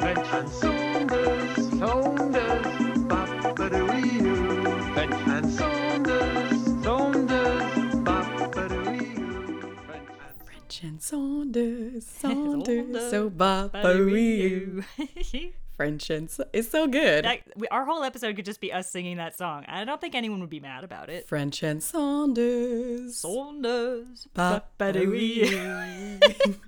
French 0.00 0.28
and 0.32 0.48
Saunders, 0.48 1.78
Saunders, 1.78 2.98
Bop-a-doo-wee-oo. 3.10 4.92
French 4.94 5.28
and 5.28 5.52
Saunders, 5.52 6.82
Saunders, 6.82 7.94
Bop-a-doo-wee-oo. 7.96 9.76
French 10.46 10.82
and 10.84 11.02
Saunders, 11.02 12.06
Saunders, 12.20 13.10
so 13.10 13.28
bop-a-wee-oo. 13.30 14.82
French 15.76 16.10
and 16.10 16.30
it's 16.52 16.68
so 16.70 16.86
good. 16.86 17.24
That, 17.24 17.40
we, 17.56 17.66
our 17.68 17.84
whole 17.84 18.04
episode 18.04 18.36
could 18.36 18.44
just 18.44 18.60
be 18.60 18.72
us 18.72 18.90
singing 18.90 19.16
that 19.16 19.36
song. 19.36 19.64
I 19.66 19.84
don't 19.84 20.00
think 20.00 20.14
anyone 20.14 20.40
would 20.40 20.50
be 20.50 20.60
mad 20.60 20.84
about 20.84 21.08
it. 21.08 21.28
French 21.28 21.62
and 21.62 21.82
Saunders, 21.82 23.16
Saunders. 23.16 24.28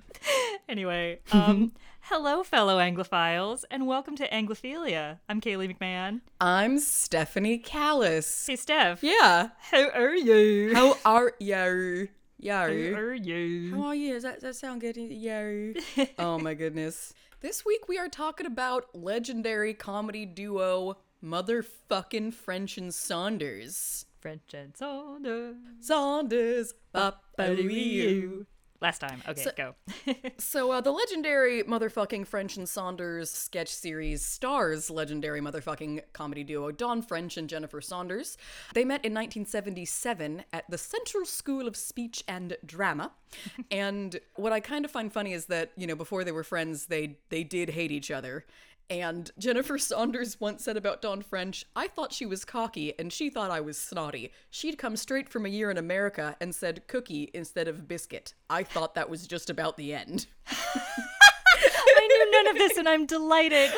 Anyway, 0.67 1.19
um, 1.31 1.71
hello, 2.01 2.41
fellow 2.43 2.79
Anglophiles, 2.79 3.63
and 3.69 3.85
welcome 3.85 4.15
to 4.15 4.27
Anglophilia. 4.29 5.19
I'm 5.29 5.39
Kaylee 5.39 5.77
McMahon. 5.77 6.21
I'm 6.41 6.79
Stephanie 6.79 7.59
Callis. 7.59 8.47
Hey, 8.47 8.55
Steph. 8.55 9.03
Yeah. 9.03 9.49
How 9.59 9.89
are 9.91 10.15
you? 10.15 10.73
How 10.73 10.97
are 11.05 11.33
you? 11.39 12.07
How 12.07 12.09
Yeah. 12.39 12.63
are 12.63 13.13
you? 13.13 13.75
How 13.75 13.83
are 13.89 13.95
you? 13.95 14.13
Does 14.13 14.23
that, 14.23 14.41
does 14.41 14.41
that 14.41 14.55
sound 14.55 14.81
good? 14.81 14.97
Yeah. 14.97 15.73
oh 16.19 16.39
my 16.39 16.55
goodness. 16.55 17.13
This 17.45 17.63
week 17.63 17.87
we 17.87 17.99
are 17.99 18.09
talking 18.09 18.47
about 18.47 18.87
legendary 18.95 19.75
comedy 19.75 20.25
duo 20.25 20.97
motherfucking 21.23 22.33
French 22.33 22.75
and 22.79 22.91
Saunders. 22.91 24.07
French 24.19 24.55
and 24.55 24.75
Saunders. 24.75 25.55
Saunders. 25.79 26.73
bop-a-doo-wee-oo. 26.91 28.47
Last 28.85 28.99
time. 28.99 29.23
Okay, 29.27 29.47
go. 29.57 29.73
So, 30.37 30.71
uh, 30.71 30.79
the 30.79 30.91
legendary 30.91 31.63
motherfucking 31.63 32.27
French 32.27 32.55
and 32.55 32.69
Saunders 32.69 33.31
sketch 33.31 33.69
series 33.69 34.23
stars 34.23 34.91
legendary 34.91 35.41
motherfucking 35.41 36.01
comedy 36.13 36.43
duo 36.43 36.69
Dawn 36.69 37.01
French 37.01 37.35
and 37.35 37.49
Jennifer 37.49 37.81
Saunders. 37.81 38.37
They 38.75 38.85
met 38.85 39.03
in 39.03 39.11
1977 39.11 40.43
at 40.53 40.69
the 40.69 40.77
Central 40.77 41.25
School 41.25 41.67
of 41.67 41.75
Speech 41.75 42.23
and 42.27 42.57
Drama. 42.63 43.11
and 43.71 44.19
what 44.35 44.51
I 44.51 44.59
kind 44.59 44.85
of 44.85 44.91
find 44.91 45.11
funny 45.11 45.33
is 45.33 45.47
that, 45.47 45.71
you 45.75 45.87
know, 45.87 45.95
before 45.95 46.23
they 46.23 46.31
were 46.31 46.43
friends, 46.43 46.85
they 46.85 47.17
they 47.29 47.43
did 47.43 47.69
hate 47.69 47.91
each 47.91 48.11
other. 48.11 48.45
And 48.89 49.31
Jennifer 49.39 49.77
Saunders 49.77 50.39
once 50.39 50.63
said 50.63 50.77
about 50.77 51.01
Dawn 51.01 51.21
French, 51.21 51.65
I 51.75 51.87
thought 51.87 52.13
she 52.13 52.25
was 52.25 52.45
cocky 52.45 52.93
and 52.99 53.11
she 53.11 53.29
thought 53.29 53.49
I 53.49 53.61
was 53.61 53.79
snotty. 53.79 54.31
She'd 54.49 54.77
come 54.77 54.95
straight 54.95 55.27
from 55.27 55.45
a 55.45 55.49
year 55.49 55.71
in 55.71 55.77
America 55.77 56.35
and 56.39 56.53
said 56.53 56.87
cookie 56.87 57.31
instead 57.33 57.67
of 57.67 57.87
biscuit. 57.87 58.35
I 58.49 58.63
thought 58.63 58.93
that 58.95 59.09
was 59.09 59.25
just 59.25 59.49
about 59.49 59.77
the 59.77 59.93
end. 59.93 60.27
I 60.47 62.07
knew 62.07 62.31
none 62.31 62.47
of 62.47 62.57
this, 62.57 62.77
and 62.77 62.87
I'm 62.87 63.05
delighted. 63.05 63.71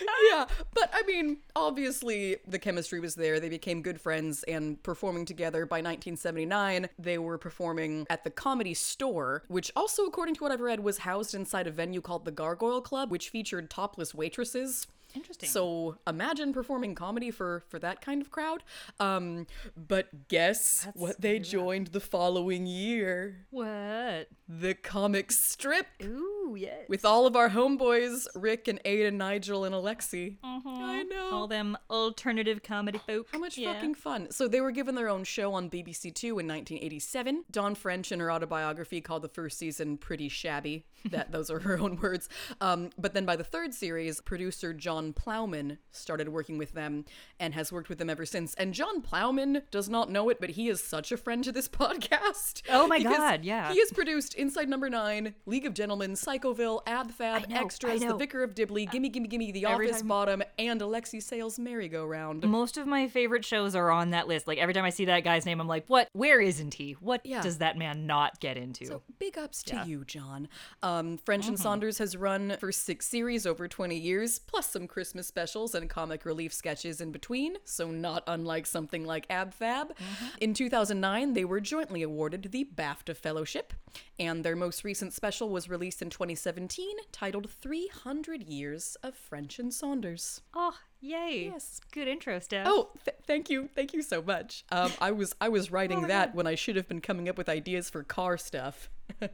yeah, 0.30 0.46
but 0.74 0.90
I 0.92 1.02
mean, 1.06 1.38
obviously 1.56 2.36
the 2.46 2.58
chemistry 2.58 3.00
was 3.00 3.14
there. 3.14 3.40
They 3.40 3.48
became 3.48 3.82
good 3.82 4.00
friends 4.00 4.42
and 4.44 4.82
performing 4.82 5.24
together. 5.24 5.66
By 5.66 5.76
1979, 5.76 6.88
they 6.98 7.18
were 7.18 7.38
performing 7.38 8.06
at 8.10 8.24
the 8.24 8.30
Comedy 8.30 8.74
Store, 8.74 9.44
which 9.48 9.70
also, 9.76 10.04
according 10.04 10.34
to 10.36 10.42
what 10.42 10.52
I've 10.52 10.60
read, 10.60 10.80
was 10.80 10.98
housed 10.98 11.34
inside 11.34 11.66
a 11.66 11.70
venue 11.70 12.00
called 12.00 12.24
the 12.24 12.32
Gargoyle 12.32 12.80
Club, 12.80 13.10
which 13.10 13.28
featured 13.30 13.70
topless 13.70 14.14
waitresses. 14.14 14.86
Interesting. 15.14 15.48
So 15.48 15.96
imagine 16.06 16.52
performing 16.52 16.94
comedy 16.94 17.30
for 17.30 17.62
for 17.68 17.78
that 17.78 18.00
kind 18.00 18.20
of 18.20 18.30
crowd. 18.30 18.62
Um, 18.98 19.46
but 19.76 20.28
guess 20.28 20.88
what 20.94 21.20
they 21.20 21.38
joined 21.38 21.88
the 21.88 22.00
following 22.00 22.66
year? 22.66 23.46
What? 23.50 24.28
The 24.48 24.74
comic 24.74 25.32
strip 25.32 25.86
Ooh, 26.02 26.54
yes. 26.58 26.88
with 26.88 27.04
all 27.04 27.26
of 27.26 27.36
our 27.36 27.50
homeboys, 27.50 28.26
Rik 28.34 28.68
and 28.68 28.82
Aiden, 28.84 29.14
Nigel 29.14 29.64
and 29.64 29.74
Alexei. 29.74 30.36
I 30.42 30.60
know. 31.08 31.30
All 31.32 31.46
them 31.46 31.76
alternative 31.90 32.62
comedy 32.62 32.98
folk. 32.98 33.28
How 33.32 33.38
much 33.38 33.56
Yeah. 33.58 33.74
fucking 33.74 33.94
fun. 33.94 34.30
So 34.30 34.48
they 34.48 34.60
were 34.60 34.70
given 34.70 34.94
their 34.94 35.08
own 35.08 35.24
show 35.24 35.52
on 35.54 35.68
BBC 35.70 36.10
Two 36.14 36.38
in 36.38 36.46
1987. 36.46 37.44
Dawn 37.50 37.74
French 37.74 38.12
in 38.12 38.20
her 38.20 38.30
autobiography 38.30 39.00
called 39.00 39.22
the 39.22 39.28
first 39.28 39.58
season 39.58 39.96
pretty 39.96 40.28
shabby. 40.28 40.84
That 41.10 41.32
those 41.32 41.50
are 41.50 41.60
her 41.60 41.78
own 41.80 41.96
words. 42.00 42.28
Um, 42.60 42.90
but 42.98 43.14
then 43.14 43.24
by 43.26 43.36
the 43.36 43.44
third 43.44 43.74
series, 43.74 44.20
producer 44.20 44.72
John 44.72 45.12
Plowman 45.12 45.78
started 45.90 46.28
working 46.30 46.58
with 46.58 46.72
them 46.72 47.04
and 47.38 47.52
has 47.54 47.70
worked 47.72 47.88
with 47.88 47.98
them 47.98 48.08
ever 48.08 48.24
since. 48.24 48.54
And 48.54 48.72
John 48.72 49.02
Plowman 49.02 49.62
does 49.70 49.88
not 49.88 50.10
know 50.10 50.28
it, 50.30 50.40
but 50.40 50.50
he 50.50 50.68
is 50.68 50.82
such 50.82 51.12
a 51.12 51.16
friend 51.16 51.44
to 51.44 51.52
this 51.52 51.68
podcast. 52.08 52.62
Oh 52.70 52.86
my 52.86 53.02
God, 53.02 53.44
yeah. 53.44 53.72
He 53.72 53.80
has 53.80 53.92
produced 53.92 54.34
Inside 54.34 54.68
Number 54.68 54.88
Nine, 54.88 55.34
League 55.46 55.66
of 55.66 55.74
Gentlemen, 55.74 56.12
Psychoville, 56.12 56.80
Ab 56.86 57.10
Fab, 57.10 57.48
know, 57.48 57.60
Extras, 57.60 58.00
The. 58.00 58.14
Vicar 58.16 58.42
of 58.42 58.54
Dibley, 58.54 58.86
Gimme 58.86 59.08
Gimme 59.10 59.28
Gimme, 59.28 59.52
The 59.52 59.66
Every 59.66 59.88
Office 59.88 60.00
time- 60.00 60.08
Bottom, 60.08 60.42
and 60.58 60.80
Alexei 60.94 61.18
Sayle's 61.18 61.58
Merry-Go-Round. 61.58 62.44
Most 62.48 62.76
of 62.76 62.86
my 62.86 63.08
favorite 63.08 63.44
shows 63.44 63.74
are 63.74 63.90
on 63.90 64.10
that 64.10 64.28
list. 64.28 64.46
Like 64.46 64.58
every 64.58 64.72
time 64.72 64.84
I 64.84 64.90
see 64.90 65.06
that 65.06 65.24
guy's 65.24 65.44
name, 65.44 65.60
I'm 65.60 65.66
like, 65.66 65.86
what? 65.88 66.08
Where 66.12 66.40
isn't 66.40 66.74
he? 66.74 66.92
What 66.92 67.26
Yeah. 67.26 67.42
does 67.42 67.58
that 67.58 67.76
man 67.76 68.06
not 68.06 68.38
get 68.38 68.56
into? 68.56 68.86
So 68.86 69.02
big 69.18 69.36
ups 69.36 69.64
to 69.64 69.82
you, 69.84 70.04
John. 70.04 70.46
Um, 70.84 71.18
French 71.18 71.48
and 71.48 71.58
Saunders 71.58 71.98
has 71.98 72.16
run 72.16 72.56
for 72.60 72.70
six 72.70 73.06
series 73.06 73.44
over 73.44 73.66
20 73.66 73.96
years, 73.98 74.38
plus 74.38 74.70
some 74.70 74.86
Christmas 74.86 75.26
specials 75.26 75.74
and 75.74 75.90
comic 75.90 76.24
relief 76.24 76.52
sketches 76.54 77.00
in 77.00 77.10
between, 77.10 77.56
so 77.64 77.90
not 77.90 78.22
unlike 78.28 78.64
something 78.64 79.04
like 79.04 79.26
Ab 79.28 79.52
Fab. 79.52 79.96
In 80.40 80.54
2009, 80.54 81.32
they 81.32 81.44
were 81.44 81.58
jointly 81.58 82.02
awarded 82.04 82.52
the 82.52 82.68
BAFTA 82.72 83.16
Fellowship, 83.16 83.72
and 84.16 84.44
their 84.44 84.54
most 84.54 84.84
recent 84.84 85.12
special 85.12 85.48
was 85.48 85.68
released 85.68 86.02
in 86.02 86.08
2017, 86.10 86.88
titled 87.10 87.50
300 87.50 88.44
Years 88.44 88.96
of 89.02 89.16
French 89.16 89.58
and 89.58 89.74
Saunders. 89.74 90.40
oh, 90.54 90.73
yay! 91.00 91.50
Yes. 91.52 91.80
Good 91.92 92.08
intro, 92.08 92.38
Steph. 92.38 92.66
Oh, 92.68 92.90
th- 93.04 93.16
thank 93.26 93.50
you, 93.50 93.68
thank 93.74 93.92
you 93.92 94.02
so 94.02 94.22
much. 94.22 94.64
Um, 94.70 94.92
I 95.00 95.12
was 95.12 95.34
I 95.40 95.48
was 95.48 95.70
writing 95.72 96.02
that 96.08 96.34
when 96.34 96.46
I 96.46 96.54
should 96.54 96.76
have 96.76 96.88
been 96.88 97.00
coming 97.00 97.28
up 97.28 97.36
with 97.38 97.48
ideas 97.48 97.90
for 97.90 98.02
car 98.02 98.36
stuff. 98.36 98.90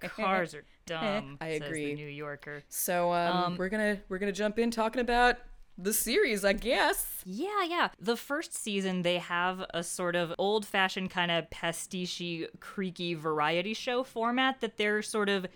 cars 0.00 0.54
are 0.54 0.64
dumb. 0.86 1.38
I 1.40 1.46
agree. 1.48 1.94
New 1.94 2.06
Yorker. 2.08 2.62
So 2.68 3.12
um, 3.12 3.56
we're 3.56 3.68
gonna 3.68 3.98
we're 4.08 4.18
gonna 4.18 4.32
jump 4.32 4.58
in 4.58 4.70
talking 4.70 5.00
about 5.00 5.36
the 5.76 5.92
series, 5.92 6.44
I 6.44 6.52
guess. 6.52 7.22
Yeah, 7.24 7.64
yeah. 7.64 7.88
The 8.00 8.16
first 8.16 8.54
season, 8.54 9.02
they 9.02 9.18
have 9.18 9.64
a 9.74 9.82
sort 9.82 10.14
of 10.16 10.32
old 10.38 10.64
fashioned, 10.66 11.10
kind 11.10 11.30
of 11.30 11.50
pastiche, 11.50 12.48
creaky 12.60 13.14
variety 13.14 13.74
show 13.74 14.04
format 14.04 14.60
that 14.60 14.76
they're 14.76 15.02
sort 15.02 15.28
of 15.28 15.46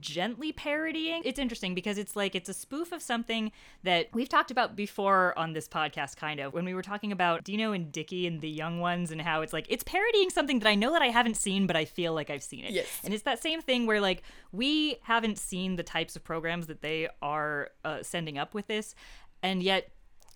gently 0.00 0.52
parodying. 0.52 1.22
It's 1.24 1.38
interesting 1.38 1.74
because 1.74 1.98
it's 1.98 2.16
like 2.16 2.34
it's 2.34 2.48
a 2.48 2.54
spoof 2.54 2.92
of 2.92 3.02
something 3.02 3.52
that 3.82 4.08
we've 4.12 4.28
talked 4.28 4.50
about 4.50 4.76
before 4.76 5.36
on 5.38 5.52
this 5.52 5.68
podcast, 5.68 6.16
kind 6.16 6.40
of, 6.40 6.52
when 6.52 6.64
we 6.64 6.74
were 6.74 6.82
talking 6.82 7.12
about 7.12 7.44
Dino 7.44 7.72
and 7.72 7.90
Dicky 7.90 8.26
and 8.26 8.40
the 8.40 8.48
young 8.48 8.80
ones 8.80 9.10
and 9.10 9.20
how 9.20 9.42
it's 9.42 9.52
like 9.52 9.66
it's 9.68 9.84
parodying 9.84 10.30
something 10.30 10.58
that 10.60 10.68
I 10.68 10.74
know 10.74 10.92
that 10.92 11.02
I 11.02 11.08
haven't 11.08 11.36
seen, 11.36 11.66
but 11.66 11.76
I 11.76 11.84
feel 11.84 12.12
like 12.12 12.30
I've 12.30 12.42
seen 12.42 12.64
it. 12.64 12.72
Yes. 12.72 12.86
And 13.04 13.14
it's 13.14 13.24
that 13.24 13.42
same 13.42 13.60
thing 13.60 13.86
where 13.86 14.00
like 14.00 14.22
we 14.52 14.96
haven't 15.02 15.38
seen 15.38 15.76
the 15.76 15.82
types 15.82 16.16
of 16.16 16.24
programs 16.24 16.66
that 16.66 16.82
they 16.82 17.08
are 17.22 17.70
uh, 17.84 18.02
sending 18.02 18.38
up 18.38 18.54
with 18.54 18.66
this, 18.66 18.94
and 19.42 19.62
yet 19.62 19.90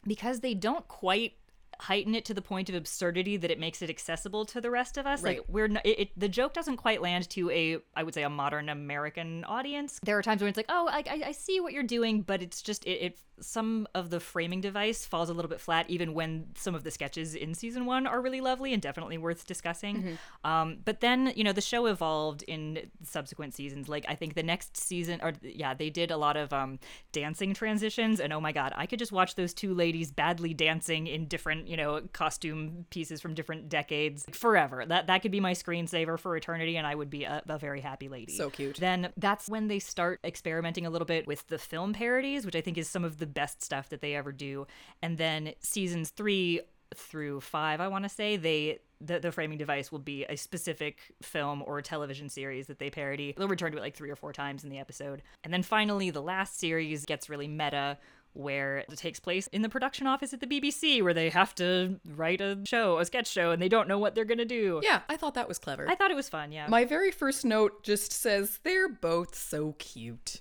because 0.06 0.40
they 0.40 0.54
don't 0.54 0.86
quite 0.88 1.34
heighten 1.80 2.14
it 2.14 2.24
to 2.24 2.34
the 2.34 2.42
point 2.42 2.68
of 2.68 2.74
absurdity 2.74 3.36
that 3.36 3.50
it 3.50 3.58
makes 3.58 3.82
it 3.82 3.90
accessible 3.90 4.44
to 4.46 4.60
the 4.60 4.70
rest 4.70 4.96
of 4.96 5.06
us. 5.06 5.22
Like 5.22 5.44
we're 5.48 5.66
n- 5.66 5.80
it, 5.84 5.98
it 6.00 6.08
the 6.16 6.28
joke 6.28 6.52
doesn't 6.52 6.76
quite 6.76 7.00
land 7.00 7.28
to 7.30 7.50
a 7.50 7.78
i 7.94 8.02
would 8.02 8.14
say 8.14 8.22
a 8.22 8.30
modern 8.30 8.68
american 8.68 9.44
audience. 9.44 10.00
There 10.02 10.18
are 10.18 10.22
times 10.22 10.40
when 10.40 10.48
it's 10.48 10.56
like 10.56 10.66
oh 10.68 10.88
i, 10.90 10.98
I, 10.98 11.22
I 11.26 11.32
see 11.32 11.60
what 11.60 11.72
you're 11.72 11.82
doing 11.82 12.22
but 12.22 12.42
it's 12.42 12.62
just 12.62 12.84
it, 12.84 12.90
it 12.90 13.18
some 13.40 13.86
of 13.94 14.10
the 14.10 14.20
framing 14.20 14.60
device 14.60 15.06
falls 15.06 15.30
a 15.30 15.34
little 15.34 15.48
bit 15.48 15.60
flat 15.60 15.86
even 15.88 16.14
when 16.14 16.46
some 16.56 16.74
of 16.74 16.84
the 16.84 16.90
sketches 16.90 17.34
in 17.34 17.54
season 17.54 17.86
one 17.86 18.06
are 18.06 18.20
really 18.20 18.40
lovely 18.40 18.72
and 18.72 18.82
definitely 18.82 19.18
worth 19.18 19.46
discussing. 19.46 20.18
Um, 20.44 20.78
but 20.84 21.00
then 21.00 21.32
you 21.36 21.44
know 21.44 21.52
the 21.52 21.60
show 21.60 21.86
evolved 21.86 22.42
in 22.44 22.90
subsequent 23.02 23.54
seasons. 23.54 23.88
Like 23.88 24.04
i 24.08 24.14
think 24.14 24.34
the 24.34 24.42
next 24.42 24.76
season 24.76 25.20
or 25.22 25.32
yeah 25.42 25.74
they 25.74 25.90
did 25.90 26.10
a 26.10 26.16
lot 26.16 26.36
of 26.36 26.52
um, 26.52 26.78
dancing 27.12 27.54
transitions 27.54 28.20
and 28.20 28.32
oh 28.32 28.40
my 28.40 28.52
god 28.52 28.72
i 28.76 28.86
could 28.86 28.98
just 28.98 29.12
watch 29.12 29.34
those 29.34 29.54
two 29.54 29.74
ladies 29.74 30.10
badly 30.10 30.54
dancing 30.54 31.06
in 31.06 31.26
different 31.26 31.68
you 31.68 31.76
know 31.76 32.02
costume 32.12 32.86
pieces 32.90 33.20
from 33.20 33.34
different 33.34 33.68
decades 33.68 34.24
forever. 34.32 34.84
That 34.86 35.06
that 35.06 35.22
could 35.22 35.32
be 35.32 35.40
my 35.40 35.52
screensaver 35.52 36.18
for 36.18 36.36
eternity 36.36 36.76
and 36.76 36.86
i 36.86 36.94
would 36.94 37.10
be 37.10 37.24
a, 37.24 37.42
a 37.48 37.58
very 37.58 37.80
happy 37.80 38.08
lady. 38.08 38.32
So 38.32 38.50
cute. 38.50 38.76
then 38.76 39.12
that's 39.16 39.48
when 39.48 39.68
they 39.68 39.78
start 39.78 40.20
experimenting 40.24 40.86
a 40.86 40.90
little 40.90 41.06
bit 41.06 41.26
with 41.26 41.46
the 41.48 41.58
film 41.58 41.92
parodies 41.92 42.44
which 42.44 42.56
i 42.56 42.60
think 42.60 42.78
is 42.78 42.88
some 42.88 43.04
of 43.04 43.18
the 43.18 43.26
best 43.28 43.62
stuff 43.62 43.88
that 43.88 44.00
they 44.00 44.14
ever 44.14 44.32
do 44.32 44.66
and 45.02 45.18
then 45.18 45.52
seasons 45.60 46.10
three 46.10 46.60
through 46.94 47.40
five 47.40 47.80
i 47.80 47.88
want 47.88 48.04
to 48.04 48.08
say 48.08 48.36
they 48.36 48.78
the, 49.00 49.20
the 49.20 49.30
framing 49.30 49.58
device 49.58 49.92
will 49.92 49.98
be 50.00 50.24
a 50.24 50.36
specific 50.36 51.14
film 51.22 51.62
or 51.66 51.80
television 51.80 52.28
series 52.28 52.66
that 52.66 52.78
they 52.78 52.90
parody 52.90 53.34
they'll 53.36 53.46
return 53.46 53.70
to 53.70 53.78
it 53.78 53.80
like 53.80 53.94
three 53.94 54.10
or 54.10 54.16
four 54.16 54.32
times 54.32 54.64
in 54.64 54.70
the 54.70 54.78
episode 54.78 55.22
and 55.44 55.52
then 55.52 55.62
finally 55.62 56.10
the 56.10 56.22
last 56.22 56.58
series 56.58 57.04
gets 57.04 57.28
really 57.28 57.46
meta 57.46 57.98
where 58.38 58.78
it 58.78 58.96
takes 58.96 59.18
place 59.18 59.48
in 59.48 59.62
the 59.62 59.68
production 59.68 60.06
office 60.06 60.32
at 60.32 60.40
the 60.40 60.46
BBC, 60.46 61.02
where 61.02 61.14
they 61.14 61.28
have 61.28 61.54
to 61.56 61.98
write 62.04 62.40
a 62.40 62.58
show, 62.66 62.98
a 62.98 63.04
sketch 63.04 63.26
show, 63.26 63.50
and 63.50 63.60
they 63.60 63.68
don't 63.68 63.88
know 63.88 63.98
what 63.98 64.14
they're 64.14 64.24
gonna 64.24 64.44
do. 64.44 64.80
Yeah, 64.82 65.00
I 65.08 65.16
thought 65.16 65.34
that 65.34 65.48
was 65.48 65.58
clever. 65.58 65.88
I 65.88 65.94
thought 65.94 66.10
it 66.10 66.16
was 66.16 66.28
fun. 66.28 66.52
Yeah, 66.52 66.66
My 66.68 66.84
very 66.84 67.10
first 67.10 67.44
note 67.44 67.82
just 67.82 68.12
says 68.12 68.60
they're 68.62 68.88
both 68.88 69.34
so 69.34 69.72
cute. 69.78 70.40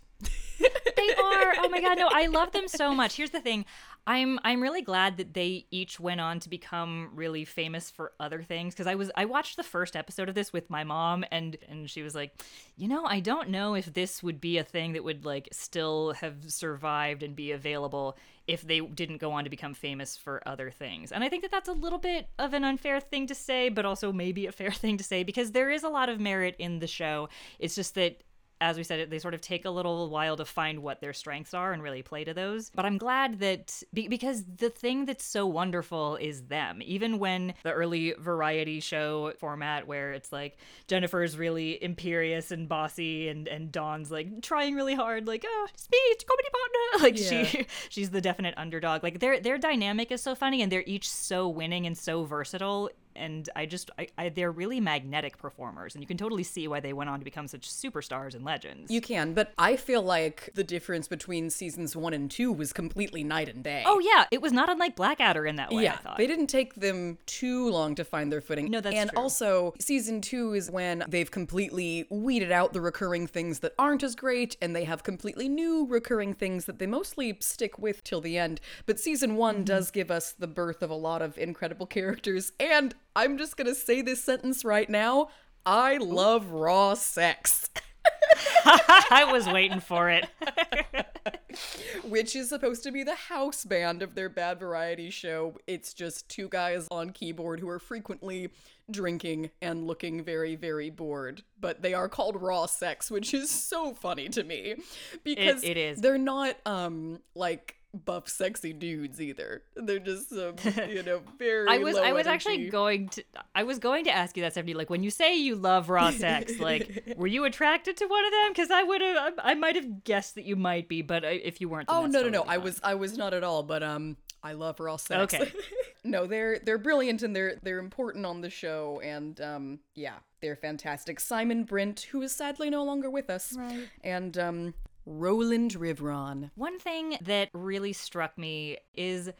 they 0.95 1.13
are. 1.13 1.53
Oh 1.59 1.69
my 1.69 1.81
god, 1.81 1.97
no, 1.97 2.09
I 2.11 2.27
love 2.27 2.51
them 2.51 2.67
so 2.67 2.93
much. 2.93 3.15
Here's 3.15 3.31
the 3.31 3.41
thing. 3.41 3.65
I'm 4.07 4.39
I'm 4.45 4.63
really 4.63 4.81
glad 4.81 5.17
that 5.17 5.33
they 5.33 5.65
each 5.69 5.99
went 5.99 6.21
on 6.21 6.39
to 6.39 6.49
become 6.49 7.09
really 7.13 7.43
famous 7.43 7.91
for 7.91 8.13
other 8.21 8.41
things 8.41 8.73
because 8.73 8.87
I 8.87 8.95
was 8.95 9.11
I 9.15 9.25
watched 9.25 9.57
the 9.57 9.63
first 9.63 9.97
episode 9.97 10.29
of 10.29 10.35
this 10.35 10.53
with 10.53 10.69
my 10.69 10.85
mom 10.85 11.25
and 11.29 11.57
and 11.67 11.89
she 11.89 12.01
was 12.01 12.15
like, 12.15 12.31
"You 12.77 12.87
know, 12.87 13.05
I 13.05 13.19
don't 13.19 13.49
know 13.49 13.75
if 13.75 13.93
this 13.93 14.23
would 14.23 14.39
be 14.39 14.57
a 14.57 14.63
thing 14.63 14.93
that 14.93 15.03
would 15.03 15.25
like 15.25 15.49
still 15.51 16.13
have 16.13 16.35
survived 16.47 17.21
and 17.21 17.35
be 17.35 17.51
available 17.51 18.17
if 18.47 18.61
they 18.61 18.79
didn't 18.79 19.17
go 19.17 19.33
on 19.33 19.43
to 19.43 19.49
become 19.49 19.73
famous 19.73 20.15
for 20.15 20.41
other 20.47 20.71
things." 20.71 21.11
And 21.11 21.21
I 21.21 21.27
think 21.27 21.41
that 21.41 21.51
that's 21.51 21.67
a 21.67 21.73
little 21.73 21.99
bit 21.99 22.29
of 22.39 22.53
an 22.53 22.63
unfair 22.63 23.01
thing 23.01 23.27
to 23.27 23.35
say, 23.35 23.67
but 23.67 23.85
also 23.85 24.13
maybe 24.13 24.47
a 24.47 24.53
fair 24.53 24.71
thing 24.83 24.95
to 24.97 25.03
say 25.03 25.23
because 25.23 25.51
there 25.51 25.69
is 25.69 25.83
a 25.83 25.89
lot 25.89 26.07
of 26.07 26.17
merit 26.17 26.55
in 26.59 26.79
the 26.79 26.87
show. 26.87 27.27
It's 27.59 27.75
just 27.75 27.93
that 27.95 28.21
as 28.59 28.77
we 28.77 28.83
said, 28.83 29.09
they 29.09 29.19
sort 29.19 29.33
of 29.33 29.41
take 29.41 29.65
a 29.65 29.69
little 29.69 30.09
while 30.09 30.35
to 30.37 30.45
find 30.45 30.79
what 30.79 30.99
their 30.99 31.13
strengths 31.13 31.53
are 31.53 31.73
and 31.73 31.83
really 31.83 32.01
play 32.01 32.23
to 32.23 32.33
those. 32.33 32.71
But 32.71 32.85
I'm 32.85 32.97
glad 32.97 33.39
that 33.39 33.83
be- 33.93 34.07
because 34.07 34.43
the 34.45 34.69
thing 34.69 35.05
that's 35.05 35.23
so 35.25 35.45
wonderful 35.45 36.15
is 36.15 36.43
them. 36.43 36.81
Even 36.83 37.19
when 37.19 37.53
the 37.63 37.71
early 37.71 38.13
variety 38.17 38.79
show 38.79 39.33
format, 39.39 39.87
where 39.87 40.13
it's 40.13 40.31
like 40.31 40.57
Jennifer's 40.87 41.37
really 41.37 41.81
imperious 41.83 42.51
and 42.51 42.67
bossy, 42.67 43.29
and 43.29 43.47
and 43.47 43.71
Dawn's 43.71 44.11
like 44.11 44.41
trying 44.41 44.75
really 44.75 44.95
hard, 44.95 45.27
like 45.27 45.45
oh, 45.47 45.67
me, 45.91 45.99
comedy 46.27 46.49
partner. 46.49 46.63
Like 46.99 47.17
she 47.17 47.67
she's 47.89 48.09
the 48.09 48.21
definite 48.21 48.55
underdog. 48.57 49.03
Like 49.03 49.19
their 49.19 49.39
their 49.39 49.57
dynamic 49.57 50.11
is 50.11 50.21
so 50.21 50.33
funny, 50.35 50.61
and 50.61 50.71
they're 50.71 50.83
each 50.85 51.09
so 51.09 51.47
winning 51.47 51.85
and 51.85 51.97
so 51.97 52.23
versatile 52.23 52.89
and 53.17 53.49
I 53.55 53.65
just 53.65 53.89
I, 53.97 54.07
I, 54.17 54.29
they're 54.29 54.51
really 54.51 54.79
magnetic 54.79 55.37
performers, 55.37 55.95
and 55.95 56.03
you 56.03 56.07
can 56.07 56.17
totally 56.17 56.43
see 56.43 56.67
why 56.67 56.79
they 56.79 56.93
went 56.93 57.09
on 57.09 57.19
to 57.19 57.25
become 57.25 57.47
such 57.47 57.69
superstars 57.69 58.35
and 58.35 58.45
legends. 58.45 58.91
You 58.91 59.01
can, 59.01 59.33
but 59.33 59.53
I 59.57 59.75
feel 59.75 60.01
like 60.01 60.49
the 60.55 60.63
difference 60.63 61.07
between 61.07 61.49
seasons 61.49 61.95
one 61.95 62.13
and 62.13 62.29
two 62.29 62.51
was 62.51 62.73
completely 62.73 63.23
night 63.23 63.49
and 63.49 63.63
day. 63.63 63.83
oh 63.85 63.99
yeah, 63.99 64.25
it 64.31 64.41
was 64.41 64.51
not 64.53 64.69
unlike 64.69 64.95
Blackadder 64.95 65.45
in 65.45 65.55
that 65.57 65.71
way. 65.71 65.79
I 65.79 65.83
yeah, 65.83 65.97
thought. 65.97 66.17
they 66.17 66.27
didn't 66.27 66.47
take 66.47 66.75
them 66.75 67.17
too 67.25 67.69
long 67.69 67.95
to 67.95 68.03
find 68.05 68.31
their 68.31 68.41
footing. 68.41 68.69
No, 68.69 68.81
that's 68.81 68.95
and 68.95 69.09
true. 69.09 69.19
also 69.19 69.73
season 69.79 70.21
two 70.21 70.53
is 70.53 70.69
when 70.69 71.03
they've 71.07 71.29
completely 71.31 72.05
weeded 72.09 72.51
out 72.51 72.73
the 72.73 72.81
recurring 72.81 73.27
things 73.27 73.59
that 73.59 73.73
aren't 73.79 74.03
as 74.03 74.15
great, 74.15 74.55
and 74.61 74.75
they 74.75 74.83
have 74.83 75.03
completely 75.03 75.49
new 75.49 75.85
recurring 75.87 76.33
things 76.33 76.65
that 76.65 76.79
they 76.79 76.87
mostly 76.87 77.37
stick 77.39 77.79
with 77.79 78.03
till 78.03 78.21
the 78.21 78.37
end. 78.37 78.59
But 78.85 78.99
season 78.99 79.35
one 79.35 79.47
Mm-hmm. 79.57 79.63
does 79.63 79.91
give 79.91 80.11
us 80.11 80.33
the 80.37 80.45
birth 80.47 80.83
of 80.83 80.89
a 80.89 80.95
lot 80.95 81.21
of 81.21 81.37
incredible 81.37 81.85
characters, 81.87 82.51
and 82.59 82.93
I'm 83.17 83.39
just 83.39 83.57
gonna 83.57 83.73
say 83.73 84.03
this 84.03 84.23
sentence 84.23 84.63
right 84.63 84.87
now: 84.89 85.29
I 85.65 85.97
love 85.97 86.51
raw 86.51 86.93
sex. 86.93 87.67
I 88.65 89.27
was 89.31 89.47
waiting 89.47 89.79
for 89.79 90.09
it. 90.09 90.27
which 92.03 92.35
is 92.35 92.49
supposed 92.49 92.83
to 92.83 92.91
be 92.91 93.03
the 93.03 93.15
house 93.15 93.65
band 93.65 94.03
of 94.03 94.13
their 94.13 94.29
bad 94.29 94.59
variety 94.59 95.09
show. 95.09 95.57
It's 95.65 95.93
just 95.93 96.29
two 96.29 96.47
guys 96.47 96.87
on 96.91 97.09
keyboard 97.09 97.59
who 97.59 97.69
are 97.69 97.79
frequently 97.79 98.49
drinking 98.89 99.49
and 99.61 99.87
looking 99.87 100.23
very, 100.23 100.55
very 100.55 100.91
bored. 100.91 101.41
But 101.59 101.81
they 101.81 101.95
are 101.95 102.07
called 102.07 102.39
raw 102.41 102.67
sex, 102.67 103.09
which 103.09 103.33
is 103.33 103.49
so 103.49 103.95
funny 103.95 104.29
to 104.29 104.43
me 104.43 104.75
because 105.23 105.63
it 105.63 105.77
is. 105.77 106.01
they're 106.01 106.17
not 106.19 106.55
um 106.65 107.19
like 107.35 107.77
buff 108.05 108.29
sexy 108.29 108.73
dudes 108.73 109.19
either. 109.21 109.63
They're 109.75 109.99
just 109.99 110.31
um, 110.31 110.55
you 110.89 111.03
know 111.03 111.21
very. 111.37 111.67
I 111.67 111.77
was 111.79 111.97
I 111.97 112.13
was 112.13 112.27
actually 112.27 112.69
going 112.69 113.09
to 113.09 113.23
I 113.55 113.63
was 113.63 113.79
going 113.79 114.05
to 114.05 114.11
ask 114.11 114.37
you 114.37 114.43
that 114.43 114.53
Stephanie 114.53 114.73
like 114.73 114.89
when 114.89 115.03
you 115.03 115.11
say 115.11 115.35
you 115.35 115.55
love 115.55 115.89
raw 115.89 116.11
sex 116.11 116.59
like 116.59 117.15
were 117.17 117.27
you 117.27 117.45
attracted 117.45 117.97
to 117.97 118.05
one 118.05 118.25
of 118.25 118.31
them 118.31 118.51
because 118.51 118.71
I 118.71 118.83
would 118.83 119.01
have 119.01 119.33
I, 119.39 119.51
I 119.51 119.53
might 119.55 119.75
have 119.75 120.03
guessed 120.03 120.35
that 120.35 120.45
you 120.45 120.55
might 120.55 120.87
be 120.87 121.01
but 121.01 121.23
if 121.23 121.59
you 121.61 121.69
weren't 121.69 121.87
Oh 121.89 122.05
no 122.05 122.21
no 122.21 122.29
no! 122.29 122.43
I 122.43 122.57
was 122.57 122.79
I 122.83 122.95
was 122.95 123.17
not 123.17 123.33
at 123.33 123.43
all, 123.43 123.63
but 123.63 123.83
um, 123.83 124.17
I 124.43 124.53
love 124.53 124.79
raw 124.79 124.97
sex. 124.97 125.33
Okay. 125.33 125.51
no, 126.03 126.25
they're 126.25 126.59
they're 126.59 126.77
brilliant 126.77 127.23
and 127.23 127.35
they're 127.35 127.55
they're 127.63 127.79
important 127.79 128.25
on 128.25 128.41
the 128.41 128.49
show, 128.49 129.01
and 129.03 129.39
um, 129.41 129.79
yeah, 129.95 130.15
they're 130.41 130.55
fantastic. 130.55 131.19
Simon 131.19 131.63
Brint, 131.63 132.07
who 132.11 132.21
is 132.21 132.31
sadly 132.31 132.69
no 132.69 132.83
longer 132.83 133.09
with 133.09 133.29
us, 133.29 133.53
right. 133.57 133.87
and 134.03 134.37
um, 134.37 134.73
Roland 135.07 135.71
Rivron. 135.71 136.51
One 136.55 136.79
thing 136.79 137.17
that 137.21 137.49
really 137.53 137.93
struck 137.93 138.37
me 138.37 138.77
is 138.93 139.31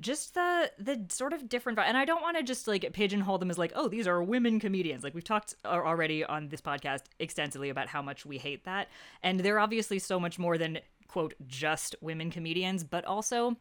just 0.00 0.32
the 0.32 0.72
the 0.78 1.04
sort 1.10 1.34
of 1.34 1.46
different 1.46 1.78
and 1.78 1.96
I 1.96 2.06
don't 2.06 2.22
want 2.22 2.38
to 2.38 2.42
just 2.42 2.66
like 2.66 2.90
pigeonhole 2.94 3.36
them 3.36 3.50
as 3.50 3.58
like 3.58 3.72
oh 3.74 3.86
these 3.86 4.06
are 4.06 4.22
women 4.22 4.58
comedians 4.58 5.04
like 5.04 5.14
we've 5.14 5.22
talked 5.22 5.54
already 5.62 6.24
on 6.24 6.48
this 6.48 6.62
podcast 6.62 7.02
extensively 7.18 7.68
about 7.68 7.86
how 7.88 8.00
much 8.00 8.24
we 8.24 8.38
hate 8.38 8.64
that 8.64 8.88
and 9.22 9.40
they're 9.40 9.58
obviously 9.58 9.98
so 9.98 10.18
much 10.18 10.38
more 10.38 10.56
than 10.56 10.78
quote 11.06 11.34
just 11.46 11.94
women 12.00 12.30
comedians 12.30 12.82
but 12.82 13.04
also 13.04 13.56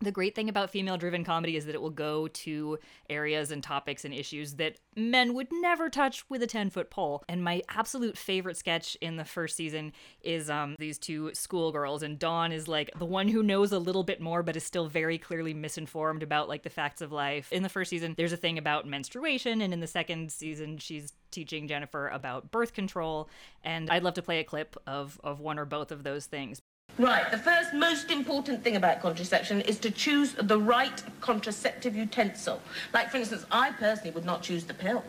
the 0.00 0.12
great 0.12 0.34
thing 0.34 0.48
about 0.48 0.70
female 0.70 0.96
driven 0.96 1.24
comedy 1.24 1.56
is 1.56 1.66
that 1.66 1.74
it 1.74 1.82
will 1.82 1.90
go 1.90 2.28
to 2.28 2.78
areas 3.08 3.50
and 3.50 3.62
topics 3.62 4.04
and 4.04 4.14
issues 4.14 4.54
that 4.54 4.78
men 4.96 5.34
would 5.34 5.48
never 5.52 5.90
touch 5.90 6.24
with 6.28 6.42
a 6.42 6.46
10 6.46 6.70
foot 6.70 6.90
pole. 6.90 7.22
And 7.28 7.44
my 7.44 7.62
absolute 7.68 8.16
favorite 8.16 8.56
sketch 8.56 8.96
in 9.00 9.16
the 9.16 9.24
first 9.24 9.56
season 9.56 9.92
is 10.22 10.48
um, 10.48 10.74
these 10.78 10.98
two 10.98 11.30
schoolgirls. 11.34 12.02
And 12.02 12.18
Dawn 12.18 12.50
is 12.50 12.66
like 12.66 12.90
the 12.98 13.04
one 13.04 13.28
who 13.28 13.42
knows 13.42 13.72
a 13.72 13.78
little 13.78 14.02
bit 14.02 14.20
more, 14.20 14.42
but 14.42 14.56
is 14.56 14.64
still 14.64 14.88
very 14.88 15.18
clearly 15.18 15.54
misinformed 15.54 16.22
about 16.22 16.48
like 16.48 16.62
the 16.62 16.70
facts 16.70 17.02
of 17.02 17.12
life. 17.12 17.52
In 17.52 17.62
the 17.62 17.68
first 17.68 17.90
season, 17.90 18.14
there's 18.16 18.32
a 18.32 18.38
thing 18.38 18.58
about 18.58 18.86
menstruation. 18.86 19.60
And 19.60 19.72
in 19.72 19.80
the 19.80 19.86
second 19.86 20.32
season, 20.32 20.78
she's 20.78 21.12
teaching 21.30 21.68
Jennifer 21.68 22.08
about 22.08 22.50
birth 22.50 22.72
control. 22.72 23.28
And 23.62 23.90
I'd 23.90 24.02
love 24.02 24.14
to 24.14 24.22
play 24.22 24.40
a 24.40 24.44
clip 24.44 24.76
of, 24.86 25.20
of 25.22 25.40
one 25.40 25.58
or 25.58 25.64
both 25.64 25.92
of 25.92 26.02
those 26.02 26.26
things. 26.26 26.60
Right, 26.98 27.30
the 27.30 27.38
first 27.38 27.72
most 27.72 28.10
important 28.10 28.62
thing 28.62 28.76
about 28.76 29.00
contraception 29.00 29.62
is 29.62 29.78
to 29.78 29.90
choose 29.90 30.34
the 30.34 30.58
right 30.58 31.02
contraceptive 31.20 31.96
utensil. 31.96 32.60
Like, 32.92 33.10
for 33.10 33.16
instance, 33.16 33.46
I 33.50 33.72
personally 33.72 34.10
would 34.10 34.26
not 34.26 34.42
choose 34.42 34.64
the 34.64 34.74
pill. 34.74 35.02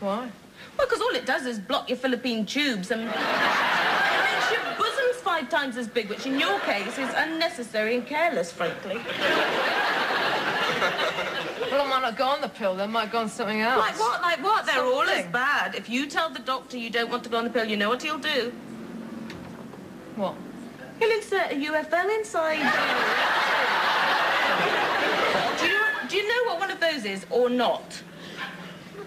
Why? 0.00 0.30
Well, 0.78 0.86
because 0.86 1.00
all 1.00 1.14
it 1.14 1.26
does 1.26 1.44
is 1.46 1.58
block 1.58 1.88
your 1.88 1.98
Philippine 1.98 2.46
tubes 2.46 2.90
and 2.90 3.02
it 3.02 3.06
makes 3.06 4.50
your 4.50 4.62
bosoms 4.78 5.16
five 5.22 5.50
times 5.50 5.76
as 5.76 5.88
big, 5.88 6.08
which 6.08 6.26
in 6.26 6.38
your 6.38 6.58
case 6.60 6.96
is 6.98 7.10
unnecessary 7.14 7.96
and 7.96 8.06
careless, 8.06 8.50
frankly. 8.50 9.00
Well, 11.70 11.82
I 11.82 11.88
might 11.88 12.02
not 12.02 12.16
go 12.16 12.26
on 12.26 12.40
the 12.40 12.48
pill, 12.48 12.76
then 12.76 12.90
I 12.90 12.92
might 12.92 13.10
go 13.10 13.18
on 13.18 13.28
something 13.28 13.60
else. 13.60 13.80
Like 13.80 13.98
what? 13.98 14.22
Like 14.22 14.42
what? 14.44 14.64
They're 14.64 14.84
all 14.84 15.02
as 15.02 15.26
bad. 15.26 15.74
If 15.74 15.88
you 15.88 16.06
tell 16.06 16.30
the 16.30 16.38
doctor 16.38 16.76
you 16.76 16.88
don't 16.88 17.10
want 17.10 17.24
to 17.24 17.30
go 17.30 17.38
on 17.38 17.44
the 17.44 17.50
pill, 17.50 17.64
you 17.64 17.76
know 17.76 17.88
what 17.88 18.02
he'll 18.02 18.18
do? 18.18 18.52
What? 20.14 20.36
He'll 20.98 21.10
insert 21.10 21.52
a 21.52 21.54
UFO 21.54 22.18
inside 22.18 22.62
do, 25.58 25.66
you 25.66 25.72
know, 25.72 25.86
do 26.08 26.16
you 26.16 26.28
know 26.28 26.44
what 26.50 26.60
one 26.60 26.70
of 26.70 26.80
those 26.80 27.04
is 27.04 27.26
or 27.30 27.48
not? 27.50 28.02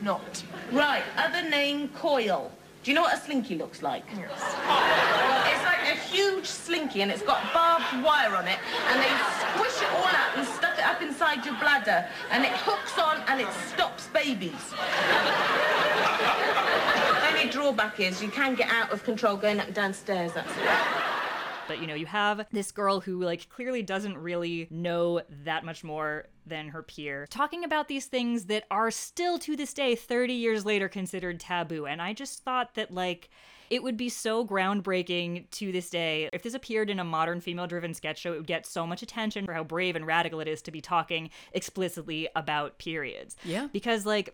Not. 0.01 0.44
Right, 0.72 1.03
other 1.17 1.48
name 1.50 1.89
coil. 1.89 2.51
Do 2.84 2.91
you 2.91 2.96
know 2.96 3.01
what 3.01 3.13
a 3.15 3.20
slinky 3.20 3.56
looks 3.56 3.82
like? 3.82 4.06
Yes. 4.15 4.32
It's 5.51 5.63
like 5.65 5.82
a 5.91 6.00
huge 6.10 6.46
slinky 6.46 7.01
and 7.01 7.12
it's 7.12 7.22
got 7.22 7.53
barbed 7.53 8.03
wire 8.03 8.36
on 8.36 8.48
it 8.48 8.60
and 8.89 9.01
they 9.01 9.10
squish 9.39 9.82
it 9.82 9.89
all 9.96 10.06
out 10.06 10.38
and 10.38 10.48
stuff 10.48 10.77
it 10.77 10.86
up 10.86 11.01
inside 11.01 11.46
your 11.46 11.56
bladder 11.56 12.08
and 12.32 12.46
it 12.46 12.51
hooks 12.53 12.98
on 12.98 13.22
and 13.27 13.41
it 13.41 13.51
stops 13.74 14.08
babies. 14.08 14.72
the 17.22 17.27
Only 17.27 17.50
drawback 17.50 18.00
is 18.00 18.22
you 18.22 18.29
can 18.29 18.56
get 18.56 18.70
out 18.70 18.91
of 18.91 19.03
control 19.03 19.36
going 19.36 19.60
up 19.60 19.65
and 19.65 19.75
downstairs, 19.75 20.34
that's 20.34 20.51
it. 20.51 21.16
But 21.67 21.81
you 21.81 21.88
know, 21.88 21.95
you 21.95 22.05
have 22.05 22.45
this 22.51 22.71
girl 22.71 23.00
who 23.00 23.21
like 23.24 23.50
clearly 23.50 23.81
doesn't 23.81 24.17
really 24.17 24.67
know 24.69 25.21
that 25.43 25.65
much 25.65 25.83
more 25.83 26.27
than 26.45 26.69
her 26.69 26.81
peer 26.81 27.27
talking 27.29 27.63
about 27.65 27.89
these 27.89 28.05
things 28.05 28.45
that 28.45 28.63
are 28.71 28.89
still 28.89 29.38
to 29.38 29.57
this 29.57 29.74
day 29.74 29.95
30 29.95 30.33
years 30.33 30.65
later 30.65 30.88
considered 30.88 31.39
taboo. 31.39 31.86
And 31.86 32.01
I 32.01 32.13
just 32.13 32.43
thought 32.43 32.75
that 32.75 32.93
like 32.93 33.29
it 33.69 33.83
would 33.83 33.97
be 33.97 34.09
so 34.09 34.45
groundbreaking 34.45 35.50
to 35.51 35.71
this 35.71 35.89
day. 35.89 36.29
If 36.31 36.43
this 36.43 36.53
appeared 36.53 36.89
in 36.89 37.00
a 37.00 37.03
modern 37.03 37.41
female 37.41 37.67
driven 37.67 37.93
sketch 37.93 38.19
show, 38.19 38.33
it 38.33 38.38
would 38.38 38.47
get 38.47 38.65
so 38.65 38.88
much 38.88 39.01
attention 39.03 39.45
for 39.45 39.53
how 39.53 39.63
brave 39.63 39.95
and 39.95 40.07
radical 40.07 40.39
it 40.39 40.47
is 40.47 40.62
to 40.63 40.71
be 40.71 40.81
talking 40.81 41.29
explicitly 41.51 42.29
about 42.36 42.77
periods. 42.77 43.36
Yeah. 43.43 43.67
Because 43.74 44.05
like 44.05 44.33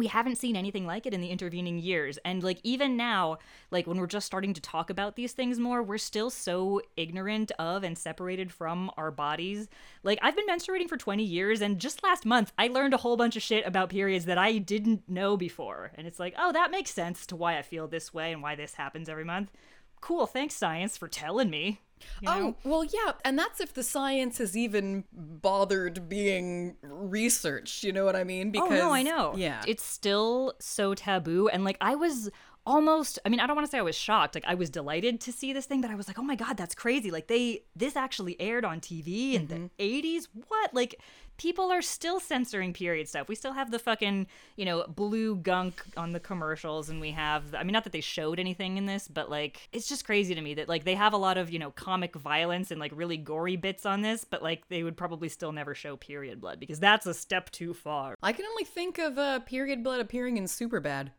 we 0.00 0.06
haven't 0.06 0.36
seen 0.36 0.56
anything 0.56 0.86
like 0.86 1.04
it 1.04 1.12
in 1.12 1.20
the 1.20 1.28
intervening 1.28 1.78
years. 1.78 2.18
And 2.24 2.42
like 2.42 2.58
even 2.64 2.96
now 2.96 3.36
like 3.70 3.86
when 3.86 3.98
we're 3.98 4.06
just 4.06 4.24
starting 4.24 4.54
to 4.54 4.60
talk 4.60 4.88
about 4.88 5.14
these 5.14 5.32
things 5.32 5.58
more 5.58 5.82
we're 5.82 5.98
still 5.98 6.30
so 6.30 6.80
ignorant 6.96 7.52
of 7.58 7.84
and 7.84 7.98
separated 7.98 8.50
from 8.50 8.90
our 8.96 9.10
bodies. 9.10 9.68
Like 10.02 10.18
i've 10.22 10.34
been 10.34 10.48
menstruating 10.48 10.88
for 10.88 10.96
20 10.96 11.22
years 11.22 11.60
and 11.60 11.78
just 11.78 12.02
last 12.02 12.24
month 12.24 12.50
i 12.58 12.66
learned 12.66 12.94
a 12.94 12.96
whole 12.96 13.18
bunch 13.18 13.36
of 13.36 13.42
shit 13.42 13.66
about 13.66 13.90
periods 13.90 14.24
that 14.24 14.38
i 14.38 14.56
didn't 14.56 15.06
know 15.06 15.36
before. 15.36 15.92
And 15.96 16.06
it's 16.06 16.18
like 16.18 16.34
oh 16.38 16.50
that 16.52 16.70
makes 16.70 16.90
sense 16.90 17.26
to 17.26 17.36
why 17.36 17.58
i 17.58 17.62
feel 17.62 17.86
this 17.86 18.14
way 18.14 18.32
and 18.32 18.42
why 18.42 18.54
this 18.54 18.74
happens 18.74 19.06
every 19.06 19.24
month 19.24 19.52
cool 20.00 20.26
thanks 20.26 20.54
science 20.54 20.96
for 20.96 21.08
telling 21.08 21.50
me 21.50 21.80
You 22.20 22.30
oh, 22.30 22.38
know? 22.38 22.56
Oh, 22.64 22.70
well, 22.70 22.84
yeah. 22.84 23.12
And 23.24 23.38
that's 23.38 23.60
if 23.60 23.74
the 23.74 23.82
science 23.82 24.38
has 24.38 24.56
even 24.56 25.04
bothered 25.12 26.08
being 26.08 26.76
researched. 26.82 27.84
You 27.84 27.92
know 27.92 28.04
what 28.04 28.16
I 28.16 28.24
mean? 28.24 28.50
Because, 28.50 28.72
oh 28.72 28.74
no, 28.74 28.90
I 28.92 29.02
know. 29.02 29.34
Yeah. 29.36 29.62
it's 29.66 29.84
still 29.84 30.54
so 30.60 30.94
taboo, 30.94 31.48
and 31.48 31.64
like 31.64 31.76
I 31.80 31.94
was 31.94 32.30
almost. 32.66 33.18
I 33.24 33.28
mean, 33.28 33.40
I 33.40 33.46
don't 33.46 33.56
want 33.56 33.66
to 33.66 33.70
say 33.70 33.78
I 33.78 33.82
was 33.82 33.96
shocked. 33.96 34.34
Like 34.34 34.44
I 34.46 34.54
was 34.54 34.70
delighted 34.70 35.20
to 35.22 35.32
see 35.32 35.52
this 35.52 35.66
thing, 35.66 35.80
but 35.80 35.90
I 35.90 35.94
was 35.94 36.08
like, 36.08 36.18
oh 36.18 36.22
my 36.22 36.36
god, 36.36 36.56
that's 36.56 36.74
crazy. 36.74 37.10
Like 37.10 37.26
they 37.26 37.64
this 37.76 37.96
actually 37.96 38.40
aired 38.40 38.64
on 38.64 38.80
TV 38.80 39.34
in 39.34 39.46
Mm-hmm. 39.48 39.66
the 39.78 40.02
'80s. 40.02 40.28
What? 40.48 40.74
Like 40.74 41.00
people 41.36 41.72
are 41.72 41.80
still 41.80 42.20
censoring 42.20 42.74
period 42.74 43.08
stuff. 43.08 43.26
We 43.26 43.34
still 43.34 43.54
have 43.54 43.70
the 43.70 43.78
fucking 43.78 44.26
you 44.56 44.64
know 44.66 44.84
blue 44.88 45.36
gunk 45.36 45.82
on 45.96 46.12
the 46.12 46.20
commercials, 46.20 46.88
and 46.90 47.00
we 47.00 47.10
have. 47.12 47.54
I 47.54 47.62
mean, 47.62 47.72
not 47.72 47.84
that 47.84 47.92
they 47.92 48.00
showed 48.02 48.38
anything 48.38 48.76
in 48.76 48.86
this, 48.86 49.08
but 49.08 49.30
like 49.30 49.68
it's 49.72 49.88
just 49.88 50.04
crazy 50.04 50.34
to 50.34 50.40
me 50.40 50.54
that 50.54 50.68
like 50.68 50.84
they 50.84 50.94
have 50.94 51.12
a 51.12 51.18
lot 51.18 51.38
of 51.38 51.50
you 51.50 51.58
know 51.58 51.70
comic 51.70 52.14
violence 52.14 52.70
and 52.70 52.78
like 52.78 52.92
really 52.94 53.16
gory 53.16 53.56
bits 53.56 53.86
on 53.86 54.02
this, 54.02 54.24
but 54.24 54.42
like 54.42 54.68
they 54.68 54.82
would 54.82 54.96
probably 54.96 55.28
still 55.28 55.52
never 55.52 55.74
show 55.74 55.96
period 55.96 56.40
blood 56.40 56.60
because 56.60 56.78
that's 56.78 57.06
a 57.06 57.14
step 57.14 57.50
too 57.50 57.72
far. 57.74 58.14
I 58.22 58.32
can 58.32 58.44
only 58.46 58.64
think 58.64 58.98
of 58.98 59.18
uh, 59.18 59.40
period 59.40 59.82
blood 59.82 60.00
appearing 60.00 60.36
in 60.36 60.44
Superbad. 60.44 61.10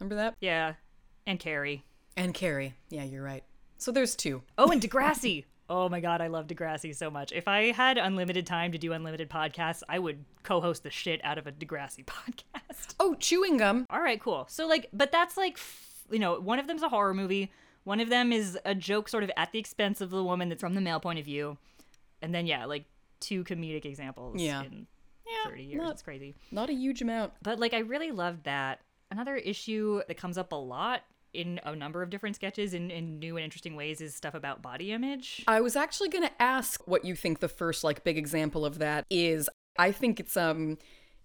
Remember 0.00 0.16
that? 0.16 0.34
Yeah, 0.40 0.74
and 1.26 1.38
Carrie. 1.38 1.84
And 2.16 2.32
Carrie. 2.34 2.74
Yeah, 2.90 3.04
you're 3.04 3.22
right. 3.22 3.44
So 3.78 3.90
there's 3.92 4.14
two. 4.14 4.42
Oh, 4.58 4.70
and 4.70 4.80
Degrassi. 4.88 5.44
oh 5.68 5.88
my 5.88 6.00
god, 6.00 6.20
I 6.20 6.28
love 6.28 6.46
Degrassi 6.46 6.94
so 6.94 7.10
much. 7.10 7.32
If 7.32 7.48
I 7.48 7.72
had 7.72 7.98
unlimited 7.98 8.46
time 8.46 8.72
to 8.72 8.78
do 8.78 8.92
unlimited 8.92 9.28
podcasts, 9.30 9.82
I 9.88 9.98
would 9.98 10.24
co-host 10.42 10.82
the 10.82 10.90
shit 10.90 11.20
out 11.24 11.38
of 11.38 11.46
a 11.46 11.52
Degrassi 11.52 12.04
podcast. 12.06 12.94
Oh, 13.00 13.14
chewing 13.14 13.56
gum. 13.56 13.86
All 13.90 14.00
right, 14.00 14.20
cool. 14.20 14.46
So 14.48 14.66
like, 14.66 14.88
but 14.92 15.10
that's 15.12 15.36
like, 15.36 15.58
you 16.10 16.18
know, 16.18 16.38
one 16.40 16.58
of 16.58 16.66
them's 16.66 16.82
a 16.82 16.88
horror 16.88 17.14
movie. 17.14 17.50
One 17.84 18.00
of 18.00 18.08
them 18.08 18.32
is 18.32 18.58
a 18.64 18.74
joke, 18.74 19.08
sort 19.08 19.24
of 19.24 19.30
at 19.36 19.52
the 19.52 19.58
expense 19.58 20.00
of 20.00 20.10
the 20.10 20.24
woman 20.24 20.48
that's 20.48 20.60
from 20.60 20.74
the 20.74 20.80
male 20.80 21.00
point 21.00 21.18
of 21.18 21.24
view, 21.26 21.58
and 22.22 22.34
then 22.34 22.46
yeah, 22.46 22.64
like 22.64 22.84
two 23.20 23.44
comedic 23.44 23.84
examples. 23.84 24.40
Yeah. 24.40 24.62
in 24.62 24.86
Yeah, 25.26 25.50
thirty 25.50 25.64
years. 25.64 25.82
not- 25.82 25.92
It's 25.92 26.02
crazy. 26.02 26.34
Not 26.50 26.70
a 26.70 26.74
huge 26.74 27.02
amount. 27.02 27.32
But 27.42 27.58
like 27.58 27.74
I 27.74 27.80
really 27.80 28.10
loved 28.10 28.44
that. 28.44 28.80
Another 29.10 29.36
issue 29.36 30.00
that 30.08 30.16
comes 30.16 30.38
up 30.38 30.52
a 30.52 30.56
lot 30.56 31.02
in 31.34 31.60
a 31.64 31.74
number 31.74 32.02
of 32.02 32.10
different 32.10 32.36
sketches 32.36 32.74
in, 32.74 32.90
in 32.90 33.18
new 33.18 33.36
and 33.36 33.44
interesting 33.44 33.76
ways 33.76 34.00
is 34.00 34.14
stuff 34.14 34.34
about 34.34 34.62
body 34.62 34.92
image. 34.92 35.42
I 35.46 35.60
was 35.60 35.76
actually 35.76 36.08
going 36.08 36.24
to 36.24 36.42
ask 36.42 36.86
what 36.86 37.04
you 37.04 37.14
think 37.14 37.40
the 37.40 37.48
first 37.48 37.84
like 37.84 38.04
big 38.04 38.16
example 38.18 38.64
of 38.64 38.78
that 38.78 39.04
is. 39.10 39.48
I 39.76 39.90
think 39.92 40.20
it's 40.20 40.36
um 40.36 40.78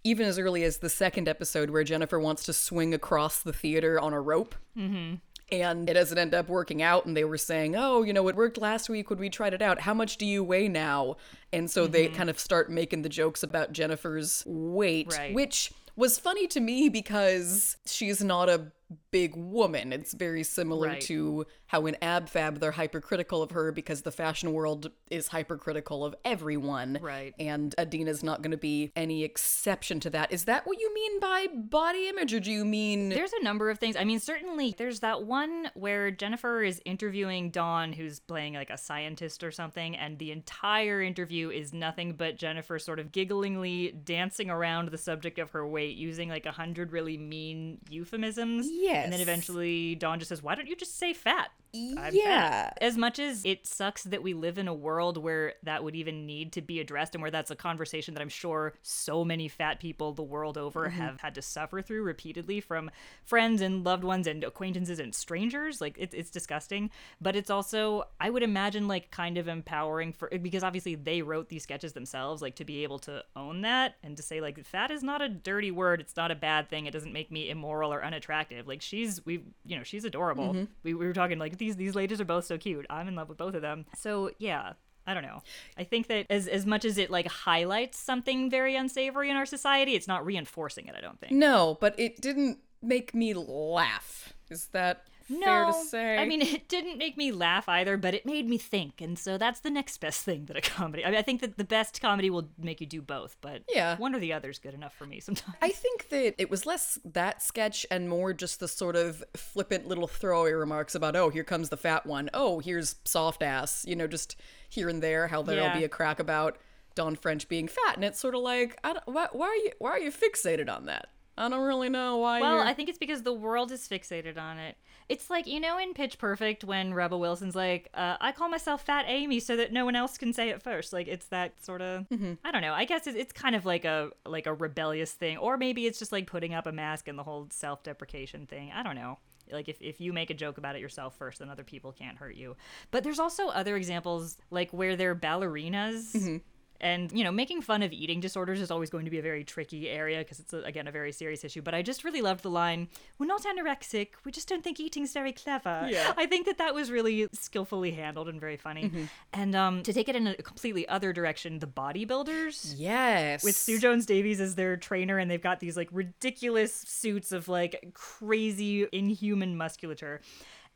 even 0.04 0.25
as 0.28 0.39
early 0.39 0.63
as 0.63 0.78
the 0.78 0.89
second 0.89 1.28
episode 1.28 1.70
where 1.70 1.84
Jennifer 1.84 2.20
wants 2.20 2.44
to 2.44 2.54
swing 2.54 2.94
across 2.94 3.42
the 3.42 3.54
theater 3.54 4.00
on 4.00 4.13
a 4.13 4.22
rope. 4.22 4.56
Mm-hmm. 4.78 5.16
And 5.51 5.89
it 5.89 5.94
doesn't 5.94 6.18
end 6.18 6.34
up 6.36 6.48
working 6.48 6.82
out. 6.82 7.06
And 7.06 7.18
they 7.18 7.24
were 7.24 7.38
saying, 7.38 7.75
oh, 7.75 8.04
you 8.04 8.13
know, 8.13 8.28
it 8.28 8.36
worked 8.36 8.58
last 8.60 8.88
week 8.88 9.10
when 9.10 9.18
we 9.20 9.30
tried 9.30 9.54
it 9.54 9.62
out. 9.62 9.82
How 9.82 9.94
much 9.96 10.18
do 10.18 10.25
you 10.25 10.44
weigh 10.44 10.68
now? 10.68 11.18
And 11.51 11.70
so 11.70 11.88
they 11.88 12.08
kind 12.08 12.30
of 12.30 12.39
start 12.39 12.70
making 12.70 13.01
the 13.01 13.10
jokes 13.10 13.42
about 13.42 13.74
Jennifer's 13.74 14.44
weight, 14.46 15.12
Right. 15.12 15.34
which 15.34 15.72
was 15.96 16.20
funny 16.20 16.48
to 16.48 16.60
me 16.60 16.88
because 16.88 17.78
she's 17.86 18.24
not 18.24 18.48
a 18.48 18.72
big 19.12 19.36
woman. 19.36 19.93
It's 19.93 20.13
very 20.13 20.43
similar 20.43 20.88
Right. 20.89 21.01
to 21.01 21.46
how 21.67 21.86
in 21.86 21.96
Ab 22.01 22.29
Fab 22.29 22.60
they're 22.60 22.72
hypercritical 22.72 23.43
of 23.43 23.51
her 23.51 23.72
because 23.72 24.01
the 24.01 24.12
fashion 24.12 24.53
world 24.53 24.91
is 25.12 25.27
hypercritical 25.27 26.03
of 26.03 26.15
everyone. 26.25 26.98
Right. 27.01 27.34
And 27.39 27.75
Edina's 27.77 28.24
not 28.24 28.41
going 28.41 28.51
to 28.51 28.58
be 28.58 28.91
any 28.96 29.24
exception 29.24 30.00
to 30.01 30.10
that. 30.12 30.31
Is 30.31 30.46
that 30.46 30.65
what 30.65 30.79
you 30.79 30.93
mean 30.93 31.19
by 31.19 31.48
body 31.53 32.08
image, 32.08 32.34
or 32.34 32.39
do 32.39 32.51
you 32.51 32.65
mean. 32.65 33.10
There's 33.10 33.34
a 33.34 33.43
number 33.43 33.69
of 33.69 33.77
things. 33.79 33.96
I 33.96 34.03
mean, 34.03 34.19
certainly 34.19 34.74
there's 34.77 35.01
that 35.01 35.24
one 35.24 35.69
where 35.75 36.10
Jennifer 36.12 36.63
is 36.63 36.81
interviewing 36.86 37.51
Dawn, 37.51 37.93
who's 37.93 38.19
playing 38.19 38.53
like 38.55 38.69
a 38.69 38.77
scientist 38.77 39.43
or 39.43 39.51
something, 39.51 39.96
and 39.96 40.17
the 40.17 40.31
entire 40.31 41.01
interview 41.01 41.50
is 41.50 41.74
nothing 41.74 42.13
but 42.13 42.38
Jennifer 42.38 42.79
sort 42.79 43.00
of 43.00 43.12
gigglingly 43.12 44.03
dancing 44.03 44.50
around 44.50 44.89
the 44.89 44.98
subject 44.98 45.38
of 45.39 45.51
her 45.51 45.67
weight 45.67 45.96
using 45.98 46.29
like 46.29 46.46
a 46.46 46.51
hundred 46.51 46.91
really 46.91 47.17
mean 47.17 47.79
euphemisms. 47.89 48.67
And 49.04 49.14
then 49.14 49.22
eventually 49.22 49.96
Dawn 49.96 50.20
just 50.20 50.30
says, 50.30 50.42
Why 50.44 50.56
don't 50.56 50.68
you 50.68 50.76
just 50.76 50.98
say 50.98 51.14
fat? 51.14 51.52
I'm 51.74 52.14
Yeah. 52.14 52.50
fat." 52.50 52.78
As 52.82 52.98
much 52.98 53.20
as 53.20 53.46
it 53.46 53.68
sucks 53.68 54.04
that 54.04 54.24
we 54.24 54.34
live 54.34 54.58
in 54.58 54.68
a 54.68 54.74
world 54.74 55.18
where 55.18 55.54
that 55.64 55.84
would 55.84 55.96
even 55.96 56.26
need 56.26 56.52
to 56.54 56.62
be 56.62 56.80
addressed 56.80 57.14
and 57.14 57.22
where 57.22 57.32
that's 57.32 57.52
a 57.52 57.56
conversation 57.56 58.14
that 58.16 58.22
I'm 58.22 58.30
sure 58.30 58.74
so 58.82 59.24
many 59.24 59.48
fat 59.48 59.80
people 59.80 60.14
the 60.14 60.24
world 60.24 60.58
over 60.58 60.88
mm-hmm. 60.88 61.00
have 61.00 61.22
had 61.22 61.36
to 61.36 61.42
suffer 61.42 61.82
through 61.82 62.04
repeatedly 62.04 62.60
from 62.60 62.90
friends 63.24 63.62
and 63.62 63.84
loved 63.84 64.04
ones 64.04 64.26
and 64.26 64.44
acquaintances 64.44 65.00
and 65.00 65.14
strangers. 65.14 65.82
Like 65.82 65.96
it's 65.98 66.16
it's 66.16 66.32
disgusting. 66.32 66.90
But 67.22 67.36
it's 67.36 67.50
also 67.50 68.06
I 68.20 68.30
would 68.30 68.44
imagine 68.44 68.88
like 68.88 69.12
kind 69.12 69.38
of 69.38 69.48
empowering 69.48 70.14
for 70.14 70.30
because 70.42 70.64
obviously 70.64 70.96
they 70.96 71.22
wrote 71.22 71.50
these 71.50 71.64
sketches 71.64 71.94
themselves, 71.94 72.42
like 72.42 72.56
to 72.56 72.66
be 72.66 72.84
able 72.84 73.00
to 73.00 73.24
own 73.36 73.62
that 73.62 73.96
and 74.04 74.18
to 74.18 74.24
say 74.24 74.42
like 74.42 74.66
fat 74.66 74.92
is 74.92 75.04
not 75.04 75.22
a 75.22 75.30
dirty 75.30 75.72
word, 75.72 76.02
it's 76.02 76.16
not 76.16 76.32
a 76.32 76.36
bad 76.36 76.70
thing, 76.70 76.86
it 76.86 76.92
doesn't 76.92 77.14
make 77.14 77.32
me 77.32 77.50
immoral 77.50 77.94
or 77.94 78.04
unattractive. 78.04 78.68
Like 78.70 78.82
she's 78.82 79.26
we 79.26 79.44
you 79.66 79.76
know, 79.78 79.84
she's 79.84 80.06
adorable. 80.06 80.54
Mm-hmm. 80.54 80.64
We, 80.84 80.94
we 80.94 81.06
were 81.06 81.14
talking 81.14 81.40
like 81.40 81.58
these 81.58 81.76
these 81.76 81.96
ladies 81.96 82.22
are 82.22 82.26
both 82.26 82.46
so 82.46 82.58
cute. 82.58 82.86
I'm 82.90 83.08
in 83.10 83.16
love 83.16 83.28
with 83.28 83.38
both 83.38 83.56
of 83.56 83.62
them. 83.62 83.86
So 83.98 84.32
yeah. 84.40 84.74
I 85.08 85.16
don't 85.16 85.24
know. 85.24 85.42
I 85.76 85.86
think 85.86 86.06
that 86.08 86.28
as 86.30 86.48
as 86.48 86.68
much 86.68 86.86
as 86.86 87.00
it 87.00 87.10
like 87.10 87.28
highlights 87.28 87.98
something 87.98 88.48
very 88.48 88.76
unsavory 88.76 89.32
in 89.32 89.36
our 89.38 89.46
society, 89.48 89.96
it's 89.96 90.08
not 90.08 90.24
reinforcing 90.24 90.86
it, 90.86 90.94
I 90.96 91.02
don't 91.02 91.20
think. 91.20 91.32
No, 91.32 91.80
but 91.82 92.00
it 92.00 92.22
didn't 92.22 92.60
make 92.84 93.16
me 93.16 93.34
laugh. 93.34 94.34
Is 94.52 94.68
that 94.68 95.08
fair 95.30 95.66
to 95.66 95.74
say? 95.74 96.18
I 96.18 96.26
mean, 96.26 96.42
it 96.42 96.68
didn't 96.68 96.98
make 96.98 97.16
me 97.18 97.32
laugh 97.32 97.70
either, 97.70 97.96
but 97.98 98.14
it 98.14 98.26
made 98.26 98.48
me 98.48 98.58
think, 98.58 99.00
and 99.02 99.18
so 99.18 99.38
that's 99.38 99.60
the 99.62 99.70
next 99.70 100.00
best 100.00 100.24
thing 100.24 100.46
that 100.46 100.58
a 100.58 100.62
comedy. 100.62 101.06
I 101.06 101.10
mean, 101.12 101.18
I 101.20 101.22
think 101.22 101.42
that 101.42 101.58
the 101.58 101.64
best 101.64 102.02
comedy 102.02 102.30
will 102.30 102.50
make 102.58 102.82
you 102.82 102.88
do 102.88 103.02
both, 103.02 103.38
but 103.42 103.64
Yeah. 103.74 103.98
one 103.98 104.14
or 104.16 104.20
the 104.20 104.34
other 104.34 104.50
is 104.50 104.60
good 104.60 104.74
enough 104.74 104.94
for 104.96 105.06
me 105.06 105.20
sometimes. 105.22 105.56
I 105.62 105.70
think 105.70 106.10
that 106.10 106.36
it 106.38 106.50
was 106.50 106.66
less 106.66 106.98
that 107.06 107.42
sketch 107.42 107.86
and 107.92 108.10
more 108.10 108.34
just 108.34 108.60
the 108.60 108.68
sort 108.68 108.96
of 108.96 109.24
flippant 109.36 109.88
little 109.88 110.08
throwaway 110.08 110.52
remarks 110.54 110.96
about, 110.96 111.16
oh, 111.16 111.30
here 111.30 111.44
comes 111.44 111.70
the 111.70 111.78
fat 111.78 112.06
one. 112.06 112.30
Oh, 112.34 112.60
here's 112.60 112.96
soft 113.06 113.42
ass. 113.44 113.86
You 113.88 113.96
know, 113.96 114.08
just 114.08 114.36
here 114.70 114.90
and 114.90 115.02
there, 115.04 115.28
how 115.28 115.42
there'll 115.42 115.66
Yeah. 115.68 115.78
be 115.78 115.84
a 115.84 115.90
crack 115.90 116.20
about 116.20 116.58
Dawn 116.96 117.16
French 117.16 117.48
being 117.48 117.68
fat, 117.68 117.96
and 117.96 118.04
it's 118.04 118.20
sort 118.20 118.36
of 118.36 118.42
like, 118.42 118.78
I 118.84 118.94
don't, 118.94 119.08
why, 119.08 119.28
why 119.32 119.46
are 119.48 119.56
you 119.56 119.72
why 119.80 119.92
are 119.92 120.00
you 120.00 120.12
fixated 120.12 120.70
on 120.76 120.86
that? 120.88 121.08
I 121.39 121.48
don't 121.48 121.65
really 121.65 121.89
know 121.89 122.17
why. 122.17 122.41
Well, 122.41 122.55
you're... 122.55 122.65
I 122.65 122.74
think 122.74 122.89
it's 122.89 122.98
because 122.98 123.24
the 123.24 123.34
world 123.34 123.72
is 123.72 123.88
fixated 123.88 124.38
on 124.38 124.58
it. 124.58 124.75
It's 125.08 125.29
like, 125.29 125.48
you 125.48 125.60
know, 125.60 125.79
in 125.79 125.93
Pitch 125.93 126.19
Perfect 126.19 126.63
when 126.63 126.93
Rebel 126.93 127.19
Wilson's 127.19 127.55
like, 127.55 127.89
uh, 127.93 128.17
I 128.19 128.31
call 128.31 128.50
myself 128.50 128.86
Fat 128.86 129.05
Amy 129.08 129.39
so 129.39 129.55
that 129.55 129.72
no 129.72 129.86
one 129.86 129.96
else 129.96 130.17
can 130.17 130.34
say 130.34 130.50
it 130.50 130.62
first. 130.62 130.93
Like, 130.93 131.08
it's 131.08 131.27
that 131.29 131.63
sort 131.63 131.81
of, 131.81 132.05
I 132.43 132.51
don't 132.51 132.62
know. 132.62 132.74
I 132.74 132.86
guess 132.86 133.08
it's, 133.08 133.17
it's 133.17 133.31
kind 133.31 133.55
of 133.55 133.65
like 133.65 133.86
a 133.86 134.12
like 134.25 134.46
a 134.46 134.53
rebellious 134.53 135.13
thing. 135.13 135.38
Or 135.38 135.58
maybe 135.58 135.88
it's 135.88 135.98
just 135.98 136.12
like 136.12 136.27
putting 136.27 136.53
up 136.53 136.67
a 136.67 136.72
mask 136.72 137.08
and 137.08 137.17
the 137.17 137.24
whole 137.24 137.48
self 137.51 137.81
deprecation 137.81 138.46
thing. 138.46 138.72
I 138.75 138.84
don't 138.84 138.96
know. 138.96 139.17
Like, 139.51 139.67
if, 139.67 139.81
if 139.81 140.00
you 140.00 140.13
make 140.13 140.29
a 140.29 140.36
joke 140.36 140.60
about 140.60 140.75
it 140.75 140.79
yourself 140.79 141.17
first, 141.17 141.39
then 141.39 141.50
other 141.50 141.63
people 141.63 141.91
can't 141.91 142.17
hurt 142.17 142.36
you. 142.36 142.55
But 142.91 143.03
there's 143.03 143.17
also 143.17 143.48
other 143.48 143.75
examples, 143.77 144.38
like 144.51 144.72
where 144.72 144.96
they're 144.96 145.15
ballerinas. 145.15 146.41
And, 146.82 147.12
you 147.12 147.24
know, 147.24 147.32
making 147.32 147.62
fun 147.62 147.84
of 147.84 147.92
eating 147.92 148.20
disorders 148.20 148.62
is 148.62 148.72
always 148.72 148.90
going 148.90 149.06
to 149.06 149.12
be 149.12 149.20
a 149.20 149.22
very 149.22 149.44
tricky 149.44 149.90
area 149.90 150.20
because 150.20 150.40
it's, 150.40 150.54
a, 150.54 150.60
again, 150.60 150.88
a 150.88 150.92
very 150.92 151.12
serious 151.12 151.44
issue. 151.44 151.62
But 151.62 151.74
I 151.74 151.82
just 151.82 152.04
really 152.04 152.22
loved 152.22 152.44
the 152.44 152.50
line, 152.50 152.88
We're 153.18 153.26
not 153.26 153.44
anorexic. 153.44 154.10
We 154.24 154.32
just 154.32 154.48
don't 154.48 154.64
think 154.64 154.80
eating's 154.80 155.14
very 155.14 155.34
clever. 155.34 155.88
Yeah. 155.90 156.14
I 156.18 156.26
think 156.26 156.46
that 156.46 156.58
that 156.58 156.74
was 156.74 156.92
really 156.92 157.28
skillfully 157.34 157.92
handled 157.92 158.30
and 158.30 158.40
very 158.40 158.58
funny. 158.58 158.92
And 159.34 159.56
um, 159.56 159.84
to 159.84 159.94
take 159.94 160.10
it 160.10 160.16
in 160.16 160.28
a 160.28 160.36
completely 160.36 160.88
other 160.88 161.14
direction, 161.14 161.60
the 161.60 161.68
bodybuilders 161.68 162.76
yes, 162.78 163.44
with 163.44 163.56
Sue 163.56 163.80
Jones 163.80 164.06
Davies 164.06 164.40
as 164.40 164.56
their 164.56 164.78
trainer, 164.78 165.18
and 165.18 165.30
they've 165.30 165.42
got 165.42 165.60
these 165.60 165.76
like 165.76 165.90
ridiculous 165.92 166.74
suits 166.74 167.32
of 167.32 167.48
like 167.48 167.92
crazy 167.94 168.88
inhuman 168.92 169.58
musculature. 169.58 170.22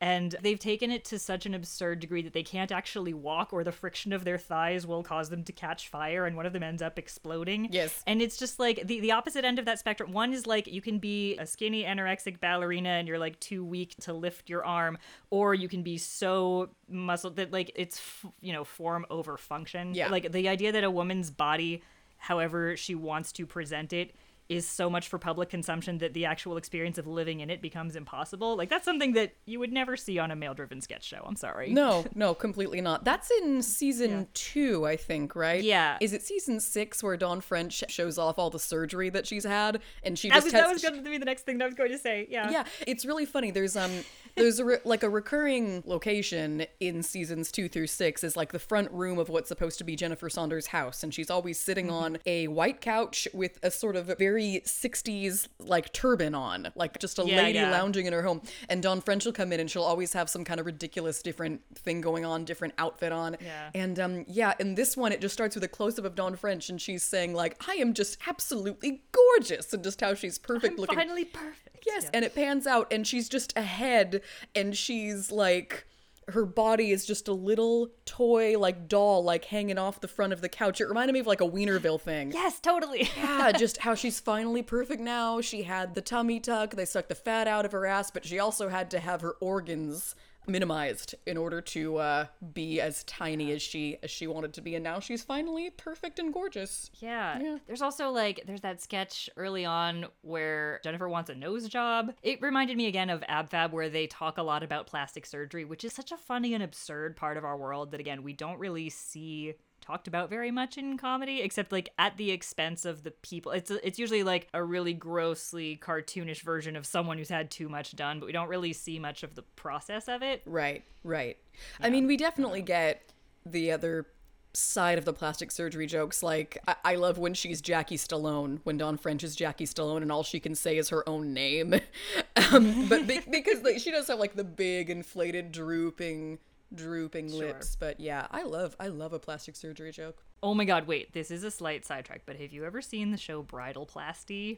And 0.04 0.36
they've 0.42 0.60
taken 0.60 0.92
it 0.92 1.06
to 1.06 1.18
such 1.18 1.46
an 1.46 1.54
absurd 1.54 2.02
degree 2.02 2.22
that 2.24 2.34
they 2.34 2.44
can't 2.44 2.74
actually 2.74 3.14
walk, 3.14 3.54
or 3.54 3.64
the 3.64 3.72
friction 3.72 4.12
of 4.12 4.26
their 4.26 4.38
thighs 4.38 4.86
will 4.86 5.02
cause 5.02 5.30
them 5.30 5.46
to 5.46 5.54
catch 5.54 5.88
fire, 5.88 6.26
and 6.26 6.36
one 6.36 6.46
of 6.46 6.52
them 6.52 6.62
ends 6.62 6.82
up 6.82 7.00
exploding. 7.00 7.70
Yes. 7.72 8.04
And 8.06 8.22
it's 8.22 8.36
just 8.36 8.60
like 8.60 8.86
the, 8.86 9.00
the 9.00 9.14
opposite 9.14 9.46
end 9.46 9.60
of 9.60 9.66
that 9.66 9.80
spectrum. 9.80 10.12
One 10.12 10.34
is 10.34 10.46
like 10.46 10.68
you 10.68 10.82
can 10.82 11.00
be 11.00 11.38
a 11.38 11.48
skinny, 11.48 11.86
anorexic 11.86 12.42
ballerina 12.42 12.90
and 12.90 13.08
you're 13.08 13.18
like 13.18 13.40
too 13.40 13.64
weak 13.64 13.96
to 14.02 14.12
lift 14.12 14.50
your 14.50 14.66
arm, 14.66 14.98
or 15.30 15.56
you 15.56 15.70
can 15.70 15.84
be 15.84 15.98
so 15.98 16.68
muscled 16.90 17.38
that 17.38 17.54
like 17.54 17.72
it's, 17.74 17.98
f- 17.98 18.26
you 18.42 18.52
know, 18.52 18.66
form 18.66 19.06
over 19.10 19.38
function. 19.38 19.96
Yeah. 19.96 20.10
Like 20.10 20.34
the 20.34 20.50
idea 20.50 20.74
that 20.74 20.84
a 20.84 20.92
woman's 20.92 21.32
body, 21.32 21.82
however 22.18 22.76
she 22.76 22.94
wants 22.94 23.32
to 23.32 23.46
present 23.46 23.94
it, 23.94 24.14
is 24.50 24.68
so 24.68 24.90
much 24.90 25.08
for 25.08 25.18
public 25.18 25.50
consumption 25.50 25.98
that 26.00 26.14
the 26.14 26.26
actual 26.26 26.58
experience 26.58 26.98
of 26.98 27.08
living 27.08 27.40
in 27.40 27.50
it 27.50 27.62
becomes 27.62 27.96
impossible. 27.96 28.56
Like 28.58 28.70
that's 28.70 28.86
something 28.86 29.14
that 29.14 29.34
you 29.46 29.60
would 29.60 29.72
never 29.72 29.96
see 29.96 30.20
on 30.20 30.32
a 30.32 30.36
male-driven 30.36 30.82
sketch 30.82 31.04
show. 31.04 31.24
I'm 31.26 31.36
sorry. 31.36 31.72
No, 31.72 32.06
no, 32.16 32.34
completely 32.34 32.82
not. 32.82 33.06
That's 33.06 33.32
in 33.42 33.62
season 33.62 34.12
Yeah. 34.12 34.26
two, 34.34 34.86
I 34.86 34.98
think, 34.98 35.36
right? 35.36 35.64
Yeah. 35.64 35.98
Is 36.02 36.14
it 36.14 36.22
season 36.24 36.60
six 36.60 37.02
where 37.02 37.16
Dawn 37.18 37.42
French 37.42 37.84
shows 37.88 38.18
off 38.18 38.38
all 38.38 38.50
the 38.50 38.60
surgery 38.60 39.10
that 39.10 39.26
she's 39.26 39.44
had, 39.46 39.80
and 40.04 40.20
she 40.20 40.30
That 40.30 40.36
just 40.36 40.46
was, 40.48 40.54
has 40.54 40.62
that 40.64 40.74
was 40.74 40.82
going 40.82 41.04
to 41.04 41.10
be 41.10 41.18
the 41.18 41.26
next 41.26 41.44
thing 41.44 41.58
that 41.60 41.66
I 41.66 41.68
was 41.68 41.76
going 41.76 41.92
to 41.92 41.98
say. 41.98 42.28
Yeah. 42.30 42.50
yeah 42.52 42.64
it's 42.86 43.06
really 43.06 43.26
funny 43.26 43.52
there's 43.52 43.76
um 43.76 43.92
there's 44.36 44.60
a 44.60 44.66
re- 44.66 44.78
like 44.84 45.04
a 45.04 45.10
recurring 45.10 45.84
location 45.86 46.66
in 46.80 47.04
seasons 47.04 47.52
two 47.52 47.70
through 47.70 47.88
six 47.88 48.24
is 48.24 48.36
like 48.36 48.52
the 48.52 48.60
front 48.60 48.92
room 48.92 49.20
of 49.20 49.30
what's 49.30 49.48
supposed 49.50 49.78
to 49.78 49.84
be 49.84 49.96
Jennifer 49.96 50.30
Saunders' 50.30 50.68
house, 50.68 51.04
and 51.04 51.14
she's 51.14 51.30
always 51.30 51.60
sitting 51.60 51.84
Mm-hmm. 51.88 51.94
on 51.96 52.18
a 52.26 52.48
white 52.48 52.82
couch 52.82 53.28
with 53.34 53.60
a 53.64 53.70
sort 53.72 53.96
of 53.96 54.06
very 54.18 54.62
60s 54.66 55.48
like 55.60 55.92
turban 55.94 56.34
on, 56.34 56.72
like 56.76 56.98
just 57.00 57.20
a 57.20 57.24
Yeah, 57.26 57.38
lady 57.38 57.60
yeah. 57.60 57.72
lounging 57.72 58.06
in 58.06 58.14
her 58.14 58.24
home. 58.24 58.42
And 58.70 58.82
Dawn 58.82 59.02
French 59.02 59.26
will 59.26 59.34
come 59.34 59.52
in, 59.54 59.60
and 59.60 59.70
she'll 59.70 59.84
always 59.84 60.14
have 60.14 60.30
some 60.30 60.44
kind 60.46 60.60
of 60.60 60.66
ridiculous 60.66 61.22
different 61.22 61.62
thing 61.76 62.02
going 62.02 62.26
on, 62.26 62.46
different 62.46 62.74
outfit 62.78 63.12
on. 63.12 63.38
Yeah. 63.42 63.70
And 63.76 64.00
um, 64.00 64.26
yeah, 64.28 64.54
in 64.60 64.76
this 64.76 64.96
one, 64.96 65.12
it 65.12 65.22
just 65.22 65.34
starts 65.34 65.56
with 65.56 65.64
a 65.64 65.68
close 65.68 66.00
up 66.00 66.06
of 66.06 66.16
Dawn 66.16 66.36
French, 66.36 66.70
and 66.70 66.82
she's 66.82 67.04
saying 67.04 67.34
like, 67.34 67.62
"I 67.68 67.74
am 67.76 67.94
just 67.94 68.18
absolutely 68.28 69.04
gorgeous," 69.12 69.74
and 69.74 69.84
just 69.84 70.00
how 70.02 70.14
she's 70.14 70.38
perfect 70.38 70.74
I'm 70.76 70.78
looking. 70.82 70.96
finally 70.98 71.26
perfect. 71.26 71.73
Yes, 71.86 72.04
Yeah. 72.06 72.10
and 72.14 72.26
it 72.26 72.36
pans 72.36 72.68
out, 72.68 72.92
and 72.92 73.06
she's 73.08 73.30
just 73.30 73.54
a 73.56 73.62
head, 73.62 74.22
and 74.56 74.76
she's 74.76 75.32
like, 75.32 75.86
her 76.30 76.46
body 76.46 76.92
is 76.92 77.06
just 77.06 77.28
a 77.28 77.34
little 77.34 77.90
toy, 78.06 78.58
like 78.58 78.88
doll, 78.88 79.24
like 79.26 79.44
hanging 79.46 79.78
off 79.78 80.00
the 80.00 80.08
front 80.08 80.32
of 80.32 80.40
the 80.40 80.48
couch. 80.48 80.80
It 80.80 80.86
reminded 80.88 81.12
me 81.12 81.20
of 81.20 81.28
like 81.28 81.42
a 81.42 81.46
Wienerville 81.50 82.00
thing. 82.00 82.32
Yes, 82.32 82.62
totally. 82.62 83.10
Yeah, 83.18 83.52
just 83.52 83.80
how 83.80 83.94
she's 83.94 84.22
finally 84.22 84.62
perfect 84.62 85.02
now. 85.02 85.42
She 85.42 85.64
had 85.64 85.96
the 85.96 86.02
tummy 86.02 86.40
tuck, 86.40 86.76
they 86.76 86.86
sucked 86.86 87.10
the 87.10 87.16
fat 87.16 87.46
out 87.48 87.66
of 87.66 87.74
her 87.74 87.86
ass, 87.86 88.10
but 88.10 88.24
she 88.26 88.40
also 88.40 88.70
had 88.70 88.90
to 88.92 89.00
have 89.00 89.20
her 89.20 89.34
organs 89.42 90.16
minimized 90.48 91.16
in 91.26 91.38
order 91.38 91.62
to 91.62 91.98
uh, 91.98 92.26
be 92.54 92.82
as 92.82 93.04
tiny 93.06 93.52
as 93.52 93.62
she 93.62 93.98
as 94.04 94.12
she 94.12 94.28
wanted 94.28 94.54
to 94.54 94.62
be 94.62 94.76
and 94.76 94.84
now 94.84 95.00
she's 95.00 95.24
finally 95.24 95.70
perfect 95.70 96.20
and 96.20 96.34
gorgeous 96.34 96.92
Yeah. 97.00 97.40
Yeah. 97.40 97.58
There's 97.68 97.82
also 97.82 98.10
like 98.10 98.44
there's 98.46 98.62
that 98.62 98.82
sketch 98.82 99.30
early 99.38 99.66
on 99.66 100.06
where 100.22 100.80
Jennifer 100.84 101.08
wants 101.10 101.30
a 101.30 101.36
nose 101.36 101.68
job. 101.68 102.14
It 102.24 102.42
reminded 102.42 102.78
me 102.78 102.88
again 102.88 103.10
of 103.10 103.22
AbFab 103.22 103.72
where 103.72 103.90
they 103.90 104.08
talk 104.08 104.38
a 104.38 104.44
lot 104.44 104.64
about 104.64 104.88
plastic 104.88 105.26
surgery, 105.26 105.66
which 105.66 105.84
is 105.84 105.94
such 105.94 106.12
a 106.12 106.18
funny 106.18 106.54
and 106.54 106.64
absurd 106.64 107.16
part 107.16 107.38
of 107.38 107.46
our 107.46 107.58
world 107.58 107.92
that 107.92 108.00
again 108.00 108.24
we 108.24 108.34
don't 108.34 108.60
really 108.60 108.90
see 108.90 109.54
talked 109.84 110.08
about 110.08 110.30
very 110.30 110.52
much 110.52 110.78
in 110.78 110.98
comedy 110.98 111.42
except 111.42 111.72
like 111.72 111.90
at 112.00 112.16
the 112.18 112.32
expense 112.32 112.86
of 112.86 113.04
the 113.04 113.12
people 113.12 113.52
it's 113.52 113.70
it's 113.70 114.00
usually 114.00 114.24
like 114.24 114.48
a 114.54 114.64
really 114.64 114.94
grossly 114.94 115.78
cartoonish 115.82 116.42
version 116.42 116.76
of 116.76 116.86
someone 116.86 117.18
who's 117.18 117.30
had 117.30 117.52
too 117.52 117.68
much 117.68 117.96
done 117.96 118.20
but 118.20 118.26
we 118.26 118.32
don't 118.32 118.48
really 118.48 118.72
see 118.72 118.98
much 118.98 119.24
of 119.24 119.36
the 119.36 119.42
process 119.42 120.08
of 120.08 120.22
it 120.22 120.42
Right, 120.46 120.84
right. 121.04 121.38
I 121.80 121.90
mean, 121.90 122.08
we 122.08 122.18
definitely 122.18 122.62
get 122.62 123.12
the 123.46 123.72
other 123.72 124.08
side 124.54 124.98
of 124.98 125.06
the 125.06 125.14
plastic 125.14 125.52
surgery 125.52 125.88
jokes. 125.88 126.22
Like, 126.22 126.58
I, 126.68 126.76
I 126.86 126.96
love 126.96 127.18
when 127.18 127.34
she's 127.34 127.62
Jackie 127.62 127.98
Stallone, 127.98 128.60
when 128.64 128.78
Dawn 128.78 128.98
French 128.98 129.24
is 129.24 129.36
Jackie 129.36 129.66
Stallone, 129.66 130.02
and 130.02 130.12
all 130.12 130.24
she 130.24 130.40
can 130.40 130.56
say 130.56 130.78
is 130.78 130.90
her 130.90 131.08
own 131.08 131.34
name. 131.34 131.74
um, 132.52 132.88
but 132.88 133.08
be- 133.08 133.22
because 133.30 133.64
like, 133.64 133.80
she 133.80 133.92
does 133.92 134.08
have 134.08 134.20
like 134.20 134.36
the 134.36 134.44
big, 134.44 134.90
inflated, 134.90 135.52
drooping, 135.52 136.40
drooping 136.76 137.32
lips. 137.32 137.76
But 137.76 138.00
yeah, 138.00 138.28
I 138.32 138.44
love, 138.44 138.76
I 138.80 138.88
love 138.88 139.14
a 139.14 139.20
plastic 139.20 139.56
surgery 139.56 139.92
joke. 139.92 140.24
oh 140.42 140.54
my 140.54 140.66
god 140.66 140.88
wait 140.88 141.14
this 141.14 141.32
is 141.32 141.44
a 141.44 141.52
slight 141.52 141.86
sidetrack 141.86 142.24
but 142.26 142.36
have 142.36 142.52
you 142.52 142.66
ever 142.66 142.82
seen 142.82 143.12
the 143.12 143.18
show 143.18 143.42
Bridalplasty 143.44 144.58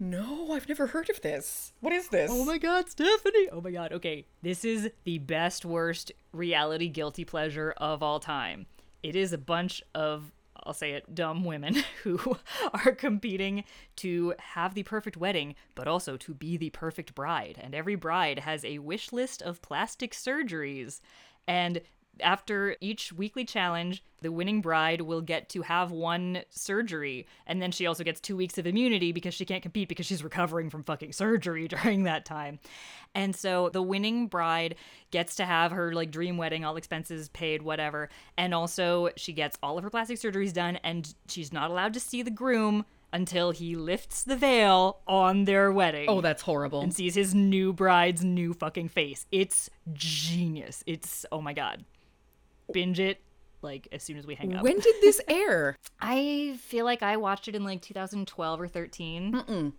No, 0.00 0.52
I've 0.52 0.68
never 0.68 0.86
heard 0.88 1.10
of 1.10 1.20
this. 1.22 1.72
What 1.80 1.92
is 1.92 2.08
this? 2.08 2.30
Oh 2.32 2.44
my 2.44 2.56
god, 2.58 2.88
Stephanie! 2.88 3.48
Oh 3.50 3.60
my 3.60 3.72
god, 3.72 3.92
okay. 3.92 4.26
This 4.42 4.64
is 4.64 4.90
the 5.04 5.18
best, 5.18 5.64
worst 5.64 6.12
reality 6.32 6.88
guilty 6.88 7.24
pleasure 7.24 7.74
of 7.78 8.00
all 8.02 8.20
time. 8.20 8.66
It 9.02 9.16
is 9.16 9.32
a 9.32 9.38
bunch 9.38 9.82
of, 9.96 10.30
I'll 10.64 10.74
say 10.74 10.92
it, 10.92 11.14
dumb 11.14 11.44
women 11.44 11.76
who 12.02 12.36
are 12.74 12.92
competing 12.92 13.64
to 13.96 14.34
have 14.38 14.74
the 14.74 14.82
perfect 14.82 15.16
wedding, 15.16 15.54
but 15.74 15.88
also 15.88 16.16
to 16.18 16.34
be 16.34 16.56
the 16.56 16.70
perfect 16.70 17.14
bride. 17.14 17.58
And 17.60 17.74
every 17.74 17.94
bride 17.94 18.40
has 18.40 18.64
a 18.64 18.78
wish 18.78 19.12
list 19.12 19.42
of 19.42 19.62
plastic 19.62 20.12
surgeries. 20.12 21.00
And 21.46 21.80
after 22.22 22.76
each 22.80 23.12
weekly 23.12 23.44
challenge, 23.44 24.02
the 24.20 24.32
winning 24.32 24.60
bride 24.60 25.00
will 25.02 25.20
get 25.20 25.48
to 25.50 25.62
have 25.62 25.90
one 25.92 26.42
surgery, 26.50 27.26
and 27.46 27.62
then 27.62 27.70
she 27.70 27.86
also 27.86 28.02
gets 28.04 28.20
two 28.20 28.36
weeks 28.36 28.58
of 28.58 28.66
immunity 28.66 29.12
because 29.12 29.34
she 29.34 29.44
can't 29.44 29.62
compete 29.62 29.88
because 29.88 30.06
she's 30.06 30.24
recovering 30.24 30.70
from 30.70 30.82
fucking 30.82 31.12
surgery 31.12 31.68
during 31.68 32.04
that 32.04 32.24
time. 32.24 32.58
And 33.14 33.34
so 33.34 33.70
the 33.70 33.82
winning 33.82 34.26
bride 34.26 34.74
gets 35.10 35.36
to 35.36 35.44
have 35.44 35.72
her 35.72 35.92
like 35.92 36.10
dream 36.10 36.36
wedding, 36.36 36.64
all 36.64 36.76
expenses 36.76 37.28
paid, 37.30 37.62
whatever. 37.62 38.08
And 38.36 38.54
also 38.54 39.10
she 39.16 39.32
gets 39.32 39.56
all 39.62 39.78
of 39.78 39.84
her 39.84 39.90
plastic 39.90 40.18
surgeries 40.18 40.52
done, 40.52 40.76
and 40.84 41.12
she's 41.28 41.52
not 41.52 41.70
allowed 41.70 41.94
to 41.94 42.00
see 42.00 42.22
the 42.22 42.30
groom 42.30 42.84
until 43.10 43.52
he 43.52 43.74
lifts 43.74 44.22
the 44.24 44.36
veil 44.36 44.98
on 45.08 45.44
their 45.46 45.72
wedding 45.72 46.06
Oh, 46.10 46.20
that's 46.20 46.42
horrible. 46.42 46.82
and 46.82 46.92
sees 46.92 47.14
his 47.14 47.34
new 47.34 47.72
bride's 47.72 48.22
new 48.22 48.52
fucking 48.52 48.88
face. 48.88 49.24
It's 49.32 49.70
genius. 49.94 50.84
It's 50.86 51.24
oh 51.32 51.40
my 51.40 51.54
god. 51.54 51.84
Binge 52.72 53.00
it 53.00 53.20
like 53.62 53.88
as 53.92 54.02
soon 54.02 54.16
as 54.16 54.26
we 54.26 54.34
hang 54.34 54.54
up. 54.54 54.62
When 54.62 54.78
did 54.78 54.96
this 55.00 55.20
air? 55.28 55.76
I 56.00 56.58
feel 56.60 56.84
like 56.84 57.02
I 57.02 57.16
watched 57.16 57.48
it 57.48 57.54
in 57.54 57.64
like 57.64 57.82
2012 57.82 58.60
or 58.60 58.68
13. 58.68 59.72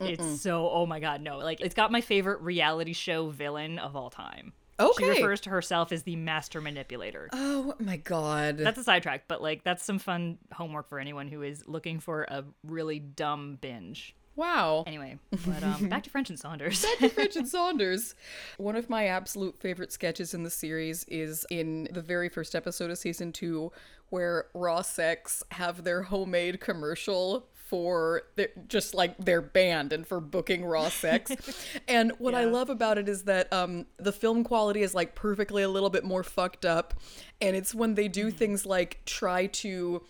It's 0.00 0.40
so 0.40 0.70
oh 0.70 0.86
my 0.86 1.00
god, 1.00 1.20
no. 1.20 1.38
Like 1.38 1.60
it's 1.60 1.74
got 1.74 1.92
my 1.92 2.00
favorite 2.00 2.40
reality 2.40 2.92
show 2.92 3.28
villain 3.28 3.78
of 3.78 3.96
all 3.96 4.10
time. 4.10 4.52
Okay. 4.80 5.04
She 5.04 5.10
refers 5.10 5.40
to 5.42 5.50
herself 5.50 5.90
as 5.90 6.04
the 6.04 6.14
master 6.14 6.60
manipulator. 6.60 7.28
Oh 7.32 7.74
my 7.80 7.96
god. 7.96 8.58
That's 8.58 8.78
a 8.78 8.84
sidetrack, 8.84 9.24
but 9.26 9.42
like 9.42 9.64
that's 9.64 9.84
some 9.84 9.98
fun 9.98 10.38
homework 10.52 10.88
for 10.88 10.98
anyone 11.00 11.28
who 11.28 11.42
is 11.42 11.64
looking 11.66 11.98
for 11.98 12.22
a 12.28 12.44
really 12.64 13.00
dumb 13.00 13.58
binge. 13.60 14.14
Wow. 14.38 14.84
Anyway, 14.86 15.18
but 15.44 15.62
um, 15.62 15.88
back 15.88 16.04
to 16.04 16.10
French 16.10 16.30
and 16.30 16.38
Saunders. 16.38 16.82
back 16.82 16.98
to 16.98 17.08
French 17.10 17.36
and 17.36 17.48
Saunders. 17.48 18.14
One 18.56 18.76
of 18.76 18.88
my 18.88 19.06
absolute 19.06 19.58
favorite 19.58 19.92
sketches 19.92 20.32
in 20.32 20.44
the 20.44 20.50
series 20.50 21.04
is 21.04 21.44
in 21.50 21.88
the 21.92 22.00
very 22.00 22.28
first 22.28 22.54
episode 22.54 22.90
of 22.90 22.98
season 22.98 23.32
two, 23.32 23.72
where 24.10 24.46
Raw 24.54 24.82
Sex 24.82 25.42
have 25.50 25.82
their 25.84 26.02
homemade 26.02 26.60
commercial 26.60 27.48
for 27.52 28.22
their, 28.36 28.48
just 28.66 28.94
like 28.94 29.18
their 29.18 29.42
band 29.42 29.92
and 29.92 30.06
for 30.06 30.20
booking 30.20 30.64
Raw 30.64 30.88
Sex. 30.88 31.32
and 31.88 32.12
what 32.18 32.34
I 32.34 32.44
love 32.44 32.70
about 32.70 32.96
it 32.96 33.08
is 33.08 33.24
that 33.24 33.52
um, 33.52 33.86
the 33.98 34.12
film 34.12 34.44
quality 34.44 34.82
is 34.82 34.94
like 34.94 35.14
perfectly 35.14 35.64
a 35.64 35.68
little 35.68 35.90
bit 35.90 36.04
more 36.04 36.22
fucked 36.22 36.64
up. 36.64 36.94
And 37.40 37.54
it's 37.56 37.74
when 37.74 37.94
they 37.94 38.08
do 38.08 38.30
things 38.30 38.64
like 38.64 39.04
try 39.04 39.46
to 39.46 40.02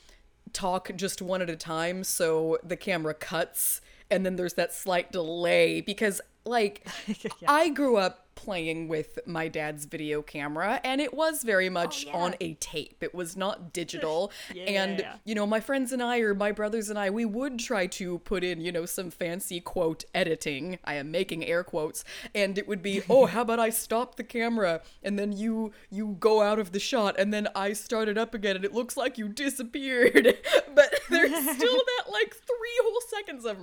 talk 0.52 0.90
just 0.96 1.20
one 1.20 1.42
at 1.42 1.50
a 1.50 1.56
time 1.56 2.04
so 2.04 2.58
the 2.62 2.76
camera 2.76 3.14
cuts 3.14 3.80
and 4.10 4.24
then 4.24 4.36
there's 4.36 4.54
that 4.54 4.72
slight 4.72 5.12
delay 5.12 5.80
because 5.80 6.20
like 6.44 6.86
I 7.48 7.68
grew 7.70 7.96
up 7.96 8.27
playing 8.38 8.86
with 8.86 9.18
my 9.26 9.48
dad's 9.48 9.84
video 9.84 10.22
camera 10.22 10.80
and 10.84 11.00
it 11.00 11.12
was 11.12 11.42
very 11.42 11.66
oh, 11.66 11.72
much 11.72 12.06
on 12.12 12.36
a 12.40 12.54
tape. 12.54 13.02
It 13.02 13.12
was 13.12 13.36
not 13.36 13.72
digital. 13.72 14.30
Yeah, 14.54 14.64
and 14.64 15.00
yeah. 15.00 15.14
you 15.24 15.34
know, 15.34 15.46
my 15.46 15.60
friends 15.60 15.92
and 15.92 16.02
I 16.02 16.20
or 16.20 16.34
my 16.34 16.52
brothers 16.52 16.88
and 16.88 16.98
I, 16.98 17.10
we 17.10 17.24
would 17.24 17.58
try 17.58 17.86
to 17.86 18.18
put 18.20 18.42
in, 18.42 18.60
you 18.60 18.72
know, 18.72 18.86
some 18.86 19.10
fancy 19.10 19.60
quote 19.60 20.04
editing. 20.14 20.78
I 20.84 20.94
am 20.94 21.10
making 21.10 21.44
air 21.44 21.62
quotes 21.64 22.04
and 22.34 22.56
it 22.56 22.66
would 22.66 22.82
be, 22.82 23.02
"Oh, 23.10 23.26
how 23.26 23.42
about 23.42 23.58
I 23.58 23.70
stop 23.70 24.16
the 24.16 24.24
camera 24.24 24.80
and 25.02 25.18
then 25.18 25.32
you 25.32 25.72
you 25.90 26.16
go 26.18 26.40
out 26.40 26.58
of 26.58 26.72
the 26.72 26.78
shot 26.78 27.16
and 27.18 27.32
then 27.32 27.48
I 27.54 27.72
start 27.72 28.08
it 28.08 28.16
up 28.16 28.32
again 28.32 28.56
and 28.56 28.64
it 28.64 28.72
looks 28.72 28.96
like 28.96 29.18
you 29.18 29.28
disappeared." 29.28 30.38
but 30.74 31.00
there's 31.10 31.32
still 31.32 31.76
that 31.76 32.10
like 32.10 32.34
3 32.34 32.56
whole 32.82 33.00
seconds 33.08 33.44
of 33.44 33.60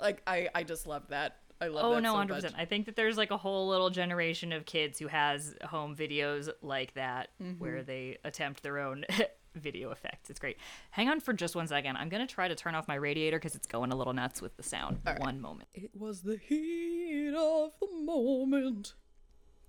like 0.00 0.22
I 0.26 0.48
I 0.54 0.62
just 0.62 0.86
love 0.86 1.08
that. 1.08 1.36
I 1.60 1.68
love 1.68 1.84
Oh 1.86 1.94
that 1.94 2.02
no, 2.02 2.12
so 2.12 2.16
hundred 2.16 2.34
much. 2.34 2.42
percent. 2.42 2.60
I 2.60 2.64
think 2.66 2.86
that 2.86 2.96
there's 2.96 3.16
like 3.16 3.30
a 3.30 3.36
whole 3.36 3.68
little 3.68 3.90
generation 3.90 4.52
of 4.52 4.66
kids 4.66 4.98
who 4.98 5.06
has 5.08 5.54
home 5.64 5.96
videos 5.96 6.50
like 6.62 6.94
that 6.94 7.28
Mm-hmm. 7.42 7.58
where 7.58 7.82
they 7.82 8.18
attempt 8.24 8.62
their 8.62 8.78
own 8.78 9.04
video 9.54 9.90
effects. 9.90 10.28
It's 10.28 10.38
great. 10.38 10.58
Hang 10.90 11.08
on 11.08 11.18
for 11.20 11.32
just 11.32 11.56
one 11.56 11.66
second. 11.66 11.96
I'm 11.96 12.10
gonna 12.10 12.26
try 12.26 12.46
to 12.48 12.54
turn 12.54 12.74
off 12.74 12.86
my 12.88 12.94
radiator 12.96 13.38
because 13.38 13.54
it's 13.54 13.66
going 13.66 13.90
a 13.90 13.96
little 13.96 14.12
nuts 14.12 14.42
with 14.42 14.56
the 14.58 14.62
sound. 14.62 14.98
One 15.18 15.40
moment. 15.40 15.68
It 15.74 15.90
was 15.98 16.20
the 16.22 16.36
heat 16.36 17.32
of 17.34 17.70
the 17.80 17.88
moment. 18.04 18.92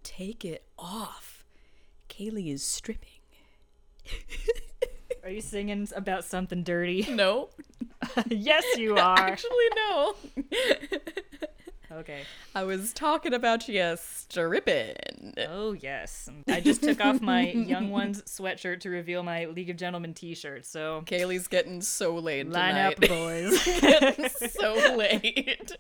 Take 0.04 0.44
it 0.44 0.66
off. 0.78 1.46
Kaylee 2.10 2.52
is 2.54 2.64
stripping. 2.64 3.10
Are 5.24 5.30
you 5.30 5.42
singing 5.42 5.88
about 5.96 6.24
something 6.24 6.64
dirty? 6.64 7.06
No, 7.12 7.50
yes, 8.30 8.64
you 8.78 8.96
are. 8.98 9.18
actually, 9.20 9.68
no. 9.76 10.16
Okay. 11.98 12.22
I 12.54 12.64
was 12.64 12.94
talking 12.94 13.34
about 13.34 13.68
you 13.68 13.96
stripping. 13.98 15.34
Oh 15.50 15.72
yes. 15.72 16.30
I 16.48 16.60
just 16.60 16.84
took 16.84 17.04
off 17.04 17.22
my 17.22 17.50
young 17.50 17.90
ones 17.92 18.22
sweatshirt 18.24 18.82
to 18.82 18.90
reveal 18.92 19.24
my 19.24 19.46
League 19.46 19.72
of 19.72 19.78
Gentlemen 19.78 20.14
T-shirt. 20.14 20.66
So 20.68 21.02
Kaylee's 21.06 21.48
getting 21.48 21.82
so 21.82 22.16
laid 22.16 22.50
line 22.50 22.76
tonight. 22.76 23.04
up, 23.04 23.10
boys. 23.10 24.52
so 24.54 24.74
late. 24.96 25.72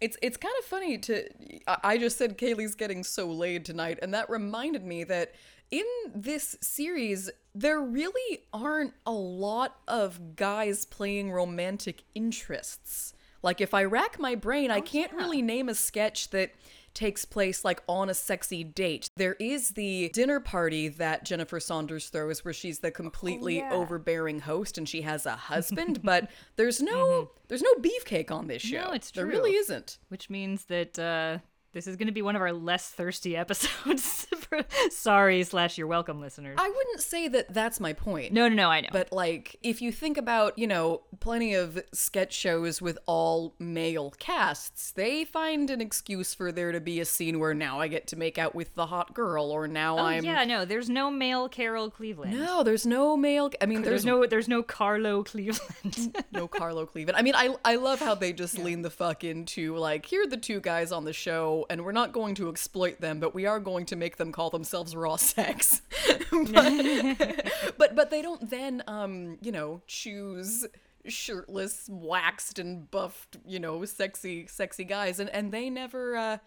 it's 0.00 0.16
it's 0.22 0.36
kind 0.36 0.54
of 0.60 0.64
funny 0.64 0.98
to 0.98 1.28
I 1.66 1.78
I 1.82 1.98
just 1.98 2.18
said 2.18 2.38
Kaylee's 2.38 2.76
getting 2.76 3.02
so 3.02 3.26
laid 3.26 3.64
tonight 3.64 3.98
and 4.00 4.14
that 4.14 4.30
reminded 4.30 4.84
me 4.84 5.02
that 5.04 5.32
in 5.72 5.84
this 6.14 6.56
series 6.60 7.30
there 7.52 7.80
really 7.80 8.42
aren't 8.52 8.94
a 9.04 9.12
lot 9.12 9.76
of 9.88 10.36
guys 10.36 10.84
playing 10.84 11.32
romantic 11.32 12.04
interests. 12.14 13.14
Like 13.42 13.60
if 13.60 13.74
I 13.74 13.84
rack 13.84 14.18
my 14.18 14.34
brain, 14.34 14.70
I 14.70 14.80
can't 14.80 15.12
really 15.12 15.42
name 15.42 15.68
a 15.68 15.74
sketch 15.74 16.30
that 16.30 16.52
takes 16.94 17.24
place 17.24 17.64
like 17.64 17.80
on 17.86 18.08
a 18.08 18.14
sexy 18.14 18.64
date. 18.64 19.10
There 19.16 19.34
is 19.34 19.70
the 19.70 20.10
dinner 20.12 20.40
party 20.40 20.88
that 20.88 21.24
Jennifer 21.24 21.60
Saunders 21.60 22.08
throws 22.08 22.44
where 22.44 22.54
she's 22.54 22.80
the 22.80 22.90
completely 22.90 23.62
overbearing 23.62 24.40
host 24.40 24.78
and 24.78 24.88
she 24.88 25.02
has 25.02 25.24
a 25.24 25.36
husband, 25.36 26.02
but 26.02 26.28
there's 26.56 26.82
no 26.82 27.30
there's 27.46 27.62
no 27.62 27.74
beefcake 27.74 28.30
on 28.32 28.48
this 28.48 28.62
show. 28.62 28.84
No, 28.86 28.90
it's 28.92 29.10
There 29.12 29.26
really 29.26 29.54
isn't. 29.54 29.98
Which 30.08 30.28
means 30.28 30.64
that 30.64 30.98
uh, 30.98 31.38
this 31.72 31.86
is 31.86 31.96
going 31.96 32.06
to 32.06 32.12
be 32.12 32.22
one 32.22 32.36
of 32.36 32.42
our 32.42 32.52
less 32.52 32.88
thirsty 32.88 33.36
episodes. 33.36 34.26
Sorry, 34.90 35.42
slash, 35.44 35.76
you're 35.76 35.86
welcome, 35.86 36.20
listeners. 36.20 36.56
I 36.58 36.68
wouldn't 36.68 37.00
say 37.00 37.28
that 37.28 37.52
that's 37.52 37.80
my 37.80 37.92
point. 37.92 38.32
no, 38.32 38.48
no, 38.48 38.54
no, 38.54 38.70
I 38.70 38.80
know. 38.80 38.88
But 38.92 39.12
like, 39.12 39.56
if 39.62 39.82
you 39.82 39.92
think 39.92 40.16
about, 40.16 40.58
you 40.58 40.66
know, 40.66 41.02
plenty 41.20 41.54
of 41.54 41.82
sketch 41.92 42.32
shows 42.32 42.80
with 42.80 42.98
all 43.06 43.54
male 43.58 44.14
casts, 44.18 44.90
they 44.92 45.24
find 45.24 45.70
an 45.70 45.80
excuse 45.80 46.34
for 46.34 46.50
there 46.50 46.72
to 46.72 46.80
be 46.80 47.00
a 47.00 47.04
scene 47.04 47.38
where 47.38 47.54
now 47.54 47.80
I 47.80 47.88
get 47.88 48.06
to 48.08 48.16
make 48.16 48.38
out 48.38 48.54
with 48.54 48.74
the 48.74 48.86
hot 48.86 49.14
girl, 49.14 49.50
or 49.50 49.68
now 49.68 49.98
oh, 49.98 50.02
I'm. 50.02 50.24
yeah, 50.24 50.44
no, 50.44 50.64
there's 50.64 50.88
no 50.88 51.10
male 51.10 51.48
Carol 51.48 51.90
Cleveland. 51.90 52.32
No, 52.38 52.62
there's 52.62 52.86
no 52.86 53.16
male. 53.16 53.50
I 53.60 53.66
mean, 53.66 53.82
There's 53.82 54.04
there's, 54.04 54.04
no 54.04 54.26
there's 54.26 54.48
no 54.48 54.62
Carlo 54.62 55.22
Cleveland. 55.22 56.24
no 56.32 56.48
Carlo 56.48 56.86
Cleveland. 56.86 57.16
I 57.16 57.22
mean, 57.22 57.34
I 57.34 57.54
I 57.64 57.76
love 57.76 58.00
how 58.00 58.14
they 58.14 58.32
just 58.32 58.58
lean 58.58 58.82
the 58.82 58.90
fuck 58.90 59.24
into 59.24 59.76
like, 59.76 60.06
here 60.06 60.22
are 60.22 60.26
the 60.26 60.36
two 60.36 60.60
guys 60.60 60.92
on 60.92 61.04
the 61.04 61.12
show, 61.12 61.57
and 61.70 61.84
we're 61.84 61.92
not 61.92 62.12
going 62.12 62.34
to 62.36 62.48
exploit 62.48 63.00
them, 63.00 63.20
but 63.20 63.34
we 63.34 63.46
are 63.46 63.60
going 63.60 63.86
to 63.86 63.96
make 63.96 64.16
them 64.16 64.32
call 64.32 64.50
themselves 64.50 64.94
raw 64.96 65.16
sex. 65.16 65.82
but, 66.30 67.50
but 67.76 67.96
but 67.96 68.10
they 68.10 68.22
don't 68.22 68.50
then 68.50 68.82
um 68.86 69.38
you 69.40 69.52
know 69.52 69.82
choose 69.86 70.66
shirtless, 71.06 71.88
waxed 71.90 72.58
and 72.58 72.90
buffed, 72.90 73.38
you 73.46 73.58
know, 73.58 73.84
sexy 73.84 74.46
sexy 74.46 74.84
guys, 74.84 75.20
and 75.20 75.30
and 75.30 75.52
they 75.52 75.70
never. 75.70 76.16
uh 76.16 76.38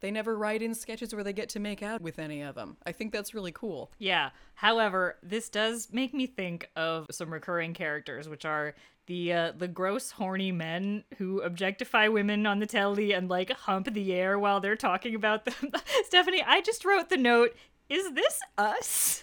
they 0.00 0.10
never 0.10 0.36
write 0.36 0.62
in 0.62 0.74
sketches 0.74 1.14
where 1.14 1.24
they 1.24 1.32
get 1.32 1.48
to 1.50 1.60
make 1.60 1.82
out 1.82 2.00
with 2.00 2.18
any 2.18 2.42
of 2.42 2.54
them. 2.54 2.76
I 2.86 2.92
think 2.92 3.12
that's 3.12 3.34
really 3.34 3.52
cool. 3.52 3.90
Yeah. 3.98 4.30
However, 4.54 5.16
this 5.22 5.48
does 5.48 5.88
make 5.92 6.14
me 6.14 6.26
think 6.26 6.70
of 6.76 7.06
some 7.10 7.32
recurring 7.32 7.74
characters, 7.74 8.28
which 8.28 8.44
are 8.44 8.74
the 9.06 9.32
uh, 9.32 9.52
the 9.56 9.68
gross, 9.68 10.12
horny 10.12 10.52
men 10.52 11.02
who 11.16 11.40
objectify 11.40 12.08
women 12.08 12.46
on 12.46 12.60
the 12.60 12.66
telly 12.66 13.12
and 13.12 13.28
like 13.28 13.50
hump 13.50 13.92
the 13.92 14.12
air 14.12 14.38
while 14.38 14.60
they're 14.60 14.76
talking 14.76 15.14
about 15.14 15.44
them. 15.44 15.72
Stephanie, 16.04 16.44
I 16.46 16.60
just 16.60 16.84
wrote 16.84 17.08
the 17.08 17.16
note. 17.16 17.56
Is 17.88 18.12
this 18.12 18.38
us? 18.56 19.22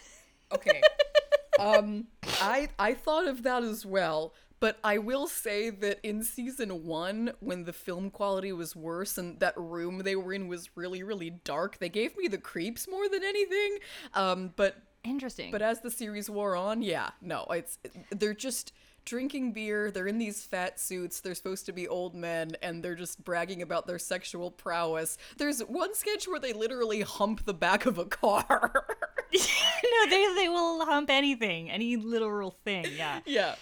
Okay. 0.51 0.81
um 1.59 2.07
I 2.41 2.69
I 2.77 2.95
thought 2.95 3.27
of 3.27 3.43
that 3.43 3.63
as 3.63 3.85
well, 3.85 4.33
but 4.60 4.78
I 4.84 4.98
will 4.98 5.28
say 5.28 5.70
that 5.70 6.00
in 6.04 6.24
season 6.24 6.86
1 6.86 7.34
when 7.39 7.63
the 7.65 7.74
film 7.74 8.10
quality 8.10 8.52
was 8.52 8.76
worse 8.76 9.18
and 9.18 9.39
that 9.39 9.58
room 9.58 10.00
they 10.00 10.15
were 10.15 10.34
in 10.34 10.48
was 10.48 10.76
really 10.76 11.04
really 11.04 11.30
dark, 11.30 11.80
they 11.80 11.89
gave 11.89 12.18
me 12.18 12.28
the 12.28 12.38
creeps 12.38 12.88
more 12.88 13.08
than 13.10 13.24
anything. 13.24 13.78
Um 14.13 14.54
but 14.56 14.78
Interesting. 15.04 15.52
but 15.52 15.62
as 15.62 15.82
the 15.82 15.91
series 15.91 16.30
wore 16.30 16.56
on, 16.56 16.82
yeah, 16.82 17.12
no, 17.22 17.46
it's 17.52 17.78
they're 18.12 18.34
just 18.34 18.74
drinking 19.06 19.54
beer, 19.54 19.91
they're 19.91 20.08
in 20.08 20.18
these 20.18 20.44
fat 20.44 20.80
suits, 20.80 21.20
they're 21.20 21.36
supposed 21.36 21.65
to 21.68 21.72
be 21.72 21.88
old 21.88 22.15
men, 22.15 22.52
and 22.62 22.84
they're 22.84 22.96
just 22.96 23.24
bragging 23.24 23.62
about 23.62 23.86
their 23.86 24.00
sexual 24.00 24.50
prowess. 24.50 25.18
There's 25.38 25.60
one 25.62 25.94
sketch 25.94 26.28
where 26.28 26.39
they 26.39 26.54
literally 26.54 27.02
hump 27.02 27.46
the 27.46 27.54
back 27.54 27.86
of 27.86 27.98
a 28.00 28.06
car. 28.06 28.72
no, 29.34 30.10
they 30.10 30.34
they 30.36 30.50
will 30.50 30.86
hump 30.86 31.10
anything, 31.10 31.70
any 31.70 31.96
literal 31.96 32.52
thing. 32.52 32.88
Yeah. 32.96 33.20
yeah. 33.26 33.56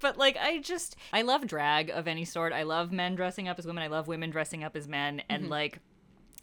But 0.00 0.16
like 0.16 0.36
I 0.36 0.58
just 0.58 0.96
I 1.12 1.22
love 1.22 1.46
drag 1.46 1.90
of 1.90 2.06
any 2.06 2.24
sort. 2.24 2.52
I 2.52 2.62
love 2.62 2.92
men 2.92 3.14
dressing 3.14 3.48
up 3.48 3.58
as 3.58 3.66
women. 3.66 3.82
I 3.82 3.88
love 3.88 4.08
women 4.08 4.30
dressing 4.30 4.64
up 4.64 4.76
as 4.76 4.88
men 4.88 5.22
and 5.28 5.44
mm-hmm. 5.44 5.52
like 5.52 5.78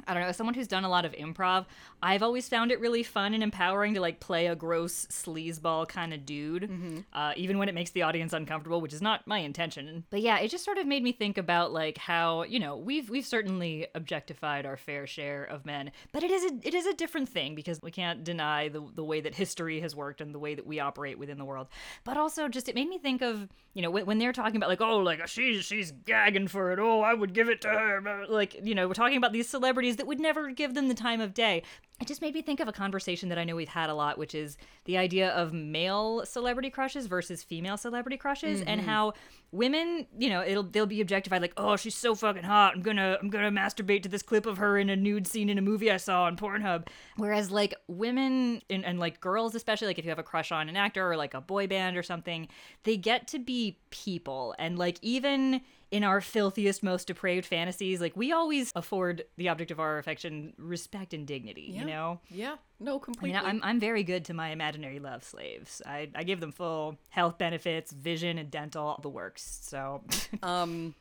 I 0.10 0.13
don't 0.13 0.24
know, 0.24 0.30
as 0.30 0.38
someone 0.38 0.56
who's 0.56 0.67
done 0.67 0.84
a 0.84 0.89
lot 0.89 1.06
of 1.06 1.12
improv, 1.12 1.65
I've 2.02 2.24
always 2.24 2.50
found 2.50 2.72
it 2.72 2.80
really 2.80 3.04
fun 3.04 3.36
and 3.36 3.43
empowering 3.43 3.93
to 3.93 4.02
like 4.02 4.19
play 4.19 4.48
a 4.48 4.56
gross 4.56 5.06
sleazeball 5.08 5.88
kind 5.88 6.13
of 6.13 6.26
dude, 6.26 7.04
uh, 7.13 7.34
even 7.36 7.60
when 7.60 7.69
it 7.69 7.76
makes 7.76 7.91
the 7.91 8.02
audience 8.02 8.34
uncomfortable, 8.34 8.82
which 8.82 8.93
is 8.93 9.02
not 9.02 9.28
my 9.28 9.38
intention. 9.38 10.06
But 10.10 10.22
yeah, 10.22 10.39
it 10.39 10.50
just 10.50 10.65
sort 10.65 10.80
of 10.80 10.88
made 10.88 11.04
me 11.04 11.12
think 11.12 11.38
about 11.38 11.72
like 11.72 12.00
how 12.00 12.43
you 12.43 12.60
know 12.60 12.76
we've 12.76 13.08
we've 13.10 13.26
certainly 13.26 13.86
objectified 13.93 14.65
our 14.65 14.78
fair 14.78 15.06
share 15.06 15.43
of 15.43 15.63
men, 15.65 15.91
but 16.12 16.24
it 16.24 16.32
is 16.32 16.52
a 16.52 16.67
it 16.67 16.74
is 16.74 16.88
a 16.88 16.93
different 16.93 17.30
thing 17.30 17.54
because 17.54 17.80
we 17.82 17.91
can't 17.91 18.24
deny 18.24 18.67
the 18.67 18.82
the 18.95 19.04
way 19.04 19.22
that 19.22 19.36
history 19.36 19.80
has 19.82 19.95
worked 19.95 20.22
and 20.22 20.34
the 20.34 20.39
way 20.39 20.56
that 20.56 20.65
we 20.65 20.80
operate 20.80 21.19
within 21.19 21.38
the 21.38 21.45
world. 21.45 21.67
But 22.04 22.17
also, 22.17 22.48
just 22.48 22.67
it 22.67 22.74
made 22.74 22.89
me 22.89 22.98
think 22.98 23.22
of 23.22 23.48
you 23.76 23.84
know 23.84 23.91
when, 23.91 24.08
when 24.08 24.17
they're 24.17 24.34
talking 24.34 24.56
about 24.56 24.69
like 24.69 24.82
oh 24.82 24.98
like 24.98 25.28
she's 25.28 25.65
she's 25.65 25.91
gagging 25.91 26.48
for 26.48 26.72
it, 26.72 26.80
oh 26.80 27.02
I 27.02 27.13
would 27.13 27.34
give 27.34 27.50
it 27.50 27.62
to 27.62 27.67
her, 27.67 28.26
like 28.28 28.65
you 28.65 28.74
know 28.74 28.88
we're 28.88 28.93
talking 28.95 29.17
about 29.17 29.34
these 29.34 29.48
celebrities 29.48 29.98
that 30.00 30.08
would 30.08 30.20
never 30.20 30.50
give 30.52 30.74
them 30.74 30.88
the 30.88 30.94
time 30.94 31.22
of 31.22 31.34
day. 31.34 31.62
It 32.02 32.08
just 32.08 32.22
made 32.22 32.34
me 32.34 32.42
think 32.42 32.62
of 32.62 32.70
a 32.70 32.72
conversation 32.72 33.28
that 33.28 33.38
I 33.38 33.44
know 33.44 33.58
we've 33.58 33.68
had 33.68 33.90
a 33.90 33.94
lot, 33.94 34.18
which 34.18 34.34
is 34.34 34.58
the 34.86 34.98
idea 34.98 35.32
of 35.32 35.52
male 35.52 36.26
celebrity 36.26 36.70
crushes 36.70 37.08
versus 37.08 37.44
female 37.44 37.76
celebrity 37.76 38.16
crushes, 38.16 38.62
and 38.62 38.80
mm-hmm. 38.80 38.90
how 38.90 39.14
women, 39.52 40.08
you 40.18 40.30
know, 40.30 40.42
it'll 40.42 40.64
they'll 40.64 40.86
be 40.86 41.02
objectified 41.02 41.42
like, 41.42 41.52
oh, 41.58 41.76
she's 41.76 41.96
so 41.96 42.16
fucking 42.16 42.44
hot. 42.44 42.74
I'm 42.74 42.82
gonna 42.82 43.18
I'm 43.22 43.30
gonna 43.30 43.52
masturbate 43.52 44.04
to 44.04 44.10
this 44.10 44.22
clip 44.22 44.46
of 44.46 44.58
her 44.60 44.78
in 44.78 44.90
a 44.90 44.96
nude 44.96 45.28
scene 45.28 45.50
in 45.50 45.58
a 45.58 45.62
movie 45.62 45.92
I 45.92 45.98
saw 45.98 46.24
on 46.24 46.38
Pornhub. 46.38 46.88
Whereas 47.18 47.52
like 47.52 47.76
women 47.88 48.62
and, 48.70 48.86
and 48.86 48.98
like 48.98 49.20
girls, 49.20 49.54
especially 49.54 49.88
like 49.88 50.00
if 50.00 50.06
you 50.06 50.12
have 50.12 50.20
a 50.20 50.24
crush 50.24 50.54
on 50.54 50.70
an 50.70 50.78
actor 50.78 51.12
or 51.12 51.18
like 51.18 51.34
a 51.34 51.42
boy 51.42 51.68
band 51.68 51.98
or 51.98 52.04
something, 52.04 52.48
they 52.84 52.96
get 52.96 53.28
to 53.28 53.40
be 53.40 53.78
people, 53.90 54.56
and 54.58 54.80
like 54.80 55.00
even 55.02 55.60
in 55.91 56.04
our 56.04 56.21
filthiest, 56.21 56.84
most 56.84 57.08
depraved 57.08 57.45
fantasies, 57.45 57.99
like 57.99 58.15
we 58.15 58.32
always 58.32 58.71
afford 58.75 59.25
the 59.38 59.49
object 59.49 59.71
of 59.71 59.80
our 59.80 59.97
affection 59.97 60.54
respect 60.58 61.13
and 61.13 61.25
dignity. 61.25 61.71
You 61.73 61.86
know. 61.86 62.19
Yeah. 62.30 62.58
No, 62.80 62.95
I 62.95 62.99
completely. 62.99 63.38
mean, 63.38 63.45
I'm, 63.45 63.60
I'm 63.63 63.80
very 63.80 64.04
good 64.04 64.25
to 64.25 64.34
my 64.34 64.49
imaginary 64.49 64.99
love 64.99 65.23
slaves. 65.23 65.82
I, 65.86 66.10
I 66.15 66.23
give 66.23 66.39
them 66.39 66.52
full 66.52 66.97
health 67.10 67.38
benefits, 67.38 67.91
vision, 67.91 68.38
and 68.38 68.49
dental, 68.49 68.97
the 69.02 69.10
works. 69.10 69.60
So 69.63 70.02
um, 70.43 70.95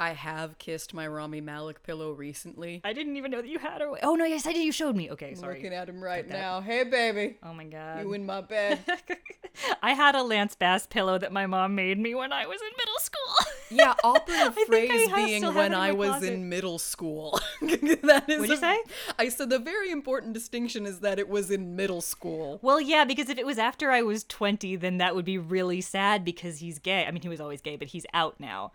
I 0.00 0.12
have 0.14 0.56
kissed 0.58 0.94
my 0.94 1.06
Rami 1.06 1.42
Malek 1.42 1.82
pillow 1.82 2.12
recently. 2.12 2.80
I 2.84 2.94
didn't 2.94 3.18
even 3.18 3.30
know 3.30 3.42
that 3.42 3.48
you 3.50 3.58
had 3.58 3.82
her. 3.82 3.92
Oh 4.02 4.14
no, 4.14 4.24
yes, 4.24 4.46
I 4.46 4.54
did. 4.54 4.64
You 4.64 4.72
showed 4.72 4.96
me. 4.96 5.10
Okay, 5.10 5.34
sorry. 5.34 5.56
Looking 5.56 5.74
at 5.74 5.90
him 5.90 6.02
right 6.02 6.26
now. 6.26 6.62
Hey, 6.62 6.84
baby. 6.84 7.36
Oh 7.42 7.52
my 7.52 7.64
god. 7.64 8.00
You 8.00 8.14
in 8.14 8.24
my 8.24 8.40
bed. 8.40 8.78
I 9.82 9.92
had 9.92 10.14
a 10.14 10.22
Lance 10.22 10.54
Bass 10.54 10.86
pillow 10.86 11.18
that 11.18 11.32
my 11.32 11.46
mom 11.46 11.74
made 11.74 11.98
me 11.98 12.14
when 12.14 12.32
I 12.32 12.46
was 12.46 12.60
in 12.62 12.70
middle 12.78 12.98
school. 13.00 13.34
Yeah, 13.72 13.94
operative 14.02 14.54
think 14.56 14.68
I 14.68 14.96
phrase 14.96 15.08
have- 15.10 15.14
being 15.16 15.54
when 15.54 15.74
I 15.74 15.92
was 15.92 16.08
closet. 16.08 16.32
in 16.32 16.48
middle 16.48 16.80
school. 16.80 17.38
that 17.60 18.24
is 18.26 18.40
What'd 18.40 18.48
you 18.48 18.54
a- 18.54 18.56
say? 18.56 18.78
I 19.16 19.28
said 19.28 19.48
the 19.48 19.60
very 19.60 19.92
important 19.92 20.32
distinction 20.32 20.86
is 20.86 20.98
that 21.00 21.20
it 21.20 21.28
was 21.28 21.52
in 21.52 21.76
middle 21.76 22.00
school. 22.00 22.58
Well, 22.62 22.80
yeah, 22.80 23.04
because 23.04 23.28
if 23.28 23.38
it 23.38 23.46
was 23.46 23.58
after 23.58 23.92
I 23.92 24.02
was 24.02 24.24
20, 24.24 24.74
then 24.74 24.98
that 24.98 25.14
would 25.14 25.24
be 25.24 25.38
really 25.38 25.80
sad 25.80 26.24
because 26.24 26.58
he's 26.58 26.80
gay. 26.80 27.04
I 27.06 27.12
mean, 27.12 27.22
he 27.22 27.28
was 27.28 27.40
always 27.40 27.60
gay, 27.60 27.76
but 27.76 27.86
he's 27.88 28.06
out 28.12 28.40
now. 28.40 28.72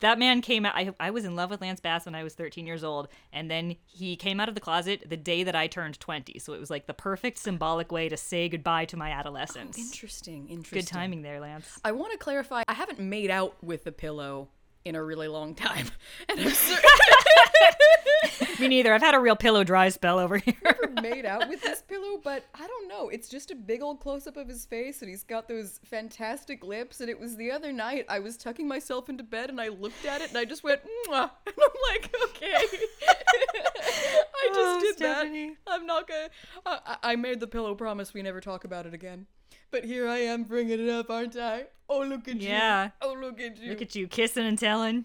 That 0.00 0.18
man 0.18 0.40
came 0.40 0.66
out. 0.66 0.74
I, 0.74 0.92
I 0.98 1.10
was 1.10 1.24
in 1.24 1.36
love 1.36 1.50
with 1.50 1.60
Lance 1.60 1.80
Bass 1.80 2.06
when 2.06 2.14
I 2.14 2.24
was 2.24 2.34
13 2.34 2.66
years 2.66 2.82
old, 2.82 3.08
and 3.32 3.50
then 3.50 3.76
he 3.86 4.16
came 4.16 4.40
out 4.40 4.48
of 4.48 4.54
the 4.54 4.60
closet 4.60 5.04
the 5.08 5.16
day 5.16 5.42
that 5.44 5.54
I 5.54 5.66
turned 5.66 6.00
20. 6.00 6.38
So 6.38 6.54
it 6.54 6.60
was 6.60 6.70
like 6.70 6.86
the 6.86 6.94
perfect 6.94 7.38
symbolic 7.38 7.92
way 7.92 8.08
to 8.08 8.16
say 8.16 8.48
goodbye 8.48 8.86
to 8.86 8.96
my 8.96 9.10
adolescence. 9.10 9.78
Interesting, 9.78 10.48
interesting. 10.48 10.80
Good 10.80 10.86
timing 10.86 11.22
there, 11.22 11.40
Lance. 11.40 11.78
I 11.84 11.92
want 11.92 12.12
to 12.12 12.18
clarify. 12.18 12.62
I 12.66 12.74
haven't 12.74 12.98
made 12.98 13.30
out 13.30 13.62
with 13.62 13.86
a 13.86 13.92
pillow 13.92 14.48
in 14.84 14.94
a 14.94 15.02
really 15.02 15.28
long 15.28 15.54
time, 15.54 15.86
and 16.28 16.40
I'm 16.40 16.52
Me 18.58 18.68
neither. 18.68 18.92
I've 18.92 19.00
had 19.00 19.14
a 19.14 19.20
real 19.20 19.36
pillow 19.36 19.64
dry 19.64 19.88
spell 19.88 20.18
over 20.18 20.36
here. 20.36 20.54
never 20.64 20.88
made 21.00 21.24
out 21.24 21.48
with 21.48 21.62
this 21.62 21.82
pillow, 21.82 22.20
but 22.22 22.44
I 22.54 22.66
don't 22.66 22.88
know. 22.88 23.08
It's 23.08 23.28
just 23.28 23.50
a 23.50 23.54
big 23.54 23.80
old 23.82 24.00
close 24.00 24.26
up 24.26 24.36
of 24.36 24.48
his 24.48 24.66
face, 24.66 25.00
and 25.00 25.08
he's 25.08 25.24
got 25.24 25.48
those 25.48 25.80
fantastic 25.84 26.62
lips. 26.62 27.00
And 27.00 27.08
it 27.08 27.18
was 27.18 27.36
the 27.36 27.50
other 27.50 27.72
night 27.72 28.04
I 28.08 28.18
was 28.18 28.36
tucking 28.36 28.68
myself 28.68 29.08
into 29.08 29.24
bed, 29.24 29.48
and 29.50 29.60
I 29.60 29.68
looked 29.68 30.04
at 30.04 30.20
it, 30.20 30.28
and 30.28 30.38
I 30.38 30.44
just 30.44 30.62
went, 30.62 30.82
Mwah! 31.08 31.30
and 31.46 31.54
I'm 31.56 31.94
like, 31.94 32.14
okay. 32.24 32.52
I 32.54 34.48
just 34.48 34.58
Oh, 34.58 34.80
did 34.80 34.96
Stephanie. 34.96 35.56
that. 35.66 35.72
I'm 35.74 35.86
not 35.86 36.06
gonna. 36.06 36.28
I 36.66 36.96
I 37.02 37.16
made 37.16 37.40
the 37.40 37.46
pillow 37.46 37.74
promise 37.74 38.12
we 38.12 38.22
never 38.22 38.40
talk 38.40 38.64
about 38.64 38.86
it 38.86 38.94
again. 38.94 39.26
But 39.70 39.84
here 39.84 40.08
I 40.08 40.18
am 40.18 40.44
bringing 40.44 40.80
it 40.80 40.88
up, 40.90 41.10
aren't 41.10 41.36
I? 41.36 41.66
Oh, 41.88 42.00
look 42.00 42.28
at 42.28 42.36
Yeah. 42.36 42.84
you. 42.86 42.90
Oh, 43.02 43.12
look 43.14 43.40
at 43.40 43.58
you. 43.58 43.70
Look 43.70 43.82
at 43.82 43.94
you 43.94 44.08
kissing 44.08 44.44
and 44.46 44.58
telling. 44.58 45.04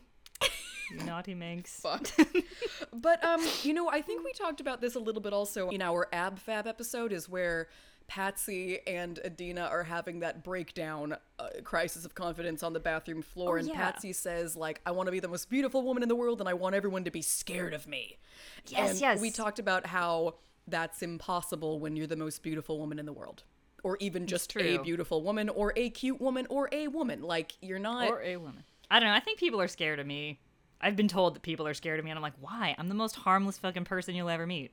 You 0.92 0.98
naughty 1.04 1.34
minx. 1.34 1.80
fuck. 1.80 2.08
but 2.94 3.24
um, 3.26 3.42
you 3.64 3.74
know, 3.74 3.90
I 3.90 4.02
think 4.02 4.24
we 4.24 4.32
talked 4.34 4.62
about 4.62 4.82
this 4.82 4.94
a 4.96 5.00
little 5.00 5.22
bit 5.22 5.34
also 5.34 5.70
in 5.70 5.82
our 5.82 6.08
Ab 6.14 6.38
Fab 6.38 6.68
episode, 6.68 7.12
is 7.12 7.28
where 7.28 7.68
Patsy 8.08 8.80
and 8.86 9.20
Edina 9.26 9.62
are 9.62 9.82
having 9.84 10.20
that 10.20 10.44
breakdown, 10.44 11.18
uh, 11.40 11.48
crisis 11.64 12.06
of 12.06 12.14
confidence 12.14 12.62
on 12.62 12.74
the 12.74 12.80
bathroom 12.80 13.24
floor, 13.24 13.56
Oh, 13.56 13.60
and 13.60 13.68
yeah. 13.68 13.74
Patsy 13.76 14.14
says 14.14 14.56
like, 14.56 14.80
"I 14.86 14.92
want 14.92 15.08
to 15.08 15.12
be 15.12 15.20
the 15.20 15.28
most 15.28 15.50
beautiful 15.50 15.82
woman 15.82 16.04
in 16.04 16.10
the 16.10 16.16
world, 16.16 16.40
and 16.40 16.48
I 16.48 16.54
want 16.54 16.76
everyone 16.76 17.04
to 17.06 17.12
be 17.12 17.24
scared 17.24 17.74
of 17.74 17.88
me." 17.88 18.20
Yes, 18.68 18.92
and 18.92 19.02
yes. 19.02 19.20
We 19.20 19.32
talked 19.32 19.58
about 19.58 19.88
how 19.88 20.36
that's 20.68 21.02
impossible 21.02 21.80
when 21.80 21.96
you're 21.96 22.06
the 22.06 22.16
most 22.16 22.44
beautiful 22.44 22.78
woman 22.78 23.00
in 23.00 23.08
the 23.08 23.14
world. 23.14 23.44
Or 23.86 23.98
even 24.00 24.26
just 24.26 24.56
a 24.58 24.78
beautiful 24.80 25.22
woman, 25.22 25.48
or 25.48 25.72
a 25.76 25.92
cute 25.92 26.20
woman, 26.20 26.48
or 26.50 26.68
a 26.72 26.88
woman. 26.88 27.22
Like, 27.22 27.54
you're 27.62 27.78
not 27.78 28.10
Or 28.10 28.20
a 28.20 28.38
woman. 28.38 28.64
I 28.90 29.00
don't 29.00 29.10
know. 29.10 29.14
I 29.14 29.20
think 29.20 29.38
people 29.40 29.62
are 29.62 29.68
scared 29.68 30.00
of 30.00 30.08
me. 30.08 30.40
I've 30.82 30.96
been 30.96 31.08
told 31.08 31.36
that 31.36 31.44
people 31.44 31.68
are 31.68 31.74
scared 31.76 32.00
of 32.00 32.04
me, 32.06 32.10
and 32.10 32.18
I'm 32.18 32.24
like, 32.24 32.34
why? 32.42 32.74
I'm 32.80 32.88
the 32.90 32.96
most 32.96 33.16
harmless 33.16 33.60
fucking 33.60 33.86
person 33.86 34.16
you'll 34.16 34.30
ever 34.30 34.48
meet. 34.48 34.72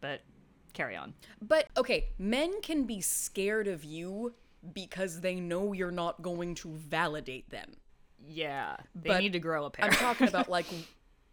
But 0.00 0.20
carry 0.72 0.94
on. 0.94 1.14
But 1.42 1.66
okay, 1.76 2.10
men 2.16 2.60
can 2.62 2.84
be 2.84 3.00
scared 3.00 3.66
of 3.66 3.82
you 3.82 4.34
because 4.72 5.20
they 5.20 5.34
know 5.40 5.72
you're 5.72 5.90
not 5.90 6.22
going 6.22 6.54
to 6.56 6.68
validate 6.68 7.50
them. 7.50 7.72
Yeah, 8.24 8.76
they 8.94 9.08
But 9.08 9.20
need 9.20 9.32
to 9.32 9.40
grow 9.40 9.64
a 9.64 9.70
pair. 9.70 9.86
I'm 9.86 9.92
talking 9.92 10.28
about 10.28 10.48
like 10.58 10.66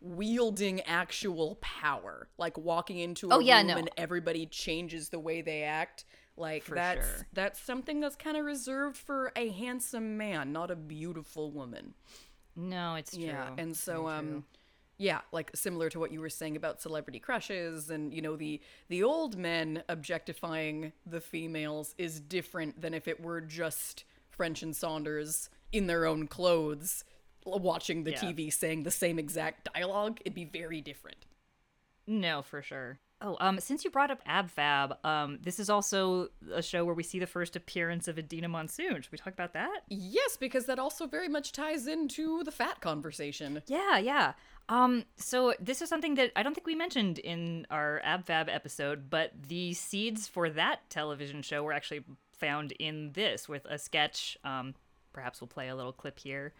wielding 0.02 0.82
actual 0.82 1.58
power, 1.62 2.30
like 2.38 2.58
walking 2.58 3.00
into 3.00 3.28
oh, 3.30 3.36
a 3.36 3.36
Oh, 3.36 3.40
yeah, 3.40 3.60
room 3.60 3.68
no. 3.68 3.78
and 3.78 3.90
everybody 3.98 4.46
changes 4.48 5.10
the 5.10 5.20
way 5.20 5.42
they 5.42 5.64
act. 5.64 6.06
Like 6.38 6.64
For 6.64 6.76
that's 6.76 7.06
sure. 7.08 7.28
that's 7.34 7.60
something 7.62 8.00
that's 8.02 8.16
kind 8.16 8.36
of 8.38 8.46
reserved 8.46 8.98
for 8.98 9.32
a 9.36 9.50
handsome 9.50 10.18
man, 10.18 10.52
not 10.52 10.70
a 10.72 10.76
beautiful 10.76 11.52
woman. 11.52 11.94
no, 12.56 12.96
it's 12.96 13.12
true. 13.16 13.26
Yeah, 13.26 13.50
and 13.58 13.76
so 13.76 14.08
um 14.10 14.44
yeah, 14.98 15.22
like 15.34 15.52
similar 15.56 15.90
to 15.90 16.00
what 16.00 16.12
you 16.12 16.22
were 16.22 16.30
saying 16.30 16.56
about 16.56 16.82
celebrity 16.82 17.20
crushes 17.20 17.90
and 17.90 18.14
you 18.14 18.22
know 18.22 18.36
the 18.36 18.62
the 18.90 19.04
old 19.04 19.38
men 19.38 19.84
objectifying 19.90 20.92
the 21.06 21.22
females 21.22 21.96
is 21.98 22.20
different 22.20 22.82
than 22.82 22.94
if 22.94 23.08
it 23.08 23.22
were 23.22 23.42
just 23.42 24.04
French 24.30 24.62
and 24.64 24.76
Saunders 24.76 25.50
in 25.72 25.88
their 25.88 26.06
own 26.06 26.28
clothes 26.28 27.04
watching 27.46 28.04
the 28.04 28.12
Yeah. 28.12 28.22
TV 28.22 28.52
saying 28.52 28.84
the 28.84 28.92
same 28.92 29.20
exact 29.20 29.70
dialogue, 29.74 30.20
it'd 30.22 30.34
be 30.34 30.46
very 30.46 30.82
different. 30.82 31.26
No, 32.08 32.42
for 32.42 32.62
sure. 32.62 33.00
Oh, 33.22 33.38
um, 33.40 33.60
since 33.60 33.86
you 33.86 33.90
brought 33.90 34.12
up 34.12 34.22
AbFab, 34.28 35.04
um, 35.06 35.40
this 35.42 35.60
is 35.60 35.70
also 35.70 36.30
a 36.54 36.62
show 36.62 36.84
where 36.84 36.94
we 36.94 37.04
see 37.04 37.18
the 37.18 37.26
first 37.26 37.56
appearance 37.56 38.08
of 38.08 38.18
Edina 38.18 38.50
Monsoon. 38.50 39.02
Should 39.02 39.12
we 39.12 39.18
talk 39.18 39.34
about 39.34 39.54
that? 39.54 39.84
Yes, 39.90 40.36
because 40.38 40.66
that 40.66 40.80
also 40.80 41.08
very 41.08 41.30
much 41.30 41.54
ties 41.54 41.88
into 41.88 42.44
the 42.44 42.52
fat 42.52 42.82
conversation. 42.82 43.62
Yeah, 43.68 43.98
yeah. 43.98 44.34
Um, 44.68 45.06
so 45.16 45.54
this 45.60 45.82
is 45.82 45.88
something 45.88 46.16
that 46.16 46.32
I 46.36 46.44
don't 46.44 46.54
think 46.54 46.68
we 46.68 46.76
mentioned 46.76 47.20
in 47.20 47.66
our 47.70 48.02
AbFab 48.06 48.54
episode, 48.54 49.10
but 49.10 49.32
the 49.48 49.74
seeds 49.74 50.28
for 50.28 50.50
that 50.50 50.90
television 50.90 51.42
show 51.42 51.64
were 51.64 51.74
actually 51.74 52.04
found 52.34 52.74
in 52.74 53.12
this 53.14 53.48
with 53.48 53.66
a 53.66 53.78
sketch. 53.78 54.38
Um, 54.44 54.76
perhaps 55.14 55.40
we'll 55.40 55.48
play 55.48 55.70
a 55.70 55.76
little 55.76 55.94
clip 55.94 56.20
here. 56.20 56.54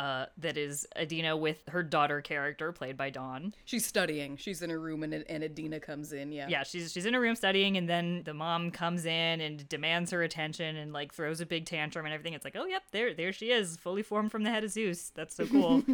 Uh, 0.00 0.24
that 0.38 0.56
is 0.56 0.86
Edina 0.96 1.36
with 1.36 1.58
her 1.68 1.82
daughter 1.82 2.22
character 2.22 2.72
played 2.72 2.96
by 2.96 3.10
Dawn. 3.10 3.52
She's 3.66 3.84
studying. 3.84 4.38
She's 4.38 4.62
in 4.62 4.70
her 4.70 4.80
room 4.80 5.02
and 5.02 5.12
and 5.12 5.44
Edina 5.44 5.78
comes 5.78 6.14
in, 6.14 6.32
yeah. 6.32 6.46
Yeah, 6.48 6.62
she's 6.62 6.90
she's 6.90 7.04
in 7.04 7.12
her 7.12 7.20
room 7.20 7.36
studying, 7.36 7.76
and 7.76 7.86
then 7.86 8.22
the 8.24 8.32
mom 8.32 8.70
comes 8.70 9.04
in 9.04 9.42
and 9.42 9.68
demands 9.68 10.10
her 10.12 10.22
attention 10.22 10.76
and 10.76 10.94
like 10.94 11.12
throws 11.12 11.42
a 11.42 11.46
big 11.46 11.66
tantrum 11.66 12.06
and 12.06 12.14
everything. 12.14 12.32
It's 12.32 12.46
like, 12.46 12.56
oh 12.56 12.64
yep, 12.64 12.84
there 12.92 13.12
there 13.12 13.30
she 13.30 13.50
is, 13.50 13.76
fully 13.76 14.02
formed 14.02 14.32
from 14.32 14.42
the 14.42 14.48
head 14.48 14.64
of 14.64 14.70
Zeus. 14.70 15.10
That's 15.14 15.34
so 15.34 15.46
cool. 15.46 15.82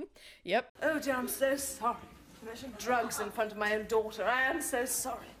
Yep. 0.44 0.70
Oh 0.82 0.98
dear, 0.98 1.14
I'm 1.14 1.28
so 1.28 1.54
sorry. 1.56 1.96
I 2.42 2.46
mentioned 2.46 2.78
drugs 2.78 3.20
in 3.20 3.30
front 3.30 3.52
of 3.52 3.58
my 3.58 3.74
own 3.74 3.84
daughter. 3.88 4.24
I 4.24 4.44
am 4.44 4.62
so 4.62 4.86
sorry. 4.86 5.33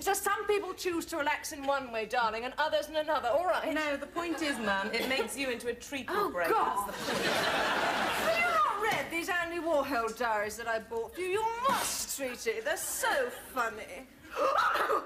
Just 0.00 0.22
some 0.22 0.46
people 0.46 0.72
choose 0.74 1.04
to 1.06 1.16
relax 1.16 1.52
in 1.52 1.66
one 1.66 1.90
way, 1.90 2.06
darling, 2.06 2.44
and 2.44 2.54
others 2.56 2.88
in 2.88 2.96
another. 2.96 3.28
All 3.28 3.44
right. 3.44 3.74
No, 3.74 3.96
the 3.96 4.06
point 4.06 4.40
is, 4.42 4.56
man, 4.58 4.90
it 4.92 5.08
makes 5.08 5.36
you 5.36 5.50
into 5.50 5.68
a 5.68 5.74
treacle 5.74 6.14
Oh, 6.16 6.30
break. 6.30 6.48
God. 6.48 6.86
That's 6.86 7.08
the 7.08 7.14
point. 7.14 7.26
Have 7.26 8.38
you 8.38 8.44
not 8.44 8.82
read 8.82 9.06
these 9.10 9.28
Andy 9.28 9.58
Warhol 9.58 10.16
diaries 10.16 10.56
that 10.56 10.68
I 10.68 10.78
bought 10.78 11.14
for 11.14 11.20
you? 11.20 11.26
You 11.28 11.44
must, 11.68 12.10
sweetie. 12.16 12.60
They're 12.64 12.76
so 12.76 13.28
funny. 13.54 14.06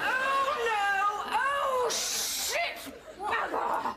Oh, 0.00 0.54
no! 0.64 1.36
Oh, 1.36 1.88
shit! 1.90 2.92
Bugger! 3.20 3.94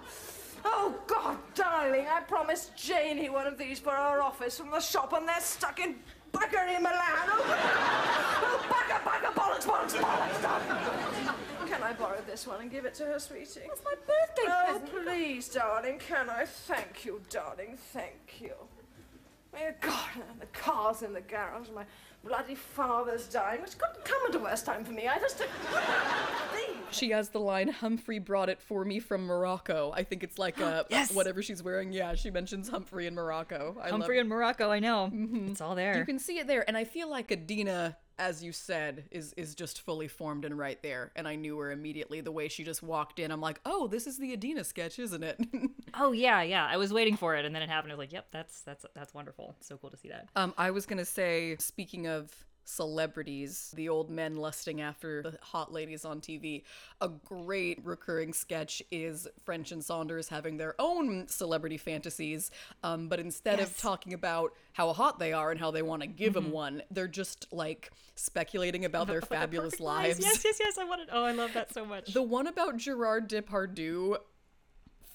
Oh, 0.66 0.94
God, 1.08 1.38
darling, 1.56 2.06
I 2.12 2.22
promised 2.22 2.76
Janie 2.76 3.30
one 3.30 3.48
of 3.48 3.58
these 3.58 3.80
for 3.80 3.92
our 3.92 4.22
office 4.22 4.58
from 4.58 4.70
the 4.72 4.80
shop, 4.80 5.14
and 5.14 5.28
they're 5.28 5.40
stuck 5.40 5.80
in 5.80 5.96
Buggery, 6.32 6.80
Milan. 6.80 7.28
Oh, 7.28 7.44
oh 8.44 8.66
bugger, 8.70 9.00
bugger, 9.04 9.34
bollocks, 9.34 9.66
bollocks, 9.66 9.96
bollocks, 9.96 10.42
darling. 10.42 11.70
Can 11.70 11.84
I 11.84 11.94
borrow 11.94 12.22
this 12.28 12.48
one 12.48 12.62
and 12.62 12.72
give 12.72 12.86
it 12.86 12.94
to 12.96 13.06
her, 13.06 13.20
sweetie? 13.20 13.62
It's 13.66 13.84
my 13.84 13.96
birthday 13.96 14.44
oh, 14.48 14.82
please, 14.86 15.50
darling, 15.50 16.00
can 16.00 16.30
I? 16.30 16.46
Thank 16.46 17.06
you, 17.06 17.22
darling, 17.30 17.78
thank 17.94 18.40
you. 18.40 18.54
Oh, 19.54 19.72
God, 19.82 20.10
and 20.30 20.40
the 20.40 20.46
car's 20.48 21.02
in 21.02 21.14
the 21.14 21.22
garage. 21.22 21.68
My 21.76 21.84
bloody 22.24 22.56
father's 22.56 23.28
dying, 23.28 23.62
which 23.62 23.78
couldn't 23.78 24.04
come 24.06 24.20
at 24.30 24.36
a 24.36 24.40
worse 24.40 24.64
time 24.64 24.84
for 24.84 24.92
me. 24.92 25.08
I 25.08 25.18
just. 25.20 25.38
Please. 25.38 26.68
She 26.92 27.12
has 27.12 27.30
the 27.30 27.40
line 27.40 27.70
Humphrey 27.70 28.20
brought 28.20 28.50
it 28.50 28.62
for 28.62 28.84
me 28.84 29.00
from 29.00 29.26
Morocco. 29.26 29.94
I 29.96 30.04
think 30.04 30.24
it's 30.26 30.38
like 30.38 30.60
uh 30.60 30.84
Yes! 30.90 31.14
whatever 31.14 31.42
she's 31.42 31.64
wearing. 31.64 31.94
Yeah, 31.94 32.16
she 32.16 32.30
mentions 32.30 32.68
Humphrey 32.68 33.08
in 33.08 33.16
Morocco. 33.16 33.78
I 33.82 33.92
Humphrey 33.92 34.18
love 34.18 34.26
in 34.26 34.28
Morocco, 34.28 34.70
I 34.70 34.80
know. 34.80 35.10
It's 35.14 35.62
all 35.62 35.74
there. 35.74 35.98
You 35.98 36.04
can 36.04 36.20
see 36.20 36.40
it 36.40 36.48
there, 36.48 36.66
and 36.68 36.76
I 36.76 36.84
feel 36.84 37.10
like 37.10 37.32
Edina, 37.32 37.96
as 38.20 38.44
you 38.44 38.52
said, 38.52 39.06
is 39.10 39.32
is 39.38 39.56
just 39.56 39.80
fully 39.82 40.10
formed 40.10 40.44
and 40.44 40.58
right 40.58 40.84
there. 40.84 41.14
And 41.16 41.30
I 41.30 41.36
knew 41.36 41.58
her 41.60 41.72
immediately 41.72 42.20
the 42.20 42.32
way 42.34 42.50
she 42.50 42.66
just 42.66 42.84
walked 42.84 43.20
in. 43.20 43.32
I'm 43.32 43.40
like, 43.40 43.62
oh, 43.66 43.88
this 43.88 44.06
is 44.06 44.18
the 44.18 44.34
Edina 44.34 44.66
sketch, 44.66 45.00
isn't 45.00 45.24
it? 45.24 45.40
Oh 45.94 46.12
yeah, 46.12 46.42
yeah. 46.42 46.66
I 46.66 46.78
was 46.78 46.94
waiting 46.94 47.18
for 47.18 47.36
it, 47.36 47.46
and 47.46 47.54
then 47.54 47.62
it 47.62 47.70
happened. 47.70 47.92
I 47.92 47.96
was 47.96 48.00
like, 48.00 48.14
"Yep, 48.14 48.28
that's 48.32 48.62
that's 48.62 48.86
that's 48.94 49.14
wonderful. 49.14 49.56
So 49.62 49.78
cool 49.78 49.90
to 49.90 49.98
see 49.98 50.10
that." 50.10 50.28
um, 50.36 50.54
I 50.58 50.72
was 50.72 50.86
gonna 50.86 51.06
say, 51.06 51.56
speaking 51.60 52.08
of 52.08 52.34
celebrities, 52.64 53.72
the 53.76 53.90
old 53.90 54.10
men 54.10 54.36
lusting 54.36 54.82
after 54.82 55.24
the 55.24 55.38
hot 55.42 55.72
ladies 55.72 56.06
on 56.06 56.22
TV. 56.22 56.64
A 57.02 57.10
great 57.10 57.80
recurring 57.84 58.34
sketch 58.34 58.82
is 58.92 59.28
French 59.44 59.72
and 59.72 59.84
Saunders 59.84 60.30
having 60.30 60.58
their 60.58 60.76
own 60.80 61.28
celebrity 61.28 61.78
fantasies, 61.78 62.52
um, 62.84 63.08
but 63.08 63.20
instead 63.20 63.60
of 63.60 63.78
talking 63.78 64.14
about 64.14 64.54
how 64.74 64.94
hot 64.94 65.20
they 65.20 65.34
are 65.34 65.52
and 65.52 65.60
how 65.60 65.72
they 65.72 65.82
want 65.82 66.02
to 66.02 66.08
give 66.08 66.34
them 66.34 66.52
one, 66.52 66.82
they're 66.92 67.08
just 67.08 67.48
like 67.52 67.92
speculating 68.16 68.86
about 68.86 69.08
their 69.08 69.22
fabulous 69.36 69.80
lives. 69.80 70.20
Yes, 70.20 70.44
yes, 70.46 70.58
yes. 70.60 70.78
I 70.78 70.84
wanted. 70.84 71.10
Oh, 71.12 71.24
I 71.24 71.32
love 71.32 71.54
that 71.54 71.74
so 71.74 71.86
much. 71.86 72.14
The 72.14 72.22
one 72.22 72.48
about 72.48 72.78
Gerard 72.78 73.30
Depardieu 73.30 74.18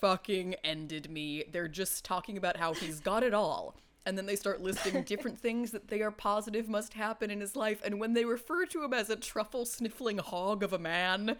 fucking 0.00 0.54
ended 0.64 1.10
me. 1.10 1.44
They're 1.50 1.68
just 1.68 2.04
talking 2.04 2.36
about 2.36 2.56
how 2.56 2.74
he's 2.74 3.00
got 3.00 3.22
it 3.22 3.34
all. 3.34 3.76
And 4.04 4.16
then 4.16 4.26
they 4.26 4.36
start 4.36 4.60
listing 4.60 5.02
different 5.02 5.38
things 5.38 5.72
that 5.72 5.88
they 5.88 6.00
are 6.00 6.12
positive 6.12 6.68
must 6.68 6.94
happen 6.94 7.28
in 7.30 7.40
his 7.40 7.56
life. 7.56 7.80
And 7.84 7.98
when 7.98 8.12
they 8.14 8.24
refer 8.24 8.64
to 8.66 8.84
him 8.84 8.92
as 8.94 9.10
a 9.10 9.16
truffle 9.16 9.64
sniffling 9.66 10.18
hog 10.18 10.62
of 10.62 10.72
a 10.72 10.78
man, 10.78 11.36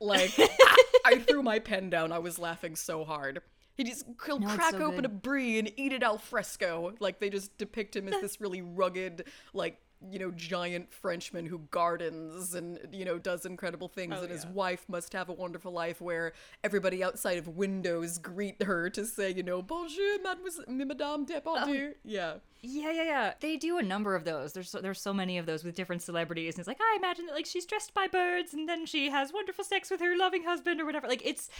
like, 0.00 0.32
I 1.04 1.18
threw 1.20 1.42
my 1.44 1.60
pen 1.60 1.90
down. 1.90 2.10
I 2.10 2.18
was 2.18 2.38
laughing 2.38 2.74
so 2.74 3.04
hard. 3.04 3.40
He 3.76 3.84
just 3.84 4.04
he'll 4.26 4.40
No, 4.40 4.48
crack 4.48 4.72
so 4.72 4.82
open 4.82 4.96
good. 4.96 5.04
a 5.04 5.08
brie 5.08 5.60
and 5.60 5.72
eat 5.76 5.92
it 5.92 6.02
al 6.02 6.18
fresco. 6.18 6.94
Like 6.98 7.20
they 7.20 7.30
just 7.30 7.56
depict 7.56 7.94
him 7.94 8.08
as 8.08 8.20
this 8.20 8.40
really 8.40 8.62
rugged, 8.62 9.28
like 9.54 9.78
you 10.10 10.18
know, 10.18 10.30
giant 10.30 10.92
Frenchman 10.92 11.46
who 11.46 11.58
gardens 11.70 12.54
and 12.54 12.78
you 12.92 13.04
know 13.04 13.18
does 13.18 13.44
incredible 13.46 13.88
things. 13.88 14.14
Oh, 14.16 14.22
and 14.22 14.30
his 14.30 14.46
wife 14.46 14.84
must 14.88 15.12
have 15.12 15.28
a 15.28 15.32
wonderful 15.32 15.72
life 15.72 16.00
where 16.00 16.32
everybody 16.62 17.02
outside 17.02 17.38
of 17.38 17.48
windows 17.48 18.18
greet 18.18 18.62
her 18.62 18.90
to 18.90 19.04
say, 19.04 19.30
you 19.32 19.42
know, 19.42 19.62
bonjour, 19.62 20.22
mademoiselle, 20.22 20.64
madame 20.68 21.26
Depardieu. 21.26 21.90
Oh. 21.90 21.94
yeah. 22.04 22.34
Yeah, 22.60 22.90
yeah, 22.90 23.04
yeah. 23.04 23.32
They 23.38 23.56
do 23.56 23.78
a 23.78 23.82
number 23.82 24.16
of 24.16 24.24
those. 24.24 24.52
There's 24.52 24.70
so, 24.70 24.80
there's 24.80 25.00
so 25.00 25.14
many 25.14 25.38
of 25.38 25.46
those 25.46 25.62
with 25.62 25.76
different 25.76 26.02
celebrities, 26.02 26.54
and 26.54 26.58
it's 26.58 26.66
like 26.66 26.80
I 26.80 26.96
imagine 26.98 27.26
that 27.26 27.34
like 27.34 27.46
she's 27.46 27.64
dressed 27.64 27.94
by 27.94 28.08
birds, 28.08 28.52
and 28.52 28.68
then 28.68 28.84
she 28.84 29.10
has 29.10 29.32
wonderful 29.32 29.64
sex 29.64 29.90
with 29.90 30.00
her 30.00 30.16
loving 30.16 30.42
husband 30.42 30.80
or 30.80 30.84
whatever. 30.84 31.06
Like 31.06 31.22
it's, 31.24 31.50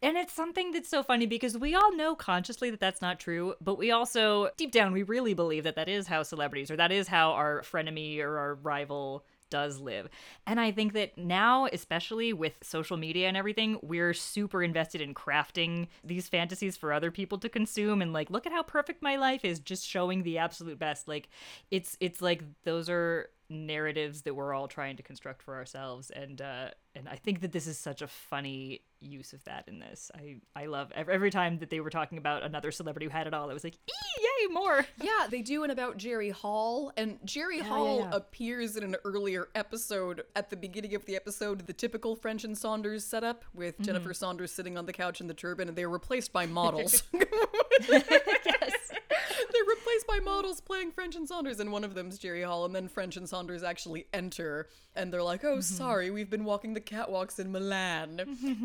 and 0.00 0.16
it's 0.16 0.32
something 0.32 0.70
that's 0.70 0.88
so 0.88 1.02
funny 1.02 1.26
because 1.26 1.58
we 1.58 1.74
all 1.74 1.94
know 1.96 2.14
consciously 2.14 2.70
that 2.70 2.78
that's 2.78 3.02
not 3.02 3.18
true, 3.18 3.54
but 3.60 3.78
we 3.78 3.90
also 3.90 4.50
deep 4.56 4.70
down 4.70 4.92
we 4.92 5.02
really 5.02 5.34
believe 5.34 5.64
that 5.64 5.74
that 5.74 5.88
is 5.88 6.06
how 6.06 6.22
celebrities 6.22 6.70
or 6.70 6.76
that 6.76 6.92
is 6.92 7.08
how 7.08 7.32
our 7.32 7.62
frenemy 7.62 8.20
or 8.20 8.38
our 8.38 8.54
rival 8.54 9.24
does 9.54 9.78
live. 9.78 10.08
And 10.48 10.58
I 10.58 10.72
think 10.72 10.94
that 10.94 11.16
now, 11.16 11.66
especially 11.72 12.32
with 12.32 12.54
social 12.60 12.96
media 12.96 13.28
and 13.28 13.36
everything, 13.36 13.78
we're 13.82 14.12
super 14.12 14.64
invested 14.64 15.00
in 15.00 15.14
crafting 15.14 15.86
these 16.02 16.26
fantasies 16.26 16.76
for 16.76 16.92
other 16.92 17.12
people 17.12 17.38
to 17.38 17.48
consume 17.48 18.02
and 18.02 18.12
like 18.12 18.30
look 18.30 18.46
at 18.46 18.52
how 18.52 18.64
perfect 18.64 19.00
my 19.00 19.14
life 19.14 19.44
is 19.44 19.60
just 19.60 19.86
showing 19.86 20.24
the 20.24 20.38
absolute 20.38 20.80
best. 20.80 21.06
Like 21.06 21.28
it's 21.70 21.96
it's 22.00 22.20
like 22.20 22.42
those 22.64 22.90
are 22.90 23.30
narratives 23.48 24.22
that 24.22 24.34
we're 24.34 24.54
all 24.54 24.68
trying 24.68 24.96
to 24.96 25.02
construct 25.02 25.42
for 25.42 25.54
ourselves 25.54 26.10
and 26.10 26.40
uh 26.40 26.68
and 26.96 27.08
I 27.08 27.16
think 27.16 27.40
that 27.40 27.52
this 27.52 27.66
is 27.66 27.78
such 27.78 28.02
a 28.02 28.06
funny 28.06 28.82
use 29.00 29.32
of 29.32 29.42
that 29.44 29.64
in 29.66 29.78
this. 29.78 30.10
I 30.14 30.36
I 30.54 30.66
love 30.66 30.92
every, 30.94 31.14
every 31.14 31.30
time 31.30 31.58
that 31.58 31.70
they 31.70 31.80
were 31.80 31.90
talking 31.90 32.18
about 32.18 32.42
another 32.42 32.70
celebrity 32.70 33.06
who 33.06 33.10
had 33.10 33.26
it 33.26 33.34
all. 33.34 33.50
It 33.50 33.54
was 33.54 33.64
like, 33.64 33.78
yay, 33.86 34.52
more." 34.52 34.86
Yeah, 35.02 35.26
they 35.28 35.42
do 35.42 35.64
an 35.64 35.70
about 35.70 35.98
Jerry 35.98 36.30
Hall, 36.30 36.92
and 36.96 37.18
Jerry 37.24 37.58
Hall 37.58 38.00
yeah. 38.00 38.16
appears 38.16 38.76
in 38.76 38.84
an 38.84 38.96
earlier 39.04 39.48
episode 39.54 40.22
at 40.34 40.48
the 40.48 40.56
beginning 40.56 40.94
of 40.94 41.04
the 41.04 41.14
episode, 41.16 41.66
the 41.66 41.72
typical 41.72 42.16
French 42.16 42.44
and 42.44 42.56
Saunders 42.56 43.04
setup 43.04 43.44
with 43.52 43.78
Jennifer 43.80 44.14
Saunders 44.14 44.50
sitting 44.50 44.78
on 44.78 44.86
the 44.86 44.92
couch 44.94 45.20
in 45.20 45.26
the 45.26 45.34
turban, 45.34 45.68
and 45.68 45.76
they're 45.76 45.90
replaced 45.90 46.32
by 46.32 46.46
models. 46.46 47.02
Replaced 47.12 48.83
by 50.14 50.24
models 50.24 50.60
playing 50.60 50.92
French 50.92 51.16
and 51.16 51.28
Saunders, 51.28 51.60
and 51.60 51.72
one 51.72 51.84
of 51.84 51.94
them's 51.94 52.18
Jerry 52.18 52.42
Hall, 52.42 52.64
and 52.64 52.74
then 52.74 52.88
French 52.88 53.16
and 53.16 53.28
Saunders 53.28 53.62
actually 53.62 54.06
enter, 54.12 54.68
and 54.94 55.12
they're 55.12 55.22
like, 55.22 55.44
"Oh, 55.44 55.54
mm-hmm. 55.54 55.60
sorry, 55.60 56.10
we've 56.10 56.30
been 56.30 56.44
walking 56.44 56.74
the 56.74 56.80
catwalks 56.80 57.38
in 57.38 57.50
Milan." 57.50 58.20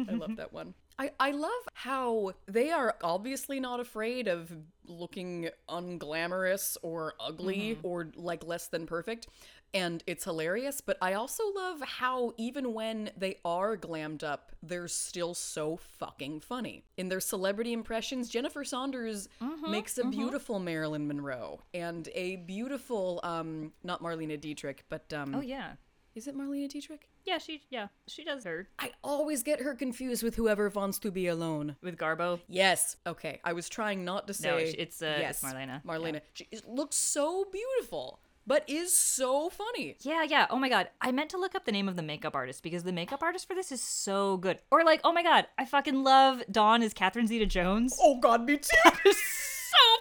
I 0.09 0.13
love 0.13 0.35
that 0.35 0.53
one. 0.53 0.73
I, 0.99 1.11
I 1.17 1.31
love 1.31 1.51
how 1.75 2.33
they 2.45 2.71
are 2.71 2.93
obviously 3.01 3.61
not 3.61 3.79
afraid 3.79 4.27
of 4.27 4.51
looking 4.85 5.49
unglamorous 5.69 6.75
or 6.81 7.13
ugly 7.21 7.75
mm-hmm. 7.75 7.87
or 7.87 8.09
like 8.15 8.45
less 8.45 8.67
than 8.67 8.85
perfect. 8.85 9.27
And 9.73 10.03
it's 10.07 10.23
hilarious, 10.23 10.81
but 10.81 10.97
I 11.01 11.13
also 11.13 11.43
love 11.55 11.81
how 11.81 12.33
even 12.37 12.73
when 12.73 13.11
they 13.15 13.37
are 13.45 13.77
glammed 13.77 14.23
up, 14.23 14.51
they're 14.63 14.87
still 14.87 15.33
so 15.35 15.77
fucking 15.77 16.39
funny. 16.39 16.83
In 16.97 17.09
their 17.09 17.19
celebrity 17.19 17.71
impressions, 17.73 18.29
Jennifer 18.29 18.63
Saunders 18.63 19.29
makes 19.67 19.97
a 19.99 20.05
beautiful 20.05 20.59
Marilyn 20.59 21.07
Monroe 21.07 21.61
and 21.73 22.09
a 22.15 22.37
beautiful, 22.37 23.19
um, 23.23 23.71
not 23.83 24.01
Marlena 24.01 24.39
Dietrich, 24.41 24.85
but 24.89 25.11
um, 25.13 25.35
Oh 25.35 25.41
yeah. 25.41 25.73
is 26.15 26.27
it 26.27 26.35
Marlena 26.35 26.67
Dietrich? 26.67 27.07
Yeah, 27.25 27.37
she 27.37 27.61
yeah, 27.69 27.89
she 28.07 28.23
does 28.23 28.45
her 28.45 28.69
I 28.79 28.91
always 29.03 29.43
get 29.43 29.61
her 29.61 29.75
confused 29.75 30.23
with 30.23 30.35
whoever 30.35 30.67
wants 30.69 30.97
to 30.99 31.11
be 31.11 31.27
alone. 31.27 31.75
with 31.83 31.95
Garbo. 31.97 32.39
Yes. 32.47 32.95
Okay. 33.05 33.39
I 33.43 33.53
was 33.53 33.69
trying 33.69 34.03
not 34.03 34.25
to 34.27 34.33
say. 34.33 34.49
No, 34.49 34.57
it's- 34.57 34.73
it's, 34.79 35.01
uh, 35.03 35.05
it's 35.19 35.21
yes, 35.21 35.43
Marlena. 35.43 35.83
Marlena. 35.83 36.21
She 36.33 36.47
looks 36.67 36.95
so 36.95 37.45
beautiful, 37.51 38.19
but 38.49 38.63
is 38.67 38.97
so 38.97 39.47
funny. 39.49 39.95
Yeah, 40.01 40.23
yeah. 40.23 40.47
Oh 40.49 40.57
my 40.57 40.69
god. 40.69 40.89
I 40.99 41.11
meant 41.11 41.29
to 41.29 41.37
look 41.37 41.53
up 41.53 41.65
the 41.65 41.71
name 41.71 41.87
of 41.87 41.95
the 41.95 42.01
makeup 42.01 42.35
artist 42.35 42.63
because 42.63 42.81
the 42.81 42.91
makeup 42.91 43.21
artist 43.21 43.47
for 43.47 43.53
this 43.53 43.71
is 43.71 43.79
so 43.79 44.37
good. 44.37 44.57
Or 44.71 44.83
like, 44.83 45.01
oh 45.03 45.13
my 45.13 45.21
god, 45.21 45.45
I 45.59 45.65
fucking 45.65 46.03
love 46.03 46.41
Dawn 46.51 46.81
as 46.81 46.95
Catherine 46.95 47.27
Zeta 47.27 47.45
Jones. 47.45 47.95
Oh 48.01 48.19
God, 48.19 48.45
me 48.45 48.57
too. 48.57 48.75
so 48.83 48.91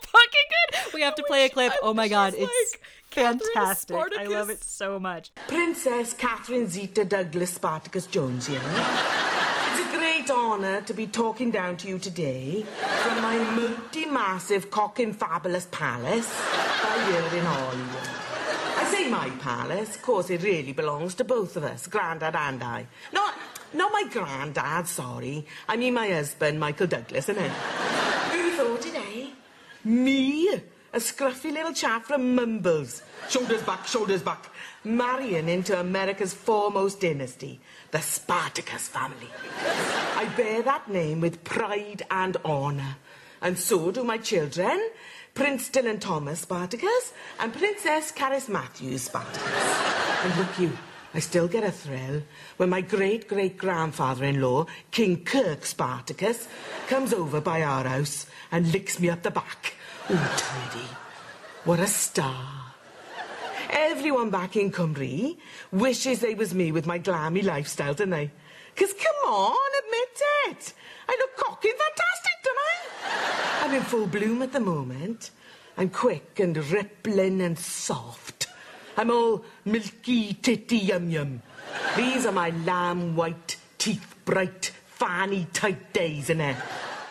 fucking 0.00 0.48
good. 0.72 0.94
We 0.94 1.02
have 1.02 1.14
to 1.16 1.24
play 1.24 1.44
a 1.44 1.50
clip. 1.50 1.74
Oh 1.82 1.92
my 1.92 2.08
god, 2.08 2.32
it's 2.34 2.40
like 2.72 2.80
fantastic. 3.10 3.94
I 4.18 4.24
love 4.24 4.48
it 4.48 4.64
so 4.64 4.98
much. 4.98 5.30
Princess 5.46 6.14
Catherine 6.14 6.68
Zeta 6.68 7.04
Douglas 7.04 7.52
Spartacus 7.52 8.06
Jones 8.06 8.46
here. 8.46 8.62
It's 8.64 9.94
a 9.94 9.98
great 9.98 10.30
honour 10.30 10.80
to 10.80 10.94
be 10.94 11.06
talking 11.06 11.50
down 11.50 11.76
to 11.76 11.88
you 11.88 11.98
today 11.98 12.64
from 13.02 13.20
my 13.20 13.36
multi-massive 13.54 14.70
cock 14.70 15.00
and 15.00 15.14
fabulous 15.14 15.68
palace 15.70 16.32
right 16.82 17.30
here 17.30 17.38
in 17.38 17.44
Hollywood. 17.44 18.17
My 19.18 19.30
palace, 19.30 19.96
of 19.96 20.02
course 20.02 20.30
it 20.30 20.44
really 20.44 20.72
belongs 20.72 21.16
to 21.16 21.24
both 21.24 21.56
of 21.56 21.64
us, 21.64 21.88
Grandad 21.88 22.36
and 22.36 22.62
I. 22.62 22.86
Not, 23.12 23.34
not 23.74 23.90
my 23.90 24.04
granddad, 24.08 24.86
sorry. 24.86 25.44
I 25.68 25.76
mean 25.76 25.94
my 25.94 26.08
husband, 26.08 26.60
Michael 26.60 26.86
Douglas, 26.86 27.26
innit? 27.26 27.48
Who 27.48 28.50
thought 28.52 28.80
today? 28.80 29.24
Eh? 29.24 29.88
Me? 29.88 30.48
A 30.92 30.98
scruffy 30.98 31.52
little 31.52 31.72
chap 31.72 32.04
from 32.04 32.36
Mumbles. 32.36 33.02
Shoulders 33.28 33.62
back, 33.64 33.88
shoulders 33.88 34.22
back. 34.22 34.50
Marrying 34.84 35.48
into 35.48 35.78
America's 35.80 36.32
foremost 36.32 37.00
dynasty, 37.00 37.58
the 37.90 38.00
Spartacus 38.00 38.86
family. 38.86 39.30
I 40.14 40.32
bear 40.36 40.62
that 40.62 40.88
name 40.88 41.20
with 41.20 41.42
pride 41.42 42.04
and 42.08 42.36
honour. 42.44 42.98
And 43.42 43.58
so 43.58 43.90
do 43.90 44.04
my 44.04 44.18
children, 44.18 44.80
Prince 45.38 45.70
Dylan 45.70 46.00
Thomas 46.00 46.40
Spartacus 46.40 47.12
and 47.38 47.52
Princess 47.52 48.10
Carys 48.10 48.48
Matthews 48.48 49.02
Spartacus. 49.02 49.78
And 50.24 50.36
look 50.36 50.58
you, 50.58 50.76
I 51.14 51.20
still 51.20 51.46
get 51.46 51.62
a 51.62 51.70
thrill 51.70 52.22
when 52.56 52.70
my 52.70 52.80
great 52.80 53.28
great 53.28 53.56
grandfather 53.56 54.24
in 54.24 54.40
law, 54.40 54.66
King 54.90 55.22
Kirk 55.22 55.64
Spartacus, 55.64 56.48
comes 56.88 57.14
over 57.14 57.40
by 57.40 57.62
our 57.62 57.84
house 57.84 58.26
and 58.50 58.72
licks 58.72 58.98
me 58.98 59.10
up 59.10 59.22
the 59.22 59.30
back. 59.30 59.74
Oh, 60.10 60.70
Tweedy, 60.72 60.88
what 61.62 61.78
a 61.78 61.86
star. 61.86 62.74
Everyone 63.70 64.30
back 64.30 64.56
in 64.56 64.72
Cymru 64.72 65.36
wishes 65.70 66.18
they 66.18 66.34
was 66.34 66.52
me 66.52 66.72
with 66.72 66.84
my 66.84 66.98
glammy 66.98 67.44
lifestyle, 67.44 67.94
don't 67.94 68.10
they? 68.10 68.32
Because 68.74 68.92
come 68.92 69.32
on, 69.32 69.56
admit 69.84 70.58
it. 70.58 70.72
I 71.08 71.16
look 71.16 71.36
cocky 71.36 71.68
and 71.68 71.78
fantastic, 71.78 72.27
don't 72.48 72.58
I? 72.58 73.64
I'm 73.64 73.74
in 73.74 73.82
full 73.82 74.06
bloom 74.06 74.42
at 74.42 74.52
the 74.52 74.60
moment. 74.60 75.30
I'm 75.76 75.90
quick 75.90 76.40
and 76.40 76.56
rippling 76.56 77.40
and 77.42 77.58
soft. 77.58 78.48
I'm 78.96 79.10
all 79.10 79.44
milky 79.64 80.34
titty 80.34 80.78
yum 80.78 81.10
yum. 81.10 81.42
These 81.96 82.26
are 82.26 82.32
my 82.32 82.50
lamb 82.64 83.14
white, 83.14 83.56
teeth 83.78 84.14
bright, 84.24 84.72
fanny 84.86 85.46
tight 85.52 85.92
days, 85.92 86.28
innit? 86.28 86.56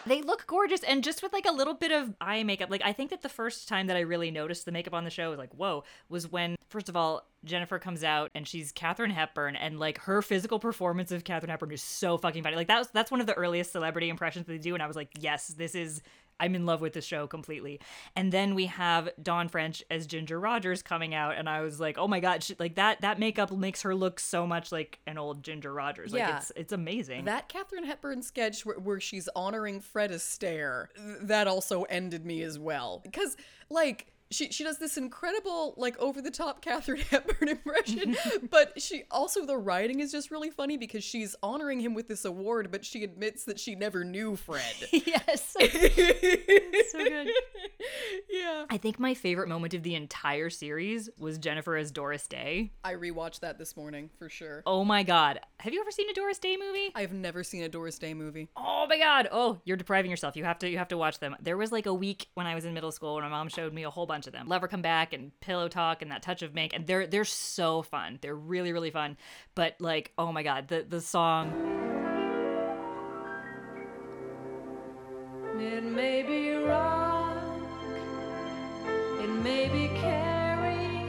They 0.07 0.21
look 0.21 0.47
gorgeous, 0.47 0.83
and 0.83 1.03
just 1.03 1.21
with 1.21 1.33
like 1.33 1.45
a 1.45 1.51
little 1.51 1.73
bit 1.73 1.91
of 1.91 2.15
eye 2.21 2.43
makeup. 2.43 2.69
Like 2.69 2.81
I 2.83 2.93
think 2.93 3.09
that 3.09 3.21
the 3.21 3.29
first 3.29 3.67
time 3.67 3.87
that 3.87 3.97
I 3.97 4.01
really 4.01 4.31
noticed 4.31 4.65
the 4.65 4.71
makeup 4.71 4.93
on 4.93 5.03
the 5.03 5.09
show 5.09 5.29
was 5.29 5.39
like, 5.39 5.53
whoa, 5.53 5.83
was 6.09 6.31
when 6.31 6.55
first 6.69 6.89
of 6.89 6.95
all 6.95 7.27
Jennifer 7.43 7.79
comes 7.79 8.03
out 8.03 8.31
and 8.35 8.47
she's 8.47 8.71
Katharine 8.71 9.11
Hepburn, 9.11 9.55
and 9.55 9.79
like 9.79 9.99
her 9.99 10.21
physical 10.21 10.59
performance 10.59 11.11
of 11.11 11.23
Katharine 11.23 11.49
Hepburn 11.49 11.71
is 11.71 11.83
so 11.83 12.17
fucking 12.17 12.43
funny. 12.43 12.55
Like 12.55 12.67
that 12.67 12.79
was 12.79 12.89
that's 12.89 13.11
one 13.11 13.21
of 13.21 13.27
the 13.27 13.33
earliest 13.33 13.71
celebrity 13.71 14.09
impressions 14.09 14.45
they 14.47 14.57
do, 14.57 14.73
and 14.73 14.83
I 14.83 14.87
was 14.87 14.95
like, 14.95 15.09
yes, 15.19 15.47
this 15.47 15.75
is. 15.75 16.01
I'm 16.39 16.55
in 16.55 16.65
love 16.65 16.81
with 16.81 16.93
the 16.93 17.01
show 17.01 17.27
completely. 17.27 17.79
And 18.15 18.31
then 18.31 18.55
we 18.55 18.67
have 18.67 19.09
Dawn 19.21 19.47
French 19.47 19.83
as 19.89 20.07
Ginger 20.07 20.39
Rogers 20.39 20.81
coming 20.81 21.13
out, 21.13 21.35
and 21.37 21.49
I 21.49 21.61
was 21.61 21.79
like, 21.79 21.97
oh 21.97 22.07
my 22.07 22.19
god, 22.19 22.43
she, 22.43 22.55
like 22.59 22.75
that 22.75 23.01
that 23.01 23.19
makeup 23.19 23.51
makes 23.51 23.81
her 23.81 23.95
look 23.95 24.19
so 24.19 24.45
much 24.45 24.71
like 24.71 24.99
an 25.07 25.17
old 25.17 25.43
Ginger 25.43 25.73
Rogers. 25.73 26.11
Like 26.11 26.19
Yeah. 26.19 26.37
it's 26.37 26.51
it's 26.55 26.73
amazing. 26.73 27.25
That 27.25 27.49
Katharine 27.49 27.85
Hepburn 27.85 28.21
sketch 28.21 28.65
where, 28.65 28.77
where 28.79 28.99
she's 28.99 29.29
honoring 29.35 29.79
Fred 29.79 30.11
Astaire 30.11 30.87
that 31.21 31.47
also 31.47 31.83
ended 31.83 32.25
me 32.25 32.41
as 32.43 32.59
well. 32.59 33.01
Because, 33.03 33.37
like, 33.69 34.07
she, 34.29 34.51
she 34.51 34.63
does 34.63 34.77
this 34.77 34.97
incredible, 34.97 35.73
like, 35.77 35.97
over 35.99 36.21
the 36.21 36.31
top 36.31 36.61
Katharine 36.61 37.01
Hepburn 37.01 37.47
impression, 37.49 38.17
but 38.49 38.81
she 38.81 39.03
also, 39.11 39.45
the 39.45 39.57
writing 39.57 39.99
is 39.99 40.11
just 40.11 40.31
really 40.31 40.49
funny 40.49 40.77
because 40.77 41.03
she's 41.03 41.35
honoring 41.41 41.79
him 41.79 41.93
with 41.93 42.07
this 42.07 42.25
award, 42.25 42.69
but 42.71 42.83
she 42.85 43.03
admits 43.03 43.45
that 43.45 43.59
she 43.59 43.75
never 43.75 44.03
knew 44.03 44.35
Fred. 44.35 44.63
yes. 44.91 45.53
so 45.57 47.03
good. 47.03 47.29
yeah. 48.29 48.65
I 48.69 48.77
think 48.77 48.99
my 48.99 49.13
favorite 49.13 49.47
moment 49.47 49.73
of 49.73 49.83
the 49.83 49.95
entire 49.95 50.49
series 50.49 51.09
was 51.17 51.37
Jennifer 51.37 51.75
as 51.75 51.91
Doris 51.91 52.27
Day. 52.27 52.71
I 52.83 52.93
rewatched 52.93 53.41
that 53.41 53.57
this 53.57 53.77
morning 53.77 54.09
for 54.17 54.29
sure. 54.29 54.63
Oh 54.65 54.83
my 54.83 55.03
god. 55.03 55.39
Have 55.59 55.73
you 55.73 55.81
ever 55.81 55.91
seen 55.91 56.09
a 56.09 56.13
Doris 56.13 56.39
Day 56.39 56.57
movie? 56.57 56.91
I've 56.95 57.13
never 57.13 57.43
seen 57.43 57.63
a 57.63 57.69
Doris 57.69 57.97
Day 57.97 58.13
movie. 58.13 58.49
Oh 58.57 58.85
my 58.89 58.97
god. 58.97 59.29
Oh, 59.31 59.59
you're 59.65 59.77
depriving 59.77 60.11
yourself. 60.11 60.35
You 60.35 60.43
have 60.43 60.59
to 60.59 60.69
you 60.69 60.77
have 60.77 60.89
to 60.89 60.97
watch 60.97 61.19
them. 61.19 61.35
There 61.39 61.57
was 61.57 61.71
like 61.71 61.85
a 61.85 61.93
week 61.93 62.27
when 62.33 62.45
I 62.45 62.55
was 62.55 62.65
in 62.65 62.73
middle 62.73 62.91
school 62.91 63.15
when 63.15 63.23
my 63.23 63.29
mom 63.29 63.49
showed 63.49 63.73
me 63.73 63.83
a 63.83 63.89
whole 63.89 64.05
bunch 64.05 64.16
of 64.25 64.33
them. 64.33 64.47
Lover 64.47 64.67
Come 64.67 64.81
Back 64.81 65.13
and 65.13 65.37
Pillow 65.41 65.67
Talk 65.67 66.01
and 66.01 66.09
That 66.09 66.23
Touch 66.23 66.41
of 66.41 66.55
Mink 66.55 66.73
and 66.73 66.87
they're 66.87 67.05
they're 67.05 67.25
so 67.25 67.83
fun. 67.83 68.17
They're 68.21 68.35
really 68.35 68.73
really 68.73 68.89
fun. 68.89 69.17
But 69.53 69.75
like, 69.79 70.13
oh 70.17 70.31
my 70.31 70.41
god, 70.41 70.69
the 70.69 70.83
the 70.87 71.01
song 71.01 71.77
It 75.59 75.83
may 75.83 76.21
be 76.21 76.53
rock, 76.53 77.35
it 79.19 79.27
may 79.27 79.67
be 79.69 79.87
Cary. 79.99 81.03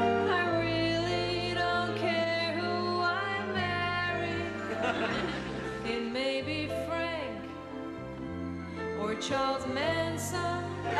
I 0.00 0.58
really 0.62 1.54
don't 1.54 1.94
care 1.98 2.52
who 2.58 3.00
I 3.00 3.44
marry. 3.52 4.40
It 5.92 6.10
may 6.10 6.40
be 6.40 6.68
Frank 6.86 7.44
or 9.02 9.14
Charles 9.16 9.66
Manson. 9.66 10.07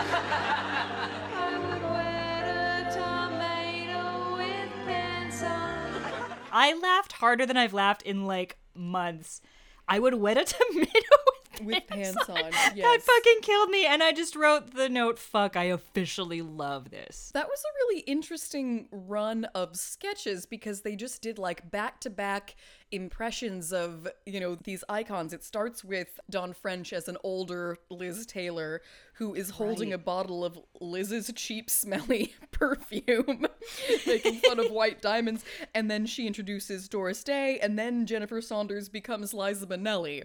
I 0.00 1.58
would 1.58 1.82
wet 1.82 2.44
a 2.44 2.92
tomato 2.92 4.36
with 4.36 4.86
pants 4.86 5.42
on. 5.42 6.02
I 6.52 6.74
laughed 6.74 7.12
harder 7.12 7.46
than 7.46 7.56
I've 7.56 7.74
laughed 7.74 8.02
in 8.02 8.26
like 8.26 8.56
months. 8.74 9.40
I 9.86 9.98
would 9.98 10.14
wet 10.14 10.36
a 10.36 10.44
tomato 10.54 10.86
with, 11.60 11.66
With 11.66 11.86
pants 11.86 12.28
on, 12.28 12.34
That 12.50 12.72
yes. 12.76 13.02
fucking 13.02 13.40
killed 13.42 13.70
me. 13.70 13.86
And 13.86 14.02
I 14.02 14.12
just 14.12 14.36
wrote 14.36 14.74
the 14.74 14.88
note, 14.88 15.18
fuck, 15.18 15.56
I 15.56 15.64
officially 15.64 16.42
love 16.42 16.90
this. 16.90 17.30
That 17.34 17.48
was 17.48 17.58
a 17.64 17.72
really 17.86 18.00
interesting 18.02 18.86
run 18.90 19.44
of 19.54 19.76
sketches 19.76 20.44
because 20.46 20.82
they 20.82 20.94
just 20.94 21.22
did 21.22 21.38
like 21.38 21.70
back 21.70 22.00
to 22.00 22.10
back 22.10 22.54
impressions 22.90 23.72
of, 23.72 24.08
you 24.26 24.40
know, 24.40 24.54
these 24.54 24.82
icons. 24.88 25.32
It 25.32 25.44
starts 25.44 25.84
with 25.84 26.18
Dawn 26.30 26.52
French 26.52 26.92
as 26.92 27.08
an 27.08 27.16
older 27.22 27.76
Liz 27.90 28.26
Taylor 28.26 28.80
who 29.14 29.34
is 29.34 29.50
holding 29.50 29.92
a 29.92 29.98
bottle 29.98 30.44
of 30.44 30.58
Liz's 30.80 31.32
cheap, 31.34 31.68
smelly 31.68 32.34
perfume, 32.52 33.46
making 34.06 34.36
fun 34.36 34.60
of 34.60 34.70
white 34.70 35.02
diamonds. 35.02 35.44
And 35.74 35.90
then 35.90 36.06
she 36.06 36.26
introduces 36.26 36.88
Doris 36.88 37.24
Day, 37.24 37.58
and 37.58 37.76
then 37.78 38.06
Jennifer 38.06 38.40
Saunders 38.40 38.88
becomes 38.88 39.34
Liza 39.34 39.66
Minnelli. 39.66 40.22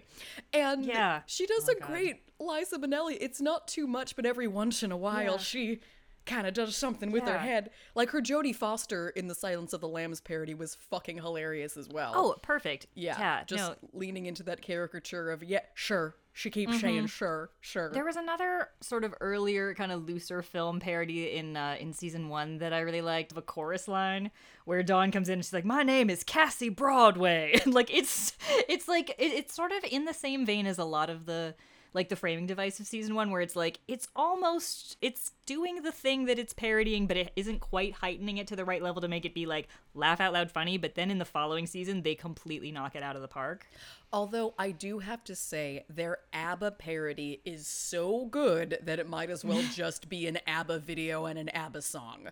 And 0.52 0.84
Yeah. 0.84 1.22
she 1.26 1.44
oh 1.44 1.54
does 1.58 1.68
Oh, 1.68 1.72
a 1.72 1.80
God. 1.80 1.88
great 1.88 2.16
Liza 2.38 2.78
Minnelli. 2.78 3.16
It's 3.20 3.40
not 3.40 3.66
too 3.66 3.86
much, 3.88 4.14
but 4.14 4.24
every 4.26 4.46
once 4.46 4.82
in 4.84 4.92
a 4.92 4.96
while 4.96 5.32
Yeah. 5.32 5.36
she 5.38 5.80
kind 6.26 6.46
of 6.46 6.54
does 6.54 6.76
something 6.76 7.10
with 7.10 7.24
her 7.24 7.38
head. 7.38 7.70
Like 7.94 8.10
her 8.10 8.20
Jodie 8.20 8.54
Foster 8.54 9.08
in 9.10 9.28
the 9.28 9.34
Silence 9.34 9.72
of 9.72 9.80
the 9.80 9.88
Lambs 9.88 10.20
parody 10.20 10.54
was 10.54 10.74
fucking 10.74 11.16
hilarious 11.16 11.76
as 11.76 11.88
well. 11.88 12.12
Oh, 12.14 12.34
perfect. 12.42 12.86
yeah, 12.94 13.18
Yeah. 13.18 13.44
just 13.44 13.62
no, 13.62 13.74
leaning 13.92 14.26
into 14.26 14.42
that 14.44 14.62
caricature 14.62 15.30
of 15.30 15.42
yeah, 15.42 15.60
sure, 15.74 16.16
She 16.32 16.50
keeps 16.50 16.80
saying 16.80 17.06
sure, 17.06 17.50
sure. 17.60 17.90
There 17.92 18.04
was 18.04 18.16
another 18.16 18.70
sort 18.80 19.04
of 19.04 19.14
earlier, 19.20 19.74
kind 19.74 19.92
of 19.92 20.08
looser 20.08 20.42
film 20.42 20.80
parody 20.80 21.36
in 21.36 21.56
uh, 21.56 21.76
in 21.78 21.92
season 21.92 22.28
one 22.28 22.58
that 22.58 22.72
I 22.72 22.80
really 22.80 23.02
liked, 23.02 23.34
the 23.34 23.42
chorus 23.42 23.86
line 23.86 24.30
where 24.64 24.82
Dawn 24.82 25.12
comes 25.12 25.28
in 25.28 25.34
and 25.34 25.44
she's 25.44 25.52
like, 25.52 25.64
"My 25.64 25.82
name 25.82 26.10
is 26.10 26.24
Cassie 26.24 26.70
Broadway," 26.70 27.60
and 27.64 27.72
like 27.78 27.92
it's 27.94 28.32
it's 28.68 28.88
like 28.88 29.10
it, 29.10 29.32
it's 29.32 29.54
sort 29.54 29.72
of 29.72 29.84
in 29.84 30.06
the 30.06 30.14
same 30.14 30.44
vein 30.46 30.66
as 30.66 30.78
a 30.78 30.84
lot 30.84 31.10
of 31.10 31.26
the 31.26 31.54
like 31.94 32.08
the 32.08 32.16
framing 32.16 32.46
device 32.46 32.80
of 32.80 32.86
season 32.86 33.14
one, 33.14 33.30
where 33.30 33.40
it's 33.40 33.56
like 33.56 33.78
it's 33.88 34.08
almost 34.14 34.96
it's 35.00 35.32
doing 35.46 35.82
the 35.82 35.92
thing 35.92 36.26
that 36.26 36.38
it's 36.38 36.52
parodying, 36.52 37.06
but 37.06 37.16
it 37.16 37.32
isn't 37.36 37.60
quite 37.60 37.94
heightening 37.94 38.38
it 38.38 38.48
to 38.48 38.56
the 38.56 38.64
right 38.64 38.82
level 38.82 39.00
to 39.00 39.08
make 39.08 39.24
it 39.24 39.34
be 39.34 39.46
like 39.46 39.68
laugh 39.94 40.20
out 40.20 40.32
loud 40.32 40.50
funny. 40.50 40.76
But 40.76 40.96
then 40.96 41.10
in 41.10 41.18
the 41.18 41.24
following 41.24 41.66
season, 41.66 42.02
they 42.02 42.14
completely 42.14 42.72
knock 42.72 42.96
it 42.96 43.02
out 43.02 43.16
of 43.16 43.22
the 43.22 43.28
park. 43.28 43.66
Although 44.12 44.54
I 44.58 44.72
do 44.72 44.98
have 44.98 45.24
to 45.24 45.34
say, 45.34 45.84
their 45.88 46.18
ABBA 46.32 46.72
parody 46.72 47.40
is 47.44 47.66
so 47.66 48.26
good 48.26 48.78
that 48.82 48.98
it 48.98 49.08
might 49.08 49.30
as 49.30 49.44
well 49.44 49.62
just 49.72 50.08
be 50.08 50.26
an 50.26 50.38
ABBA 50.46 50.80
video 50.80 51.26
and 51.26 51.38
an 51.38 51.48
ABBA 51.50 51.82
song. 51.82 52.28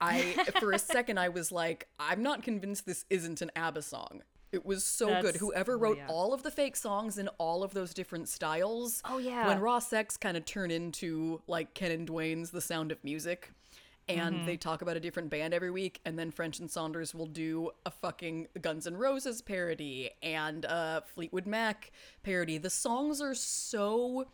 I, 0.00 0.32
for 0.58 0.72
a 0.72 0.78
second, 0.80 1.18
I 1.18 1.28
was 1.28 1.52
like, 1.52 1.86
I'm 1.98 2.22
not 2.22 2.42
convinced 2.42 2.86
this 2.86 3.04
isn't 3.08 3.40
an 3.40 3.52
ABBA 3.54 3.82
song. 3.82 4.22
It 4.52 4.64
was 4.66 4.84
so 4.84 5.06
good. 5.06 5.24
That's- 5.24 5.40
Whoever 5.40 5.74
oh, 5.74 5.78
wrote 5.78 5.96
yeah. 5.96 6.06
all 6.08 6.32
of 6.34 6.42
the 6.42 6.50
fake 6.50 6.76
songs 6.76 7.18
in 7.18 7.28
all 7.38 7.62
of 7.64 7.72
those 7.74 7.94
different 7.94 8.28
styles. 8.28 9.02
Oh, 9.04 9.18
yeah. 9.18 9.48
When 9.48 9.60
Raw 9.60 9.78
Sex 9.78 10.16
kind 10.16 10.36
of 10.36 10.44
turn 10.44 10.70
into 10.70 11.40
like 11.46 11.72
Ken 11.74 11.90
and 11.90 12.06
Dwayne's 12.06 12.50
The 12.50 12.60
Sound 12.60 12.92
of 12.92 13.02
Music. 13.02 13.50
And 14.08 14.34
Mm-hmm. 14.34 14.46
they 14.46 14.56
talk 14.56 14.82
about 14.82 14.96
a 14.96 15.00
different 15.00 15.30
band 15.30 15.54
every 15.54 15.70
week, 15.70 16.00
and 16.04 16.18
then 16.18 16.32
French 16.32 16.58
and 16.58 16.68
Saunders 16.68 17.14
will 17.14 17.26
do 17.26 17.70
a 17.86 17.90
fucking 17.92 18.48
Guns 18.60 18.86
N' 18.88 18.96
Roses 18.96 19.40
parody 19.40 20.10
and 20.24 20.64
a 20.64 21.04
Fleetwood 21.14 21.46
Mac 21.46 21.92
parody. 22.24 22.58
The 22.58 22.68
songs 22.68 23.20
are 23.20 23.34
so 23.34 24.26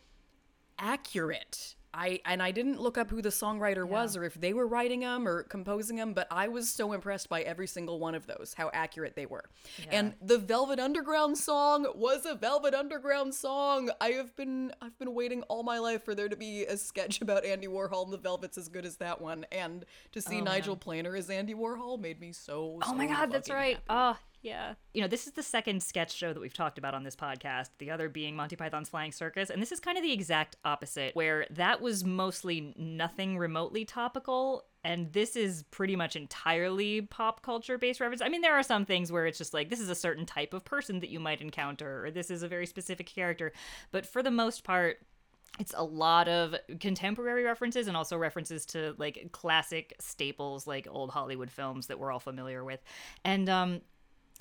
accurate. 0.79 1.75
I 1.93 2.19
and 2.25 2.41
I 2.41 2.51
didn't 2.51 2.79
look 2.79 2.97
up 2.97 3.09
who 3.09 3.21
the 3.21 3.29
songwriter 3.29 3.87
was 3.87 4.15
or 4.15 4.23
if 4.23 4.35
they 4.35 4.53
were 4.53 4.67
writing 4.67 5.01
them 5.01 5.27
or 5.27 5.43
composing 5.43 5.97
them, 5.97 6.13
but 6.13 6.27
I 6.29 6.47
was 6.47 6.69
so 6.69 6.93
impressed 6.93 7.29
by 7.29 7.41
every 7.41 7.67
single 7.67 7.99
one 7.99 8.15
of 8.15 8.27
those, 8.27 8.53
how 8.57 8.69
accurate 8.73 9.15
they 9.15 9.25
were. 9.25 9.45
And 9.91 10.13
the 10.21 10.37
Velvet 10.37 10.79
Underground 10.79 11.37
song 11.37 11.87
was 11.95 12.25
a 12.25 12.35
Velvet 12.35 12.73
Underground 12.73 13.33
song. 13.33 13.89
I 13.99 14.09
have 14.09 14.35
been 14.35 14.71
I've 14.81 14.97
been 14.99 15.13
waiting 15.13 15.43
all 15.43 15.63
my 15.63 15.79
life 15.79 16.03
for 16.03 16.13
there 16.13 16.29
to 16.29 16.35
be 16.35 16.65
a 16.65 16.77
sketch 16.77 17.21
about 17.21 17.45
Andy 17.45 17.67
Warhol 17.67 18.03
and 18.03 18.13
the 18.13 18.17
Velvets 18.17 18.57
as 18.57 18.69
good 18.69 18.85
as 18.85 18.97
that 18.97 19.19
one. 19.19 19.45
And 19.51 19.85
to 20.11 20.21
see 20.21 20.41
oh, 20.41 20.43
Nigel 20.43 20.75
Planer 20.75 21.15
as 21.15 21.29
Andy 21.29 21.53
Warhol 21.53 21.99
made 21.99 22.19
me 22.19 22.31
so 22.31 22.79
Oh 22.83 22.93
my 22.93 23.07
god, 23.07 23.31
that's 23.31 23.49
right. 23.49 23.79
happy. 23.87 24.15
Oh, 24.17 24.17
yeah. 24.41 24.75
You 24.93 25.01
know, 25.01 25.07
this 25.07 25.27
is 25.27 25.33
the 25.33 25.43
second 25.43 25.83
sketch 25.83 26.13
show 26.13 26.33
that 26.33 26.39
we've 26.39 26.53
talked 26.53 26.77
about 26.77 26.93
on 26.93 27.03
this 27.03 27.15
podcast, 27.15 27.69
the 27.77 27.91
other 27.91 28.09
being 28.09 28.35
Monty 28.35 28.55
Python's 28.55 28.89
Flying 28.89 29.11
Circus, 29.11 29.49
and 29.49 29.61
this 29.61 29.71
is 29.71 29.79
kind 29.79 29.97
of 29.97 30.03
the 30.03 30.13
exact 30.13 30.55
opposite, 30.63 31.15
where 31.15 31.45
that 31.49 31.81
was 31.81 32.05
mostly 32.05 32.73
nothing 32.77 33.37
remotely 33.37 33.85
topical. 33.85 34.63
And 34.83 35.11
this 35.11 35.35
is 35.35 35.63
pretty 35.71 35.97
much 35.97 36.15
entirely 36.15 37.01
pop 37.01 37.41
culture 37.41 37.77
based 37.77 37.99
reference. 37.99 38.21
I 38.21 38.29
mean, 38.29 38.41
there 38.41 38.57
are 38.57 38.63
some 38.63 38.85
things 38.85 39.11
where 39.11 39.25
it's 39.25 39.37
just 39.37 39.53
like, 39.53 39.69
this 39.69 39.81
is 39.81 39.89
a 39.89 39.95
certain 39.95 40.25
type 40.25 40.53
of 40.53 40.63
person 40.63 41.01
that 41.01 41.09
you 41.09 41.19
might 41.19 41.41
encounter, 41.41 42.05
or 42.05 42.11
this 42.11 42.31
is 42.31 42.43
a 42.43 42.47
very 42.47 42.65
specific 42.65 43.07
character. 43.07 43.51
But 43.91 44.05
for 44.05 44.23
the 44.23 44.31
most 44.31 44.63
part, 44.63 44.99
it's 45.59 45.73
a 45.75 45.83
lot 45.83 46.29
of 46.29 46.55
contemporary 46.79 47.43
references 47.43 47.87
and 47.87 47.97
also 47.97 48.15
references 48.15 48.65
to 48.67 48.95
like 48.97 49.29
classic 49.33 49.95
staples 49.99 50.65
like 50.65 50.87
old 50.89 51.09
Hollywood 51.09 51.51
films 51.51 51.87
that 51.87 51.99
we're 51.99 52.11
all 52.11 52.19
familiar 52.19 52.63
with. 52.63 52.81
And 53.25 53.49
um 53.49 53.81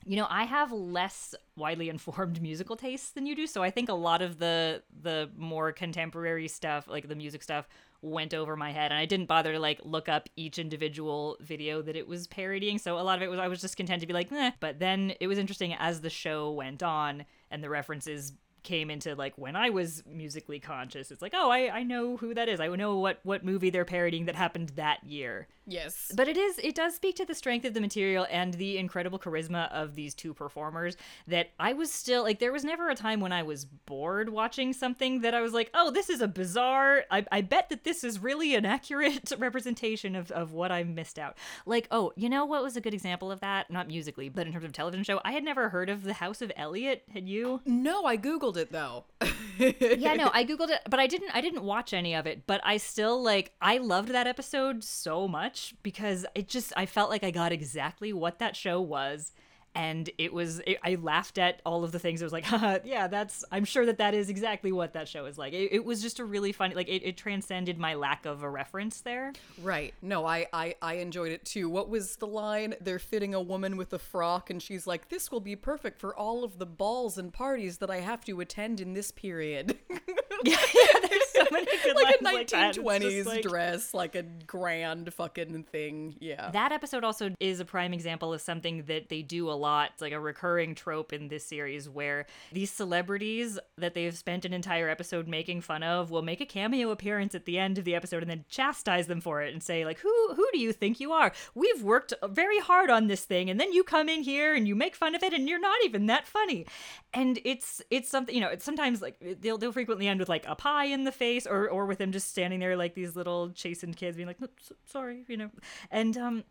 you 0.05 0.17
know, 0.17 0.27
I 0.29 0.45
have 0.45 0.73
less 0.73 1.35
widely 1.57 1.89
informed 1.89 2.41
musical 2.43 2.77
tastes 2.77 3.11
than 3.11 3.27
you 3.27 3.35
do, 3.35 3.47
so 3.47 3.63
I 3.63 3.71
think 3.71 3.89
a 3.89 3.95
lot 3.95 4.23
of 4.23 4.39
the 4.39 4.83
the 5.03 5.31
more 5.37 5.73
contemporary 5.73 6.49
stuff, 6.49 6.89
like 6.89 7.09
the 7.09 7.15
music 7.15 7.43
stuff, 7.43 7.69
went 8.01 8.33
over 8.35 8.57
my 8.57 8.73
head, 8.73 8.91
and 8.93 8.99
I 8.99 9.07
didn't 9.07 9.27
bother 9.27 9.53
to 9.53 9.59
like 9.59 9.81
look 9.85 10.09
up 10.09 10.29
each 10.37 10.59
individual 10.59 11.37
video 11.41 11.83
that 11.83 11.97
it 11.97 12.07
was 12.07 12.27
parodying. 12.27 12.79
So 12.79 12.99
a 12.99 13.03
lot 13.03 13.19
of 13.19 13.23
it 13.23 13.29
was 13.29 13.39
I 13.39 13.49
was 13.49 13.61
just 13.61 13.77
content 13.77 14.01
to 14.01 14.07
be 14.07 14.13
like, 14.13 14.31
but 14.61 14.79
then 14.79 15.15
it 15.21 15.27
was 15.27 15.39
interesting 15.39 15.75
as 15.75 16.01
the 16.01 16.11
show 16.11 16.51
went 16.51 16.83
on 16.83 17.25
and 17.51 17.63
the 17.63 17.71
references 17.71 18.33
came 18.63 18.91
into 18.91 19.15
like 19.15 19.37
when 19.39 19.57
I 19.57 19.71
was 19.71 20.03
musically 20.07 20.61
conscious. 20.61 21.11
It's 21.11 21.23
like, 21.23 21.33
oh, 21.35 21.51
I, 21.51 21.79
I 21.79 21.83
know 21.83 22.17
who 22.17 22.35
that 22.35 22.49
is. 22.49 22.61
I 22.61 22.69
know 22.69 22.99
what 22.99 23.21
what 23.23 23.45
movie 23.45 23.71
they're 23.71 23.85
parodying 23.85 24.27
that 24.27 24.37
happened 24.37 24.71
that 24.71 25.05
year. 25.05 25.49
Yes. 25.69 26.11
But 26.15 26.29
it 26.29 26.39
is 26.39 26.59
it 26.59 26.75
does 26.75 26.95
speak 26.95 27.17
to 27.17 27.27
the 27.27 27.35
strength 27.35 27.67
of 27.67 27.75
the 27.75 27.81
material 27.81 28.27
and 28.31 28.55
the 28.55 28.79
incredible 28.79 29.19
charisma 29.19 29.71
of 29.71 29.95
these 29.95 30.15
two 30.15 30.33
performers 30.33 30.97
that 31.27 31.51
I 31.61 31.75
was 31.75 31.93
still 31.93 32.23
like 32.23 32.39
there 32.39 32.53
was 32.53 32.65
never 32.65 32.89
a 32.89 32.95
time 32.95 33.21
when 33.21 33.33
I 33.33 33.43
was 33.43 33.67
bored 33.67 34.31
watching 34.31 34.73
something 34.73 35.21
that 35.21 35.35
I 35.35 35.43
was 35.43 35.53
like, 35.53 35.71
oh, 35.75 35.91
this 35.91 36.09
is 36.09 36.23
a 36.23 36.29
bizarre 36.29 37.05
I, 37.11 37.27
I 37.31 37.43
bet 37.43 37.69
that 37.69 37.85
this 37.85 38.03
is 38.03 38.19
really 38.19 38.55
an 38.55 38.65
accurate 38.65 39.33
representation 39.39 40.17
of, 40.17 40.31
of 40.31 40.53
what 40.53 40.73
I 40.73 40.85
missed 40.85 41.19
out. 41.19 41.37
Like, 41.67 41.87
oh, 41.91 42.13
you 42.17 42.31
know 42.31 42.47
what 42.47 42.63
was 42.63 42.77
a 42.77 42.81
good 42.81 42.95
example 42.95 43.31
of 43.31 43.41
that? 43.41 43.71
Not 43.71 43.89
musically, 43.89 44.31
but 44.31 44.47
in 44.47 44.55
terms 44.55 44.65
of 44.65 44.73
television 44.73 45.05
show, 45.05 45.21
I 45.23 45.33
had 45.33 45.45
never 45.45 45.69
heard 45.69 45.91
of 45.91 46.03
the 46.03 46.15
House 46.15 46.41
of 46.41 46.51
Eliott. 46.59 47.01
Had 47.13 47.29
you? 47.29 47.61
No, 47.67 48.07
I 48.07 48.17
googled 48.17 48.57
it 48.57 48.73
though. 48.73 49.05
yeah 49.59 50.15
no 50.15 50.31
i 50.33 50.45
googled 50.45 50.69
it 50.69 50.81
but 50.89 51.01
i 51.01 51.07
didn't 51.07 51.35
i 51.35 51.41
didn't 51.41 51.65
watch 51.65 51.93
any 51.93 52.15
of 52.15 52.27
it 52.27 52.47
but 52.47 52.61
i 52.63 52.77
still 52.77 53.21
like 53.21 53.53
i 53.61 53.77
loved 53.79 54.11
that 54.11 54.27
episode 54.27 54.85
so 54.85 55.27
much 55.27 55.58
because 55.83 56.27
it 56.35 56.49
just 56.49 56.73
i 56.77 56.87
felt 56.87 57.11
like 57.11 57.25
i 57.25 57.31
got 57.31 57.53
exactly 57.53 58.13
what 58.13 58.39
that 58.39 58.57
show 58.57 58.81
was 58.81 59.33
and 59.75 60.11
it 60.19 60.33
was 60.33 60.61
it, 60.67 60.79
i 60.83 60.95
laughed 60.97 61.39
at 61.39 61.61
all 61.67 61.85
of 61.85 61.93
the 61.93 61.99
things 61.99 62.21
it 62.21 62.25
was 62.25 62.33
like 62.33 62.45
Haha, 62.53 62.79
yeah 62.85 63.07
that's 63.07 63.45
i'm 63.53 63.65
sure 63.65 63.85
that 63.87 63.99
that 63.99 64.15
is 64.15 64.31
exactly 64.31 64.73
what 64.73 64.95
that 64.95 65.09
show 65.09 65.27
is 65.27 65.37
like 65.37 65.53
it, 65.53 65.73
it 65.73 65.85
was 65.85 66.01
just 66.01 66.19
a 66.21 66.25
really 66.25 66.53
funny 66.53 66.75
like 66.75 66.89
it, 66.89 67.03
it 67.05 67.17
transcended 67.17 67.79
my 67.79 67.95
lack 67.95 68.25
of 68.27 68.43
a 68.43 68.49
reference 68.51 69.01
there 69.03 69.33
Right. 69.63 69.93
No, 70.03 70.25
I, 70.27 70.47
I 70.53 70.75
I 70.81 70.95
enjoyed 70.95 71.33
it 71.33 71.45
too. 71.45 71.69
What 71.69 71.89
was 71.89 72.17
the 72.17 72.27
line? 72.27 72.75
They're 72.81 72.99
fitting 72.99 73.35
a 73.35 73.41
woman 73.41 73.77
with 73.77 73.93
a 73.93 73.99
frock, 73.99 74.51
and 74.51 74.63
she's 74.63 74.87
like, 74.87 75.09
"This 75.09 75.31
will 75.31 75.41
be 75.41 75.57
perfect 75.57 76.01
for 76.01 76.17
all 76.17 76.45
of 76.45 76.59
the 76.59 76.67
balls 76.67 77.19
and 77.19 77.33
parties 77.33 77.79
that 77.79 77.91
I 77.91 78.01
have 78.01 78.25
to 78.27 78.41
attend 78.41 78.81
in 78.81 78.95
this 78.95 79.11
period." 79.11 79.77
yeah, 80.45 80.57
yeah 80.75 81.01
there's 81.09 81.29
so 81.35 81.45
like 81.53 81.69
a 81.69 81.95
lines 81.95 82.17
like 82.23 82.49
that. 82.49 82.77
1920s 82.77 83.27
like- 83.27 83.43
dress, 83.43 83.95
like 83.95 84.15
a 84.15 84.23
grand 84.23 85.13
fucking 85.13 85.65
thing. 85.65 86.17
Yeah. 86.21 86.51
That 86.51 86.73
episode 86.73 87.05
also 87.05 87.31
is 87.41 87.61
a 87.61 87.65
prime 87.65 87.93
example 87.93 88.33
of 88.33 88.41
something 88.41 88.85
that 88.85 89.09
they 89.09 89.23
do 89.23 89.51
a 89.51 89.53
lot. 89.53 89.91
It's 89.95 90.03
like 90.03 90.13
a 90.13 90.21
recurring 90.21 90.75
trope 90.75 91.13
in 91.13 91.29
this 91.29 91.45
series 91.45 91.89
where 91.89 92.27
these 92.53 92.71
celebrities 92.71 93.59
that 93.77 93.95
they've 93.95 94.17
spent 94.17 94.45
an 94.45 94.53
entire 94.53 94.89
episode 94.89 95.29
making 95.29 95.61
fun 95.63 95.83
of 95.83 96.11
will 96.11 96.23
make 96.23 96.41
a 96.41 96.47
cameo 96.47 96.91
appearance 96.91 97.35
at 97.35 97.45
the 97.45 97.59
end 97.59 97.79
of 97.79 97.85
the 97.85 97.95
episode 97.95 98.23
and 98.23 98.31
then 98.31 98.45
chastise 98.49 99.07
them 99.07 99.21
for 99.21 99.43
it 99.43 99.53
and 99.53 99.63
say 99.63 99.85
like, 99.85 99.99
"Who 99.99 100.35
who 100.35 100.47
do 100.53 100.59
you 100.59 100.73
think 100.73 101.01
you 101.01 101.13
are? 101.13 101.33
We've 101.55 101.83
worked 101.83 102.15
very 102.29 102.61
hard 102.61 102.91
on 102.91 103.07
this 103.07 103.25
thing 103.25 103.51
and 103.51 103.59
then 103.61 103.73
you 103.73 103.85
come 103.85 104.09
in 104.09 104.23
here 104.23 104.55
and 104.55 104.67
you 104.67 104.75
make 104.75 104.95
fun 104.97 105.15
of 105.15 105.23
it 105.23 105.33
and 105.33 105.49
you're 105.49 105.61
not 105.61 105.79
even 105.85 106.07
that 106.07 106.27
funny." 106.27 106.67
And 107.15 107.39
it's 107.45 107.83
it's 107.91 108.09
something, 108.09 108.35
you 108.35 108.41
know, 108.41 108.49
it's 108.49 108.65
sometimes 108.65 109.01
like 109.01 109.17
they'll 109.41 109.59
they'll 109.59 109.73
frequently 109.73 110.09
end 110.09 110.21
with 110.21 110.29
like 110.29 110.45
a 110.47 110.55
pie 110.55 110.87
in 110.87 111.05
the 111.05 111.13
face 111.13 111.38
or 111.47 111.69
or 111.69 111.87
with 111.87 111.99
them 111.99 112.13
just 112.13 112.29
standing 112.29 112.61
there 112.61 112.77
like 112.77 112.95
these 112.95 113.15
little 113.17 113.51
chastened 113.51 113.97
kids 113.97 114.17
being 114.17 114.27
like, 114.29 114.41
"No, 114.41 114.49
s- 114.61 114.73
"Sorry," 114.87 115.25
you 115.29 115.37
know. 115.37 115.51
And 115.91 116.17
um 116.17 116.45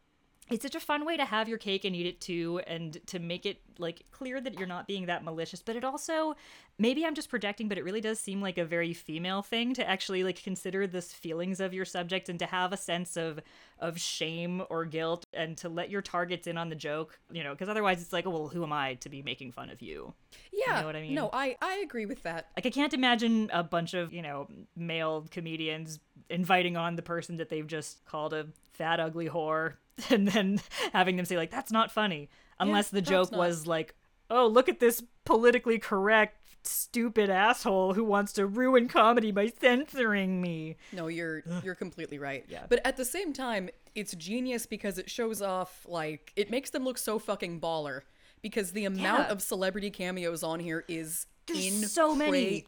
it's 0.50 0.64
such 0.64 0.76
a 0.76 0.80
fun 0.80 1.06
way 1.06 1.18
to 1.18 1.26
have 1.26 1.50
your 1.50 1.58
cake 1.58 1.84
and 1.86 1.96
eat 1.96 2.06
it 2.06 2.22
too 2.22 2.62
and 2.68 3.06
to 3.08 3.20
make 3.20 3.46
it 3.46 3.62
like 3.80 4.04
clear 4.12 4.40
that 4.40 4.58
you're 4.58 4.68
not 4.68 4.88
being 4.88 5.06
that 5.06 5.24
malicious 5.24 5.62
but 5.62 5.76
it 5.76 5.84
also 5.84 6.36
maybe 6.80 7.06
i'm 7.06 7.14
just 7.14 7.30
projecting 7.30 7.68
but 7.68 7.78
it 7.78 7.84
really 7.84 8.02
does 8.02 8.20
seem 8.20 8.42
like 8.42 8.58
a 8.58 8.66
very 8.66 8.94
female 8.94 9.42
thing 9.42 9.74
to 9.74 9.88
actually 9.88 10.24
like 10.24 10.42
consider 10.42 10.88
the 10.88 11.02
feelings 11.02 11.60
of 11.60 11.74
your 11.74 11.86
subject 11.86 12.30
and 12.30 12.40
to 12.40 12.46
have 12.46 12.74
a 12.74 12.78
sense 12.78 13.18
of 13.18 13.40
of 13.80 14.00
shame 14.00 14.64
or 14.70 14.86
guilt 14.86 15.24
and 15.34 15.58
to 15.58 15.70
let 15.70 15.90
your 15.90 16.02
targets 16.02 16.48
in 16.48 16.58
on 16.58 16.70
the 16.70 16.76
joke 16.76 17.20
you 17.32 17.44
know 17.44 17.52
because 17.52 17.70
otherwise 17.70 18.02
it's 18.02 18.14
like 18.14 18.26
oh 18.26 18.32
well 18.32 18.48
who 18.48 18.64
am 18.64 18.74
i 18.74 18.96
to 18.96 19.10
be 19.10 19.22
making 19.22 19.52
fun 19.52 19.70
of 19.70 19.82
you 19.82 20.14
yeah. 20.52 20.76
You 20.76 20.82
know 20.82 20.88
what 20.88 20.96
I 20.96 21.02
mean? 21.02 21.14
No, 21.14 21.30
I 21.32 21.56
I 21.62 21.76
agree 21.78 22.06
with 22.06 22.24
that. 22.24 22.48
like 22.56 22.66
i 22.66 22.70
can't 22.70 22.94
imagine 22.94 23.50
a 23.54 23.64
bunch 23.64 23.94
of 23.94 24.12
you 24.12 24.22
know 24.22 24.48
male 24.76 25.26
comedians 25.30 26.00
inviting 26.30 26.76
on 26.76 26.96
the 26.96 27.02
person 27.02 27.38
that 27.38 27.50
they've 27.50 27.68
just 27.68 28.04
called 28.06 28.34
a 28.34 28.48
fat 28.78 29.00
ugly 29.00 29.28
whore 29.30 29.74
and 30.10 30.28
then 30.28 30.60
having 30.94 31.16
them 31.16 31.26
say 31.26 31.36
like 31.38 31.52
that's 31.52 31.72
not 31.72 31.92
funny 31.92 32.30
unless 32.60 32.90
the 32.90 33.02
joke 33.02 33.32
was 33.32 33.66
like 33.68 33.96
oh 34.30 34.48
look 34.48 34.70
at 34.70 34.80
this 34.80 35.04
politically 35.26 35.80
correct 35.80 36.36
stupid 36.64 37.30
asshole 37.30 37.94
who 37.94 38.04
wants 38.04 38.34
to 38.34 38.46
ruin 38.46 38.88
comedy 38.90 39.32
by 39.32 39.48
censoring 39.48 40.42
me 40.42 40.76
No, 40.92 41.08
you're 41.08 41.42
you're 41.64 41.76
completely 41.76 42.20
right. 42.20 42.44
Yeah. 42.50 42.66
But 42.68 42.86
at 42.86 42.98
the 42.98 43.06
same 43.06 43.32
time, 43.32 43.70
it's 43.96 44.14
genius 44.16 44.66
because 44.66 44.98
it 44.98 45.10
shows 45.10 45.42
off 45.42 45.86
like 45.88 46.34
it 46.36 46.52
makes 46.52 46.70
them 46.72 46.84
look 46.84 46.98
so 46.98 47.20
fucking 47.20 47.62
baller. 47.62 48.02
Because 48.42 48.72
the 48.74 48.84
amount 48.84 49.28
Yeah. 49.28 49.32
of 49.32 49.42
celebrity 49.42 49.90
cameos 49.90 50.44
on 50.44 50.60
here 50.60 50.84
is 50.90 51.26
There's 51.48 51.92
so 51.92 52.16
many. 52.16 52.66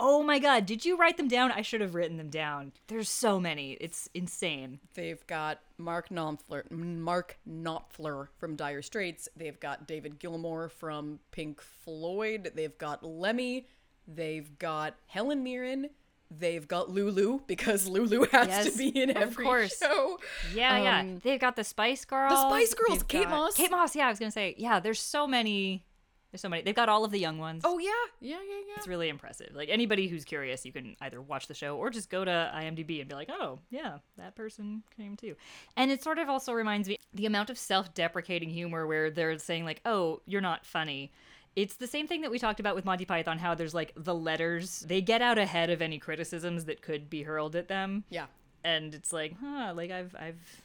oh 0.00 0.22
my 0.22 0.38
god 0.38 0.66
did 0.66 0.84
you 0.84 0.96
write 0.96 1.16
them 1.16 1.28
down 1.28 1.50
i 1.52 1.62
should 1.62 1.80
have 1.80 1.94
written 1.94 2.16
them 2.16 2.30
down 2.30 2.72
there's 2.86 3.08
so 3.10 3.38
many 3.40 3.72
it's 3.80 4.08
insane 4.14 4.78
They've 4.94 5.24
got 5.26 5.60
Mark 5.78 6.08
Knopfler, 6.08 6.68
Mark 6.70 7.38
Knopfler 7.48 8.28
from 8.38 8.56
Dire 8.56 8.82
Straits. 8.82 9.28
They've 9.36 9.58
got 9.60 9.86
David 9.86 10.18
Gilmour 10.18 10.68
from 10.70 11.20
Pink 11.30 11.60
Floyd. 11.60 12.50
They've 12.54 12.76
got 12.78 13.04
Lemmy, 13.04 13.66
They've 14.08 14.58
got 14.58 14.94
Helen 15.06 15.42
Mirren. 15.44 15.90
They've 16.30 16.66
got 16.66 16.90
Lulu 16.90 17.40
because 17.46 17.86
Lulu 17.86 18.26
has 18.32 18.48
Yes, 18.48 18.70
to 18.72 18.76
be 18.78 18.88
in 19.00 19.10
of 19.10 19.16
every 19.16 19.44
course. 19.44 19.78
show. 19.78 20.18
Yeah, 20.54 20.82
yeah. 20.82 21.00
Um, 21.00 21.20
They've 21.20 21.40
got 21.40 21.56
the 21.56 21.64
Spice 21.64 22.04
Girls. 22.04 22.32
The 22.32 22.48
Spice 22.50 22.74
Girls, 22.74 22.98
They've 22.98 23.08
Kate 23.08 23.22
got- 23.24 23.30
Moss. 23.30 23.54
Kate 23.56 23.70
Moss. 23.70 23.94
Yeah, 23.96 24.06
I 24.06 24.10
was 24.10 24.18
gonna 24.18 24.30
say. 24.30 24.54
Yeah, 24.58 24.80
there's 24.80 25.00
so 25.00 25.26
many. 25.26 25.84
There's 26.30 26.42
so 26.42 26.48
many. 26.48 26.62
They've 26.62 26.74
got 26.74 26.90
all 26.90 27.04
of 27.04 27.10
the 27.10 27.18
young 27.18 27.38
ones. 27.38 27.62
Oh 27.64 27.78
yeah, 27.78 27.90
yeah, 28.20 28.36
yeah, 28.36 28.56
yeah. 28.68 28.74
It's 28.76 28.86
really 28.86 29.08
impressive. 29.08 29.54
Like 29.54 29.70
anybody 29.70 30.08
who's 30.08 30.24
curious, 30.24 30.66
you 30.66 30.72
can 30.72 30.94
either 31.00 31.22
watch 31.22 31.46
the 31.46 31.54
show 31.54 31.76
or 31.76 31.88
just 31.88 32.10
go 32.10 32.24
to 32.24 32.52
IMDb 32.54 33.00
and 33.00 33.08
be 33.08 33.14
like, 33.14 33.30
"Oh, 33.30 33.60
yeah, 33.70 33.98
that 34.18 34.34
person 34.36 34.82
came 34.94 35.16
too." 35.16 35.36
And 35.76 35.90
it 35.90 36.02
sort 36.02 36.18
of 36.18 36.28
also 36.28 36.52
reminds 36.52 36.86
me 36.88 36.98
the 37.14 37.24
amount 37.24 37.48
of 37.48 37.58
self-deprecating 37.58 38.50
humor 38.50 38.86
where 38.86 39.10
they're 39.10 39.38
saying 39.38 39.64
like, 39.64 39.80
"Oh, 39.86 40.20
you're 40.26 40.42
not 40.42 40.66
funny." 40.66 41.12
It's 41.56 41.76
the 41.76 41.86
same 41.86 42.06
thing 42.06 42.20
that 42.20 42.30
we 42.30 42.38
talked 42.38 42.60
about 42.60 42.76
with 42.76 42.84
Monty 42.84 43.06
Python 43.06 43.38
how 43.38 43.54
there's 43.54 43.74
like 43.74 43.92
the 43.96 44.14
letters, 44.14 44.80
they 44.80 45.00
get 45.00 45.22
out 45.22 45.38
ahead 45.38 45.70
of 45.70 45.80
any 45.80 45.98
criticisms 45.98 46.66
that 46.66 46.82
could 46.82 47.08
be 47.08 47.22
hurled 47.22 47.56
at 47.56 47.68
them. 47.68 48.04
Yeah. 48.10 48.26
And 48.62 48.94
it's 48.94 49.14
like, 49.14 49.34
"Huh, 49.40 49.72
like 49.74 49.90
I've 49.90 50.14
I've 50.18 50.62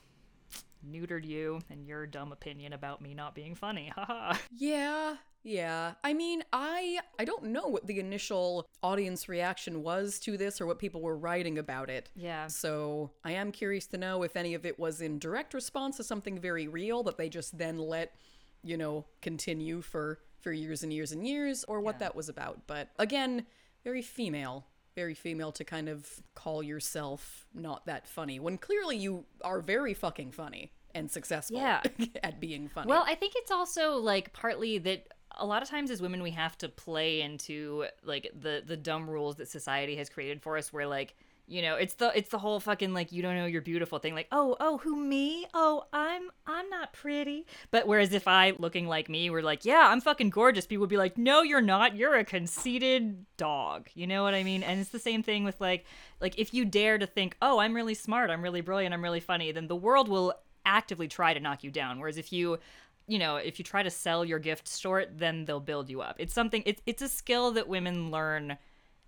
neutered 0.86 1.24
you 1.26 1.62
and 1.70 1.88
your 1.88 2.06
dumb 2.06 2.34
opinion 2.34 2.74
about 2.74 3.02
me 3.02 3.14
not 3.14 3.34
being 3.34 3.56
funny." 3.56 3.94
Haha. 3.96 4.38
Yeah, 4.58 5.16
yeah. 5.44 5.94
I 6.04 6.14
mean, 6.14 6.44
I 6.52 7.00
I 7.20 7.26
don't 7.26 7.46
know 7.46 7.68
what 7.68 7.86
the 7.88 8.00
initial 8.00 8.66
audience 8.82 9.28
reaction 9.30 9.84
was 9.84 10.20
to 10.20 10.38
this 10.38 10.60
or 10.62 10.66
what 10.66 10.80
people 10.80 11.02
were 11.02 11.18
writing 11.18 11.58
about 11.58 11.90
it. 11.90 12.10
Yeah. 12.16 12.48
So, 12.48 13.12
I 13.24 13.34
am 13.34 13.52
curious 13.52 13.86
to 13.88 13.98
know 13.98 14.24
if 14.24 14.36
any 14.36 14.54
of 14.54 14.66
it 14.66 14.80
was 14.80 15.02
in 15.02 15.20
direct 15.20 15.54
response 15.54 15.98
to 15.98 16.04
something 16.04 16.40
very 16.40 16.68
real 16.68 17.04
that 17.04 17.18
they 17.18 17.30
just 17.30 17.58
then 17.58 17.78
let, 17.78 18.16
you 18.64 18.78
know, 18.78 19.06
continue 19.22 19.82
for 19.82 20.20
for 20.42 20.52
years 20.52 20.84
and 20.84 20.92
years 20.92 21.12
and 21.12 21.26
years 21.28 21.64
or 21.66 21.80
what 21.82 22.00
that 22.00 22.16
was 22.16 22.30
about. 22.30 22.62
But 22.68 22.90
again, 23.00 23.46
very 23.84 24.02
female. 24.02 24.66
Very 24.96 25.16
female 25.16 25.52
to 25.54 25.64
kind 25.64 25.90
of 25.90 26.08
call 26.36 26.62
yourself 26.62 27.48
not 27.54 27.86
that 27.88 28.08
funny 28.08 28.40
when 28.40 28.60
clearly 28.60 28.96
you 28.96 29.26
are 29.44 29.60
very 29.60 29.96
fucking 29.96 30.32
funny 30.32 30.72
and 30.94 31.10
successful 31.10 31.58
Yeah. 31.58 31.82
at 32.24 32.40
being 32.40 32.68
funny. 32.68 32.90
Well, 32.90 33.04
I 33.08 33.16
think 33.16 33.34
it's 33.36 33.50
also 33.50 33.96
like 33.96 34.34
partly 34.34 34.78
that 34.80 35.08
a 35.36 35.46
lot 35.46 35.62
of 35.62 35.70
times 35.70 35.92
as 35.92 36.02
women 36.02 36.22
we 36.22 36.32
have 36.32 36.58
to 36.60 36.70
play 36.70 37.22
into 37.22 37.86
like 38.04 38.32
the 38.40 38.64
the 38.66 38.78
dumb 38.78 39.10
rules 39.10 39.36
that 39.38 39.48
society 39.48 39.96
has 39.96 40.10
created 40.10 40.42
for 40.42 40.58
us 40.58 40.72
where 40.72 40.88
like 40.88 41.16
you 41.46 41.62
know 41.62 41.76
it's 41.76 41.96
the 41.96 42.16
it's 42.18 42.30
the 42.30 42.38
whole 42.38 42.60
fucking 42.60 42.94
like 42.94 43.12
you 43.12 43.22
don't 43.22 43.36
know 43.36 43.46
you're 43.46 43.62
beautiful 43.62 44.00
thing 44.00 44.16
like 44.16 44.28
oh 44.32 44.56
oh 44.60 44.78
who 44.78 44.96
me? 44.96 45.46
Oh 45.54 45.84
i'm 45.92 46.30
i'm 46.48 46.70
not 46.70 46.94
pretty. 46.94 47.46
But 47.70 47.86
whereas 47.88 48.14
if 48.14 48.28
i 48.28 48.54
looking 48.58 48.88
like 48.88 49.10
me 49.10 49.30
were 49.30 49.42
like 49.42 49.66
yeah 49.66 49.90
i'm 49.90 50.00
fucking 50.00 50.30
gorgeous 50.30 50.66
people 50.66 50.82
would 50.82 50.90
be 50.90 50.98
like 50.98 51.18
no 51.18 51.42
you're 51.42 51.62
not. 51.62 51.96
You're 51.96 52.16
a 52.16 52.24
conceited 52.24 53.26
dog. 53.36 53.90
You 53.94 54.08
know 54.08 54.24
what 54.24 54.34
i 54.34 54.44
mean? 54.44 54.64
And 54.64 54.80
it's 54.80 54.92
the 54.92 55.00
same 55.00 55.22
thing 55.22 55.44
with 55.44 55.60
like 55.60 55.86
like 56.22 56.40
if 56.40 56.54
you 56.54 56.64
dare 56.64 56.98
to 56.98 57.06
think 57.06 57.36
oh 57.42 57.60
i'm 57.60 57.74
really 57.74 57.94
smart 57.96 58.30
i'm 58.30 58.42
really 58.42 58.62
brilliant 58.62 58.94
i'm 58.94 59.04
really 59.04 59.20
funny 59.20 59.52
then 59.52 59.68
the 59.68 59.76
world 59.76 60.08
will 60.08 60.34
actively 60.66 61.08
try 61.08 61.34
to 61.34 61.40
knock 61.40 61.64
you 61.64 61.72
down. 61.72 62.00
Whereas 62.00 62.18
if 62.18 62.32
you 62.32 62.60
you 63.08 63.20
know 63.20 63.36
if 63.38 63.60
you 63.60 63.66
try 63.66 63.84
to 63.84 63.90
sell 63.90 64.24
your 64.24 64.40
gift 64.40 64.68
short 64.78 65.18
then 65.18 65.46
they'll 65.46 65.60
build 65.60 65.90
you 65.90 66.02
up 66.02 66.16
it's 66.20 66.34
something 66.34 66.64
it's, 66.66 66.82
it's 66.86 67.02
a 67.02 67.10
skill 67.10 67.52
that 67.52 67.68
women 67.68 68.12
learn 68.12 68.58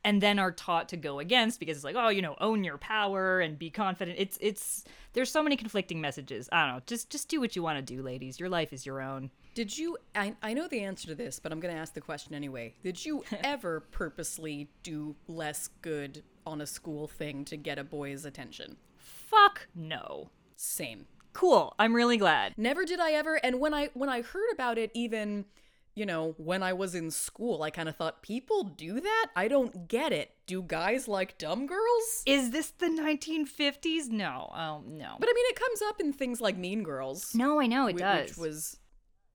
and 0.03 0.21
then 0.21 0.37
are 0.37 0.51
taught 0.51 0.89
to 0.89 0.97
go 0.97 1.19
against 1.19 1.59
because 1.59 1.77
it's 1.77 1.83
like 1.83 1.95
oh 1.97 2.09
you 2.09 2.21
know 2.21 2.35
own 2.39 2.63
your 2.63 2.77
power 2.77 3.39
and 3.39 3.57
be 3.57 3.69
confident 3.69 4.17
it's 4.19 4.37
it's 4.41 4.83
there's 5.13 5.31
so 5.31 5.41
many 5.41 5.55
conflicting 5.55 5.99
messages 5.99 6.47
i 6.51 6.65
don't 6.65 6.75
know 6.75 6.81
just 6.85 7.09
just 7.09 7.27
do 7.27 7.39
what 7.39 7.55
you 7.55 7.63
want 7.63 7.77
to 7.77 7.95
do 7.95 8.01
ladies 8.01 8.39
your 8.39 8.49
life 8.49 8.71
is 8.71 8.85
your 8.85 9.01
own 9.01 9.29
Did 9.55 9.77
you? 9.77 9.97
I, 10.13 10.35
I 10.43 10.53
know 10.53 10.67
the 10.67 10.81
answer 10.81 11.07
to 11.07 11.15
this, 11.15 11.39
but 11.39 11.53
I'm 11.53 11.61
going 11.61 11.73
to 11.73 11.79
ask 11.79 11.93
the 11.93 12.01
question 12.01 12.35
anyway. 12.35 12.73
Did 12.83 13.05
you 13.05 13.23
ever 13.41 13.79
purposely 13.79 14.67
do 14.83 15.15
less 15.29 15.69
good 15.81 16.23
on 16.45 16.59
a 16.59 16.67
school 16.67 17.07
thing 17.07 17.45
to 17.45 17.55
get 17.55 17.79
a 17.79 17.83
boy's 17.85 18.25
attention? 18.25 18.75
fuck 18.97 19.67
no 19.73 20.29
Same. 20.55 21.05
Cool 21.35 21.75
i'm 21.77 21.93
really 21.95 22.17
glad 22.17 22.53
Never 22.57 22.83
did 22.85 22.99
I 22.99 23.11
ever. 23.11 23.35
And 23.43 23.59
when 23.59 23.73
I 23.73 23.89
when 23.93 24.09
I 24.09 24.21
heard 24.23 24.49
about 24.53 24.77
it, 24.77 24.89
even 24.95 25.45
you 25.93 26.05
know 26.05 26.33
when 26.37 26.61
I 26.63 26.73
was 26.73 26.93
in 26.95 27.09
school, 27.11 27.63
I 27.63 27.69
kind 27.69 27.87
of 27.87 27.95
thought 27.95 28.21
people 28.21 28.63
do 28.63 28.99
that. 28.99 29.27
I 29.35 29.47
don't 29.47 29.87
get 29.87 30.11
it. 30.11 30.31
Do 30.47 30.61
guys 30.61 31.07
like 31.07 31.37
dumb 31.37 31.67
girls? 31.67 32.23
is 32.25 32.51
this 32.51 32.71
the 32.71 32.87
1950s 32.87 34.09
no 34.09 34.49
oh 34.55 34.83
no 34.87 35.15
But 35.19 35.29
I 35.29 35.33
mean, 35.33 35.45
it 35.49 35.59
comes 35.59 35.81
up 35.89 35.99
in 36.01 36.11
things 36.13 36.41
like 36.41 36.57
Mean 36.57 36.83
Girls. 36.83 37.33
no 37.35 37.61
i 37.61 37.67
know 37.67 37.87
it 37.87 37.93
whi- 37.95 37.99
does 37.99 38.29
Which 38.31 38.37
was, 38.37 38.77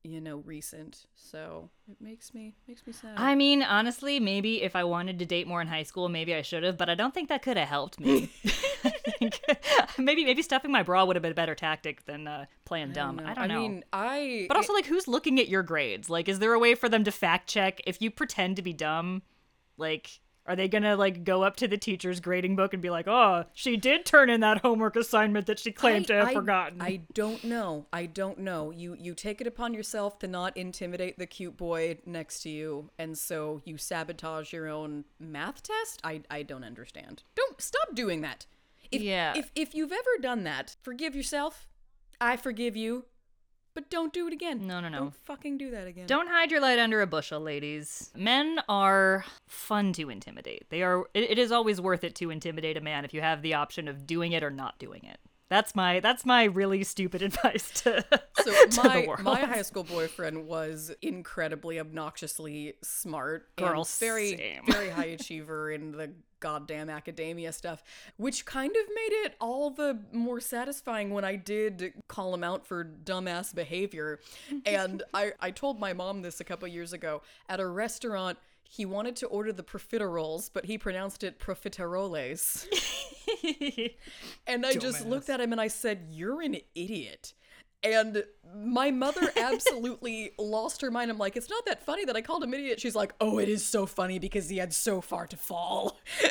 you 0.03 0.21
know, 0.21 0.39
recent. 0.47 1.07
So 1.15 1.71
it 1.91 1.97
makes 2.01 2.33
me 2.35 2.55
makes 2.69 2.87
me 2.87 2.93
sad. 2.93 3.15
I 3.17 3.35
mean, 3.35 3.63
honestly, 3.63 4.19
maybe 4.21 4.63
if 4.63 4.75
I 4.75 4.85
wanted 4.85 5.19
to 5.19 5.27
date 5.27 5.47
more 5.47 5.61
in 5.61 5.69
high 5.69 5.83
school, 5.85 6.09
maybe 6.09 6.35
I 6.35 6.43
should 6.43 6.63
have, 6.63 6.77
but 6.79 6.89
I 6.89 6.95
don't 6.95 7.13
think 7.15 7.29
that 7.29 7.43
could 7.43 7.57
have 7.59 7.69
helped 7.69 8.01
me. 8.01 8.31
I 9.21 9.29
think- 9.29 9.41
maybe 9.99 10.25
maybe 10.25 10.43
stuffing 10.43 10.71
my 10.71 10.83
bra 10.83 11.05
would 11.05 11.17
have 11.17 11.23
been 11.23 11.33
a 11.33 11.35
better 11.35 11.55
tactic 11.55 12.05
than 12.07 12.27
uh, 12.27 12.47
playing 12.65 12.93
dumb. 12.93 13.21
I 13.25 13.35
don't 13.35 13.49
know. 13.49 13.55
I 13.55 13.59
mean, 13.59 13.85
I. 13.93 14.47
but 14.49 14.57
also, 14.57 14.73
like, 14.73 14.87
who's 14.87 15.07
looking 15.09 15.39
at 15.41 15.49
your 15.49 15.63
grades? 15.63 16.09
Like, 16.11 16.29
is 16.29 16.39
there 16.39 16.53
a 16.53 16.59
way 16.59 16.75
for 16.75 16.89
them 16.89 17.05
to 17.05 17.13
fact 17.13 17.49
check 17.49 17.81
if 17.87 18.01
you 18.01 18.11
pretend 18.11 18.57
to 18.57 18.63
be 18.63 18.73
dumb? 18.73 19.23
Like, 19.77 20.21
are 20.47 20.57
they 20.57 20.69
gonna 20.69 20.97
like 20.97 21.23
go 21.23 21.43
up 21.43 21.57
to 21.57 21.69
the 21.69 21.77
teacher's 21.77 22.19
grading 22.19 22.57
book 22.57 22.73
and 22.73 22.83
be 22.83 22.91
like, 22.91 23.07
"Oh, 23.07 23.45
she 23.53 23.77
did 23.77 24.05
turn 24.05 24.31
in 24.31 24.41
that 24.41 24.63
homework 24.63 24.97
assignment 24.97 25.47
that 25.47 25.59
she 25.59 25.71
claimed 25.71 26.07
to 26.09 26.15
have 26.15 26.29
I- 26.29 26.35
forgotten"? 26.35 26.81
I 26.81 27.03
don't 27.13 27.45
know. 27.45 27.87
I 27.93 28.07
don't 28.07 28.39
know. 28.39 28.71
You 28.71 28.97
you 28.99 29.15
take 29.15 29.41
it 29.41 29.47
upon 29.47 29.75
yourself 29.75 30.19
to 30.21 30.27
not 30.27 30.57
intimidate 30.57 31.19
the 31.19 31.27
cute 31.27 31.57
boy 31.57 31.99
next 32.07 32.41
to 32.43 32.51
you, 32.51 32.91
and 32.99 33.17
so 33.17 33.61
you 33.65 33.77
sabotage 33.77 34.53
your 34.53 34.67
own 34.69 35.05
math 35.19 35.63
test. 35.63 36.01
I 36.03 36.23
I 36.31 36.43
don't 36.43 36.65
understand. 36.65 37.23
Don't 37.37 37.61
stop 37.61 37.95
doing 37.95 38.23
that. 38.23 38.47
If, 38.91 39.03
Yeah. 39.03 39.35
If 39.37 39.51
if 39.55 39.75
you've 39.75 39.93
ever 39.93 40.19
done 40.21 40.45
that, 40.45 40.77
forgive 40.83 41.15
yourself. 41.15 41.69
I 42.21 42.37
forgive 42.37 42.77
you, 42.77 43.07
but 43.75 43.89
don't 43.89 44.13
do 44.13 44.27
it 44.27 44.33
again. 44.33 44.67
No, 44.67 44.81
no, 44.81 44.89
no. 44.89 44.99
Don't 44.99 45.15
fucking 45.15 45.59
do 45.59 45.71
that 45.71 45.87
again. 45.87 46.07
Don't 46.07 46.29
hide 46.29 46.51
your 46.51 46.61
light 46.61 46.79
under 46.79 47.01
a 47.01 47.07
bushel, 47.07 47.41
ladies. 47.41 48.11
Men 48.15 48.61
are 48.69 49.25
fun 49.49 49.93
to 49.95 50.11
intimidate. 50.11 50.67
They 50.71 50.83
are. 50.83 51.07
It, 51.15 51.31
it 51.31 51.39
is 51.39 51.53
always 51.53 51.81
worth 51.81 52.05
it 52.05 52.15
to 52.17 52.31
intimidate 52.31 52.77
a 52.77 52.81
man 52.81 53.05
if 53.05 53.15
you 53.15 53.21
have 53.21 53.43
the 53.43 53.55
option 53.55 53.89
of 53.89 54.07
doing 54.07 54.33
it 54.33 54.43
or 54.43 54.51
not 54.51 54.79
doing 54.79 55.05
it. 55.05 55.19
That's 55.51 55.75
my 55.75 56.01
that's 56.01 56.25
my 56.25 56.45
really 56.45 56.83
stupid 56.85 57.21
advice 57.31 57.71
to, 57.83 58.05
So 58.43 58.67
to 58.71 58.83
my 58.83 59.03
the 59.03 59.09
world. 59.09 59.21
my 59.23 59.41
high 59.41 59.63
school 59.63 59.85
boyfriend 59.85 60.47
was 60.47 60.93
incredibly 61.03 61.79
obnoxiously 61.79 62.75
smart, 62.83 63.49
and 63.59 63.67
Girl, 63.67 63.85
very 63.99 64.37
same. 64.37 64.63
very 64.67 64.89
high 64.91 65.07
achiever 65.07 65.71
in 65.71 65.93
the 65.93 66.13
goddamn 66.39 66.89
academia 66.89 67.53
stuff, 67.53 67.83
which 68.17 68.47
kind 68.47 68.71
of 68.75 68.89
made 68.95 69.13
it 69.27 69.35
all 69.41 69.71
the 69.71 69.99
more 70.13 70.41
satisfying 70.41 71.11
when 71.11 71.23
I 71.25 71.37
did 71.37 71.93
call 72.09 72.33
him 72.33 72.43
out 72.43 72.67
for 72.67 72.83
dumbass 72.85 73.55
behavior. 73.55 74.21
And 74.65 75.03
I 75.13 75.33
I 75.41 75.51
told 75.51 75.79
my 75.81 75.93
mom 75.93 76.23
this 76.23 76.41
a 76.41 76.45
couple 76.45 76.67
years 76.69 76.93
ago 76.93 77.23
at 77.49 77.61
a 77.61 77.67
restaurant. 77.67 78.39
He 78.73 78.87
wanted 78.87 79.17
to 79.17 79.27
order 79.27 79.53
the 79.53 79.65
profiteroles, 79.65 80.49
but 80.53 80.67
he 80.67 80.79
pronounced 80.79 81.25
it 81.25 81.41
profiteroles. 81.41 82.69
And 84.47 84.65
I 84.65 84.75
just 84.75 85.05
looked 85.05 85.29
at 85.29 85.41
him 85.41 85.51
and 85.51 85.61
I 85.61 85.67
said, 85.67 86.07
You're 86.09 86.41
an 86.41 86.57
idiot. 86.77 87.35
And 87.83 88.23
my 88.55 88.93
mother 88.93 89.33
absolutely 89.37 90.33
lost 90.39 90.83
her 90.83 90.91
mind. 90.91 91.11
I'm 91.11 91.19
like, 91.19 91.37
It's 91.37 91.51
not 91.51 91.65
that 91.67 91.85
funny 91.85 92.05
that 92.05 92.15
I 92.15 92.23
called 92.23 92.45
him 92.45 92.55
idiot. 92.55 92.81
She's 92.81 92.95
like, 92.95 93.13
Oh, 93.21 93.39
it 93.39 93.49
is 93.49 93.67
so 93.67 93.87
funny 93.87 94.21
because 94.21 94.49
he 94.49 94.59
had 94.59 94.73
so 94.73 95.01
far 95.01 95.27
to 95.27 95.37
fall. 95.37 95.99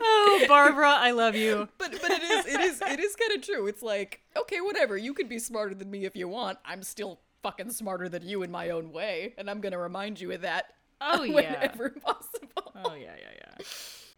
oh, 0.00 0.44
Barbara, 0.48 0.90
I 0.90 1.10
love 1.10 1.34
you. 1.34 1.68
But 1.76 1.92
but 2.00 2.10
it 2.10 2.22
is 2.22 2.46
it 2.46 2.60
is 2.60 2.80
it 2.80 3.00
is 3.00 3.16
kind 3.16 3.32
of 3.32 3.42
true. 3.42 3.66
It's 3.66 3.82
like, 3.82 4.22
okay, 4.34 4.62
whatever. 4.62 4.96
You 4.96 5.12
could 5.12 5.28
be 5.28 5.38
smarter 5.38 5.74
than 5.74 5.90
me 5.90 6.06
if 6.06 6.16
you 6.16 6.26
want. 6.28 6.58
I'm 6.64 6.82
still 6.82 7.20
fucking 7.44 7.70
smarter 7.70 8.08
than 8.08 8.26
you 8.26 8.42
in 8.42 8.50
my 8.50 8.70
own 8.70 8.90
way, 8.90 9.34
and 9.38 9.48
I'm 9.48 9.60
gonna 9.60 9.78
remind 9.78 10.20
you 10.20 10.32
of 10.32 10.40
that. 10.40 10.64
Oh, 11.00 11.22
yeah. 11.24 11.34
whenever 11.34 11.90
possible. 11.90 12.72
Oh 12.84 12.94
yeah, 12.94 13.14
yeah, 13.20 13.32
yeah. 13.38 13.64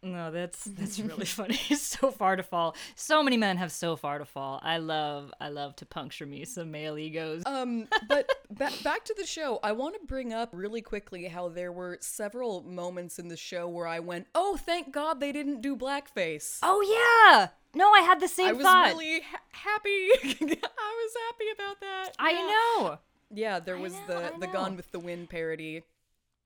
No, 0.03 0.31
that's 0.31 0.63
that's 0.63 0.99
really 1.09 1.25
funny. 1.25 1.55
so 1.75 2.11
far 2.11 2.35
to 2.35 2.43
fall. 2.43 2.75
So 2.95 3.23
many 3.23 3.35
men 3.35 3.57
have 3.57 3.71
so 3.71 3.95
far 3.95 4.19
to 4.19 4.25
fall. 4.25 4.59
I 4.63 4.77
love 4.77 5.31
I 5.41 5.49
love 5.49 5.75
to 5.77 5.85
puncture 5.87 6.25
me 6.27 6.45
some 6.45 6.69
male 6.71 6.97
egos. 6.97 7.41
Um, 7.45 7.87
but 8.07 8.29
ba- 8.51 8.71
back 8.83 9.03
to 9.05 9.15
the 9.17 9.25
show. 9.25 9.59
I 9.63 9.71
want 9.71 9.95
to 9.99 10.05
bring 10.07 10.33
up 10.33 10.49
really 10.53 10.81
quickly 10.81 11.25
how 11.25 11.49
there 11.49 11.71
were 11.71 11.97
several 11.99 12.61
moments 12.63 13.17
in 13.19 13.27
the 13.27 13.37
show 13.37 13.67
where 13.67 13.87
I 13.87 13.99
went, 13.99 14.27
"Oh, 14.35 14.55
thank 14.55 14.93
God 14.93 15.19
they 15.19 15.31
didn't 15.31 15.61
do 15.61 15.75
blackface." 15.75 16.59
oh 16.63 16.81
yeah. 16.81 17.49
No, 17.73 17.91
I 17.91 17.99
had 18.01 18.19
the 18.19 18.27
same 18.27 18.47
I 18.47 18.51
was 18.53 18.63
thought. 18.63 18.87
really 18.93 19.19
ha- 19.21 19.41
happy. 19.51 20.09
I 20.21 20.93
was 21.03 21.13
happy 21.27 21.45
about 21.53 21.79
that. 21.81 22.09
I 22.19 22.31
Yeah. 22.31 22.47
know. 22.83 22.99
Yeah, 23.33 23.59
there 23.59 23.77
was 23.77 23.93
know, 23.93 24.31
the 24.31 24.39
the. 24.39 24.47
Gone 24.47 24.75
with 24.75 24.91
the 24.91 24.99
Wind 24.99 25.29
parody 25.29 25.83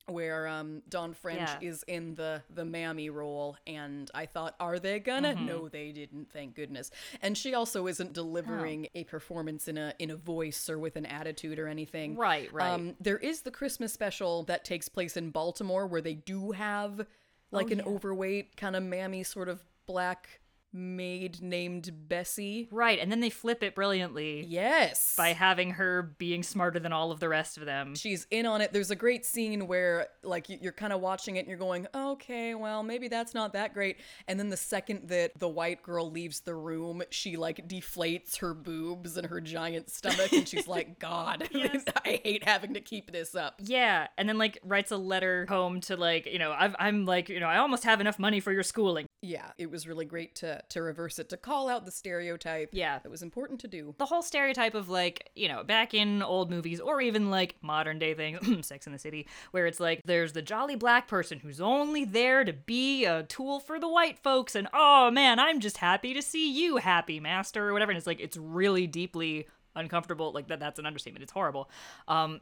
where 0.08 0.48
um, 0.48 0.82
Dawn 0.90 1.14
French 1.14 1.40
Yeah. 1.62 1.70
is 1.70 1.84
in 1.84 2.16
the 2.16 2.42
the 2.50 2.66
mammy 2.66 3.10
role, 3.12 3.56
and 3.68 4.10
I 4.16 4.26
thought, 4.26 4.56
are 4.60 4.80
they 4.80 5.00
gonna? 5.00 5.36
Mm-hmm. 5.36 5.46
No, 5.46 5.70
they 5.70 5.92
didn't. 5.92 6.32
Thank 6.34 6.56
goodness. 6.56 6.90
And 7.22 7.38
she 7.38 7.54
also 7.54 7.86
isn't 7.88 8.14
delivering 8.14 8.88
Oh. 8.88 9.00
a 9.00 9.04
performance 9.04 9.68
in 9.68 9.78
a 9.78 9.94
in 10.00 10.10
a 10.10 10.16
voice 10.16 10.70
or 10.70 10.80
with 10.80 10.96
an 10.96 11.06
attitude 11.06 11.60
or 11.60 11.68
anything. 11.68 12.16
Right, 12.16 12.52
right. 12.52 12.72
Um, 12.72 12.96
there 13.00 13.18
is 13.20 13.42
the 13.42 13.52
Christmas 13.52 13.94
special 13.94 14.44
that 14.44 14.66
takes 14.66 14.90
place 14.90 15.16
in 15.16 15.30
Baltimore 15.30 15.86
where 15.86 16.02
they 16.02 16.16
do 16.16 16.52
have 16.52 17.06
like 17.52 17.68
Oh, 17.70 17.74
an 17.74 17.82
overweight 17.82 18.58
kind 18.58 18.76
of 18.76 18.82
mammy 18.84 19.22
sort 19.24 19.50
of 19.50 19.64
black 19.86 20.41
maid 20.74 21.42
named 21.42 21.92
Bessie. 22.08 22.68
Right, 22.72 23.00
and 23.00 23.12
then 23.12 23.20
they 23.20 23.30
flip 23.30 23.64
it 23.64 23.76
brilliantly 23.76 24.46
Yes. 24.48 25.16
by 25.18 25.30
having 25.34 25.72
her 25.72 26.02
being 26.18 26.44
smarter 26.44 26.80
than 26.80 26.94
all 26.94 27.12
of 27.12 27.20
the 27.20 27.30
rest 27.30 27.58
of 27.58 27.66
them. 27.66 27.96
she's 27.96 28.26
in 28.32 28.46
on 28.46 28.62
it. 28.62 28.72
There's 28.74 28.92
a 28.92 28.96
great 28.96 29.26
scene 29.26 29.68
where 29.68 30.08
like 30.24 30.50
you- 30.50 30.60
you're 30.62 30.72
kind 30.72 30.94
of 30.94 31.02
watching 31.02 31.36
it 31.36 31.40
and 31.40 31.48
you're 31.50 31.58
going, 31.58 31.88
"Okay, 31.94 32.56
well, 32.56 32.84
maybe 32.84 33.08
that's 33.08 33.34
not 33.34 33.54
that 33.54 33.74
great." 33.74 33.98
And 34.28 34.40
then 34.40 34.50
the 34.50 34.58
second 34.58 35.10
that 35.10 35.32
the 35.40 35.50
white 35.50 35.82
girl 35.84 36.10
leaves 36.10 36.42
the 36.42 36.56
room, 36.56 37.04
she 37.10 37.38
like 37.38 37.68
deflates 37.68 38.38
her 38.38 38.54
boobs 38.54 39.18
and 39.18 39.28
her 39.28 39.42
giant 39.42 39.90
stomach 39.90 40.32
and 40.32 40.48
she's 40.48 40.68
like, 40.68 41.00
"God, 41.00 41.50
I 42.06 42.22
hate 42.24 42.44
having 42.46 42.74
to 42.76 42.82
keep 42.82 43.12
this 43.12 43.36
up." 43.36 43.56
Yeah, 43.60 44.08
and 44.18 44.28
then 44.30 44.38
like 44.38 44.60
writes 44.64 44.92
a 44.92 44.98
letter 44.98 45.46
home 45.50 45.82
to 45.82 45.98
like 45.98 46.26
you 46.26 46.40
know 46.40 46.52
I've, 46.58 46.76
I'm 46.80 47.06
like 47.06 47.30
you 47.30 47.40
know 47.40 47.48
I 47.48 47.58
almost 47.58 47.84
have 47.84 48.00
enough 48.02 48.20
money 48.20 48.40
for 48.40 48.52
your 48.52 48.64
schooling. 48.64 49.06
Yeah, 49.24 49.52
it 49.60 49.70
was 49.70 49.88
really 49.88 50.06
great 50.06 50.34
to 50.36 50.62
to 50.70 50.82
reverse 50.82 51.20
it 51.20 51.30
to 51.30 51.38
call 51.38 51.70
out 51.70 51.86
the 51.86 51.92
stereotype. 51.92 52.70
Yeah. 52.72 52.98
that 52.98 53.10
was 53.10 53.22
important 53.22 53.60
to 53.62 53.68
do. 53.68 53.94
The 54.00 54.06
whole 54.08 54.24
stereotype 54.24 54.74
of 54.74 54.90
like 54.90 55.30
you 55.36 55.48
know 55.48 55.64
back 55.64 55.94
in 55.94 56.24
old 56.24 56.50
movies 56.50 56.80
or 56.80 57.02
even 57.02 57.30
like 57.30 57.56
modern 57.62 58.00
day 58.00 58.16
things, 58.16 58.40
Sex 58.68 58.88
in 58.88 58.94
the 58.94 59.00
City, 59.00 59.28
where 59.52 59.68
it's 59.68 59.80
like 59.80 60.02
there's 60.06 60.34
the 60.34 60.42
jolly 60.42 60.76
black 60.76 61.08
person 61.08 61.40
who's 61.40 61.62
only 61.62 62.04
there 62.04 62.44
to 62.44 62.54
be 62.54 63.06
a 63.06 63.22
tool 63.24 63.60
for 63.60 63.80
the 63.80 63.88
white 63.88 64.18
folks, 64.18 64.56
and 64.56 64.68
oh 64.74 65.12
man, 65.12 65.40
I'm 65.40 65.60
just 65.60 65.78
happy 65.78 66.16
to 66.16 66.22
see 66.22 66.52
you 66.52 66.78
happy, 66.78 67.20
master, 67.20 67.70
or 67.70 67.74
whatever. 67.74 67.92
And 67.92 67.98
it's 68.00 68.08
like 68.08 68.20
it's 68.20 68.38
really 68.38 68.88
deeply 68.88 69.48
uncomfortable. 69.76 70.32
Like 70.32 70.48
that 70.48 70.60
that's 70.60 70.80
an 70.80 70.86
understatement. 70.88 71.24
It's 71.24 71.32
horrible. 71.32 71.70
Um, 72.08 72.42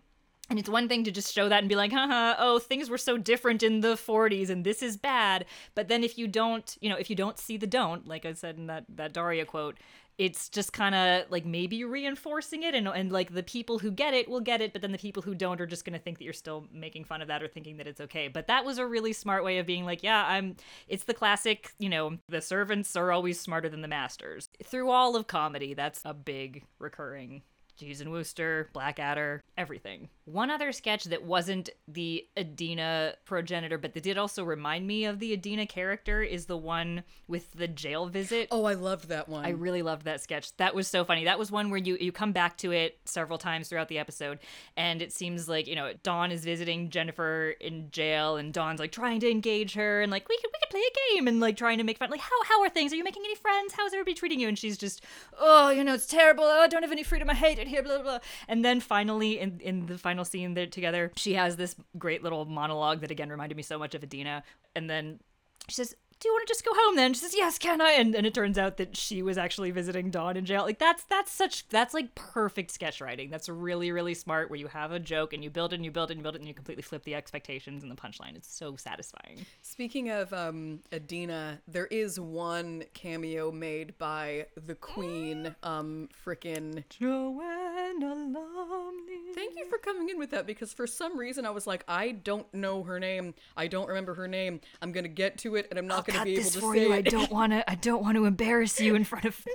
And 0.49 0.57
it's 0.57 0.69
one 0.69 0.87
thing 0.87 1.03
to 1.03 1.11
just 1.11 1.33
show 1.33 1.47
that 1.47 1.59
and 1.59 1.69
be 1.69 1.75
like, 1.75 1.91
haha, 1.91 2.35
oh, 2.39 2.59
things 2.59 2.89
were 2.89 2.97
so 2.97 3.17
different 3.17 3.61
in 3.61 3.81
the 3.81 3.93
40s 3.93 4.49
and 4.49 4.65
this 4.65 4.81
is 4.81 4.97
bad. 4.97 5.45
But 5.75 5.87
then 5.87 6.03
if 6.03 6.17
you 6.17 6.27
don't, 6.27 6.75
you 6.81 6.89
know, 6.89 6.95
if 6.95 7.09
you 7.09 7.15
don't 7.15 7.37
see 7.37 7.57
the 7.57 7.67
don't, 7.67 8.07
like 8.07 8.25
I 8.25 8.33
said 8.33 8.57
in 8.57 8.67
that, 8.67 8.85
that 8.95 9.13
Daria 9.13 9.45
quote, 9.45 9.77
it's 10.17 10.49
just 10.49 10.73
kind 10.73 10.95
of 10.95 11.31
like 11.31 11.45
maybe 11.45 11.85
reinforcing 11.85 12.63
it. 12.63 12.75
And, 12.75 12.87
and 12.87 13.11
like 13.11 13.33
the 13.33 13.43
people 13.43 13.79
who 13.79 13.91
get 13.91 14.13
it 14.13 14.27
will 14.27 14.41
get 14.41 14.59
it, 14.59 14.73
but 14.73 14.81
then 14.81 14.91
the 14.91 14.97
people 14.97 15.23
who 15.23 15.33
don't 15.33 15.61
are 15.61 15.67
just 15.67 15.85
going 15.85 15.93
to 15.93 15.99
think 15.99 16.17
that 16.17 16.25
you're 16.25 16.33
still 16.33 16.67
making 16.73 17.05
fun 17.05 17.21
of 17.21 17.29
that 17.29 17.41
or 17.41 17.47
thinking 17.47 17.77
that 17.77 17.87
it's 17.87 18.01
okay. 18.01 18.27
But 18.27 18.47
that 18.47 18.65
was 18.65 18.79
a 18.79 18.85
really 18.85 19.13
smart 19.13 19.45
way 19.45 19.59
of 19.59 19.65
being 19.65 19.85
like, 19.85 20.03
yeah, 20.03 20.25
I'm, 20.27 20.57
it's 20.89 21.05
the 21.05 21.13
classic, 21.13 21.71
you 21.79 21.89
know, 21.89 22.17
the 22.27 22.41
servants 22.41 22.95
are 22.95 23.11
always 23.11 23.39
smarter 23.39 23.69
than 23.69 23.81
the 23.81 23.87
masters. 23.87 24.49
Through 24.63 24.89
all 24.89 25.15
of 25.15 25.27
comedy, 25.27 25.73
that's 25.73 26.01
a 26.03 26.13
big 26.13 26.65
recurring 26.79 27.43
Jeeves 27.79 28.01
and 28.01 28.11
Wooster, 28.11 28.69
Blackadder, 28.73 29.41
everything. 29.57 30.09
One 30.31 30.51
other 30.51 30.71
sketch 30.71 31.05
that 31.05 31.23
wasn't 31.23 31.69
the 31.87 32.27
Edina 32.37 33.15
progenitor, 33.25 33.79
but 33.79 33.93
that 33.93 34.03
did 34.03 34.17
also 34.17 34.43
remind 34.43 34.85
me 34.85 35.05
of 35.05 35.17
the 35.19 35.33
Edina 35.33 35.65
character 35.65 36.21
is 36.21 36.45
the 36.45 36.57
one 36.57 37.03
with 37.27 37.51
the 37.53 37.67
jail 37.67 38.05
visit. 38.07 38.47
Oh, 38.51 38.65
I 38.65 38.73
loved 38.73 39.09
that 39.09 39.27
one. 39.27 39.43
I 39.43 39.49
really 39.49 39.81
loved 39.81 40.05
that 40.05 40.21
sketch. 40.21 40.55
That 40.57 40.75
was 40.75 40.87
so 40.87 41.03
funny. 41.03 41.25
That 41.25 41.39
was 41.39 41.51
one 41.51 41.71
where 41.71 41.79
you 41.79 41.97
you 41.99 42.11
come 42.11 42.31
back 42.31 42.57
to 42.57 42.71
it 42.71 42.99
several 43.05 43.39
times 43.39 43.69
throughout 43.69 43.87
the 43.87 43.97
episode, 43.97 44.37
and 44.77 45.01
it 45.01 45.11
seems 45.11 45.49
like 45.49 45.67
you 45.67 45.75
know 45.75 45.93
Dawn 46.03 46.31
is 46.31 46.45
visiting 46.45 46.91
Jennifer 46.91 47.55
in 47.59 47.89
jail, 47.89 48.37
and 48.37 48.53
Dawn's 48.53 48.79
like 48.79 48.91
trying 48.91 49.19
to 49.21 49.31
engage 49.31 49.73
her, 49.73 50.01
and 50.01 50.11
like 50.11 50.29
we 50.29 50.37
could 50.37 50.51
we 50.53 50.59
could 50.59 50.69
play 50.69 50.81
a 50.81 51.15
game, 51.15 51.27
and 51.27 51.39
like 51.39 51.57
trying 51.57 51.79
to 51.79 51.83
make 51.83 51.97
fun. 51.97 52.11
Like 52.11 52.21
how 52.21 52.43
how 52.43 52.61
are 52.61 52.69
things? 52.69 52.93
Are 52.93 52.97
you 52.97 53.03
making 53.03 53.23
any 53.25 53.35
friends? 53.35 53.73
How's 53.73 53.93
everybody 53.93 54.13
treating 54.13 54.39
you? 54.39 54.47
And 54.47 54.59
she's 54.59 54.77
just 54.77 55.03
oh 55.39 55.69
you 55.69 55.83
know 55.83 55.95
it's 55.95 56.05
terrible. 56.07 56.43
Oh, 56.43 56.61
I 56.61 56.67
don't 56.67 56.83
have 56.83 56.91
any 56.91 57.03
freedom. 57.03 57.29
I 57.31 57.33
hate 57.33 57.57
it 57.57 57.67
here. 57.67 57.81
Blah 57.81 57.95
blah. 57.95 58.03
blah. 58.03 58.19
And 58.47 58.63
then 58.63 58.79
finally 58.79 59.39
in 59.39 59.59
in 59.59 59.87
the 59.87 59.97
final 59.97 60.18
scene 60.25 60.53
they're 60.53 60.67
together, 60.67 61.11
she 61.15 61.33
has 61.33 61.55
this 61.55 61.75
great 61.97 62.23
little 62.23 62.45
monologue 62.45 63.01
that 63.01 63.11
again 63.11 63.29
reminded 63.29 63.55
me 63.55 63.63
so 63.63 63.77
much 63.79 63.95
of 63.95 64.03
Edina, 64.03 64.43
and 64.75 64.89
then 64.89 65.19
she 65.67 65.75
says, 65.75 65.95
"Do 66.19 66.27
you 66.27 66.33
want 66.33 66.47
to 66.47 66.51
just 66.51 66.65
go 66.65 66.71
home 66.73 66.95
then?" 66.95 67.13
She 67.13 67.21
says, 67.21 67.35
"Yes, 67.35 67.57
can 67.57 67.81
I?" 67.81 67.91
And 67.91 68.15
and 68.15 68.25
it 68.25 68.33
turns 68.33 68.57
out 68.57 68.77
that 68.77 68.95
she 68.97 69.21
was 69.21 69.37
actually 69.37 69.71
visiting 69.71 70.09
Dawn 70.11 70.37
in 70.37 70.45
jail. 70.45 70.63
Like 70.63 70.79
that's 70.79 71.03
that's 71.03 71.31
such 71.31 71.67
that's 71.69 71.93
like 71.93 72.15
perfect 72.15 72.71
sketch 72.71 73.01
writing. 73.01 73.29
That's 73.29 73.49
really 73.49 73.91
really 73.91 74.13
smart. 74.13 74.49
Where 74.49 74.59
you 74.59 74.67
have 74.67 74.91
a 74.91 74.99
joke 74.99 75.33
and 75.33 75.43
you 75.43 75.49
build 75.49 75.73
it 75.73 75.77
and 75.77 75.85
you 75.85 75.91
build 75.91 76.11
it 76.11 76.13
and 76.13 76.19
you 76.19 76.23
build 76.23 76.35
it 76.35 76.39
and 76.39 76.47
you 76.47 76.53
completely 76.53 76.83
flip 76.83 77.03
the 77.03 77.15
expectations 77.15 77.83
and 77.83 77.91
the 77.91 77.95
punchline. 77.95 78.35
It's 78.35 78.53
so 78.53 78.75
satisfying. 78.75 79.45
Speaking 79.61 80.09
of 80.09 80.33
um, 80.33 80.79
Edina, 80.91 81.59
there 81.67 81.87
is 81.87 82.19
one 82.19 82.83
cameo 82.93 83.51
made 83.51 83.97
by 83.97 84.47
the 84.65 84.75
Queen, 84.75 85.55
um, 85.63 86.09
frickin' 86.25 86.83
Joanna 86.89 88.15
Lumley. 88.15 89.33
Thank 89.35 89.57
you 89.57 89.65
for 89.69 89.77
coming 89.77 90.09
in 90.09 90.17
with 90.17 90.31
that 90.31 90.45
because 90.45 90.73
for 90.73 90.87
some 90.87 91.17
reason 91.17 91.45
I 91.45 91.51
was 91.51 91.65
like, 91.67 91.83
I 91.87 92.11
don't 92.11 92.51
know 92.53 92.83
her 92.83 92.99
name. 92.99 93.33
I 93.55 93.67
don't 93.67 93.87
remember 93.87 94.13
her 94.15 94.27
name. 94.27 94.59
I'm 94.81 94.91
gonna 94.91 95.07
get 95.07 95.37
to 95.39 95.55
it 95.55 95.67
and 95.69 95.79
I'm 95.79 95.87
not 95.87 96.05
gonna 96.11 96.25
be 96.25 96.33
able 96.35 96.43
to 96.49 96.73
say 96.73 96.91
it. 96.99 97.05
don't 97.05 97.31
want 97.31 97.51
to. 97.53 97.69
I 97.69 97.75
don't 97.75 98.01
want 98.03 98.15
to 98.15 98.25
embarrass 98.25 98.79
you 98.79 98.95
in 98.95 99.03
front 99.03 99.25
of 99.25 99.45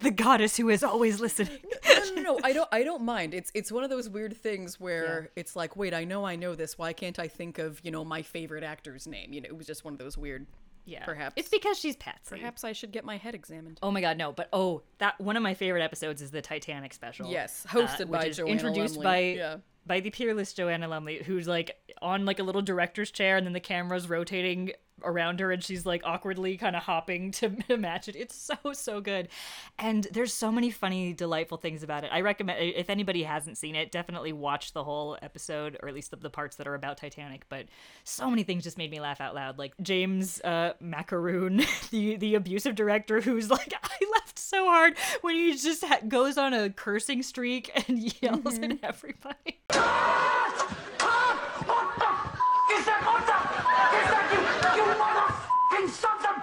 the 0.00 0.10
goddess 0.10 0.56
who 0.56 0.68
is 0.68 0.82
always 0.82 1.20
listening. 1.20 1.58
no, 1.86 2.14
no, 2.14 2.22
no, 2.22 2.40
I 2.42 2.52
don't. 2.52 2.68
I 2.72 2.82
don't 2.82 3.02
mind. 3.02 3.34
It's 3.34 3.50
it's 3.54 3.70
one 3.72 3.84
of 3.84 3.90
those 3.90 4.08
weird 4.08 4.36
things 4.36 4.78
where 4.80 5.30
it's 5.36 5.56
like, 5.56 5.76
wait, 5.76 5.94
I 5.94 6.04
know 6.04 6.24
I 6.24 6.36
know 6.36 6.54
this. 6.54 6.78
Why 6.78 6.92
can't 6.92 7.18
I 7.18 7.28
think 7.28 7.58
of 7.58 7.80
you 7.84 7.90
know 7.90 8.04
my 8.04 8.22
favorite 8.22 8.64
actor's 8.64 9.06
name? 9.06 9.32
You 9.32 9.40
know, 9.40 9.48
it 9.48 9.56
was 9.56 9.66
just 9.66 9.84
one 9.84 9.94
of 9.94 9.98
those 9.98 10.16
weird. 10.18 10.46
Yeah, 10.84 11.04
Perhaps 11.04 11.34
it's 11.36 11.48
because 11.48 11.78
she's 11.78 11.94
Patsy. 11.94 12.18
Perhaps 12.28 12.64
I 12.64 12.72
should 12.72 12.90
get 12.90 13.04
my 13.04 13.16
head 13.16 13.36
examined. 13.36 13.78
Oh 13.84 13.92
my 13.92 14.00
god, 14.00 14.18
no! 14.18 14.32
But 14.32 14.48
oh, 14.52 14.82
that 14.98 15.20
one 15.20 15.36
of 15.36 15.42
my 15.44 15.54
favorite 15.54 15.80
episodes 15.80 16.20
is 16.20 16.32
the 16.32 16.42
Titanic 16.42 16.92
special. 16.92 17.30
Yes, 17.30 17.64
uh, 17.68 17.74
hosted 17.74 18.08
which 18.08 18.20
by 18.20 18.30
Joanna 18.30 18.50
introduced 18.52 18.96
Lumley. 18.96 19.04
by 19.04 19.18
Yeah. 19.38 19.56
by 19.86 20.00
the 20.00 20.10
peerless 20.10 20.52
Joanna 20.52 20.88
Lumley, 20.88 21.22
who's 21.22 21.46
like 21.46 21.76
on 22.02 22.24
like 22.24 22.40
a 22.40 22.42
little 22.42 22.62
director's 22.62 23.12
chair, 23.12 23.36
and 23.36 23.46
then 23.46 23.52
the 23.52 23.60
camera's 23.60 24.08
rotating 24.08 24.72
around 25.04 25.40
her, 25.40 25.50
and 25.50 25.62
she's 25.62 25.86
like 25.86 26.02
awkwardly 26.04 26.56
kind 26.56 26.76
of 26.76 26.82
hopping 26.82 27.30
to, 27.32 27.50
to 27.68 27.76
match 27.78 28.08
it. 28.08 28.16
It's 28.16 28.34
so 28.36 28.56
so 28.72 29.00
good, 29.00 29.28
and 29.78 30.06
there's 30.12 30.32
so 30.32 30.50
many 30.52 30.70
funny, 30.70 31.12
delightful 31.12 31.58
things 31.58 31.82
about 31.82 32.04
it. 32.04 32.10
I 32.12 32.20
recommend 32.20 32.60
if 32.60 32.90
anybody 32.90 33.22
hasn't 33.22 33.58
seen 33.58 33.74
it, 33.74 33.90
definitely 33.90 34.32
watch 34.32 34.72
the 34.72 34.84
whole 34.84 35.16
episode, 35.22 35.78
or 35.82 35.88
at 35.88 35.94
least 35.94 36.10
the, 36.10 36.16
the 36.16 36.30
parts 36.30 36.56
that 36.56 36.66
are 36.66 36.74
about 36.74 36.96
Titanic. 36.96 37.44
But 37.48 37.66
so 38.04 38.30
many 38.30 38.42
things 38.42 38.64
just 38.64 38.78
made 38.78 38.90
me 38.90 39.00
laugh 39.00 39.20
out 39.20 39.34
loud, 39.34 39.58
like 39.58 39.74
James 39.82 40.40
uh, 40.42 40.72
Macaroon, 40.80 41.62
the 41.90 42.16
the 42.16 42.34
abusive 42.34 42.74
director, 42.74 43.20
who's 43.20 43.50
like 43.50 43.72
I 43.82 44.04
laughed 44.14 44.38
so 44.38 44.66
hard 44.66 44.96
when 45.22 45.34
he 45.34 45.56
just 45.56 45.84
ha- 45.84 46.00
goes 46.06 46.38
on 46.38 46.52
a 46.52 46.70
cursing 46.70 47.22
streak 47.22 47.70
and 47.88 47.98
yells 48.22 48.58
at 48.58 48.78
everybody. 48.82 49.60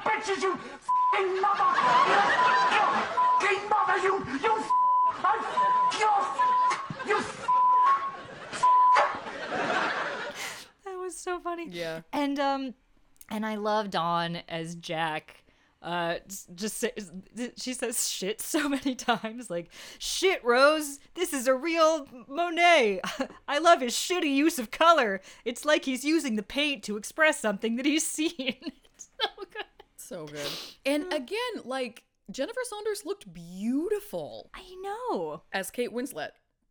Bitches! 0.04 0.41
You 0.41 0.56
fucking 0.56 1.41
mother! 1.41 1.70
You 2.76 2.86
fucking 3.16 3.70
mother! 3.70 3.97
You 4.04 4.14
you 4.43 4.64
I 5.22 5.34
you 6.00 7.10
you 7.10 7.24
That 10.86 10.97
was 10.97 11.18
so 11.18 11.39
funny. 11.39 11.68
Yeah. 11.70 12.02
And 12.14 12.39
um 12.39 12.74
and 13.30 13.45
I 13.45 13.56
love 13.56 13.89
Dawn 13.89 14.38
as 14.47 14.76
Jack. 14.76 15.43
Uh 15.82 16.16
just 16.54 16.84
she 17.56 17.74
says 17.74 18.10
shit 18.10 18.41
so 18.41 18.68
many 18.76 18.95
times 18.95 19.50
like 19.50 19.70
shit 19.97 20.43
Rose 20.43 21.00
this 21.14 21.32
is 21.32 21.47
a 21.47 21.56
real 21.56 22.06
Monet 22.28 23.00
I 23.47 23.60
love 23.60 23.80
his 23.80 23.93
shitty 23.93 24.36
use 24.36 24.60
of 24.60 24.72
color 24.72 25.22
it's 25.45 25.64
like 25.64 25.86
he's 25.86 26.04
using 26.04 26.36
the 26.36 26.43
paint 26.43 26.84
to 26.84 26.97
express 26.97 27.39
something 27.39 27.78
that 27.78 27.86
he's 27.86 28.06
seen 28.20 28.34
it's 28.38 29.10
so 29.22 29.30
good 29.54 29.64
So 30.10 30.26
good. 30.26 30.47
And 30.88 31.14
again, 31.14 31.38
like 31.66 32.03
Jennifer 32.32 32.62
Saunders 32.64 33.03
looked 33.05 33.32
beautiful 33.32 34.49
I 34.55 34.64
know 34.82 35.43
as 35.53 35.70
Kate 35.70 35.91
Winslet. 35.91 36.30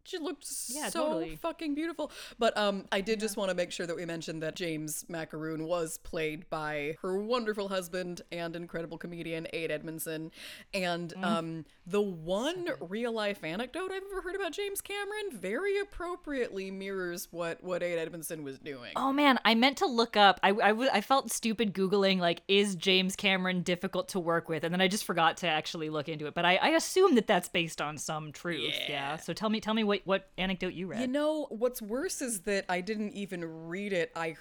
She 0.08 0.18
looked 0.18 0.46
Yeah, 0.68 0.88
so 0.88 1.04
totally. 1.06 1.36
fucking 1.36 1.74
beautiful. 1.74 2.10
But 2.38 2.56
um, 2.56 2.86
I 2.90 3.00
did 3.02 3.20
just 3.20 3.36
want 3.36 3.50
to 3.50 3.54
make 3.54 3.70
sure 3.72 3.86
that 3.86 3.94
we 3.94 4.04
mentioned 4.06 4.42
that 4.42 4.56
James 4.56 5.04
Macaroon 5.08 5.64
was 5.64 5.98
played 5.98 6.48
by 6.48 6.96
her 7.02 7.18
wonderful 7.18 7.68
husband 7.68 8.22
and 8.32 8.56
incredible 8.56 8.96
comedian 8.98 9.46
Ade 9.52 9.70
Edmondson. 9.70 10.30
And 10.72 11.12
Mm. 11.18 11.24
um, 11.24 11.64
the 11.86 12.00
one 12.00 12.68
real 12.80 13.12
life 13.12 13.42
anecdote 13.44 13.90
I've 13.92 14.02
ever 14.10 14.20
heard 14.22 14.34
about 14.36 14.52
James 14.52 14.80
Cameron 14.80 15.30
very 15.32 15.78
appropriately 15.80 16.70
mirrors 16.70 17.28
what 17.30 17.62
what 17.62 17.82
Ade 17.82 17.98
Edmondson 17.98 18.44
was 18.44 18.58
doing. 18.58 18.92
Oh 18.96 19.12
man, 19.12 19.38
I 19.44 19.54
meant 19.54 19.78
to 19.78 19.86
look 19.86 20.16
up. 20.16 20.38
I, 20.42 20.50
I, 20.50 20.68
w- 20.70 20.90
I 20.92 21.00
felt 21.00 21.30
stupid 21.30 21.74
Googling, 21.74 22.18
like, 22.18 22.42
is 22.48 22.74
James 22.76 23.16
Cameron 23.16 23.62
difficult 23.62 24.08
to 24.08 24.20
work 24.20 24.48
with? 24.48 24.64
And 24.64 24.72
then 24.72 24.80
I 24.80 24.88
just 24.88 25.04
forgot 25.04 25.36
to 25.38 25.48
actually 25.48 25.90
look 25.90 26.08
into 26.08 26.26
it. 26.26 26.34
But 26.34 26.44
I, 26.44 26.56
I 26.56 26.68
assume 26.70 27.14
that 27.16 27.26
that's 27.26 27.48
based 27.48 27.80
on 27.80 27.98
some 27.98 28.32
truth. 28.32 28.74
Yeah. 28.88 29.16
So 29.16 29.32
tell 29.32 29.48
me 29.50 29.60
tell 29.60 29.74
me 29.74 29.84
what 29.84 29.97
what 30.04 30.22
what 30.22 30.28
anecdote 30.38 30.74
you 30.74 30.86
read. 30.88 31.00
You 31.00 31.06
know, 31.08 31.46
what's 31.50 31.80
worse 31.82 32.20
is 32.22 32.40
that 32.40 32.64
I 32.68 32.80
didn't 32.80 33.12
even 33.14 33.44
read 33.68 33.92
it. 33.92 34.10
I 34.16 34.36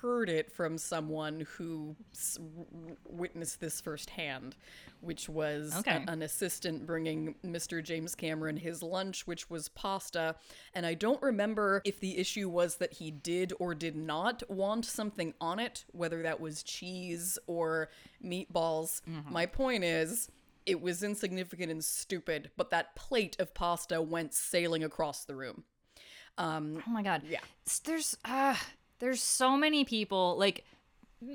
heard 0.00 0.28
it 0.28 0.52
from 0.52 0.78
someone 0.78 1.44
who 1.56 1.96
s- 2.12 2.38
witnessed 3.04 3.60
this 3.60 3.80
firsthand, 3.80 4.54
which 5.00 5.28
was 5.28 5.74
a- 6.06 6.10
an 6.12 6.22
assistant 6.22 6.86
bringing 6.86 7.34
Mr. 7.44 7.82
James 7.82 8.14
Cameron 8.14 8.56
his 8.58 8.80
lunch, 8.82 9.26
which 9.26 9.50
was 9.50 9.68
pasta. 9.70 10.36
And 10.72 10.86
I 10.86 10.94
don't 10.94 11.20
remember 11.20 11.82
if 11.84 11.98
the 11.98 12.16
issue 12.18 12.48
was 12.48 12.76
that 12.76 12.94
he 12.94 13.10
did 13.10 13.52
or 13.58 13.74
did 13.74 13.96
not 13.96 14.42
want 14.48 14.84
something 14.84 15.34
on 15.40 15.58
it, 15.58 15.84
whether 15.92 16.22
that 16.22 16.38
was 16.40 16.62
cheese 16.62 17.36
or 17.48 17.88
meatballs. 18.24 19.02
Mm-hmm. 19.02 19.32
My 19.32 19.46
point 19.46 19.82
is. 19.84 20.30
It 20.68 20.82
was 20.82 21.02
insignificant 21.02 21.70
and 21.70 21.82
stupid, 21.82 22.50
but 22.56 22.70
that 22.70 22.94
plate 22.94 23.36
of 23.38 23.54
pasta 23.54 24.02
went 24.02 24.34
sailing 24.34 24.84
across 24.84 25.24
the 25.24 25.34
room. 25.34 25.64
Oh 26.36 26.60
my 26.86 27.02
god. 27.02 27.22
Yeah. 27.28 27.40
There's 27.84 28.16
uh 28.24 28.54
there's 29.00 29.22
so 29.22 29.56
many 29.56 29.84
people 29.84 30.36
like 30.38 30.64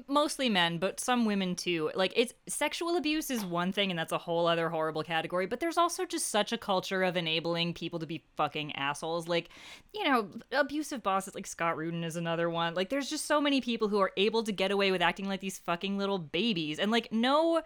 mostly 0.08 0.48
men, 0.48 0.78
but 0.78 1.00
some 1.00 1.26
women 1.26 1.56
too. 1.56 1.92
Like 1.94 2.14
it's 2.16 2.34
sexual 2.48 2.96
abuse 2.96 3.30
is 3.30 3.44
one 3.44 3.72
thing 3.74 3.90
and 3.90 4.00
that's 4.00 4.14
a 4.14 4.18
whole 4.18 4.48
other 4.48 4.70
horrible 4.70 5.04
category, 5.04 5.46
but 5.46 5.60
there's 5.60 5.78
also 5.78 6.06
just 6.06 6.30
such 6.30 6.54
a 6.54 6.58
culture 6.58 7.04
of 7.04 7.18
enabling 7.18 7.74
people 7.74 8.00
to 8.00 8.06
be 8.06 8.24
fucking 8.38 8.76
assholes. 8.76 9.28
Like, 9.28 9.50
you 9.94 10.06
know, 10.06 10.30
abusive 10.52 11.04
bosses 11.04 11.36
like 11.36 11.48
Scott 11.48 11.76
Rudin 11.76 12.04
is 12.04 12.16
another 12.16 12.50
one. 12.50 12.76
Like 12.76 12.90
there's 12.90 13.10
just 13.10 13.26
so 13.26 13.42
many 13.42 13.60
people 13.60 13.90
who 13.90 14.00
are 14.00 14.12
able 14.16 14.44
to 14.44 14.54
get 14.54 14.72
away 14.72 14.92
with 14.92 15.02
acting 15.02 15.28
like 15.28 15.42
these 15.42 15.58
fucking 15.58 15.98
little 15.98 16.20
babies. 16.20 16.80
And 16.80 16.92
like 16.92 17.12
no 17.12 17.62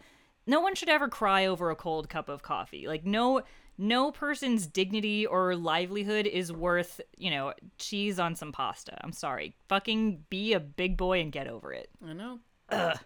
no 0.47 0.59
one 0.61 0.73
should 0.73 0.89
ever 0.89 1.07
cry 1.07 1.45
over 1.45 1.69
a 1.69 1.75
cold 1.75 2.09
cup 2.09 2.29
of 2.29 2.41
coffee. 2.41 2.87
Like 2.87 3.05
no 3.05 3.43
no 3.77 4.11
person's 4.11 4.65
dignity 4.65 5.25
or 5.27 5.55
livelihood 5.55 6.25
is 6.25 6.51
worth, 6.51 6.99
you 7.15 7.29
know, 7.29 7.53
cheese 7.77 8.17
on 8.17 8.35
some 8.35 8.51
pasta. 8.51 8.97
I'm 9.01 9.11
sorry. 9.11 9.55
Fucking 9.69 10.23
be 10.29 10.53
a 10.53 10.59
big 10.59 10.97
boy 10.97 11.19
and 11.19 11.31
get 11.31 11.47
over 11.47 11.73
it. 11.73 11.89
I 12.03 12.13
know. 12.13 12.39
Ugh. 12.69 12.97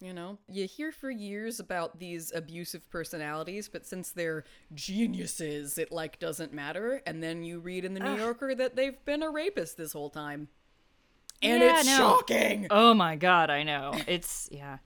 You 0.00 0.12
know, 0.12 0.38
you 0.50 0.66
hear 0.66 0.92
for 0.92 1.10
years 1.10 1.60
about 1.60 1.98
these 1.98 2.30
abusive 2.34 2.90
personalities, 2.90 3.68
but 3.68 3.86
since 3.86 4.10
they're 4.10 4.44
geniuses, 4.74 5.78
it 5.78 5.90
like 5.92 6.18
doesn't 6.18 6.52
matter. 6.52 7.00
And 7.06 7.22
then 7.22 7.42
you 7.42 7.58
read 7.60 7.84
in 7.84 7.94
the 7.94 8.00
New 8.00 8.16
Yorker 8.16 8.54
that 8.54 8.76
they've 8.76 9.02
been 9.04 9.22
a 9.22 9.30
rapist 9.30 9.76
this 9.76 9.92
whole 9.92 10.10
time. 10.10 10.48
And 11.42 11.62
Yeah, 11.62 11.78
it's 11.78 11.86
no. 11.86 11.96
shocking. 11.96 12.66
Oh 12.70 12.92
my 12.94 13.16
god, 13.16 13.50
I 13.50 13.62
know. 13.62 13.94
It's 14.06 14.48
yeah. 14.52 14.78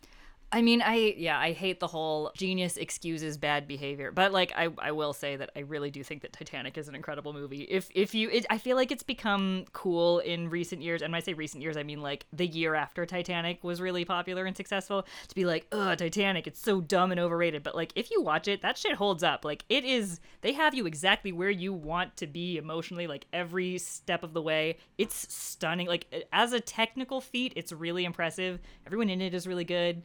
I 0.51 0.62
mean, 0.62 0.80
I 0.80 1.14
yeah, 1.18 1.38
I 1.38 1.53
hate 1.53 1.78
the 1.78 1.86
whole 1.86 2.32
genius 2.34 2.78
excuses 2.78 3.36
bad 3.36 3.68
behavior, 3.68 4.11
but 4.11 4.32
like 4.32 4.51
I, 4.57 4.70
I 4.78 4.92
will 4.92 5.12
say 5.12 5.36
that 5.36 5.51
I 5.55 5.61
really 5.61 5.90
do 5.90 6.03
think 6.03 6.22
that 6.22 6.32
Titanic 6.32 6.78
is 6.78 6.88
an 6.88 6.94
incredible 6.94 7.34
movie. 7.34 7.64
If 7.64 7.90
if 7.94 8.14
you, 8.14 8.30
it, 8.30 8.46
I 8.49 8.57
feel 8.57 8.74
like 8.74 8.90
it's 8.90 9.03
become 9.03 9.66
cool 9.74 10.20
in 10.20 10.49
recent 10.49 10.80
years, 10.80 11.03
and 11.03 11.12
when 11.12 11.18
I 11.18 11.22
say 11.22 11.34
recent 11.34 11.62
years, 11.62 11.76
I 11.76 11.82
mean 11.82 12.01
like 12.01 12.24
the 12.32 12.46
year 12.46 12.74
after 12.74 13.05
Titanic 13.05 13.62
was 13.62 13.82
really 13.82 14.07
popular 14.07 14.46
and 14.46 14.57
successful, 14.57 15.07
to 15.28 15.34
be 15.34 15.44
like, 15.44 15.66
ugh, 15.70 15.99
Titanic, 15.99 16.46
it's 16.46 16.62
so 16.62 16.80
dumb 16.80 17.11
and 17.11 17.20
overrated. 17.20 17.62
But 17.62 17.74
like, 17.74 17.92
if 17.94 18.11
you 18.11 18.22
watch 18.22 18.49
it, 18.49 18.62
that 18.62 18.78
shit 18.78 18.94
holds 18.94 19.22
up. 19.22 19.44
Like, 19.44 19.66
it 19.68 19.84
is, 19.84 20.18
they 20.40 20.55
have 20.55 20.74
you 20.74 20.86
exactly 20.86 21.30
where 21.30 21.51
you 21.51 21.74
want 21.74 22.16
to 22.16 22.26
be 22.26 22.57
emotionally, 22.57 23.07
like 23.07 23.26
every 23.34 23.76
step 23.76 24.22
of 24.22 24.32
the 24.32 24.42
way. 24.42 24.78
It's 24.96 25.30
stunning. 25.30 25.88
Like 25.88 26.26
as 26.32 26.55
a 26.55 26.61
technical 26.61 27.20
feat, 27.20 27.53
it's 27.55 27.70
really 27.70 28.07
impressive. 28.07 28.61
Everyone 28.86 29.11
in 29.11 29.20
it 29.20 29.34
is 29.34 29.46
really 29.46 29.64
good. 29.64 30.03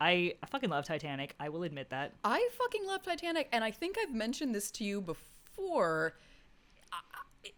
I, 0.00 0.34
I 0.42 0.46
fucking 0.46 0.70
love 0.70 0.84
Titanic. 0.84 1.34
I 1.40 1.48
will 1.48 1.62
admit 1.62 1.90
that. 1.90 2.12
I 2.24 2.48
fucking 2.58 2.86
love 2.86 3.02
Titanic, 3.02 3.48
and 3.52 3.64
I 3.64 3.70
think 3.70 3.96
I've 4.00 4.14
mentioned 4.14 4.54
this 4.54 4.70
to 4.72 4.84
you 4.84 5.00
before. 5.00 6.14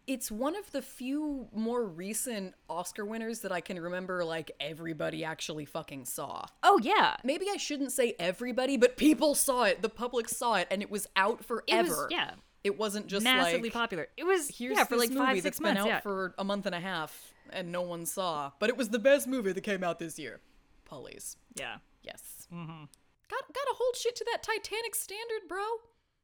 It's 0.06 0.30
one 0.30 0.54
of 0.54 0.70
the 0.72 0.82
few 0.82 1.48
more 1.54 1.84
recent 1.84 2.54
Oscar 2.68 3.04
winners 3.06 3.40
that 3.40 3.52
I 3.52 3.60
can 3.60 3.80
remember, 3.80 4.24
like, 4.24 4.50
everybody 4.60 5.24
actually 5.24 5.64
fucking 5.64 6.04
saw. 6.04 6.44
Oh 6.62 6.78
yeah, 6.82 7.16
Maybe 7.24 7.46
I 7.50 7.56
shouldn't 7.56 7.92
say 7.92 8.14
everybody, 8.18 8.76
but 8.76 8.96
people 8.96 9.34
saw 9.34 9.64
it. 9.64 9.80
The 9.80 9.88
public 9.88 10.28
saw 10.28 10.56
it, 10.56 10.68
and 10.70 10.82
it 10.82 10.90
was 10.90 11.06
out 11.16 11.40
it 11.40 11.46
forever. 11.46 11.88
was 11.88 12.06
yeah, 12.10 12.32
It 12.62 12.78
wasn't 12.78 13.06
just 13.06 13.24
massively 13.24 13.68
like 13.68 13.72
popular. 13.72 14.08
It 14.16 14.24
was 14.24 14.48
here's 14.48 14.76
yeah 14.76 14.84
for 14.84 14.96
this 14.96 15.00
like 15.00 15.10
movie 15.10 15.20
five 15.20 15.42
that's 15.42 15.56
six 15.56 15.60
been 15.60 15.76
out 15.76 15.86
yeah. 15.86 16.00
for 16.00 16.34
a 16.38 16.44
month 16.44 16.66
and 16.66 16.74
a 16.74 16.80
half, 16.80 17.32
and 17.50 17.72
no 17.72 17.82
one 17.82 18.04
saw. 18.04 18.52
But 18.58 18.68
it 18.68 18.76
was 18.76 18.90
the 18.90 18.98
best 18.98 19.26
movie 19.26 19.52
that 19.52 19.60
came 19.62 19.82
out 19.82 19.98
this 19.98 20.18
year. 20.18 20.40
Pulleys. 20.84 21.36
yeah. 21.54 21.76
Yes. 22.08 22.48
Mm-hmm. 22.52 22.84
Got 23.30 23.42
gotta 23.54 23.74
hold 23.76 23.96
shit 23.96 24.16
to 24.16 24.24
that 24.32 24.42
Titanic 24.42 24.94
standard, 24.94 25.48
bro. 25.48 25.62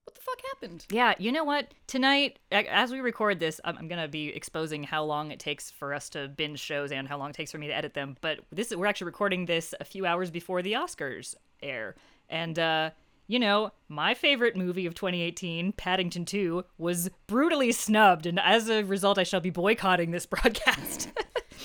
What 0.04 0.14
the 0.14 0.20
fuck 0.20 0.40
happened? 0.52 0.86
Yeah, 0.90 1.14
you 1.18 1.32
know 1.32 1.44
what? 1.44 1.72
Tonight, 1.86 2.38
as 2.50 2.92
we 2.92 3.00
record 3.00 3.40
this, 3.40 3.60
I'm, 3.64 3.78
I'm 3.78 3.88
gonna 3.88 4.08
be 4.08 4.28
exposing 4.28 4.82
how 4.82 5.04
long 5.04 5.30
it 5.30 5.38
takes 5.38 5.70
for 5.70 5.94
us 5.94 6.08
to 6.10 6.28
binge 6.28 6.60
shows 6.60 6.92
and 6.92 7.08
how 7.08 7.18
long 7.18 7.30
it 7.30 7.36
takes 7.36 7.52
for 7.52 7.58
me 7.58 7.68
to 7.68 7.74
edit 7.74 7.94
them. 7.94 8.16
But 8.20 8.40
this, 8.50 8.74
we're 8.74 8.86
actually 8.86 9.06
recording 9.06 9.46
this 9.46 9.74
a 9.80 9.84
few 9.84 10.04
hours 10.04 10.30
before 10.30 10.62
the 10.62 10.72
Oscars 10.72 11.34
air, 11.62 11.94
and 12.28 12.58
uh, 12.58 12.90
you 13.26 13.38
know, 13.38 13.72
my 13.88 14.14
favorite 14.14 14.56
movie 14.56 14.86
of 14.86 14.94
2018, 14.94 15.72
Paddington 15.72 16.24
2, 16.24 16.64
was 16.76 17.08
brutally 17.26 17.72
snubbed, 17.72 18.26
and 18.26 18.38
as 18.38 18.68
a 18.68 18.82
result, 18.82 19.18
I 19.18 19.22
shall 19.22 19.40
be 19.40 19.50
boycotting 19.50 20.10
this 20.10 20.26
broadcast. 20.34 21.08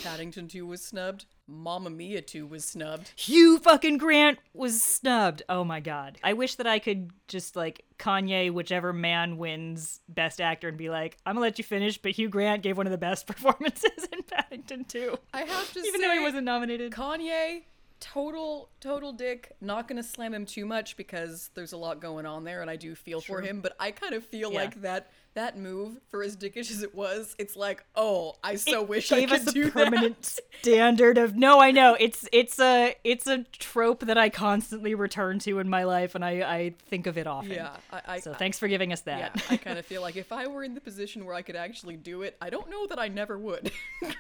Paddington 0.10 0.48
2 0.48 0.66
was 0.66 0.84
snubbed. 0.84 1.26
Mamma 1.48 1.90
Mia 1.92 2.22
2 2.22 2.48
was 2.48 2.66
snubbed. 2.66 3.12
Hugh 3.16 3.60
fucking 3.60 3.98
Grant 4.00 4.40
was 4.54 4.82
snubbed. 4.82 5.44
Oh 5.48 5.64
my 5.64 5.80
god. 5.80 6.18
I 6.24 6.34
wish 6.34 6.56
that 6.56 6.66
I 6.66 6.80
could 6.80 7.12
just 7.28 7.56
like 7.56 7.86
Kanye, 8.00 8.52
whichever 8.52 8.92
man 8.92 9.38
wins 9.38 10.00
Best 10.10 10.42
Actor, 10.42 10.70
and 10.70 10.78
be 10.78 10.90
like, 10.90 11.18
I'm 11.28 11.36
gonna 11.36 11.42
let 11.46 11.58
you 11.60 11.64
finish, 11.64 11.98
but 12.00 12.12
Hugh 12.12 12.28
Grant 12.30 12.64
gave 12.64 12.76
one 12.78 12.88
of 12.88 12.92
the 12.92 12.98
best 12.98 13.28
performances 13.28 14.08
in 14.12 14.24
Paddington 14.24 14.86
2. 14.86 15.16
I 15.34 15.42
have 15.42 15.74
to 15.74 15.80
Even 15.80 16.02
say, 16.02 16.08
though 16.08 16.14
he 16.14 16.20
wasn't 16.20 16.46
nominated. 16.46 16.92
Kanye, 16.92 17.64
total, 18.00 18.70
total 18.80 19.14
dick. 19.14 19.56
Not 19.62 19.88
gonna 19.88 20.02
slam 20.04 20.34
him 20.34 20.46
too 20.46 20.66
much 20.66 20.98
because 20.98 21.52
there's 21.54 21.74
a 21.74 21.78
lot 21.78 22.00
going 22.02 22.26
on 22.26 22.44
there, 22.46 22.62
and 22.62 22.70
I 22.70 22.76
do 22.78 22.96
feel 22.96 23.22
for 23.22 23.42
him. 23.42 23.62
But 23.62 23.76
I 23.80 23.92
kind 23.92 24.14
of 24.16 24.24
feel 24.26 24.52
Yeah. 24.52 24.60
like 24.60 24.82
that 24.82 25.12
that 25.36 25.58
move, 25.58 25.98
for 26.10 26.24
as 26.24 26.36
dickish 26.36 26.72
as 26.72 26.82
it 26.84 26.94
was, 26.96 27.36
it's 27.38 27.56
like, 27.56 27.84
oh, 27.96 28.36
I 28.44 28.56
so 28.56 28.84
wish 28.84 29.12
I 29.12 29.22
gave 29.22 29.30
could 29.30 29.42
us 29.42 29.48
a 29.48 29.52
do 29.52 29.72
permanent 29.72 30.22
that. 30.22 30.42
standard 30.60 31.18
of 31.18 31.36
no 31.36 31.60
i 31.62 31.72
know. 31.72 31.96
It's 32.00 32.28
it's 32.34 32.60
a 32.60 32.96
it's 33.04 33.28
a 33.28 33.44
trope 33.58 34.02
that 34.02 34.18
i 34.18 34.30
constantly 34.30 34.94
return 34.96 35.40
to 35.40 35.60
in 35.60 35.70
my 35.70 35.84
life 35.84 36.16
and 36.16 36.26
i 36.26 36.32
i 36.42 36.74
think 36.90 37.08
of 37.08 37.18
it 37.18 37.28
often. 37.28 37.52
Yeah, 37.52 37.70
I, 37.92 38.02
I, 38.08 38.20
so 38.20 38.34
thanks 38.34 38.60
for 38.60 38.68
giving 38.68 38.92
us 38.92 39.04
Yeah, 39.06 39.30
that 39.34 39.44
I 39.50 39.58
kind 39.58 39.80
of 39.80 39.86
feel 39.86 40.02
like 40.02 40.16
if 40.18 40.32
I 40.32 40.48
were 40.48 40.64
in 40.64 40.74
the 40.74 40.82
position 40.82 41.26
where 41.26 41.36
I 41.36 41.42
could 41.42 41.56
actually 41.56 41.96
do 41.96 42.24
it, 42.24 42.36
I 42.42 42.50
don't 42.50 42.70
know 42.70 42.88
that 42.88 43.00
I 43.00 43.08
never 43.08 43.38
would. 43.38 43.72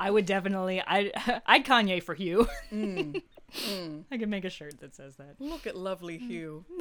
i 0.00 0.10
would 0.10 0.26
definitely 0.26 0.80
i 0.86 1.40
i'd 1.46 1.64
kanye 1.64 2.02
for 2.02 2.14
hugh 2.14 2.48
Mm, 2.72 3.22
i 4.10 4.16
can 4.16 4.30
make 4.30 4.44
a 4.44 4.50
shirt 4.50 4.80
that 4.80 4.94
says 4.94 5.16
that 5.16 5.36
Look 5.38 5.66
at 5.66 5.76
lovely 5.76 6.18
Hugh. 6.18 6.64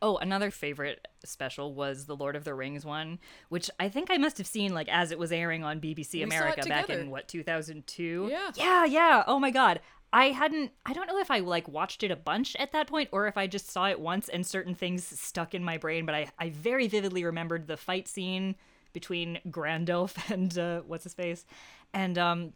Oh, 0.00 0.16
another 0.18 0.50
favorite 0.50 1.06
special 1.24 1.74
was 1.74 2.06
the 2.06 2.16
Lord 2.16 2.36
of 2.36 2.44
the 2.44 2.54
Rings 2.54 2.84
one, 2.84 3.18
which 3.48 3.70
I 3.80 3.88
think 3.88 4.10
I 4.10 4.16
must 4.18 4.38
have 4.38 4.46
seen 4.46 4.74
like 4.74 4.88
as 4.88 5.10
it 5.10 5.18
was 5.18 5.32
airing 5.32 5.64
on 5.64 5.80
BBC 5.80 6.14
We 6.14 6.22
America 6.22 6.66
back 6.68 6.90
in 6.90 7.10
what 7.10 7.28
2002. 7.28 8.28
Yeah. 8.30 8.50
Yeah, 8.54 8.84
yeah. 8.84 9.24
Oh 9.26 9.38
my 9.38 9.50
god. 9.50 9.80
I 10.12 10.26
hadn't 10.26 10.72
I 10.86 10.92
don't 10.92 11.08
know 11.08 11.18
if 11.18 11.30
I 11.30 11.40
like 11.40 11.66
watched 11.68 12.02
it 12.02 12.10
a 12.10 12.16
bunch 12.16 12.54
at 12.56 12.72
that 12.72 12.86
point 12.86 13.08
or 13.12 13.26
if 13.26 13.36
I 13.36 13.46
just 13.46 13.70
saw 13.70 13.88
it 13.88 13.98
once 13.98 14.28
and 14.28 14.46
certain 14.46 14.74
things 14.74 15.04
stuck 15.04 15.54
in 15.54 15.64
my 15.64 15.78
brain, 15.78 16.06
but 16.06 16.14
I 16.14 16.28
I 16.38 16.50
very 16.50 16.86
vividly 16.86 17.24
remembered 17.24 17.66
the 17.66 17.76
fight 17.76 18.06
scene 18.06 18.54
between 18.92 19.40
Grandolph 19.50 20.16
and 20.30 20.56
uh, 20.56 20.80
what's 20.86 21.04
his 21.04 21.14
face 21.14 21.44
and 21.92 22.16
um 22.18 22.52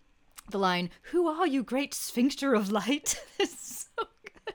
the 0.50 0.58
line, 0.58 0.90
"Who 1.12 1.28
are 1.28 1.46
you, 1.46 1.62
great 1.62 1.94
sphincter 1.94 2.54
of 2.54 2.70
light?" 2.70 3.20
is 3.38 3.58
so 3.96 4.04
good. 4.22 4.54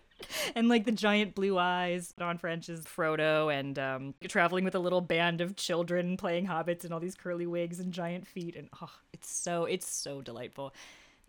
And 0.55 0.67
like 0.69 0.85
the 0.85 0.91
giant 0.91 1.35
blue 1.35 1.57
eyes, 1.57 2.13
Dawn 2.17 2.37
French 2.37 2.69
is 2.69 2.85
Frodo, 2.85 3.53
and 3.53 3.77
um, 3.79 4.13
traveling 4.27 4.63
with 4.63 4.75
a 4.75 4.79
little 4.79 5.01
band 5.01 5.41
of 5.41 5.55
children 5.55 6.17
playing 6.17 6.47
hobbits 6.47 6.83
and 6.83 6.93
all 6.93 6.99
these 6.99 7.15
curly 7.15 7.45
wigs 7.45 7.79
and 7.79 7.93
giant 7.93 8.27
feet, 8.27 8.55
and 8.55 8.69
oh, 8.81 8.91
it's 9.13 9.31
so 9.33 9.65
it's 9.65 9.87
so 9.87 10.21
delightful. 10.21 10.73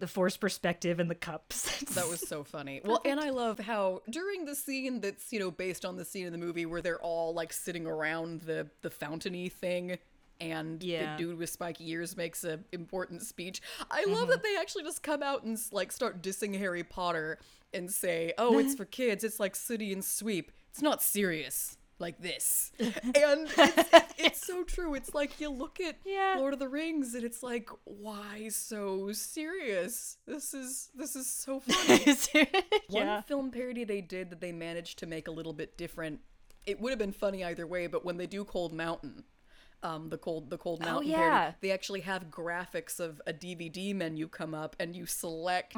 The 0.00 0.08
forced 0.08 0.40
perspective 0.40 0.98
and 0.98 1.08
the 1.08 1.14
cups. 1.14 1.82
That 1.94 2.08
was 2.08 2.20
so 2.26 2.42
funny. 2.42 2.80
Well, 2.84 3.00
and 3.04 3.20
I 3.20 3.30
love 3.30 3.60
how 3.60 4.02
during 4.10 4.44
the 4.44 4.56
scene 4.56 5.00
that's, 5.00 5.32
you 5.32 5.38
know, 5.38 5.52
based 5.52 5.84
on 5.84 5.96
the 5.96 6.04
scene 6.04 6.26
in 6.26 6.32
the 6.32 6.38
movie 6.38 6.66
where 6.66 6.82
they're 6.82 7.00
all 7.00 7.32
like 7.32 7.52
sitting 7.52 7.86
around 7.86 8.42
the 8.42 8.66
the 8.82 8.90
fountainy 8.90 9.48
thing 9.48 9.98
and 10.40 10.82
Yeah. 10.82 11.16
the 11.16 11.22
dude 11.22 11.38
with 11.38 11.50
spiky 11.50 11.88
ears 11.90 12.16
makes 12.16 12.44
an 12.44 12.64
important 12.72 13.22
speech. 13.22 13.60
I 13.90 14.04
love 14.06 14.22
Mm-hmm. 14.22 14.30
that 14.30 14.42
they 14.42 14.56
actually 14.58 14.84
just 14.84 15.02
come 15.02 15.22
out 15.22 15.44
and 15.44 15.58
like 15.72 15.92
start 15.92 16.22
dissing 16.22 16.58
Harry 16.58 16.84
Potter 16.84 17.38
and 17.72 17.90
say, 17.90 18.32
"Oh, 18.38 18.58
it's 18.58 18.74
for 18.74 18.84
kids. 18.84 19.24
It's 19.24 19.40
like 19.40 19.56
Sooty 19.56 19.92
and 19.92 20.04
Sweep. 20.04 20.52
It's 20.70 20.82
not 20.82 21.02
serious." 21.02 21.76
Like 22.00 22.20
this, 22.20 22.72
and 22.80 23.48
it's, 23.56 23.90
it's 24.18 24.46
so 24.46 24.64
true. 24.64 24.94
It's 24.94 25.14
like 25.14 25.40
you 25.40 25.48
look 25.48 25.78
at 25.80 25.94
Yeah. 26.04 26.34
Lord 26.38 26.52
of 26.52 26.58
the 26.58 26.68
Rings, 26.68 27.14
and 27.14 27.22
it's 27.22 27.40
like, 27.40 27.70
why 27.84 28.48
so 28.48 29.12
serious? 29.12 30.18
This 30.26 30.54
is 30.54 30.90
this 30.96 31.14
is 31.14 31.28
so 31.30 31.60
funny. 31.66 32.16
One 32.88 33.02
yeah. 33.06 33.20
film 33.20 33.52
parody 33.52 33.84
they 33.84 34.00
did 34.00 34.30
that 34.30 34.40
they 34.40 34.50
managed 34.50 34.98
to 34.98 35.06
make 35.06 35.28
a 35.28 35.30
little 35.30 35.52
bit 35.52 35.76
different 35.78 36.20
it 36.66 36.80
would 36.80 36.90
have 36.90 36.98
been 36.98 37.12
funny 37.12 37.44
either 37.44 37.66
way, 37.66 37.86
but 37.86 38.06
when 38.06 38.16
they 38.16 38.26
do 38.26 38.42
Cold 38.42 38.72
Mountain, 38.72 39.22
um, 39.84 40.08
the 40.08 40.18
cold 40.18 40.50
the 40.50 40.58
cold 40.58 40.80
mountain 40.80 40.96
Oh, 40.96 41.00
yeah. 41.02 41.16
parody, 41.30 41.56
they 41.60 41.70
actually 41.70 42.00
have 42.00 42.30
graphics 42.30 42.98
of 42.98 43.20
a 43.26 43.32
DVD 43.32 43.94
menu 43.94 44.26
come 44.26 44.54
up 44.54 44.74
and 44.80 44.96
you 44.96 45.06
select 45.06 45.76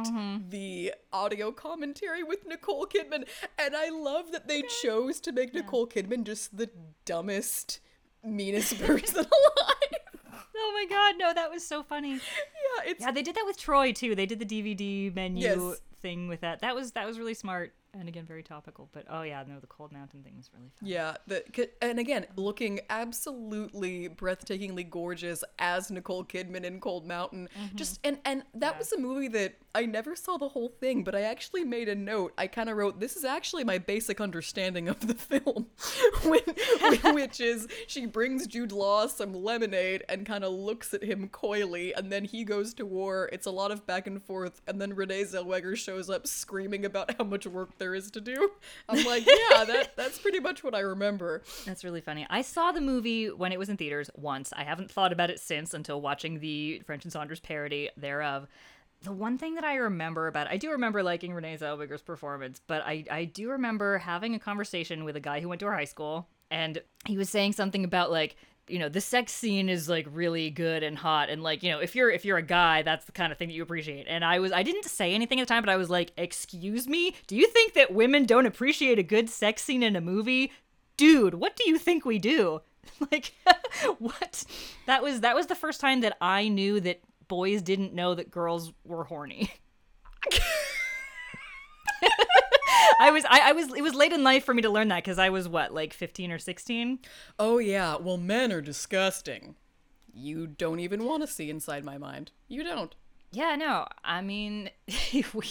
the 0.51 0.95
audio 1.13 1.51
commentary 1.53 2.23
with 2.23 2.47
Nicole 2.47 2.87
Kidman. 2.87 3.27
And 3.59 3.75
I 3.77 3.91
love 3.91 4.33
that 4.33 4.47
they 4.49 4.63
chose 4.83 5.21
to 5.21 5.33
make 5.33 5.53
Nicole 5.53 5.87
Kidman 5.87 6.25
just 6.25 6.57
the 6.57 6.71
dumbest, 7.05 7.81
meanest 8.25 8.79
person 8.87 9.19
alive. 9.19 10.43
Oh 10.59 10.73
my 10.75 10.87
god, 10.89 11.17
no, 11.19 11.35
that 11.35 11.51
was 11.51 11.67
so 11.67 11.83
funny. 11.83 12.13
yeah, 12.13 12.91
it's 12.91 13.01
Yeah, 13.03 13.11
they 13.11 13.23
did 13.23 13.35
that 13.35 13.45
with 13.45 13.59
Troy 13.59 13.93
too. 13.93 14.15
They 14.15 14.27
did 14.27 14.39
the 14.39 14.47
DVD 14.47 15.15
menu 15.15 15.43
Yes. 15.71 15.81
thing 16.01 16.29
with 16.29 16.41
that. 16.41 16.61
That 16.61 16.75
was 16.75 16.93
that 16.93 17.07
was 17.07 17.19
really 17.19 17.35
smart 17.35 17.75
and 17.95 18.09
again 18.09 18.25
very 18.27 18.43
topical. 18.43 18.89
But 18.93 19.07
oh 19.11 19.23
yeah, 19.23 19.43
no, 19.47 19.59
the 19.61 19.67
Cold 19.67 19.93
Mountain 19.93 20.23
thing 20.23 20.35
was 20.37 20.51
really 20.55 20.71
fun. 20.79 20.89
Yeah, 20.89 21.17
the, 21.27 21.69
and 21.83 21.99
again, 21.99 22.27
looking 22.37 22.81
absolutely 22.91 24.09
breathtakingly 24.09 24.89
gorgeous 24.89 25.43
as 25.59 25.91
Nicole 25.91 26.25
Kidman 26.25 26.65
in 26.65 26.81
Cold 26.81 27.07
Mountain. 27.07 27.49
Mm-hmm. 27.59 27.77
Just 27.77 28.01
and 28.05 28.19
and 28.25 28.43
that 28.55 28.79
was 28.79 28.93
a 28.93 28.99
movie 28.99 29.29
that 29.29 29.57
I 29.75 29.85
never 29.87 30.17
saw 30.17 30.37
the 30.37 30.49
whole 30.49 30.69
thing, 30.69 31.05
but 31.05 31.15
I 31.15 31.23
actually 31.23 31.65
made 31.65 31.89
a 31.89 31.95
note. 31.95 32.33
I 32.39 32.47
kind 32.47 32.69
of 32.69 32.77
wrote, 32.77 33.01
"This 33.01 33.17
is 33.17 33.25
actually 33.25 33.65
my 33.65 33.79
basic 33.79 34.21
understanding 34.21 34.89
of 34.89 35.07
the 35.07 35.15
film," 35.43 35.67
when, 36.25 36.41
when- 36.81 37.15
which 37.15 37.41
is 37.41 37.67
she 37.87 38.07
brings 38.07 38.47
Jude 38.47 38.73
Law 38.73 39.07
some 39.07 39.33
lemonade 39.35 40.05
and 40.09 40.27
kind 40.27 40.45
of 40.45 40.53
looks 40.53 40.93
at 40.95 41.03
him 41.03 41.29
coyly, 41.29 41.93
and 41.95 42.11
then 42.11 42.25
he 42.25 42.45
goes 42.45 42.75
to 42.75 42.87
war. 42.87 43.29
It's 43.33 43.47
a 43.47 43.51
lot 43.51 43.71
of 43.71 43.87
back 43.87 44.07
and 44.07 44.23
forth, 44.23 44.61
and 44.67 44.81
then 44.81 44.95
Renee 44.95 45.25
Zellweger 45.25 45.77
shows 45.77 46.11
up 46.11 46.27
screaming 46.27 46.85
about 46.85 47.15
how 47.19 47.25
much 47.25 47.47
work 47.47 47.77
there 47.79 47.86
is 47.95 48.11
to 48.13 48.21
do. 48.21 48.51
I'm 48.89 49.05
like, 49.05 49.27
yeah, 49.27 49.65
that 49.65 49.97
that's 49.97 50.19
pretty 50.19 50.41
much 50.41 50.63
what 50.65 50.75
I 50.75 50.81
remember. 50.81 51.43
That's 51.65 51.85
really 51.85 52.01
funny. 52.01 52.27
I 52.31 52.43
saw 52.43 52.73
the 52.73 52.81
movie 52.81 53.31
when 53.31 53.53
it 53.53 53.59
was 53.59 53.69
in 53.69 53.77
theaters 53.77 54.11
once. 54.15 54.53
I 54.57 54.65
haven't 54.65 54.91
thought 54.91 55.13
about 55.13 55.31
it 55.31 55.41
since 55.41 55.75
until 55.75 56.01
watching 56.01 56.41
the 56.41 56.81
French 56.87 57.05
and 57.05 57.13
Saunders 57.13 57.41
parody 57.41 57.91
thereof. 57.97 58.47
The 59.03 59.13
one 59.13 59.39
thing 59.39 59.55
that 59.57 59.65
I 59.65 59.77
remember 59.77 60.27
about 60.27 60.49
I 60.49 60.57
do 60.57 60.71
remember 60.71 61.03
liking 61.03 61.33
Renee 61.33 61.59
Zellweger's 61.59 62.03
performance, 62.03 62.61
but 62.67 62.83
I, 62.87 63.05
I 63.11 63.25
do 63.25 63.51
remember 63.51 63.99
having 63.99 64.35
a 64.35 64.39
conversation 64.39 65.05
with 65.05 65.17
a 65.17 65.21
guy 65.21 65.41
who 65.41 65.49
went 65.49 65.61
to 65.61 65.67
our 65.67 65.75
high 65.75 65.85
school, 65.85 66.27
and 66.51 66.83
he 67.05 67.19
was 67.19 67.29
saying 67.29 67.53
something 67.53 67.85
about 67.85 68.11
like 68.11 68.37
you 68.69 68.79
know 68.79 68.89
the 68.89 69.01
sex 69.01 69.33
scene 69.33 69.69
is 69.69 69.89
like 69.89 70.07
really 70.11 70.51
good 70.51 70.83
and 70.83 70.99
hot 70.99 71.29
and 71.31 71.43
like 71.43 71.63
you 71.63 71.71
know 71.71 71.79
if 71.79 71.95
you're 71.95 72.11
if 72.11 72.25
you're 72.25 72.37
a 72.37 72.43
guy 72.43 72.83
that's 72.83 73.05
the 73.05 73.13
kind 73.13 73.33
of 73.33 73.39
thing 73.39 73.49
that 73.49 73.55
you 73.55 73.63
appreciate. 73.63 74.07
And 74.09 74.25
i 74.25 74.39
was 74.39 74.53
i 74.53 74.63
didn't 74.63 74.85
say 74.85 75.15
anything 75.15 75.41
at 75.41 75.47
the 75.47 75.53
time 75.55 75.63
but 75.63 75.71
i 75.71 75.77
was 75.77 75.91
like 75.91 76.13
excuse 76.17 76.89
me? 76.89 77.15
Do 77.27 77.37
you 77.37 77.47
think 77.49 77.75
that 77.75 77.93
women 77.93 78.25
don't 78.25 78.47
appreciate 78.47 78.99
a 78.99 79.03
good 79.03 79.31
sex 79.31 79.63
scene 79.63 79.83
in 79.83 79.97
a 79.97 80.01
movie? 80.01 80.53
Dude 80.97 81.35
what 81.35 81.57
do 81.57 81.69
you 81.69 81.79
think 81.79 82.05
we 82.05 82.19
do? 82.19 82.61
Like 83.11 83.33
what? 83.99 84.45
That 84.87 85.03
was 85.03 85.21
that 85.21 85.35
was 85.35 85.47
the 85.47 85.57
first 85.57 85.81
time 85.81 86.01
that 86.03 86.17
i 86.21 86.49
knew 86.49 86.81
that 86.81 87.01
boys 87.29 87.61
didn't 87.61 87.93
know 87.93 88.15
that 88.15 88.31
girls 88.31 88.73
were 88.85 89.05
horny 89.05 89.51
I 93.01 93.11
was 93.11 93.25
I, 93.29 93.51
I 93.51 93.53
was 93.53 93.73
it 93.73 93.83
was 93.83 93.95
late 93.95 94.13
in 94.13 94.23
life 94.23 94.45
for 94.45 94.55
me 94.55 94.63
to 94.63 94.71
learn 94.71 94.89
that 94.89 95.05
because 95.05 95.19
I 95.19 95.31
was 95.31 95.49
what 95.49 95.73
like 95.73 95.93
15 95.93 96.33
or 96.33 96.39
16 96.39 96.99
Oh 97.39 97.59
yeah, 97.59 97.97
well 97.97 98.17
men 98.17 98.53
are 98.53 98.61
disgusting. 98.61 99.57
You 100.13 100.47
don't 100.47 100.81
even 100.81 101.05
want 101.05 101.23
to 101.23 101.27
see 101.27 101.51
inside 101.51 101.85
my 101.85 101.99
mind. 101.99 102.33
You 102.49 102.65
don't. 102.65 102.95
Yeah, 103.33 103.55
no. 103.57 103.87
I 104.03 104.23
mean, 104.23 104.71
we 105.35 105.47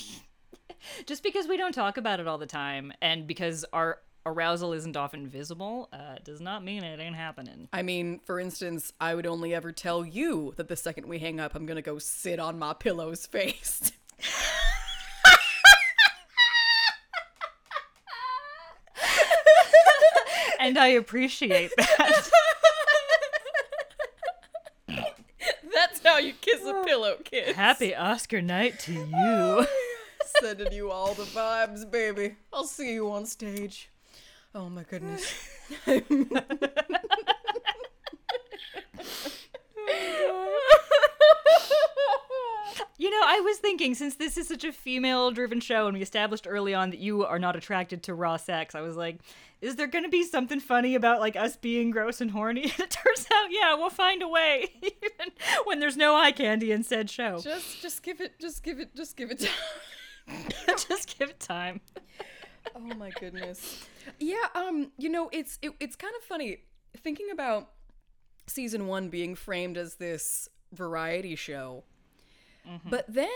just 1.06 1.24
because 1.24 1.48
we 1.48 1.58
don't 1.58 1.74
talk 1.74 1.98
about 1.98 2.20
it 2.20 2.28
all 2.28 2.38
the 2.38 2.46
time 2.46 2.92
and 3.02 3.28
because 3.28 3.66
our 3.74 4.00
arousal 4.26 4.74
isn't 4.74 4.98
often 4.98 5.28
visible, 5.28 5.88
uh, 5.94 6.16
does 6.24 6.42
not 6.42 6.64
mean 6.64 6.84
it 6.84 7.00
ain't 7.00 7.16
happening. 7.16 7.70
I 7.72 7.84
mean, 7.84 8.20
for 8.26 8.40
instance, 8.40 8.92
I 9.00 9.14
would 9.14 9.28
only 9.28 9.54
ever 9.54 9.72
tell 9.72 10.04
you 10.04 10.54
that 10.58 10.68
the 10.68 10.76
second 10.76 11.08
we 11.08 11.20
hang 11.20 11.40
up, 11.40 11.54
I'm 11.54 11.66
gonna 11.66 11.82
go 11.82 12.00
sit 12.00 12.40
on 12.40 12.58
my 12.58 12.74
pillow's 12.74 13.26
face. 13.28 13.92
And 20.66 20.80
I 20.80 20.88
appreciate 20.88 21.70
that. 21.78 22.30
That's 25.72 26.04
how 26.04 26.18
you 26.18 26.34
kiss 26.42 26.64
a 26.64 26.78
oh. 26.78 26.84
pillow, 26.84 27.18
kid. 27.24 27.56
Happy 27.56 27.94
Oscar 27.94 28.42
night 28.42 28.80
to 28.80 28.94
you. 28.94 29.68
Sending 30.42 30.74
you 30.74 30.90
all 30.90 31.14
the 31.14 31.22
vibes, 31.26 31.90
baby. 31.90 32.38
I'll 32.52 32.64
see 32.64 32.96
you 32.96 33.12
on 33.12 33.28
stage. 33.28 33.92
Oh 34.56 34.68
my 34.68 34.82
goodness. 34.82 35.32
You 42.98 43.10
know, 43.10 43.22
I 43.26 43.42
was 43.42 43.58
thinking 43.58 43.94
since 43.94 44.16
this 44.16 44.38
is 44.38 44.48
such 44.48 44.64
a 44.64 44.72
female 44.72 45.32
driven 45.32 45.60
show 45.60 45.88
and 45.88 45.98
we 45.98 46.02
established 46.02 46.48
early 46.50 46.74
on 46.74 46.92
that 46.92 47.00
you 47.00 47.26
are 47.26 47.40
not 47.40 47.56
attracted 47.56 48.04
to 48.04 48.14
raw 48.14 48.38
sex, 48.38 48.74
I 48.74 48.82
was 48.82 48.96
like, 48.96 49.20
is 49.60 49.76
there 49.76 49.88
going 49.88 50.06
to 50.06 50.10
be 50.10 50.24
something 50.24 50.62
funny 50.62 50.96
about 50.96 51.20
like 51.20 51.36
us 51.36 51.58
being 51.58 51.92
gross 51.92 52.22
and 52.22 52.32
horny? 52.32 52.62
And 52.78 52.80
it 52.80 52.90
turns 52.92 53.28
out, 53.34 53.52
yeah, 53.52 53.76
we'll 53.76 53.90
find 53.90 54.22
a 54.22 54.28
way 54.28 54.70
even 54.82 55.34
when 55.66 55.80
there's 55.80 55.98
no 55.98 56.16
eye 56.16 56.32
candy 56.32 56.72
in 56.72 56.84
said 56.84 57.10
show. 57.10 57.40
just, 57.40 57.82
just 57.82 58.02
give 58.02 58.22
it, 58.22 58.40
just 58.40 58.64
give 58.64 58.80
it, 58.80 58.96
just 58.96 59.18
give 59.18 59.32
it 59.32 59.40
time. 59.40 59.50
Just 60.68 61.20
give 61.20 61.30
it 61.30 61.40
time. 61.40 61.82
Oh 62.76 62.80
my 62.80 63.12
goodness. 63.12 63.86
Yeah, 64.20 64.48
um, 64.56 64.92
you 64.98 65.08
know, 65.10 65.30
it's 65.32 65.60
it, 65.62 65.72
it's 65.80 65.96
kind 65.96 66.14
of 66.18 66.24
funny 66.24 66.64
thinking 66.98 67.30
about 67.32 67.70
season 68.48 68.88
1 68.88 69.10
being 69.10 69.36
framed 69.36 69.78
as 69.78 69.96
this 69.96 70.50
variety 70.74 71.36
show. 71.36 71.84
But 72.90 73.06
then 73.08 73.30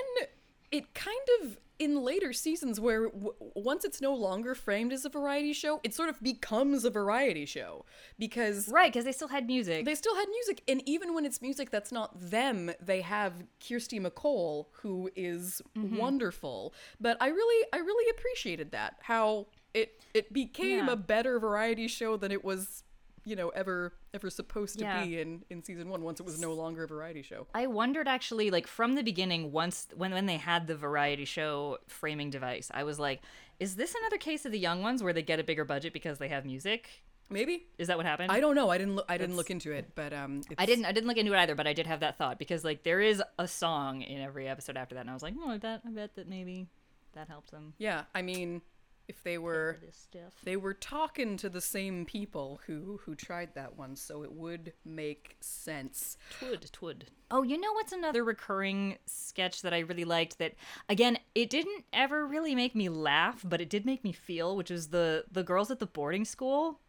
it 0.72 0.94
kind 0.94 1.28
of 1.42 1.58
in 1.80 2.04
later 2.04 2.34
seasons 2.34 2.78
where 2.80 3.06
w- 3.08 3.34
once 3.56 3.86
it's 3.86 4.02
no 4.02 4.14
longer 4.14 4.54
framed 4.54 4.92
as 4.92 5.06
a 5.06 5.10
variety 5.10 5.54
show, 5.54 5.80
it 5.82 5.94
sort 5.94 6.10
of 6.10 6.22
becomes 6.22 6.84
a 6.84 6.90
variety 6.90 7.46
show 7.46 7.86
because 8.18 8.68
Right, 8.68 8.92
because 8.92 9.06
they 9.06 9.14
still 9.14 9.30
had 9.30 9.48
music. 9.48 9.86
they 9.86 9.96
still 9.96 10.16
had 10.16 10.28
music 10.28 10.62
and 10.68 10.84
even 10.86 11.14
when 11.14 11.26
it's 11.26 11.42
music 11.42 11.70
that's 11.72 11.92
not 11.94 12.20
them 12.20 12.72
they 12.82 13.00
have 13.02 13.34
Kirsty 13.66 13.98
MacColl 14.00 14.66
who 14.82 15.10
is 15.16 15.62
Mm-hmm. 15.78 15.96
wonderful 15.98 16.74
but 17.00 17.16
i 17.22 17.28
really 17.30 17.66
i 17.72 17.78
really 17.78 18.10
appreciated 18.12 18.72
that 18.72 18.98
how 19.02 19.48
it 19.74 20.02
it 20.14 20.34
became 20.34 20.88
Yeah. 20.88 20.94
a 20.94 20.96
better 20.98 21.40
variety 21.40 21.88
show 21.88 22.18
than 22.18 22.32
it 22.32 22.44
was 22.44 22.84
you 23.26 23.36
know 23.36 23.50
ever 23.50 23.94
ever 24.14 24.30
supposed 24.30 24.80
to 24.80 24.86
Yeah. 24.86 25.04
be 25.04 25.20
in 25.20 25.44
in 25.50 25.64
season 25.64 25.90
one 25.90 26.02
once 26.04 26.20
it 26.20 26.26
was 26.26 26.40
no 26.40 26.54
longer 26.54 26.84
a 26.84 26.88
variety 26.88 27.22
show 27.22 27.48
I 27.54 27.68
wondered 27.68 28.08
actually, 28.08 28.50
like 28.52 28.68
from 28.68 28.96
the 28.96 29.04
beginning, 29.04 29.52
once 29.52 29.88
when 29.96 30.12
when 30.12 30.26
they 30.26 30.38
had 30.38 30.68
the 30.68 30.76
variety 30.76 31.26
show 31.26 31.78
framing 31.88 32.30
device, 32.30 32.70
I 32.74 32.84
was 32.84 33.00
like, 33.00 33.22
is 33.60 33.76
this 33.76 33.96
another 33.96 34.18
case 34.18 34.46
of 34.46 34.52
the 34.52 34.60
young 34.60 34.82
ones 34.82 35.02
where 35.04 35.14
they 35.14 35.22
get 35.24 35.40
a 35.40 35.44
bigger 35.44 35.66
budget 35.66 35.94
because 35.94 36.18
they 36.18 36.30
have 36.30 36.46
music? 36.46 36.90
maybe 37.32 37.68
Is 37.78 37.90
that 37.90 37.98
what 37.98 38.08
happened? 38.08 38.32
i 38.32 38.40
don't 38.40 38.56
know 38.56 38.72
i 38.72 38.78
didn't 38.80 38.96
look 38.96 39.06
i 39.08 39.16
didn't 39.16 39.36
look 39.36 39.52
into 39.52 39.72
it 39.72 39.92
but 39.94 40.12
um 40.14 40.38
it's, 40.50 40.56
I 40.58 40.66
didn't. 40.66 40.86
I 40.86 40.92
didn't 40.92 41.08
look 41.08 41.18
into 41.18 41.32
it 41.34 41.38
either, 41.38 41.54
but 41.54 41.68
I 41.68 41.74
did 41.74 41.86
have 41.86 42.00
that 42.00 42.18
thought 42.18 42.40
because 42.40 42.64
like 42.64 42.82
there 42.82 43.02
is 43.02 43.22
a 43.38 43.48
song 43.48 44.02
in 44.02 44.20
every 44.20 44.48
episode 44.48 44.76
after 44.78 44.96
that, 44.96 45.02
and 45.02 45.12
I 45.12 45.14
was 45.14 45.22
like, 45.22 45.36
oh, 45.40 45.52
I 45.52 45.60
bet, 45.60 45.82
I 45.86 45.92
bet 45.92 46.16
that 46.16 46.28
maybe 46.28 46.70
that 47.14 47.28
helped 47.28 47.52
them. 47.52 47.74
yeah 47.78 48.04
i 48.16 48.22
mean 48.24 48.62
if 49.10 49.24
they 49.24 49.38
were 49.38 49.80
This 49.82 50.08
they 50.44 50.56
were 50.56 50.74
talking 50.74 51.36
to 51.38 51.50
the 51.50 51.60
same 51.60 52.06
people 52.06 52.62
who 52.68 53.02
who 53.04 53.16
tried 53.16 53.56
that 53.56 53.76
one 53.76 53.96
so 53.96 54.24
it 54.24 54.32
would 54.32 54.72
make 54.86 55.36
sense 55.42 56.16
Twould, 56.40 56.72
twould. 56.72 57.06
Oh, 57.32 57.44
you 57.44 57.60
know 57.60 57.74
what's 57.74 57.92
another 57.92 58.24
recurring 58.24 58.98
sketch 59.06 59.62
that 59.64 59.74
I 59.74 59.80
really 59.80 60.06
liked 60.06 60.38
that 60.40 60.54
again, 60.88 61.18
it 61.36 61.50
didn't 61.50 61.86
ever 61.92 62.26
really 62.26 62.56
make 62.56 62.76
me 62.76 62.90
laugh, 62.90 63.44
but 63.44 63.62
it 63.62 63.70
did 63.70 63.86
make 63.86 64.04
me 64.04 64.12
feel, 64.12 64.56
which 64.56 64.72
is 64.72 64.88
the 64.88 65.26
the 65.32 65.44
girls 65.44 65.72
at 65.72 65.80
the 65.80 65.86
boarding 65.86 66.26
school. 66.26 66.80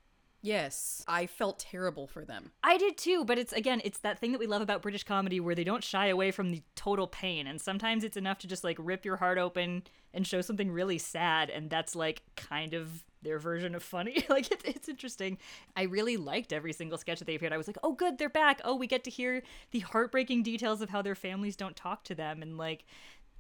Yes, 0.43 1.05
I 1.07 1.27
felt 1.27 1.59
terrible 1.59 2.07
for 2.07 2.25
them. 2.25 2.53
I 2.63 2.79
did 2.79 2.97
too, 2.97 3.25
but 3.25 3.39
it's 3.39 3.53
again, 3.53 3.83
it's 3.85 3.99
that 3.99 4.19
thing 4.19 4.33
that 4.33 4.39
we 4.39 4.47
love 4.47 4.63
about 4.63 4.81
British 4.81 5.05
comedy 5.05 5.39
where 5.39 5.55
they 5.55 5.65
don't 5.65 5.85
shy 5.85 6.07
away 6.07 6.31
from 6.31 6.51
the 6.51 6.63
total 6.75 7.07
pain, 7.07 7.47
and 7.47 7.61
sometimes 7.61 8.05
it's 8.05 8.17
enough 8.17 8.39
to 8.39 8.47
just 8.47 8.65
like 8.65 8.77
rip 8.81 9.05
your 9.05 9.17
heart 9.17 9.37
open 9.37 9.83
and 10.15 10.27
show 10.27 10.41
something 10.41 10.71
really 10.71 10.99
sad, 10.99 11.51
and 11.51 11.69
that's 11.69 11.95
like 11.95 12.23
kind 12.37 12.73
of 12.73 13.05
their 13.23 13.39
version 13.39 13.75
of 13.75 13.83
funny. 13.83 14.25
like 14.31 14.51
it's 14.51 14.65
it's 14.65 14.89
interesting. 14.89 15.37
I 15.77 15.83
really 15.83 16.17
liked 16.17 16.55
every 16.55 16.73
single 16.73 16.97
sketch 16.97 17.19
that 17.19 17.27
they 17.27 17.35
appeared. 17.35 17.53
I 17.53 17.59
was 17.59 17.67
like, 17.67 17.79
oh 17.83 17.93
good, 17.93 18.17
they're 18.17 18.31
back. 18.31 18.63
Oh, 18.65 18.77
we 18.77 18.87
get 18.87 19.05
to 19.05 19.11
hear 19.11 19.43
the 19.73 19.81
heartbreaking 19.81 20.43
details 20.43 20.81
of 20.81 20.89
how 20.89 21.03
their 21.03 21.15
families 21.15 21.57
don't 21.57 21.77
talk 21.77 22.03
to 22.05 22.15
them, 22.15 22.41
and 22.41 22.57
like 22.57 22.85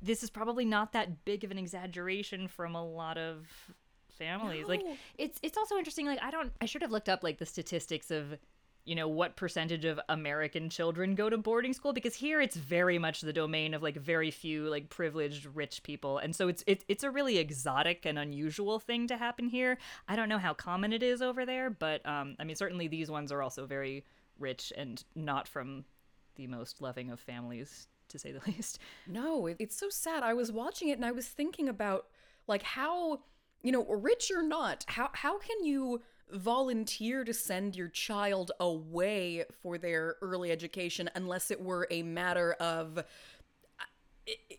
this 0.03 0.22
is 0.22 0.30
probably 0.30 0.64
not 0.64 0.92
that 0.92 1.24
big 1.24 1.44
of 1.44 1.51
an 1.51 1.59
exaggeration 1.59 2.48
from 2.48 2.74
a 2.74 2.84
lot 2.84 3.18
of 3.18 3.46
families. 4.21 4.66
Like 4.68 4.83
it's 5.18 5.41
it's 5.43 5.57
also 5.57 5.77
interesting. 5.77 6.07
Like 6.07 6.23
I 6.23 6.31
don't 6.31 6.53
I 6.61 6.66
should 6.66 6.83
have 6.83 6.93
looked 6.93 7.09
up 7.09 7.25
like 7.25 7.39
the 7.39 7.47
statistics 7.47 8.11
of 8.11 8.37
you 8.85 8.95
know 8.95 9.07
what 9.07 9.37
percentage 9.37 9.85
of 9.85 10.01
american 10.09 10.71
children 10.71 11.14
go 11.14 11.29
to 11.29 11.37
boarding 11.37 11.75
school 11.75 11.93
because 11.93 12.14
here 12.14 12.41
it's 12.41 12.57
very 12.57 12.99
much 12.99 13.21
the 13.21 13.33
domain 13.33 13.75
of 13.75 13.83
like 13.83 13.95
very 13.97 14.31
few 14.31 14.71
like 14.71 14.89
privileged 14.89 15.47
rich 15.55 15.83
people 15.83 16.16
and 16.16 16.35
so 16.35 16.49
it's 16.49 16.64
it, 16.66 16.83
it's 16.89 17.05
a 17.05 17.11
really 17.11 17.37
exotic 17.37 18.07
and 18.07 18.18
unusual 18.18 18.79
thing 18.81 19.07
to 19.07 19.18
happen 19.18 19.51
here 19.51 19.77
i 20.09 20.16
don't 20.16 20.31
know 20.31 20.39
how 20.39 20.55
common 20.55 20.95
it 20.95 21.03
is 21.03 21.21
over 21.21 21.45
there 21.45 21.68
but 21.68 22.05
um 22.07 22.35
i 22.41 22.45
mean 22.45 22.57
certainly 22.57 22.89
these 22.89 23.11
ones 23.11 23.31
are 23.31 23.43
also 23.43 23.66
very 23.66 24.03
rich 24.39 24.73
and 24.75 25.05
not 25.14 25.47
from 25.47 25.85
the 26.37 26.47
most 26.47 26.81
loving 26.81 27.11
of 27.11 27.21
families 27.21 27.87
to 28.11 28.18
say 28.18 28.33
the 28.33 28.41
least 28.47 28.79
No, 29.07 29.47
it, 29.47 29.57
it's 29.59 29.77
so 29.77 29.89
sad. 29.89 30.23
I 30.23 30.35
was 30.35 30.53
watching 30.53 30.89
it 30.89 30.99
and 30.99 31.05
I 31.05 31.12
was 31.12 31.27
thinking 31.27 31.68
about 31.68 32.07
like 32.47 32.62
how, 32.62 33.21
you 33.62 33.72
know, 33.72 33.84
rich 33.84 34.30
or 34.34 34.42
not, 34.42 34.84
how 34.88 35.11
how 35.12 35.38
can 35.38 35.64
you 35.64 36.02
volunteer 36.32 37.24
to 37.24 37.34
send 37.34 37.74
your 37.74 37.88
child 37.88 38.52
away 38.61 39.44
for 39.62 39.76
their 39.78 40.16
early 40.22 40.50
education 40.52 41.11
unless 41.14 41.50
it 41.50 41.61
were 41.61 41.88
a 41.90 42.02
matter 42.04 42.52
of 42.54 43.04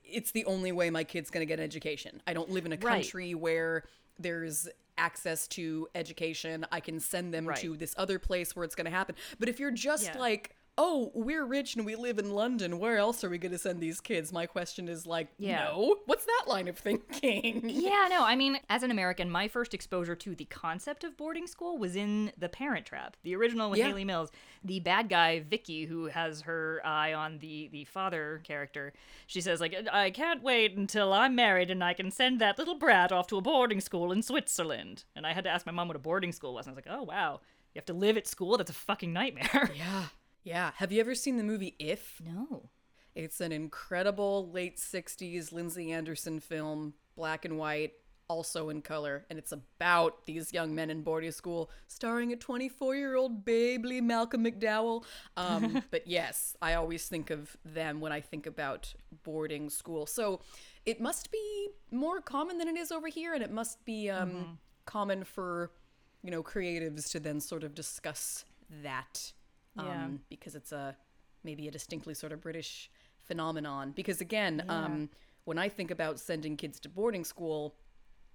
it's 0.04 0.32
the 0.32 0.44
only 0.46 0.72
way 0.72 0.90
my 0.90 1.04
kid's 1.04 1.30
going 1.30 1.42
to 1.42 1.46
get 1.46 1.60
an 1.60 1.64
education. 1.64 2.22
I 2.28 2.34
don't 2.34 2.50
live 2.50 2.66
in 2.66 2.74
a 2.74 2.76
Right. 2.76 2.82
country 3.04 3.34
where 3.34 3.84
there's 4.20 4.68
access 4.98 5.48
to 5.50 5.88
education. 5.96 6.66
I 6.72 6.82
can 6.82 7.00
send 7.00 7.34
them 7.34 7.48
Right. 7.48 7.58
to 7.60 7.78
this 7.78 7.96
other 7.98 8.20
place 8.20 8.54
where 8.56 8.66
it's 8.66 8.76
going 8.76 8.86
to 8.86 8.92
happen. 8.92 9.16
But 9.40 9.48
if 9.48 9.60
you're 9.60 9.72
just 9.72 10.04
Yeah. 10.06 10.18
like, 10.18 10.56
oh, 10.78 11.12
we're 11.14 11.46
rich 11.46 11.76
and 11.76 11.86
we 11.86 11.96
live 11.96 12.18
in 12.18 12.32
London, 12.32 12.80
where 12.80 12.98
else 12.98 13.24
are 13.24 13.30
we 13.30 13.38
going 13.38 13.52
to 13.52 13.58
send 13.58 13.80
these 13.82 14.00
kids? 14.00 14.32
My 14.34 14.46
question 14.48 14.88
is 14.88 15.06
like, 15.06 15.28
Yeah. 15.38 15.66
no. 15.66 15.98
What's 16.06 16.26
that 16.26 16.46
line 16.48 16.68
of 16.68 16.78
thinking? 16.78 17.70
Yeah, 17.70 18.08
no, 18.10 18.24
I 18.24 18.36
mean, 18.36 18.58
as 18.70 18.82
an 18.82 18.90
American, 18.90 19.30
my 19.30 19.48
first 19.48 19.74
exposure 19.74 20.16
to 20.16 20.34
the 20.36 20.46
concept 20.46 21.04
of 21.04 21.18
boarding 21.18 21.46
school 21.46 21.78
was 21.78 21.96
in 21.96 22.32
The 22.38 22.50
Parent 22.50 22.86
Trap, 22.86 23.18
the 23.24 23.36
original 23.36 23.70
with 23.70 23.80
Yeah. 23.80 23.88
Hayley 23.88 24.06
Mills. 24.06 24.32
The 24.64 24.80
bad 24.80 25.10
guy, 25.10 25.42
Vicky, 25.42 25.86
who 25.86 26.06
has 26.06 26.42
her 26.42 26.82
eye 26.86 27.14
on 27.14 27.40
the, 27.40 27.70
the 27.72 27.86
father 27.86 28.42
character, 28.44 28.94
she 29.28 29.42
says, 29.42 29.60
like, 29.62 29.76
I 29.92 30.10
can't 30.10 30.42
wait 30.42 30.78
until 30.78 31.14
I'm 31.14 31.36
married 31.36 31.70
and 31.70 31.84
I 31.84 31.94
can 31.94 32.12
send 32.12 32.40
that 32.42 32.58
little 32.58 32.76
brat 32.76 33.12
off 33.12 33.28
to 33.28 33.38
a 33.38 33.42
boarding 33.42 33.82
school 33.82 34.12
in 34.12 34.22
Switzerland. 34.24 35.04
And 35.16 35.28
I 35.28 35.34
had 35.34 35.44
to 35.44 35.50
ask 35.50 35.66
my 35.66 35.72
mom 35.72 35.88
what 35.90 35.98
a 35.98 36.00
boarding 36.00 36.32
school 36.32 36.54
was. 36.54 36.66
And 36.66 36.74
I 36.74 36.76
was 36.76 36.86
like, 36.86 36.96
oh, 37.00 37.04
wow. 37.04 37.42
You 37.74 37.80
have 37.80 37.86
to 37.86 37.94
live 37.94 38.18
at 38.18 38.28
school? 38.28 38.58
That's 38.58 38.72
a 38.72 38.74
fucking 38.74 39.14
nightmare. 39.14 39.70
Yeah. 39.78 40.06
Yeah. 40.44 40.72
Have 40.76 40.92
you 40.92 41.00
ever 41.00 41.16
seen 41.16 41.38
the 41.38 41.44
movie 41.44 41.76
If? 41.80 42.22
No. 42.26 42.70
It's 43.14 43.42
an 43.42 43.52
incredible 43.52 44.50
late 44.52 44.78
60s 44.78 45.52
Lindsay 45.52 45.92
Anderson 45.92 46.40
film, 46.40 46.94
black 47.16 47.44
and 47.46 47.58
white, 47.58 47.94
also 48.32 48.70
in 48.70 48.82
color, 48.82 49.26
and 49.30 49.38
it's 49.38 49.52
about 49.52 50.26
these 50.26 50.54
young 50.54 50.74
men 50.74 50.90
in 50.90 51.02
boarding 51.02 51.34
school, 51.34 51.70
starring 51.88 52.32
a 52.32 52.38
24 52.38 52.96
year 52.96 53.16
old 53.18 53.44
babely 53.46 54.02
Malcolm 54.02 54.46
McDowell. 54.46 55.04
Um, 55.36 55.84
but 55.92 56.08
yes, 56.08 56.56
I 56.62 56.76
always 56.76 57.08
think 57.08 57.30
of 57.30 57.58
them 57.66 58.00
when 58.00 58.14
I 58.14 58.22
think 58.22 58.48
about 58.48 58.94
boarding 59.24 59.70
school. 59.70 60.06
So 60.06 60.40
it 60.86 61.02
must 61.02 61.30
be 61.32 61.68
more 61.92 62.22
common 62.22 62.58
than 62.58 62.70
it 62.70 62.78
is 62.78 62.92
over 62.92 63.10
here, 63.10 63.34
and 63.34 63.44
it 63.44 63.52
must 63.52 63.84
be 63.84 64.10
um, 64.10 64.58
common 64.86 65.26
for, 65.26 65.72
you 66.24 66.32
know, 66.32 66.42
creatives 66.42 67.12
to 67.12 67.20
then 67.20 67.42
sort 67.42 67.66
of 67.66 67.76
discuss 67.76 68.46
that 68.82 69.34
um, 69.78 69.86
Yeah. 69.88 70.08
because 70.30 70.56
it's 70.56 70.72
a 70.72 70.96
maybe 71.44 71.68
a 71.68 71.72
distinctly 71.72 72.14
sort 72.14 72.32
of 72.32 72.42
British 72.42 72.90
phenomenon. 73.20 73.92
Because 73.92 74.22
again, 74.22 74.64
um, 74.70 75.10
when 75.46 75.58
I 75.58 75.70
think 75.70 75.90
about 75.92 76.20
sending 76.20 76.56
kids 76.58 76.80
to 76.82 76.90
boarding 76.90 77.24
school, 77.24 77.76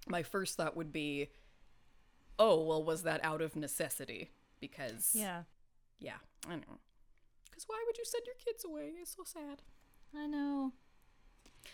my 0.07 0.23
first 0.23 0.57
thought 0.57 0.75
would 0.75 0.91
be, 0.91 1.29
oh, 2.39 2.61
well, 2.63 2.83
was 2.83 3.03
that 3.03 3.23
out 3.23 3.41
of 3.41 3.55
necessity? 3.55 4.31
Because 4.59 5.11
Yeah. 5.15 5.43
yeah, 5.99 6.17
I 6.47 6.55
know. 6.55 6.79
Because 7.45 7.63
why 7.67 7.81
would 7.85 7.97
you 7.97 8.05
send 8.05 8.25
your 8.25 8.35
kids 8.35 8.63
away? 8.65 8.91
It's 9.01 9.15
so 9.15 9.23
sad. 9.23 9.61
I 10.15 10.27
know. 10.27 10.73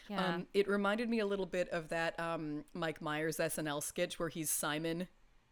Yeah. 0.10 0.36
Um, 0.36 0.48
it 0.54 0.68
reminded 0.68 1.10
me 1.10 1.20
a 1.20 1.26
little 1.26 1.46
bit 1.46 1.70
of 1.70 1.90
that 1.90 2.20
um, 2.20 2.64
Mike 2.74 3.02
Myers 3.02 3.38
SNL 3.38 3.82
sketch 3.82 4.18
where 4.20 4.30
he's 4.30 4.50
Simon, 4.50 5.08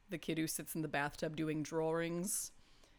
the 0.10 0.18
kid 0.18 0.38
who 0.38 0.48
sits 0.48 0.74
in 0.76 0.82
the 0.82 0.88
bathtub 0.88 1.36
doing 1.36 1.64
drawings. 1.64 2.52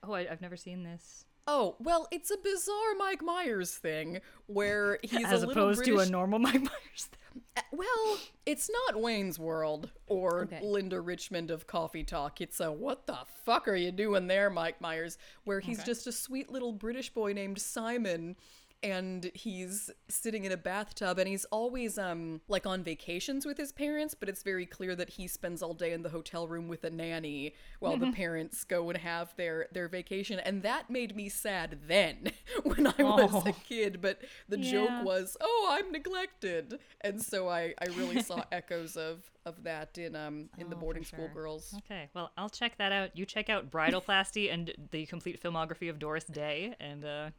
Oh, 0.02 0.12
I, 0.12 0.26
I've 0.30 0.40
never 0.40 0.56
seen 0.56 0.82
this. 0.82 1.24
Oh, 1.46 1.76
well, 1.80 2.06
it's 2.12 2.30
a 2.30 2.36
bizarre 2.36 2.94
Mike 2.98 3.22
Myers 3.22 3.72
thing 3.74 4.20
where 4.46 4.98
he's 5.02 5.24
As 5.24 5.42
opposed 5.42 5.84
to 5.84 5.98
a 5.98 6.06
normal 6.06 6.38
Mike 6.40 6.60
Myers. 6.62 7.08
Uh, 7.56 7.62
Well, 7.72 8.18
it's 8.46 8.70
not 8.86 9.00
Wayne's 9.00 9.38
World 9.38 9.90
or 10.06 10.42
Okay. 10.42 10.60
Linda 10.62 11.00
Richman 11.00 11.50
of 11.50 11.66
Coffee 11.66 12.04
Talk. 12.04 12.40
It's 12.40 12.60
a 12.60 12.70
what 12.70 13.06
the 13.06 13.18
fuck 13.44 13.66
are 13.66 13.74
you 13.74 13.90
doing 13.90 14.26
there, 14.28 14.50
Mike 14.50 14.80
Myers? 14.80 15.18
Where 15.44 15.60
he's 15.60 15.82
just 15.82 16.06
a 16.06 16.12
sweet 16.12 16.50
little 16.50 16.72
British 16.72 17.10
boy 17.10 17.32
named 17.32 17.60
Simon 17.60 18.36
and 18.82 19.30
he's 19.34 19.90
sitting 20.08 20.44
in 20.44 20.52
a 20.52 20.56
bathtub 20.56 21.18
and 21.18 21.28
he's 21.28 21.44
always 21.46 21.98
um 21.98 22.40
like 22.48 22.66
on 22.66 22.82
vacations 22.82 23.46
with 23.46 23.56
his 23.58 23.72
parents, 23.72 24.14
but 24.14 24.28
it's 24.28 24.42
very 24.42 24.66
clear 24.66 24.94
that 24.96 25.10
he 25.10 25.26
spends 25.28 25.62
all 25.62 25.74
day 25.74 25.92
in 25.92 26.02
the 26.02 26.08
hotel 26.10 26.46
room 26.48 26.68
with 26.68 26.84
a 26.84 26.90
nanny 26.90 27.54
while 27.80 27.96
the 27.96 28.06
parents 28.12 28.64
go 28.64 28.88
and 28.90 28.98
have 28.98 29.34
their 29.36 29.66
their 29.72 29.88
vacation 29.88 30.38
and 30.40 30.62
that 30.62 30.90
made 30.90 31.14
me 31.16 31.28
sad 31.28 31.78
then 31.86 32.30
when 32.64 32.86
I 32.86 33.02
was 33.02 33.46
a 33.46 33.52
Oh. 33.52 33.56
kid, 33.68 34.00
but 34.00 34.18
the 34.48 34.56
Yeah. 34.58 34.72
joke 34.72 35.04
was, 35.04 35.36
"Oh, 35.40 35.68
I'm 35.70 35.90
neglected," 35.92 36.78
and 37.00 37.20
so 37.22 37.48
I, 37.48 37.74
I 37.80 37.86
really 37.96 38.22
saw 38.22 38.44
echoes 38.52 38.96
of 38.96 39.30
of 39.46 39.62
that 39.64 39.98
in 39.98 40.14
um 40.16 40.48
in 40.58 40.68
the 40.68 40.76
Oh, 40.76 40.78
for 40.78 40.80
boarding 40.80 41.04
school 41.04 41.28
girls. 41.34 41.74
Okay, 41.78 42.08
well, 42.14 42.30
I'll 42.36 42.48
check 42.50 42.78
that 42.78 42.92
out. 42.92 43.16
You 43.16 43.26
check 43.26 43.48
out 43.48 43.70
Bridalplasty 43.70 44.52
and 44.52 44.72
the 44.90 45.06
complete 45.06 45.42
filmography 45.42 45.88
of 45.90 45.98
Doris 45.98 46.24
Day, 46.24 46.74
and 46.80 47.04
uh, 47.04 47.30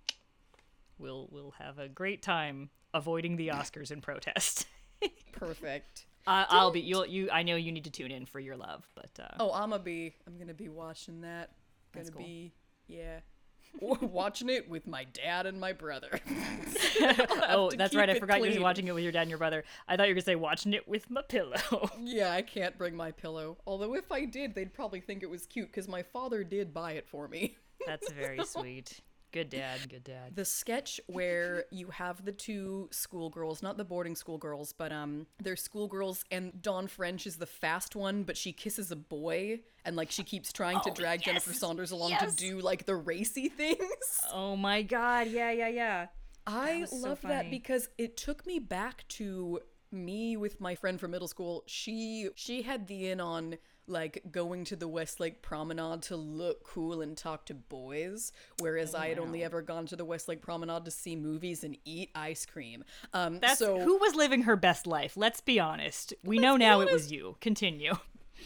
we'll 0.98 1.28
we'll 1.32 1.54
have 1.60 1.80
a 1.80 1.88
great 1.88 2.22
time 2.22 2.70
avoiding 2.94 3.36
the 3.38 3.50
Oscars 3.50 3.92
in 3.92 4.02
protest. 4.02 4.68
Perfect. 5.32 6.06
uh, 6.28 6.46
I'll 6.50 6.72
be 6.72 6.80
you'll 6.82 7.06
you. 7.06 7.30
I 7.32 7.44
know 7.44 7.56
you 7.56 7.72
need 7.72 7.84
to 7.86 7.92
tune 7.92 8.12
in 8.12 8.26
for 8.26 8.40
your 8.40 8.56
love, 8.56 8.88
but 8.96 9.12
uh, 9.20 9.36
Oh, 9.40 9.52
I'm 9.52 9.70
gonna 9.72 9.84
be 9.84 10.14
I'm 10.28 10.38
gonna 10.38 10.54
be 10.54 10.70
watching 10.70 11.22
that. 11.22 11.52
Gonna 11.94 12.10
cool. 12.12 12.24
be 12.24 12.54
yeah. 12.88 13.20
watching 13.82 14.50
it 14.50 14.70
with 14.70 14.86
my 14.86 15.04
dad 15.04 15.48
and 15.48 15.60
my 15.60 15.74
brother. 15.74 16.20
oh, 17.50 17.72
that's 17.76 17.96
right. 17.96 18.10
I 18.10 18.20
forgot 18.20 18.38
you 18.38 18.46
clean. 18.46 18.58
were 18.58 18.64
watching 18.64 18.88
it 18.88 18.94
with 18.94 19.04
your 19.04 19.12
dad 19.12 19.22
and 19.22 19.30
your 19.32 19.40
brother. 19.40 19.64
I 19.88 19.98
thought 19.98 20.04
you 20.08 20.12
were 20.12 20.16
gonna 20.16 20.26
say 20.26 20.36
watching 20.36 20.74
it 20.74 20.88
with 20.88 21.10
my 21.10 21.24
pillow. 21.24 21.90
yeah, 22.00 22.32
I 22.32 22.44
can't 22.44 22.78
bring 22.78 22.96
my 22.96 23.12
pillow. 23.12 23.58
Although 23.66 23.96
if 23.96 24.12
I 24.12 24.26
did, 24.26 24.54
they'd 24.54 24.74
probably 24.74 25.02
think 25.02 25.24
it 25.24 25.30
was 25.30 25.46
cute 25.48 25.68
because 25.68 25.88
my 25.88 26.04
father 26.04 26.44
did 26.44 26.74
buy 26.74 26.94
it 26.94 27.08
for 27.10 27.28
me. 27.28 27.58
that's 27.88 28.12
very 28.12 28.44
sweet. 28.46 29.00
Good 29.34 29.50
dad. 29.50 29.80
Good 29.90 30.04
dad. 30.04 30.36
the 30.36 30.46
sketch 30.46 31.02
where 31.08 31.66
you 31.72 31.88
have 31.88 32.24
the 32.24 32.32
two 32.32 32.88
schoolgirls, 32.92 33.64
not 33.64 33.78
the 33.78 33.84
boarding 33.84 34.16
school 34.16 34.38
girls, 34.38 34.74
but 34.74 34.92
um 34.92 35.26
they're 35.42 35.56
schoolgirls 35.56 36.24
and 36.32 36.62
Dawn 36.62 36.88
French 36.88 37.26
is 37.26 37.38
the 37.38 37.48
fast 37.48 37.96
one, 37.96 38.24
but 38.24 38.38
she 38.38 38.54
kisses 38.54 38.92
a 38.92 38.96
boy 38.96 39.62
and 39.84 39.96
like 39.96 40.12
she 40.12 40.24
keeps 40.24 40.54
trying 40.54 40.80
to 40.82 40.92
drag 40.92 41.24
Jennifer 41.24 41.52
Saunders 41.52 41.90
along 41.90 42.12
yes. 42.12 42.36
to 42.36 42.36
do 42.36 42.60
like 42.60 42.86
the 42.86 42.96
racy 42.96 43.50
things. 43.50 43.80
Oh 44.32 44.56
my 44.56 44.82
god. 44.82 45.28
Yeah, 45.28 45.52
yeah, 45.52 45.68
yeah. 45.68 46.08
I 46.48 46.86
so 46.86 46.96
love 46.96 47.22
that 47.22 47.50
because 47.50 47.90
it 47.98 48.18
took 48.18 48.46
me 48.46 48.60
back 48.60 49.08
to 49.10 49.60
me 49.92 50.38
with 50.38 50.60
my 50.60 50.76
friend 50.76 51.00
from 51.00 51.12
middle 51.12 51.28
school. 51.28 51.64
She 51.66 52.30
she 52.36 52.62
had 52.62 52.88
the 52.88 53.10
in 53.10 53.20
on 53.20 53.58
like 53.88 54.24
going 54.32 54.64
to 54.66 54.76
the 54.76 54.88
Westlake 54.88 55.42
Promenade 55.42 56.02
to 56.04 56.16
look 56.16 56.64
cool 56.64 57.02
and 57.02 57.18
talk 57.18 57.46
to 57.48 57.54
boys, 57.54 58.32
whereas 58.60 58.96
I 58.96 59.10
had 59.10 59.20
only 59.20 59.44
ever 59.44 59.62
gone 59.62 59.86
to 59.88 59.96
the 59.96 60.06
Westlake 60.06 60.42
Promenade 60.42 60.86
to 60.86 60.92
see 60.92 61.16
movies 61.16 61.64
and 61.64 61.78
eat 61.86 62.10
ice 62.16 62.46
cream. 62.46 62.84
Um, 63.14 63.40
That's 63.40 63.60
so 63.60 63.80
who 63.80 63.98
was 63.98 64.16
living 64.16 64.44
her 64.44 64.56
best 64.56 64.88
life. 64.88 65.18
Let's 65.18 65.42
be 65.42 65.60
honest. 65.60 66.14
We 66.24 66.40
know 66.40 66.58
now 66.58 66.82
it 66.82 66.92
was 66.92 67.12
you. 67.12 67.38
Continue. 67.42 67.96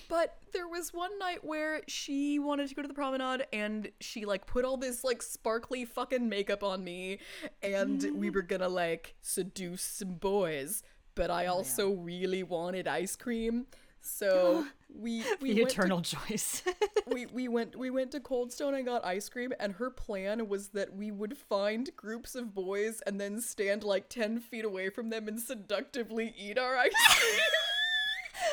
But 0.10 0.38
there 0.54 0.68
was 0.68 0.94
one 0.94 1.18
night 1.20 1.44
where 1.44 1.82
she 1.88 2.40
wanted 2.40 2.70
to 2.70 2.76
go 2.76 2.82
to 2.82 2.88
the 2.88 2.94
promenade 2.94 3.48
and 3.52 3.90
she 4.00 4.26
like 4.26 4.46
put 4.46 4.66
all 4.66 4.78
this 4.78 5.04
like 5.04 5.22
sparkly 5.22 5.86
fucking 5.86 6.28
makeup 6.30 6.64
on 6.64 6.84
me 6.84 7.20
and 7.62 8.06
we 8.16 8.30
were 8.30 8.42
gonna 8.42 8.70
like 8.70 9.16
seduce 9.22 9.82
some 9.82 10.14
boys. 10.16 10.84
But 11.16 11.32
Oh, 11.32 11.34
I 11.34 11.46
also 11.48 11.92
really 11.92 12.44
wanted 12.44 12.88
ice 12.88 13.16
cream. 13.16 13.68
So 14.02 14.68
we 14.94 15.24
we 15.42 15.54
the 15.54 15.62
eternal 15.64 16.02
choice. 16.02 16.64
We 17.10 17.26
we 17.28 17.48
went 17.48 17.76
we 17.78 17.90
went 17.90 18.12
to 18.12 18.20
Cold 18.20 18.52
Stone 18.52 18.74
and 18.76 18.86
got 18.86 19.06
ice 19.06 19.30
cream 19.30 19.54
and 19.60 19.74
her 19.76 19.90
plan 19.90 20.50
was 20.50 20.70
that 20.70 20.94
we 20.94 21.10
would 21.10 21.38
find 21.38 21.90
groups 21.96 22.36
of 22.36 22.54
boys 22.54 23.02
and 23.08 23.20
then 23.20 23.40
stand 23.40 23.84
like 23.84 24.10
10 24.10 24.40
feet 24.42 24.66
away 24.66 24.90
from 24.90 25.10
them 25.10 25.28
and 25.30 25.40
seductively 25.40 26.34
eat 26.38 26.58
our 26.58 26.76
ice 26.78 26.92
cream. 27.18 27.40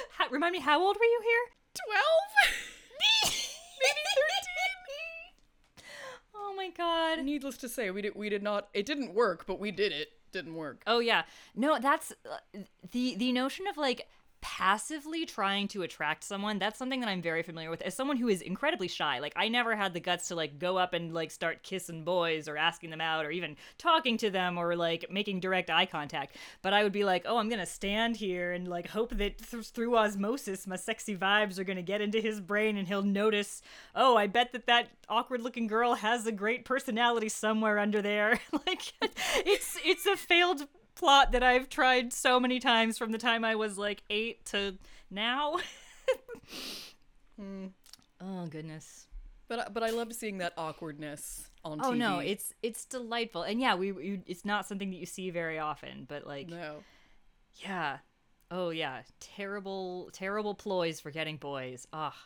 How- 0.18 0.28
Remind 0.30 0.52
me, 0.52 0.60
how 0.60 0.80
old 0.80 0.96
were 0.96 1.04
you 1.04 1.20
here? 1.24 1.54
12 1.90 2.04
maybe 3.80 4.04
13 5.76 5.84
Oh 6.36 6.54
my 6.56 6.70
god. 6.70 7.24
needless 7.24 7.56
to 7.58 7.68
say 7.68 7.90
we 7.90 8.02
did 8.02 8.14
we 8.14 8.28
did 8.28 8.42
not 8.42 8.68
it 8.72 8.86
didn't 8.86 9.14
work 9.14 9.46
but 9.46 9.58
we 9.58 9.70
did 9.70 9.92
it 9.92 10.08
didn't 10.32 10.54
work 10.54 10.82
Oh 10.86 10.98
yeah. 11.00 11.22
No, 11.54 11.78
that's 11.78 12.12
uh, 12.30 12.38
the 12.92 13.14
the 13.16 13.32
notion 13.32 13.66
of 13.66 13.76
like 13.76 14.08
passively 14.44 15.24
trying 15.24 15.66
to 15.66 15.84
attract 15.84 16.22
someone 16.22 16.58
that's 16.58 16.78
something 16.78 17.00
that 17.00 17.08
i'm 17.08 17.22
very 17.22 17.42
familiar 17.42 17.70
with. 17.70 17.80
As 17.80 17.94
someone 17.94 18.18
who 18.18 18.28
is 18.28 18.42
incredibly 18.42 18.88
shy 18.88 19.18
like 19.18 19.32
i 19.36 19.48
never 19.48 19.74
had 19.74 19.94
the 19.94 20.00
guts 20.00 20.28
to 20.28 20.34
like 20.34 20.58
go 20.58 20.76
up 20.76 20.92
and 20.92 21.14
like 21.14 21.30
start 21.30 21.62
kissing 21.62 22.04
boys 22.04 22.46
or 22.46 22.58
asking 22.58 22.90
them 22.90 23.00
out 23.00 23.24
or 23.24 23.30
even 23.30 23.56
talking 23.78 24.18
to 24.18 24.28
them 24.28 24.58
or 24.58 24.76
like 24.76 25.06
making 25.10 25.40
direct 25.40 25.70
eye 25.70 25.86
contact. 25.86 26.36
But 26.60 26.74
i 26.74 26.82
would 26.82 26.92
be 26.92 27.04
like 27.04 27.24
oh 27.26 27.38
i'm 27.38 27.48
gonna 27.48 27.64
stand 27.64 28.18
here 28.18 28.52
and 28.52 28.68
like 28.68 28.86
hope 28.86 29.16
that 29.16 29.38
th- 29.38 29.64
through 29.64 29.96
osmosis 29.96 30.66
my 30.66 30.76
sexy 30.76 31.16
vibes 31.16 31.58
are 31.58 31.64
gonna 31.64 31.80
get 31.80 32.02
into 32.02 32.20
his 32.20 32.38
brain 32.38 32.76
and 32.76 32.86
he'll 32.86 33.02
notice 33.02 33.62
oh 33.94 34.14
i 34.14 34.26
bet 34.26 34.52
that 34.52 34.66
that 34.66 34.88
awkward 35.08 35.40
looking 35.40 35.66
girl 35.66 35.94
has 35.94 36.26
a 36.26 36.32
great 36.32 36.66
personality 36.66 37.30
somewhere 37.30 37.78
under 37.78 38.02
there. 38.02 38.40
Like 38.66 38.92
it's 39.44 39.78
it's 39.84 40.06
a 40.06 40.16
failed 40.16 40.66
plot 40.94 41.32
that 41.32 41.42
I've 41.42 41.68
tried 41.68 42.12
so 42.12 42.38
many 42.40 42.60
times 42.60 42.98
from 42.98 43.12
the 43.12 43.18
time 43.18 43.44
I 43.44 43.54
was 43.54 43.76
like 43.78 44.02
eight 44.10 44.44
to 44.46 44.76
now. 45.10 45.56
Oh 48.20 48.46
goodness. 48.46 49.06
But 49.48 49.58
I- 49.58 49.68
but 49.68 49.82
I 49.82 49.90
loved 49.90 50.14
seeing 50.14 50.38
that 50.38 50.54
awkwardness 50.56 51.50
on 51.64 51.80
Oh 51.82 51.90
TV. 51.92 51.98
no, 51.98 52.18
it's 52.20 52.54
it's 52.62 52.84
delightful, 52.86 53.42
and 53.42 53.60
yeah, 53.60 53.74
we, 53.74 53.92
we 53.92 54.20
it's 54.26 54.44
not 54.44 54.66
something 54.66 54.90
that 54.90 54.96
you 54.96 55.06
see 55.06 55.30
very 55.30 55.58
often, 55.58 56.06
but 56.08 56.26
like 56.26 56.48
no. 56.48 56.76
yeah, 57.56 57.98
oh 58.50 58.70
yeah, 58.70 59.02
terrible 59.20 60.08
terrible 60.12 60.54
ploys 60.54 61.00
for 61.00 61.10
getting 61.10 61.36
boys. 61.36 61.86
Ah, 61.92 62.16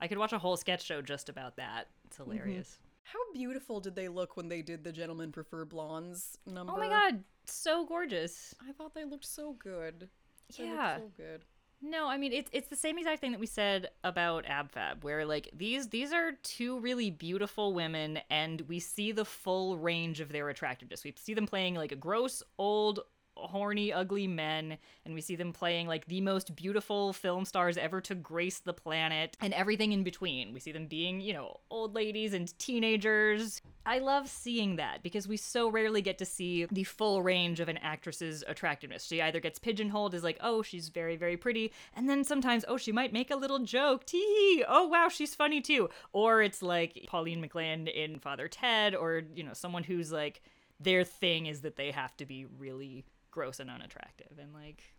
I 0.00 0.08
could 0.08 0.18
watch 0.18 0.32
a 0.32 0.38
whole 0.38 0.56
sketch 0.56 0.84
show 0.84 1.02
just 1.02 1.28
about 1.28 1.56
that. 1.56 1.88
It's 2.06 2.16
hilarious. 2.16 2.78
How 3.04 3.18
beautiful 3.34 3.80
did 3.80 3.94
they 3.96 4.08
look 4.08 4.36
when 4.36 4.48
they 4.48 4.62
did 4.62 4.84
the 4.84 4.92
gentlemen 4.92 5.32
prefer 5.32 5.64
blondes 5.66 6.38
number? 6.46 6.72
Oh 6.72 6.76
my 6.78 6.88
god, 6.88 7.22
so 7.50 7.84
gorgeous. 7.86 8.54
I 8.66 8.72
thought 8.72 8.94
they 8.94 9.04
looked 9.04 9.24
so 9.26 9.54
good. 9.54 10.08
They 10.56 10.64
looked 10.64 10.74
Yeah. 10.76 10.96
so 10.98 11.10
good. 11.16 11.44
No, 11.84 12.06
I 12.06 12.16
mean 12.16 12.32
it's 12.32 12.48
it's 12.52 12.68
the 12.68 12.76
same 12.76 12.96
exact 12.96 13.20
thing 13.20 13.32
that 13.32 13.40
we 13.40 13.46
said 13.46 13.88
about 14.04 14.44
AbFab, 14.44 15.02
where 15.02 15.24
like 15.26 15.50
these 15.52 15.88
these 15.88 16.12
are 16.12 16.32
two 16.44 16.78
really 16.78 17.10
beautiful 17.10 17.74
women, 17.74 18.20
and 18.30 18.60
we 18.62 18.78
see 18.78 19.10
the 19.10 19.24
full 19.24 19.76
range 19.78 20.20
of 20.20 20.30
their 20.30 20.48
attractiveness. 20.48 21.02
We 21.02 21.12
see 21.16 21.34
them 21.34 21.46
playing 21.46 21.74
like 21.74 21.90
a 21.90 21.96
gross, 21.96 22.40
old, 22.56 23.00
horny, 23.34 23.92
ugly 23.92 24.26
men, 24.26 24.78
and 25.04 25.14
we 25.14 25.20
see 25.20 25.36
them 25.36 25.52
playing 25.52 25.86
like 25.86 26.06
the 26.06 26.20
most 26.20 26.54
beautiful 26.54 27.12
film 27.12 27.44
stars 27.44 27.76
ever 27.76 28.00
to 28.02 28.14
grace 28.14 28.58
the 28.58 28.72
planet, 28.72 29.36
and 29.40 29.52
everything 29.54 29.92
in 29.92 30.02
between. 30.02 30.52
We 30.52 30.60
see 30.60 30.72
them 30.72 30.86
being 30.86 31.20
you 31.20 31.32
know 31.32 31.60
old 31.70 31.94
ladies 31.94 32.34
and 32.34 32.56
teenagers. 32.58 33.62
I 33.84 33.98
love 33.98 34.28
seeing 34.28 34.76
that 34.76 35.02
because 35.02 35.26
we 35.26 35.36
so 35.36 35.68
rarely 35.68 36.02
get 36.02 36.18
to 36.18 36.24
see 36.24 36.66
the 36.66 36.84
full 36.84 37.20
range 37.22 37.58
of 37.58 37.68
an 37.68 37.78
actress's 37.78 38.44
attractiveness. 38.46 39.04
She 39.04 39.20
either 39.20 39.40
gets 39.40 39.58
pigeonholed 39.58 40.14
as 40.14 40.22
like, 40.22 40.38
oh, 40.40 40.62
she's 40.62 40.88
very, 40.88 41.16
very 41.16 41.36
pretty, 41.36 41.72
and 41.94 42.08
then 42.08 42.24
sometimes, 42.24 42.64
oh, 42.68 42.76
she 42.76 42.92
might 42.92 43.12
make 43.12 43.30
a 43.30 43.36
little 43.36 43.58
joke, 43.58 44.06
tee 44.06 44.62
oh 44.68 44.86
wow, 44.86 45.08
she's 45.08 45.34
funny 45.34 45.60
too. 45.60 45.88
Or 46.12 46.42
it's 46.42 46.62
like 46.62 47.06
Pauline 47.06 47.46
McLynn 47.46 47.92
in 47.92 48.18
Father 48.18 48.48
Ted, 48.48 48.94
or 48.94 49.22
you 49.34 49.44
know, 49.44 49.54
someone 49.54 49.84
who's 49.84 50.12
like 50.12 50.42
their 50.80 51.04
thing 51.04 51.46
is 51.46 51.60
that 51.60 51.76
they 51.76 51.90
have 51.90 52.16
to 52.16 52.26
be 52.26 52.46
really 52.58 53.04
gross 53.32 53.58
and 53.58 53.68
unattractive. 53.68 54.38
And 54.40 54.52
like 54.54 54.94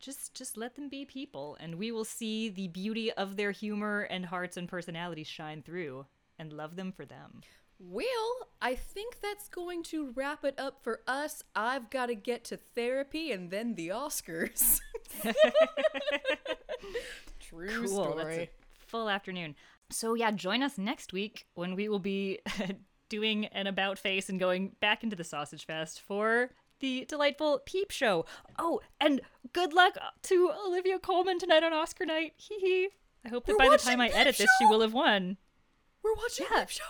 just 0.00 0.34
just 0.34 0.56
let 0.56 0.76
them 0.76 0.88
be 0.88 1.04
people 1.04 1.56
and 1.60 1.74
we 1.76 1.90
will 1.92 2.04
see 2.04 2.48
the 2.48 2.68
beauty 2.68 3.12
of 3.12 3.36
their 3.36 3.50
humor 3.52 4.02
and 4.02 4.26
hearts 4.26 4.56
and 4.56 4.68
personalities 4.68 5.26
shine 5.26 5.62
through 5.62 6.06
and 6.38 6.52
love 6.52 6.76
them 6.76 6.92
for 6.92 7.04
them. 7.04 7.42
Well, 7.78 8.48
I 8.62 8.76
think 8.76 9.20
that's 9.20 9.48
going 9.48 9.82
to 9.84 10.12
wrap 10.14 10.44
it 10.44 10.54
up 10.58 10.82
for 10.82 11.00
us. 11.06 11.42
I've 11.56 11.90
got 11.90 12.06
to 12.06 12.14
get 12.14 12.44
to 12.44 12.56
therapy 12.56 13.32
and 13.32 13.50
then 13.50 13.74
the 13.74 13.88
Oscars. 13.88 14.80
True 17.40 17.86
Cool. 17.86 18.14
That's 18.14 18.20
story. 18.20 18.36
a 18.42 18.48
full 18.86 19.08
afternoon. 19.08 19.54
So 19.90 20.14
yeah, 20.14 20.30
join 20.30 20.62
us 20.62 20.78
next 20.78 21.12
week 21.12 21.46
when 21.54 21.74
we 21.74 21.88
will 21.88 21.98
be 21.98 22.38
doing 23.08 23.46
an 23.46 23.66
about 23.66 23.98
face 23.98 24.28
and 24.28 24.40
going 24.40 24.72
back 24.80 25.02
into 25.02 25.16
the 25.16 25.24
sausage 25.24 25.66
fest 25.66 26.00
for 26.00 26.50
the 26.80 27.04
delightful 27.08 27.60
peep 27.64 27.90
show. 27.90 28.26
Oh, 28.58 28.80
and 29.00 29.20
good 29.52 29.72
luck 29.72 29.96
to 30.24 30.52
Olivia 30.66 30.98
Colman 30.98 31.38
tonight 31.38 31.62
on 31.62 31.72
Oscar 31.72 32.04
night. 32.06 32.34
Hee 32.38 32.58
hee. 32.60 32.88
I 33.24 33.28
hope 33.28 33.46
that 33.46 33.52
We're 33.52 33.58
by 33.58 33.68
the 33.70 33.78
time 33.78 34.00
I 34.00 34.08
Peep 34.08 34.16
edit 34.18 34.36
this, 34.38 34.50
she 34.58 34.66
will 34.66 34.80
have 34.82 34.92
won. 34.92 35.38
We're 36.02 36.14
watching 36.14 36.46
Yeah. 36.50 36.60
Peep 36.60 36.68
Show. 36.70 36.82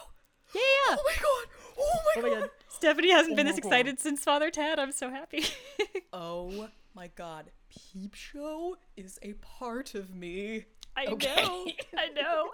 Yeah. 0.55 0.61
Oh 0.97 1.03
my 1.05 1.15
god. 1.15 1.49
Oh 1.79 1.99
my, 2.05 2.13
Oh 2.17 2.23
my 2.23 2.29
god. 2.31 2.41
god. 2.43 2.51
Stephanie 2.69 3.11
hasn't 3.11 3.37
been 3.37 3.47
Oh 3.47 3.51
this 3.51 3.61
God. 3.61 3.67
excited 3.69 4.01
since 4.01 4.23
Father 4.25 4.51
Ted. 4.51 4.79
I'm 4.79 4.93
so 4.93 5.11
happy. 5.11 5.45
Oh 6.13 6.69
my 6.95 7.09
god. 7.17 7.51
Peep 7.69 8.15
Show 8.15 8.77
is 8.97 9.19
a 9.23 9.33
part 9.35 9.95
of 9.97 10.15
me. 10.15 10.65
I 10.97 11.07
Okay. 11.07 11.35
know. 11.43 11.67
I 11.99 12.09
know. 12.11 12.51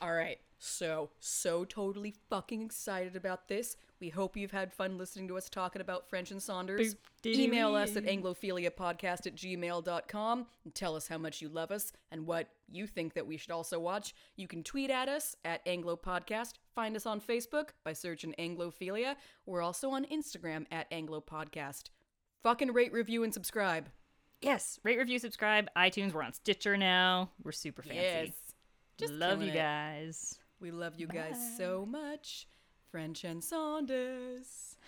All 0.00 0.12
right. 0.12 0.38
So, 0.58 1.10
so 1.20 1.64
totally 1.64 2.14
fucking 2.30 2.62
excited 2.62 3.16
about 3.16 3.48
this. 3.48 3.76
We 3.98 4.10
hope 4.10 4.36
you've 4.36 4.50
had 4.50 4.72
fun 4.74 4.98
listening 4.98 5.26
to 5.28 5.38
us 5.38 5.48
talking 5.48 5.80
about 5.80 6.08
French 6.08 6.30
and 6.30 6.42
Saunders. 6.42 6.96
Email 7.24 7.74
us 7.74 7.96
at 7.96 8.04
anglophiliapodcast 8.04 9.26
at 9.26 9.34
gmail.com 9.36 10.46
and 10.64 10.74
tell 10.74 10.96
us 10.96 11.08
how 11.08 11.16
much 11.18 11.40
you 11.40 11.48
love 11.48 11.70
us 11.70 11.92
and 12.10 12.26
what 12.26 12.48
you 12.70 12.86
think 12.86 13.14
that 13.14 13.26
we 13.26 13.36
should 13.38 13.50
also 13.52 13.78
watch. 13.78 14.14
You 14.36 14.46
can 14.48 14.62
tweet 14.62 14.90
at 14.90 15.08
us 15.08 15.34
at 15.44 15.64
anglopodcast. 15.64 16.54
Find 16.74 16.94
us 16.94 17.06
on 17.06 17.20
Facebook 17.20 17.70
by 17.84 17.94
searching 17.94 18.34
Anglophilia. 18.38 19.16
We're 19.46 19.62
also 19.62 19.90
on 19.90 20.04
Instagram 20.04 20.66
at 20.70 20.90
anglopodcast. 20.90 21.84
Fucking 22.42 22.72
rate, 22.72 22.92
review, 22.92 23.24
and 23.24 23.32
subscribe. 23.32 23.88
yes. 24.42 24.78
Rate, 24.84 24.98
review, 24.98 25.18
subscribe. 25.18 25.68
iTunes. 25.76 26.12
We're 26.12 26.22
on 26.22 26.34
Stitcher 26.34 26.76
now. 26.76 27.30
We're 27.42 27.52
super 27.52 27.82
fancy. 27.82 27.96
Yes. 27.98 28.30
Just 28.98 29.12
Love 29.14 29.42
you 29.42 29.50
it. 29.50 29.54
guys. 29.54 30.38
We 30.60 30.70
love 30.70 30.94
you 30.96 31.06
guys 31.06 31.36
so 31.58 31.84
much. 31.86 32.46
French 32.96 33.24
and 33.24 33.44
Saunders. 33.44 34.78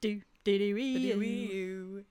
Do 0.00 0.22
do 0.44 0.58
do 0.58 0.64
Do 0.64 1.20
you? 1.20 2.04